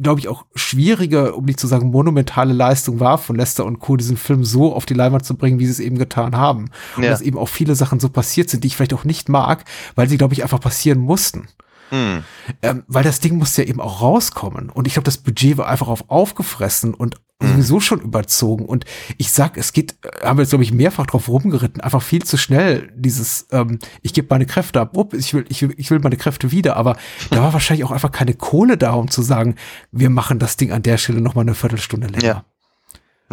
glaube 0.00 0.20
ich, 0.20 0.28
auch 0.28 0.46
schwierige, 0.54 1.34
um 1.34 1.44
nicht 1.44 1.60
zu 1.60 1.66
sagen 1.66 1.90
monumentale 1.90 2.52
Leistung 2.52 3.00
war 3.00 3.18
von 3.18 3.36
Lester 3.36 3.64
und 3.64 3.78
Co., 3.78 3.96
diesen 3.96 4.16
Film 4.16 4.44
so 4.44 4.74
auf 4.74 4.86
die 4.86 4.94
Leinwand 4.94 5.24
zu 5.24 5.36
bringen, 5.36 5.58
wie 5.58 5.66
sie 5.66 5.72
es 5.72 5.80
eben 5.80 5.98
getan 5.98 6.36
haben. 6.36 6.70
Und 6.96 7.04
Ja. 7.04 7.10
dass 7.10 7.20
eben 7.20 7.38
auch 7.38 7.48
viele 7.48 7.74
Sachen 7.74 8.00
so 8.00 8.08
passiert 8.08 8.50
sind, 8.50 8.64
die 8.64 8.68
ich 8.68 8.76
vielleicht 8.76 8.94
auch 8.94 9.04
nicht 9.04 9.28
mag, 9.28 9.64
weil 9.94 10.08
sie, 10.08 10.18
glaube 10.18 10.34
ich, 10.34 10.42
einfach 10.42 10.60
passieren 10.60 10.98
mussten. 10.98 11.48
Hm. 11.90 12.24
Ähm, 12.62 12.84
weil 12.86 13.04
das 13.04 13.20
Ding 13.20 13.36
musste 13.36 13.62
ja 13.62 13.68
eben 13.68 13.80
auch 13.80 14.00
rauskommen. 14.00 14.70
Und 14.70 14.86
ich 14.86 14.94
glaube, 14.94 15.04
das 15.04 15.18
Budget 15.18 15.58
war 15.58 15.68
einfach 15.68 15.88
auf 15.88 16.08
aufgefressen 16.08 16.94
und 16.94 17.16
Mhm. 17.42 17.52
sowieso 17.52 17.80
schon 17.80 18.00
überzogen. 18.00 18.64
Und 18.64 18.84
ich 19.18 19.32
sag, 19.32 19.56
es 19.56 19.72
geht, 19.72 19.96
haben 20.22 20.38
wir 20.38 20.42
jetzt, 20.42 20.50
glaube 20.50 20.64
ich, 20.64 20.72
mehrfach 20.72 21.06
drauf 21.06 21.28
rumgeritten, 21.28 21.80
einfach 21.80 22.02
viel 22.02 22.22
zu 22.22 22.36
schnell, 22.36 22.92
dieses, 22.94 23.46
ähm, 23.50 23.78
ich 24.00 24.12
gebe 24.14 24.28
meine 24.30 24.46
Kräfte 24.46 24.80
ab, 24.80 24.96
up, 24.96 25.14
ich 25.14 25.34
will, 25.34 25.44
ich 25.48 25.62
will, 25.62 25.74
ich 25.76 25.90
will 25.90 25.98
meine 25.98 26.16
Kräfte 26.16 26.52
wieder. 26.52 26.76
Aber 26.76 26.96
da 27.30 27.42
war 27.42 27.52
wahrscheinlich 27.52 27.84
auch 27.84 27.90
einfach 27.90 28.12
keine 28.12 28.34
Kohle 28.34 28.76
da, 28.76 28.92
um 28.92 29.10
zu 29.10 29.22
sagen, 29.22 29.56
wir 29.90 30.10
machen 30.10 30.38
das 30.38 30.56
Ding 30.56 30.72
an 30.72 30.82
der 30.82 30.98
Stelle 30.98 31.20
noch 31.20 31.34
mal 31.34 31.42
eine 31.42 31.54
Viertelstunde 31.54 32.06
länger. 32.06 32.24
Ja. 32.24 32.44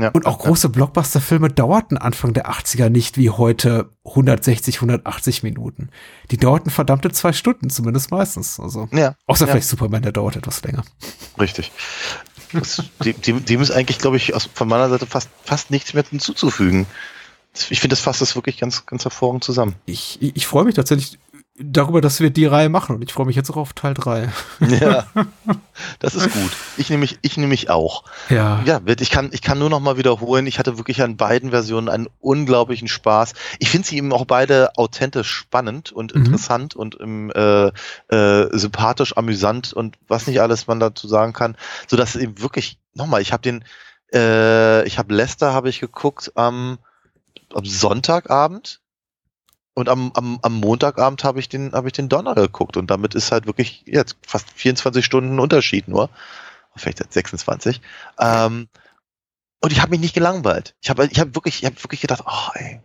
Ja. 0.02 0.10
Und 0.10 0.26
auch 0.26 0.40
große 0.40 0.70
Blockbuster-Filme 0.70 1.50
dauerten 1.50 1.98
Anfang 1.98 2.34
der 2.34 2.50
80er 2.50 2.90
nicht 2.90 3.18
wie 3.18 3.30
heute 3.30 3.90
160, 4.06 4.76
180 4.78 5.44
Minuten. 5.44 5.90
Die 6.32 6.38
dauerten 6.38 6.70
verdammte 6.70 7.12
zwei 7.12 7.34
Stunden, 7.34 7.70
zumindest 7.70 8.12
meistens. 8.12 8.60
Also, 8.60 8.88
Ja. 8.92 9.16
außer 9.28 9.46
ja. 9.46 9.52
vielleicht 9.52 9.68
Superman, 9.68 10.02
der 10.02 10.12
dauert 10.12 10.36
etwas 10.36 10.64
länger. 10.64 10.84
Richtig. 11.40 11.72
Dem, 13.26 13.46
dem 13.46 13.62
ist 13.62 13.72
eigentlich, 13.72 14.00
glaube 14.00 14.18
ich, 14.18 14.34
aus, 14.34 14.50
von 14.54 14.68
meiner 14.68 14.90
Seite 14.90 15.06
fast, 15.06 15.30
fast 15.44 15.70
nichts 15.72 15.94
mehr 15.94 16.04
hinzuzufügen. 16.10 16.88
Ich 17.70 17.80
finde, 17.80 17.94
das 17.94 18.00
fasst 18.02 18.22
das 18.22 18.36
wirklich 18.36 18.58
ganz, 18.58 18.86
ganz 18.86 19.04
hervorragend 19.04 19.44
zusammen. 19.44 19.76
Ich, 19.86 20.22
ich, 20.22 20.36
ich 20.36 20.48
freue 20.48 20.66
mich 20.66 20.76
tatsächlich 20.76 21.20
darüber, 21.60 22.02
dass 22.02 22.20
wir 22.20 22.30
die 22.30 22.46
Reihe 22.46 22.70
machen 22.70 22.96
und 22.96 23.04
ich 23.04 23.12
freue 23.14 23.26
mich 23.26 23.36
jetzt 23.36 23.50
auch 23.52 23.58
auf 23.58 23.74
Teil 23.74 23.94
3. 23.94 24.30
Ja, 24.80 25.06
das 26.00 26.16
ist 26.16 26.32
gut. 26.32 26.52
Ich 26.78 26.90
nehme 26.90 27.02
mich, 27.02 27.20
ich 27.22 27.38
nehme 27.38 27.50
mich 27.50 27.70
auch. 27.70 28.04
Ja. 28.30 28.62
Ja, 28.66 28.86
wird- 28.86 29.02
ich 29.02 29.10
kann, 29.10 29.30
ich 29.34 29.42
kann 29.42 29.60
nur 29.60 29.70
noch 29.70 29.80
mal 29.80 29.98
wiederholen. 29.98 30.48
Ich 30.48 30.58
hatte 30.60 30.78
wirklich 30.78 31.02
an 31.02 31.18
beiden 31.18 31.50
Versionen 31.52 31.90
einen 31.90 32.08
unglaublichen 32.20 32.88
Spaß. 32.88 33.34
Ich 33.60 33.70
finde 33.70 33.88
sie 33.88 33.98
eben 33.98 34.14
auch 34.14 34.26
beide 34.26 34.72
authentisch 34.78 35.30
spannend 35.32 35.92
und 35.92 36.16
Mhm. 36.16 36.26
interessant 36.26 36.76
und 36.76 36.98
ähm, 37.02 37.32
äh, 37.36 37.68
äh, 38.14 38.58
sympathisch, 38.58 39.16
amüsant 39.18 39.74
und 39.74 39.98
was 40.08 40.28
nicht 40.28 40.42
alles 40.42 40.68
man 40.68 40.80
dazu 40.80 41.08
sagen 41.08 41.34
kann, 41.34 41.56
so 41.88 41.98
dass 41.98 42.16
eben 42.16 42.42
wirklich 42.42 42.80
nochmal. 42.94 43.22
Ich 43.22 43.32
habe 43.34 43.42
den, 43.44 43.64
äh, 44.14 44.86
ich 44.88 44.98
habe 44.98 45.14
Lester 45.14 45.54
habe 45.54 45.70
ich 45.70 45.80
geguckt 45.80 46.32
am, 46.36 46.80
am 47.54 47.66
Sonntagabend. 47.66 48.80
Und 49.74 49.88
am, 49.88 50.12
am, 50.14 50.40
am 50.42 50.56
Montagabend 50.56 51.24
habe 51.24 51.40
ich 51.40 51.48
den, 51.48 51.74
habe 51.74 51.88
ich 51.88 51.94
den 51.94 52.10
Donner 52.10 52.36
geguckt 52.36 52.76
und 52.76 52.90
damit 52.90 53.16
ist 53.16 53.32
halt 53.32 53.46
wirklich 53.46 53.84
jetzt 53.86 54.18
fast 54.26 54.50
24 54.52 55.06
Stunden 55.06 55.40
Unterschied 55.40 55.88
nur. 55.88 56.10
Vielleicht 56.76 57.00
jetzt 57.00 57.14
26. 57.14 57.82
Ähm, 58.20 58.68
und 59.62 59.72
ich 59.72 59.82
habe 59.82 59.92
mich 59.92 60.00
nicht 60.00 60.14
gelangweilt. 60.14 60.76
Ich 60.82 60.90
habe 60.90 61.08
ich 61.12 61.20
hab 61.20 61.36
wirklich, 61.36 61.62
ich 61.62 61.66
hab 61.66 61.84
wirklich 61.84 62.02
gedacht, 62.02 62.24
oh, 62.26 62.50
ey, 62.54 62.82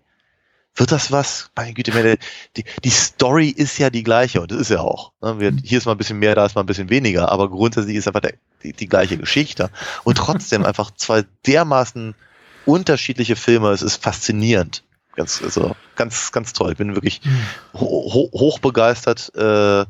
wird 0.77 0.91
das 0.91 1.13
was? 1.13 1.51
Meine 1.55 1.73
Güte, 1.73 1.93
meine, 1.93 2.19
die, 2.57 2.65
die 2.83 2.91
Story 2.91 3.49
ist 3.49 3.79
ja 3.79 3.91
die 3.91 4.03
gleiche 4.03 4.41
und 4.41 4.51
das 4.51 4.59
ist 4.59 4.71
ja 4.71 4.81
auch. 4.81 5.13
Ne? 5.23 5.39
Wir, 5.39 5.53
hier 5.63 5.79
ist 5.79 5.87
mal 5.87 5.93
ein 5.93 5.99
bisschen 5.99 6.19
mehr, 6.19 6.35
da 6.35 6.45
ist 6.47 6.57
mal 6.57 6.63
ein 6.63 6.67
bisschen 6.67 6.91
weniger, 6.91 7.31
aber 7.31 7.49
grundsätzlich 7.49 7.97
ist 7.97 8.09
einfach 8.09 8.21
der, 8.21 8.35
die, 8.63 8.73
die 8.73 8.89
gleiche 8.89 9.17
Geschichte. 9.17 9.71
Und 10.03 10.19
trotzdem 10.19 10.65
einfach 10.67 10.91
zwei 10.91 11.25
dermaßen 11.47 12.15
unterschiedliche 12.67 13.37
Filme. 13.37 13.71
Es 13.71 13.83
ist 13.83 14.03
faszinierend. 14.03 14.84
Ganz, 15.17 15.43
also, 15.43 15.77
ganz, 15.97 16.33
ganz 16.33 16.53
toll. 16.53 16.73
Ich 16.73 16.79
bin 16.79 16.95
wirklich 16.95 17.21
ho 17.73 18.11
ho 18.13 18.31
hoch 18.33 18.59
begeistert, 18.59 19.33
äh, 19.37 19.83
äh, 19.83 19.87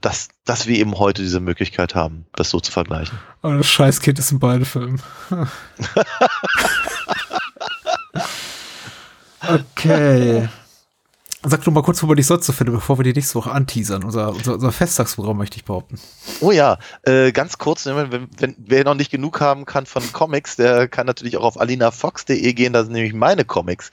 dass, 0.00 0.28
dass 0.44 0.66
wir 0.66 0.78
eben 0.78 0.98
heute 0.98 1.22
diese 1.22 1.40
Möglichkeit 1.40 1.94
haben, 1.94 2.26
das 2.34 2.50
so 2.50 2.60
zu 2.60 2.72
vergleichen. 2.72 3.18
Aber 3.42 3.56
das 3.58 3.68
Scheißkind 3.68 4.18
ist 4.18 4.32
in 4.32 4.38
beiden 4.38 4.64
Filmen. 4.64 5.02
okay. 9.42 10.48
Sag 11.42 11.62
doch 11.64 11.72
mal 11.72 11.82
kurz, 11.82 12.02
wo 12.02 12.06
man 12.06 12.16
dich 12.16 12.26
sonst 12.26 12.46
so 12.46 12.52
findet, 12.52 12.74
bevor 12.74 12.98
wir 12.98 13.04
die 13.04 13.12
nächste 13.12 13.36
Woche 13.36 13.52
anteasern. 13.52 14.04
Unser, 14.04 14.30
unser, 14.30 14.54
unser 14.54 14.72
Festtagsprogramm 14.72 15.36
möchte 15.36 15.56
ich 15.56 15.64
behaupten. 15.64 15.98
Oh 16.40 16.50
ja, 16.50 16.78
äh, 17.02 17.30
ganz 17.30 17.58
kurz, 17.58 17.84
ne, 17.84 18.10
wenn, 18.10 18.28
wenn 18.38 18.54
wer 18.58 18.84
noch 18.84 18.94
nicht 18.94 19.10
genug 19.10 19.40
haben 19.40 19.64
kann 19.64 19.86
von 19.86 20.02
Comics, 20.12 20.56
der 20.56 20.88
kann 20.88 21.06
natürlich 21.06 21.36
auch 21.36 21.44
auf 21.44 21.60
alinafox.de 21.60 22.52
gehen, 22.52 22.72
da 22.72 22.82
sind 22.82 22.94
nämlich 22.94 23.12
meine 23.12 23.44
Comics 23.44 23.90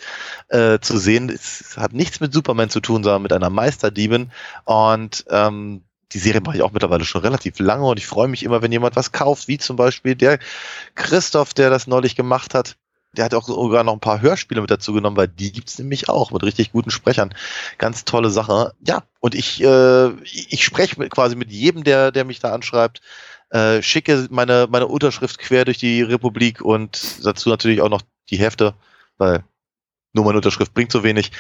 äh, 0.48 0.80
zu 0.80 0.98
sehen. 0.98 1.30
Es 1.30 1.76
hat 1.78 1.94
nichts 1.94 2.20
mit 2.22 2.34
Superman 2.34 2.70
zu 2.70 2.80
tun, 2.80 3.04
sondern 3.04 3.22
mit 3.22 3.34
einer 3.34 3.50
Meisterdiebin 3.50 4.32
und 4.66 5.26
ähm, 5.30 5.84
die 6.14 6.20
Serie 6.20 6.42
mache 6.42 6.58
ich 6.58 6.62
auch 6.62 6.72
mittlerweile 6.72 7.06
schon 7.06 7.22
relativ 7.22 7.60
lange 7.60 7.86
und 7.86 7.98
ich 7.98 8.08
freue 8.08 8.28
mich 8.28 8.44
immer, 8.44 8.62
wenn 8.62 8.72
jemand 8.72 8.96
was 8.96 9.12
kauft, 9.12 9.48
wie 9.48 9.58
zum 9.58 9.76
Beispiel 9.76 10.16
der 10.16 10.40
Christoph, 10.96 11.54
der 11.54 11.70
das 11.70 11.88
neulich 11.88 12.16
gemacht 12.16 12.54
hat. 12.54 12.78
Der 13.16 13.26
hat 13.26 13.34
auch 13.34 13.46
sogar 13.46 13.84
noch 13.84 13.94
ein 13.94 14.00
paar 14.00 14.22
Hörspiele 14.22 14.62
mit 14.62 14.72
dazu 14.72 14.92
genommen, 14.94 15.18
weil 15.18 15.28
die 15.28 15.52
gibt's 15.52 15.78
nämlich 15.78 16.10
auch 16.10 16.32
mit 16.32 16.44
richtig 16.44 16.72
guten 16.72 16.90
Sprechern. 16.90 17.34
Ganz 17.78 18.06
tolle 18.06 18.32
Sache. 18.32 18.74
Ja, 18.86 19.04
und 19.20 19.36
ich, 19.36 19.64
äh, 19.64 20.10
ich 20.24 20.66
spreche 20.66 21.08
quasi 21.10 21.36
mit 21.36 21.52
jedem, 21.52 21.84
der, 21.84 22.12
der 22.12 22.26
mich 22.26 22.40
da 22.40 22.54
anschreibt, 22.54 23.02
äh, 23.52 23.82
schicke 23.84 24.28
meine, 24.32 24.68
meine 24.70 24.88
Unterschrift 24.88 25.38
quer 25.38 25.64
durch 25.66 25.78
die 25.78 26.02
Republik 26.02 26.62
und 26.62 27.24
dazu 27.24 27.50
natürlich 27.50 27.82
auch 27.82 27.90
noch 27.90 28.02
die 28.30 28.38
Hefte, 28.38 28.74
weil 29.18 29.44
nur 30.14 30.26
meine 30.26 30.38
Unterschrift 30.38 30.74
bringt 30.74 30.92
so 30.92 31.04
wenig. 31.04 31.32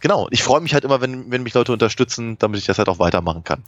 Genau, 0.00 0.28
ich 0.30 0.42
freue 0.42 0.60
mich 0.60 0.74
halt 0.74 0.84
immer, 0.84 1.00
wenn, 1.00 1.30
wenn 1.30 1.42
mich 1.42 1.54
Leute 1.54 1.72
unterstützen, 1.72 2.36
damit 2.38 2.60
ich 2.60 2.66
das 2.66 2.78
halt 2.78 2.88
auch 2.88 2.98
weitermachen 2.98 3.44
kann. 3.44 3.62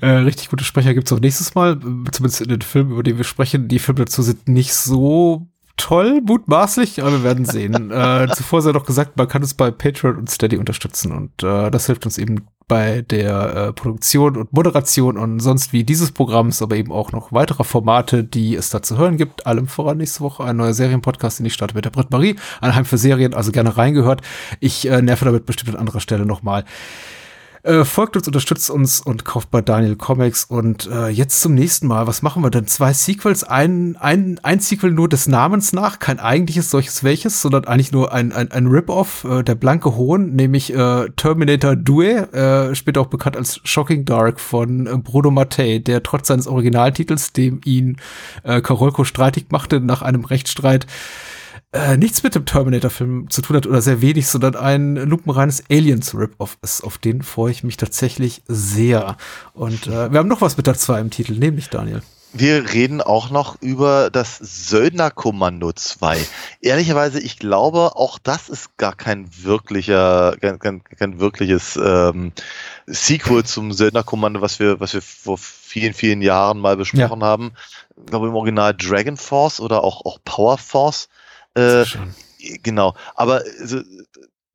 Äh, 0.00 0.06
richtig 0.06 0.50
gute 0.50 0.64
Sprecher 0.64 0.94
gibt's 0.94 1.12
auch 1.12 1.20
nächstes 1.20 1.54
Mal, 1.54 1.72
äh, 1.72 2.10
zumindest 2.10 2.40
in 2.40 2.48
den 2.48 2.62
Filmen, 2.62 2.92
über 2.92 3.02
die 3.02 3.16
wir 3.16 3.24
sprechen. 3.24 3.68
Die 3.68 3.78
Filme 3.78 4.04
dazu 4.04 4.22
sind 4.22 4.48
nicht 4.48 4.74
so 4.74 5.48
toll, 5.80 6.20
mutmaßlich, 6.24 7.00
aber 7.00 7.12
wir 7.12 7.24
werden 7.24 7.44
sehen. 7.44 7.90
äh, 7.90 8.28
zuvor 8.34 8.62
sei 8.62 8.72
doch 8.72 8.84
gesagt, 8.84 9.16
man 9.16 9.28
kann 9.28 9.42
uns 9.42 9.54
bei 9.54 9.70
Patreon 9.70 10.16
und 10.16 10.30
Steady 10.30 10.56
unterstützen 10.56 11.12
und 11.12 11.42
äh, 11.42 11.70
das 11.70 11.86
hilft 11.86 12.04
uns 12.04 12.18
eben 12.18 12.46
bei 12.68 13.02
der 13.02 13.56
äh, 13.56 13.72
Produktion 13.72 14.36
und 14.36 14.52
Moderation 14.52 15.18
und 15.18 15.40
sonst 15.40 15.72
wie 15.72 15.82
dieses 15.82 16.12
Programms, 16.12 16.62
aber 16.62 16.76
eben 16.76 16.92
auch 16.92 17.10
noch 17.10 17.32
weiterer 17.32 17.64
Formate, 17.64 18.22
die 18.22 18.54
es 18.54 18.70
da 18.70 18.80
zu 18.80 18.96
hören 18.96 19.16
gibt. 19.16 19.44
Allem 19.46 19.66
voran 19.66 19.96
nächste 19.98 20.20
Woche 20.20 20.44
ein 20.44 20.56
neuer 20.56 20.72
Serienpodcast, 20.72 21.40
den 21.40 21.46
ich 21.46 21.54
starte 21.54 21.74
mit 21.74 21.84
der 21.84 21.90
Britt 21.90 22.12
Marie, 22.12 22.36
ein 22.60 22.74
Heim 22.76 22.84
für 22.84 22.96
Serien, 22.96 23.34
also 23.34 23.50
gerne 23.50 23.76
reingehört. 23.76 24.20
Ich 24.60 24.88
äh, 24.88 25.02
nerve 25.02 25.24
damit 25.24 25.46
bestimmt 25.46 25.70
an 25.70 25.80
anderer 25.80 25.98
Stelle 25.98 26.26
nochmal. 26.26 26.64
Äh, 27.62 27.84
folgt 27.84 28.16
uns, 28.16 28.26
unterstützt 28.26 28.70
uns 28.70 29.00
und 29.00 29.24
kauft 29.24 29.50
bei 29.50 29.60
Daniel 29.60 29.96
Comics. 29.96 30.44
Und 30.44 30.88
äh, 30.90 31.08
jetzt 31.08 31.40
zum 31.40 31.54
nächsten 31.54 31.86
Mal. 31.86 32.06
Was 32.06 32.22
machen 32.22 32.42
wir 32.42 32.50
denn? 32.50 32.66
Zwei 32.66 32.92
Sequels, 32.92 33.44
ein, 33.44 33.96
ein, 33.98 34.40
ein 34.42 34.60
Sequel 34.60 34.92
nur 34.92 35.08
des 35.08 35.26
Namens 35.26 35.72
nach, 35.72 35.98
kein 35.98 36.18
eigentliches 36.18 36.70
solches 36.70 37.04
welches, 37.04 37.42
sondern 37.42 37.66
eigentlich 37.66 37.92
nur 37.92 38.12
ein, 38.12 38.32
ein, 38.32 38.50
ein 38.50 38.66
Rip-Off, 38.66 39.24
äh, 39.24 39.42
der 39.42 39.56
blanke 39.56 39.94
Hohn, 39.96 40.34
nämlich 40.34 40.74
äh, 40.74 41.10
Terminator 41.16 41.76
Due, 41.76 42.32
äh, 42.32 42.74
später 42.74 43.02
auch 43.02 43.08
bekannt 43.08 43.36
als 43.36 43.60
Shocking 43.64 44.06
Dark 44.06 44.40
von 44.40 44.86
äh, 44.86 44.96
Bruno 44.96 45.30
Mattei, 45.30 45.78
der 45.78 46.02
trotz 46.02 46.28
seines 46.28 46.46
Originaltitels, 46.46 47.32
dem 47.32 47.60
ihn 47.64 47.98
äh, 48.42 48.62
Karolko 48.62 49.04
streitig 49.04 49.46
machte 49.50 49.80
nach 49.80 50.00
einem 50.00 50.24
Rechtsstreit, 50.24 50.86
äh, 51.72 51.96
nichts 51.96 52.22
mit 52.22 52.34
dem 52.34 52.46
Terminator-Film 52.46 53.30
zu 53.30 53.42
tun 53.42 53.56
hat 53.56 53.66
oder 53.66 53.80
sehr 53.80 54.00
wenig, 54.00 54.26
sondern 54.26 54.56
ein 54.56 54.96
lupenreines 54.96 55.64
Aliens-Rip-Off 55.70 56.58
ist. 56.62 56.82
Auf 56.82 56.98
den 56.98 57.22
freue 57.22 57.52
ich 57.52 57.62
mich 57.62 57.76
tatsächlich 57.76 58.42
sehr. 58.48 59.16
Und 59.54 59.86
äh, 59.86 60.10
wir 60.10 60.18
haben 60.18 60.28
noch 60.28 60.40
was 60.40 60.56
mit 60.56 60.66
der 60.66 60.74
2 60.74 61.00
im 61.00 61.10
Titel, 61.10 61.34
nämlich 61.34 61.68
Daniel. 61.68 62.02
Wir 62.32 62.72
reden 62.72 63.00
auch 63.00 63.30
noch 63.30 63.60
über 63.60 64.08
das 64.08 64.38
Söldnerkommando 64.38 65.72
2. 65.72 66.24
Ehrlicherweise, 66.60 67.18
ich 67.18 67.40
glaube, 67.40 67.96
auch 67.96 68.20
das 68.20 68.48
ist 68.48 68.76
gar 68.76 68.94
kein 68.94 69.28
wirklicher, 69.42 70.36
kein, 70.40 70.60
kein, 70.60 70.84
kein 70.84 71.18
wirkliches 71.18 71.76
ähm, 71.76 72.30
Sequel 72.86 73.44
zum 73.44 73.72
Söldnerkommando, 73.72 74.40
was 74.40 74.60
wir, 74.60 74.78
was 74.78 74.94
wir 74.94 75.02
vor 75.02 75.38
vielen, 75.38 75.92
vielen 75.92 76.22
Jahren 76.22 76.60
mal 76.60 76.76
besprochen 76.76 77.24
haben. 77.24 77.52
Ich 77.96 78.06
glaube 78.06 78.28
im 78.28 78.34
Original 78.36 78.74
Dragon 78.74 79.16
Force 79.16 79.60
oder 79.60 79.82
auch, 79.82 80.04
auch 80.04 80.18
Power 80.24 80.56
Force. 80.56 81.08
Äh, 81.54 81.84
Schön. 81.84 82.14
genau. 82.62 82.94
Aber 83.14 83.42
also, 83.60 83.80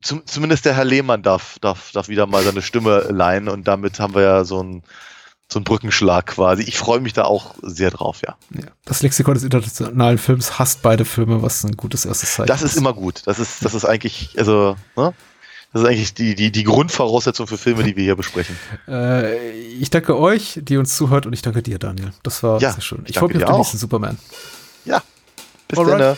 zum, 0.01 0.25
zumindest 0.25 0.65
der 0.65 0.75
Herr 0.75 0.85
Lehmann 0.85 1.23
darf, 1.23 1.57
darf, 1.59 1.91
darf 1.91 2.07
wieder 2.09 2.27
mal 2.27 2.43
seine 2.43 2.61
Stimme 2.61 3.07
leihen 3.09 3.49
und 3.49 3.67
damit 3.67 3.99
haben 3.99 4.13
wir 4.13 4.21
ja 4.21 4.43
so 4.45 4.61
ein 4.61 4.83
so 5.51 5.59
ein 5.59 5.63
Brückenschlag 5.63 6.25
quasi. 6.27 6.63
Ich 6.63 6.77
freue 6.77 6.99
mich 6.99 7.13
da 7.13 7.25
auch 7.25 7.55
sehr 7.61 7.91
drauf, 7.91 8.21
ja. 8.25 8.35
Ja. 8.51 8.69
Das 8.83 9.01
Lexikon 9.03 9.35
des 9.35 9.43
internationalen 9.43 10.17
Films 10.17 10.57
hasst 10.57 10.81
beide 10.81 11.05
Filme, 11.05 11.41
was 11.41 11.63
ein 11.63 11.77
gutes 11.77 12.05
erstes 12.05 12.33
Zeichen 12.33 12.47
Das 12.47 12.63
ist 12.63 12.75
immer 12.75 12.93
gut. 12.93 13.21
Das 13.25 13.39
ist, 13.39 13.63
das 13.63 13.73
ist 13.73 13.85
eigentlich, 13.85 14.33
also, 14.37 14.75
ne? 14.95 15.13
Das 15.71 15.81
ist 15.83 15.87
eigentlich 15.89 16.13
die, 16.13 16.35
die, 16.35 16.51
die 16.51 16.63
Grundvoraussetzung 16.63 17.47
für 17.47 17.57
Filme, 17.57 17.83
die 17.83 17.95
wir 17.95 18.03
hier 18.03 18.15
besprechen. 18.15 18.57
Äh, 18.87 19.51
ich 19.51 19.89
danke 19.89 20.17
euch, 20.17 20.59
die 20.61 20.77
uns 20.77 20.95
zuhört, 20.95 21.25
und 21.25 21.33
ich 21.33 21.41
danke 21.41 21.61
dir, 21.61 21.79
Daniel. 21.79 22.13
Das 22.23 22.43
war 22.43 22.61
Ja, 22.61 22.71
sehr 22.71 22.81
schön. 22.81 23.03
Ich 23.05 23.17
freue 23.17 23.29
mich 23.29 23.37
auf 23.37 23.43
den 23.43 23.53
dir 23.53 23.57
nächsten 23.57 23.77
Superman. 23.77 24.17
Ja. 24.85 25.03
Bis 25.67 25.79
dann. 25.79 26.17